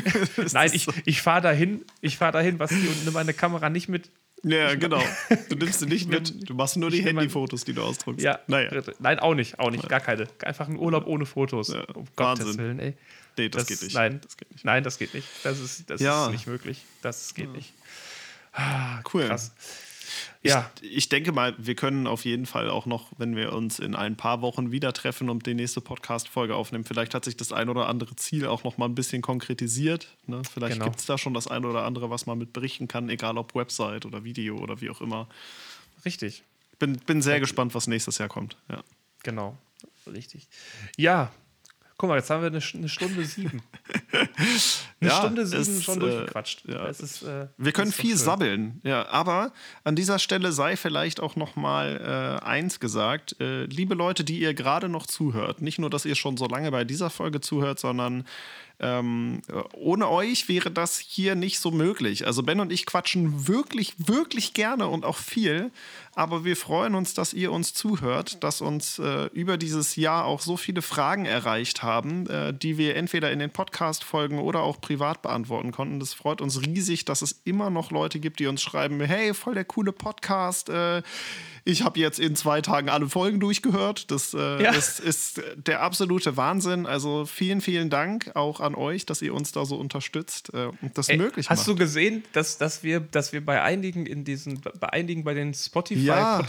Nein, 0.52 0.70
ich, 0.74 0.86
ich 1.06 1.22
fahre 1.22 1.40
dahin, 1.40 1.84
ich 2.00 2.18
fahre 2.18 2.32
dahin, 2.32 2.58
was 2.58 2.70
und 2.72 3.04
nimm 3.04 3.14
meine 3.14 3.32
Kamera 3.32 3.70
nicht 3.70 3.88
mit. 3.88 4.10
Ja, 4.42 4.74
genau. 4.74 5.02
Du 5.48 5.56
nimmst 5.56 5.80
sie 5.80 5.86
nicht 5.86 6.08
mit. 6.08 6.48
Du 6.48 6.54
machst 6.54 6.76
nur 6.76 6.90
die 6.90 7.02
Handyfotos, 7.02 7.64
die 7.64 7.72
du 7.72 7.82
ausdruckst. 7.82 8.22
Ja, 8.22 8.40
naja. 8.46 8.82
Nein, 8.98 9.18
auch 9.18 9.34
nicht, 9.34 9.58
auch 9.58 9.70
nicht, 9.70 9.88
gar 9.88 10.00
keine. 10.00 10.28
Einfach 10.42 10.68
ein 10.68 10.76
Urlaub 10.76 11.06
ohne 11.06 11.24
Fotos. 11.24 11.68
Ja, 11.68 11.84
um 11.94 12.06
Wahnsinn. 12.16 12.44
Gottes 12.44 12.58
Willen, 12.58 12.78
ey. 12.78 12.94
Nee, 13.36 13.48
das, 13.48 13.62
das, 13.64 13.68
geht 13.68 13.82
nicht. 13.82 13.94
Nein, 13.94 14.20
das 14.22 14.36
geht 14.36 14.52
nicht. 14.52 14.64
Nein, 14.64 14.84
das 14.84 14.98
geht 14.98 15.14
nicht. 15.14 15.28
Das 15.42 15.60
ist, 15.60 15.88
das 15.88 16.00
ja. 16.00 16.26
ist 16.26 16.32
nicht 16.32 16.46
möglich. 16.46 16.82
Das 17.02 17.34
geht 17.34 17.46
ja. 17.46 17.52
nicht. 17.52 17.72
Ah, 18.52 19.00
cool. 19.12 19.26
Krass. 19.26 19.52
Ja. 20.42 20.70
Ich, 20.80 20.96
ich, 20.96 21.08
denke 21.08 21.32
mal, 21.32 21.54
wir 21.58 21.74
können 21.74 22.06
auf 22.06 22.24
jeden 22.24 22.46
Fall 22.46 22.70
auch 22.70 22.86
noch, 22.86 23.08
wenn 23.18 23.36
wir 23.36 23.52
uns 23.52 23.78
in 23.78 23.94
ein 23.94 24.16
paar 24.16 24.42
Wochen 24.42 24.70
wieder 24.70 24.92
treffen 24.92 25.30
und 25.30 25.46
die 25.46 25.54
nächste 25.54 25.80
Podcast-Folge 25.80 26.54
aufnehmen, 26.54 26.84
vielleicht 26.84 27.14
hat 27.14 27.24
sich 27.24 27.36
das 27.36 27.52
ein 27.52 27.68
oder 27.68 27.88
andere 27.88 28.16
Ziel 28.16 28.46
auch 28.46 28.64
noch 28.64 28.78
mal 28.78 28.86
ein 28.86 28.94
bisschen 28.94 29.22
konkretisiert. 29.22 30.08
Ne? 30.26 30.42
Vielleicht 30.52 30.74
genau. 30.74 30.86
gibt 30.86 31.00
es 31.00 31.06
da 31.06 31.18
schon 31.18 31.34
das 31.34 31.46
ein 31.46 31.64
oder 31.64 31.84
andere, 31.84 32.10
was 32.10 32.26
man 32.26 32.38
mit 32.38 32.52
berichten 32.52 32.88
kann, 32.88 33.08
egal 33.08 33.38
ob 33.38 33.54
Website 33.54 34.06
oder 34.06 34.24
Video 34.24 34.56
oder 34.58 34.80
wie 34.80 34.90
auch 34.90 35.00
immer. 35.00 35.28
Richtig. 36.04 36.42
Bin, 36.78 36.96
bin 36.96 37.22
sehr 37.22 37.34
okay. 37.34 37.40
gespannt, 37.40 37.74
was 37.74 37.86
nächstes 37.86 38.18
Jahr 38.18 38.28
kommt. 38.28 38.56
Ja. 38.68 38.82
Genau. 39.22 39.56
Richtig. 40.06 40.48
Ja, 40.96 41.32
Guck 41.96 42.08
mal, 42.08 42.16
jetzt 42.16 42.28
haben 42.28 42.42
wir 42.42 42.48
eine, 42.48 42.60
eine 42.74 42.88
Stunde 42.88 43.24
sieben. 43.24 43.62
eine 44.12 45.10
ja, 45.10 45.16
Stunde 45.16 45.46
sieben 45.46 45.62
ist, 45.62 45.84
schon 45.84 45.98
äh, 45.98 46.00
durchgequatscht. 46.00 46.64
Ja. 46.66 46.86
Ist, 46.86 47.22
äh, 47.22 47.46
wir 47.56 47.72
können 47.72 47.92
viel 47.92 48.16
sabbeln, 48.16 48.80
ja. 48.82 49.06
Aber 49.08 49.52
an 49.84 49.94
dieser 49.94 50.18
Stelle 50.18 50.52
sei 50.52 50.76
vielleicht 50.76 51.20
auch 51.20 51.36
noch 51.36 51.54
mal 51.54 52.40
äh, 52.42 52.44
eins 52.44 52.80
gesagt: 52.80 53.40
äh, 53.40 53.64
Liebe 53.66 53.94
Leute, 53.94 54.24
die 54.24 54.40
ihr 54.40 54.54
gerade 54.54 54.88
noch 54.88 55.06
zuhört, 55.06 55.62
nicht 55.62 55.78
nur, 55.78 55.88
dass 55.88 56.04
ihr 56.04 56.16
schon 56.16 56.36
so 56.36 56.46
lange 56.46 56.72
bei 56.72 56.84
dieser 56.84 57.10
Folge 57.10 57.40
zuhört, 57.40 57.78
sondern 57.78 58.24
ähm, 58.80 59.40
ohne 59.72 60.08
euch 60.08 60.48
wäre 60.48 60.70
das 60.70 60.98
hier 60.98 61.36
nicht 61.36 61.60
so 61.60 61.70
möglich. 61.70 62.26
Also 62.26 62.42
Ben 62.42 62.58
und 62.58 62.72
ich 62.72 62.86
quatschen 62.86 63.46
wirklich, 63.46 63.94
wirklich 63.98 64.52
gerne 64.52 64.88
und 64.88 65.04
auch 65.04 65.16
viel. 65.16 65.70
Aber 66.16 66.44
wir 66.44 66.56
freuen 66.56 66.94
uns, 66.94 67.14
dass 67.14 67.32
ihr 67.32 67.50
uns 67.50 67.74
zuhört, 67.74 68.42
dass 68.44 68.60
uns 68.60 68.98
äh, 68.98 69.26
über 69.32 69.56
dieses 69.56 69.96
Jahr 69.96 70.24
auch 70.24 70.40
so 70.40 70.56
viele 70.56 70.82
Fragen 70.82 71.26
erreicht 71.26 71.82
haben, 71.82 72.28
äh, 72.28 72.54
die 72.54 72.78
wir 72.78 72.96
entweder 72.96 73.32
in 73.32 73.38
den 73.38 73.50
Podcast-Folgen 73.50 74.38
oder 74.38 74.60
auch 74.60 74.80
privat 74.80 75.22
beantworten 75.22 75.72
konnten. 75.72 76.00
Das 76.00 76.14
freut 76.14 76.40
uns 76.40 76.60
riesig, 76.60 77.04
dass 77.04 77.22
es 77.22 77.40
immer 77.44 77.70
noch 77.70 77.90
Leute 77.90 78.20
gibt, 78.20 78.40
die 78.40 78.46
uns 78.46 78.62
schreiben: 78.62 79.00
Hey, 79.00 79.34
voll 79.34 79.54
der 79.54 79.64
coole 79.64 79.92
Podcast. 79.92 80.68
Äh, 80.68 81.02
ich 81.66 81.82
habe 81.82 81.98
jetzt 81.98 82.20
in 82.20 82.36
zwei 82.36 82.60
Tagen 82.60 82.90
alle 82.90 83.08
Folgen 83.08 83.40
durchgehört. 83.40 84.10
Das 84.10 84.34
äh, 84.34 84.62
ja. 84.62 84.72
ist, 84.72 85.00
ist, 85.00 85.40
der 85.56 85.80
absolute 85.80 86.36
Wahnsinn. 86.36 86.84
Also 86.84 87.24
vielen, 87.24 87.62
vielen 87.62 87.88
Dank 87.88 88.32
auch 88.34 88.60
an 88.60 88.74
euch, 88.74 89.06
dass 89.06 89.22
ihr 89.22 89.32
uns 89.32 89.52
da 89.52 89.64
so 89.64 89.76
unterstützt 89.76 90.52
äh, 90.52 90.66
und 90.82 90.98
das 90.98 91.08
Ey, 91.08 91.16
möglich 91.16 91.48
hast 91.48 91.60
macht. 91.60 91.66
Hast 91.66 91.68
du 91.68 91.74
gesehen, 91.76 92.22
dass, 92.34 92.58
dass, 92.58 92.82
wir, 92.82 93.00
dass 93.00 93.32
wir 93.32 93.42
bei 93.44 93.62
einigen 93.62 94.04
in 94.04 94.24
diesen, 94.24 94.60
bei 94.60 94.90
einigen 94.90 95.24
bei 95.24 95.32
den 95.32 95.54
Spotify-Podcast-Charts 95.54 96.03
ja, 96.06 96.42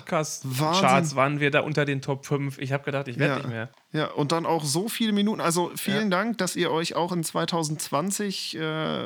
waren 1.15 1.39
wir 1.39 1.51
da 1.51 1.61
unter 1.61 1.85
den 1.85 2.01
Top 2.01 2.25
5. 2.25 2.57
Ich 2.59 2.71
habe 2.71 2.83
gedacht, 2.83 3.07
ich 3.07 3.17
werde 3.17 3.33
ja. 3.33 3.39
nicht 3.39 3.49
mehr. 3.49 3.69
Ja, 3.91 4.07
und 4.11 4.31
dann 4.31 4.45
auch 4.45 4.63
so 4.63 4.89
viele 4.89 5.11
Minuten. 5.11 5.41
Also 5.41 5.71
vielen 5.75 6.11
ja. 6.11 6.17
Dank, 6.17 6.37
dass 6.37 6.55
ihr 6.55 6.71
euch 6.71 6.95
auch 6.95 7.11
in 7.11 7.23
2020 7.23 8.57
äh, 8.57 9.05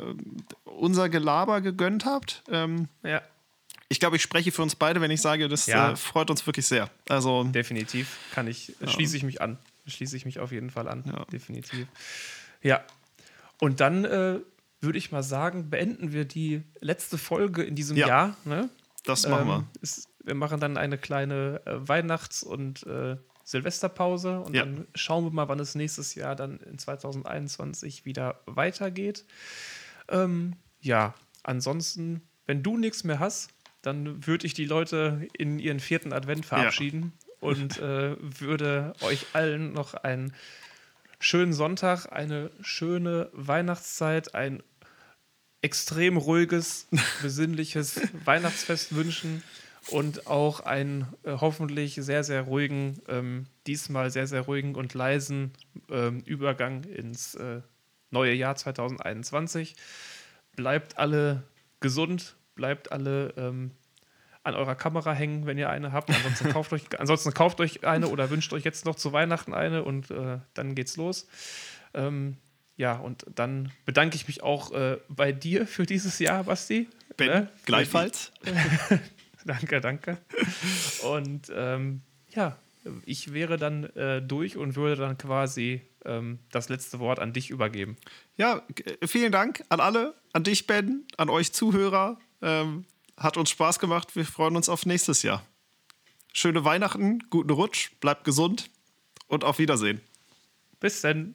unser 0.64 1.08
Gelaber 1.08 1.60
gegönnt 1.60 2.04
habt. 2.04 2.42
Ähm, 2.50 2.88
ja 3.02 3.22
ich 3.90 3.98
glaube, 3.98 4.16
ich 4.16 4.22
spreche 4.22 4.52
für 4.52 4.62
uns 4.62 4.76
beide, 4.76 5.00
wenn 5.00 5.10
ich 5.10 5.20
sage, 5.20 5.48
das 5.48 5.66
ja. 5.66 5.92
äh, 5.92 5.96
freut 5.96 6.30
uns 6.30 6.46
wirklich 6.46 6.64
sehr. 6.64 6.88
Also 7.08 7.42
definitiv 7.42 8.18
kann 8.32 8.46
ich 8.46 8.72
ja. 8.80 8.86
schließe 8.86 9.16
ich 9.16 9.24
mich 9.24 9.42
an, 9.42 9.58
schließe 9.86 10.16
ich 10.16 10.24
mich 10.24 10.38
auf 10.38 10.52
jeden 10.52 10.70
Fall 10.70 10.88
an, 10.88 11.02
ja. 11.06 11.24
definitiv. 11.24 11.88
Ja. 12.62 12.84
Und 13.58 13.80
dann 13.80 14.04
äh, 14.04 14.38
würde 14.80 14.96
ich 14.96 15.10
mal 15.10 15.24
sagen, 15.24 15.70
beenden 15.70 16.12
wir 16.12 16.24
die 16.24 16.62
letzte 16.80 17.18
Folge 17.18 17.64
in 17.64 17.74
diesem 17.74 17.96
Jahr. 17.96 18.36
Ne? 18.44 18.70
Das 19.04 19.26
machen 19.26 19.42
ähm, 19.42 19.48
wir. 19.48 19.66
Ist, 19.82 20.08
wir 20.24 20.34
machen 20.34 20.60
dann 20.60 20.76
eine 20.76 20.98
kleine 20.98 21.62
äh, 21.64 21.88
Weihnachts- 21.88 22.42
und 22.42 22.86
äh, 22.86 23.16
Silvesterpause 23.44 24.40
und 24.40 24.54
ja. 24.54 24.64
dann 24.64 24.86
schauen 24.94 25.24
wir 25.24 25.30
mal, 25.30 25.48
wann 25.48 25.58
es 25.58 25.74
nächstes 25.74 26.14
Jahr 26.14 26.36
dann 26.36 26.58
in 26.60 26.78
2021 26.78 28.04
wieder 28.04 28.40
weitergeht. 28.46 29.24
Ähm, 30.08 30.56
ja, 30.80 31.14
ansonsten, 31.42 32.22
wenn 32.46 32.62
du 32.62 32.76
nichts 32.76 33.04
mehr 33.04 33.18
hast, 33.18 33.50
dann 33.82 34.26
würde 34.26 34.46
ich 34.46 34.54
die 34.54 34.66
Leute 34.66 35.26
in 35.36 35.58
ihren 35.58 35.80
vierten 35.80 36.12
Advent 36.12 36.46
verabschieden 36.46 37.12
ja. 37.26 37.48
und 37.48 37.78
äh, 37.78 38.16
würde 38.20 38.92
euch 39.00 39.26
allen 39.32 39.72
noch 39.72 39.94
einen 39.94 40.34
schönen 41.18 41.52
Sonntag, 41.52 42.12
eine 42.12 42.50
schöne 42.60 43.30
Weihnachtszeit, 43.32 44.34
ein 44.34 44.62
extrem 45.62 46.16
ruhiges, 46.16 46.88
besinnliches 47.22 48.00
Weihnachtsfest 48.24 48.94
wünschen 48.94 49.42
und 49.88 50.26
auch 50.26 50.60
einen 50.60 51.06
äh, 51.24 51.32
hoffentlich 51.40 51.94
sehr, 51.94 52.24
sehr 52.24 52.42
ruhigen, 52.42 53.00
ähm, 53.08 53.46
diesmal 53.66 54.10
sehr, 54.10 54.26
sehr 54.26 54.42
ruhigen 54.42 54.74
und 54.74 54.94
leisen 54.94 55.52
ähm, 55.90 56.22
Übergang 56.26 56.84
ins 56.84 57.34
äh, 57.34 57.60
neue 58.10 58.34
Jahr 58.34 58.56
2021. 58.56 59.76
Bleibt 60.56 60.98
alle 60.98 61.42
gesund, 61.80 62.36
bleibt 62.54 62.92
alle 62.92 63.32
ähm, 63.36 63.72
an 64.42 64.54
eurer 64.54 64.74
Kamera 64.74 65.12
hängen, 65.12 65.46
wenn 65.46 65.58
ihr 65.58 65.70
eine 65.70 65.92
habt. 65.92 66.10
Ansonsten 66.10 66.48
kauft 66.52 66.72
euch, 66.72 66.82
ansonsten 66.98 67.32
kauft 67.34 67.60
euch 67.60 67.84
eine 67.84 68.08
oder 68.08 68.30
wünscht 68.30 68.52
euch 68.52 68.64
jetzt 68.64 68.84
noch 68.84 68.96
zu 68.96 69.12
Weihnachten 69.12 69.54
eine 69.54 69.84
und 69.84 70.10
äh, 70.10 70.38
dann 70.54 70.74
geht's 70.74 70.96
los. 70.96 71.26
Ähm, 71.94 72.36
ja, 72.76 72.96
und 72.96 73.26
dann 73.34 73.72
bedanke 73.84 74.16
ich 74.16 74.26
mich 74.26 74.42
auch 74.42 74.72
äh, 74.72 74.98
bei 75.08 75.32
dir 75.32 75.66
für 75.66 75.84
dieses 75.84 76.18
Jahr, 76.18 76.44
Basti. 76.44 76.88
Ben, 77.16 77.28
ne? 77.28 77.48
gleichfalls. 77.66 78.32
danke, 79.44 79.80
danke. 79.80 80.18
Und 81.04 81.50
ähm, 81.54 82.02
ja, 82.30 82.58
ich 83.04 83.32
wäre 83.32 83.56
dann 83.56 83.84
äh, 83.96 84.22
durch 84.22 84.56
und 84.56 84.76
würde 84.76 84.96
dann 84.96 85.18
quasi 85.18 85.82
ähm, 86.04 86.38
das 86.50 86.68
letzte 86.68 86.98
Wort 86.98 87.18
an 87.18 87.32
dich 87.32 87.50
übergeben. 87.50 87.96
Ja, 88.36 88.62
vielen 89.04 89.32
Dank 89.32 89.64
an 89.68 89.80
alle, 89.80 90.14
an 90.32 90.44
dich, 90.44 90.66
Ben, 90.66 91.06
an 91.16 91.28
euch 91.28 91.52
Zuhörer. 91.52 92.18
Ähm, 92.42 92.84
hat 93.16 93.36
uns 93.36 93.50
Spaß 93.50 93.78
gemacht. 93.78 94.16
Wir 94.16 94.24
freuen 94.24 94.56
uns 94.56 94.68
auf 94.68 94.86
nächstes 94.86 95.22
Jahr. 95.22 95.44
Schöne 96.32 96.64
Weihnachten, 96.64 97.18
guten 97.28 97.50
Rutsch, 97.50 97.90
bleibt 98.00 98.24
gesund 98.24 98.70
und 99.26 99.44
auf 99.44 99.58
Wiedersehen. 99.58 100.00
Bis 100.78 101.02
dann. 101.02 101.34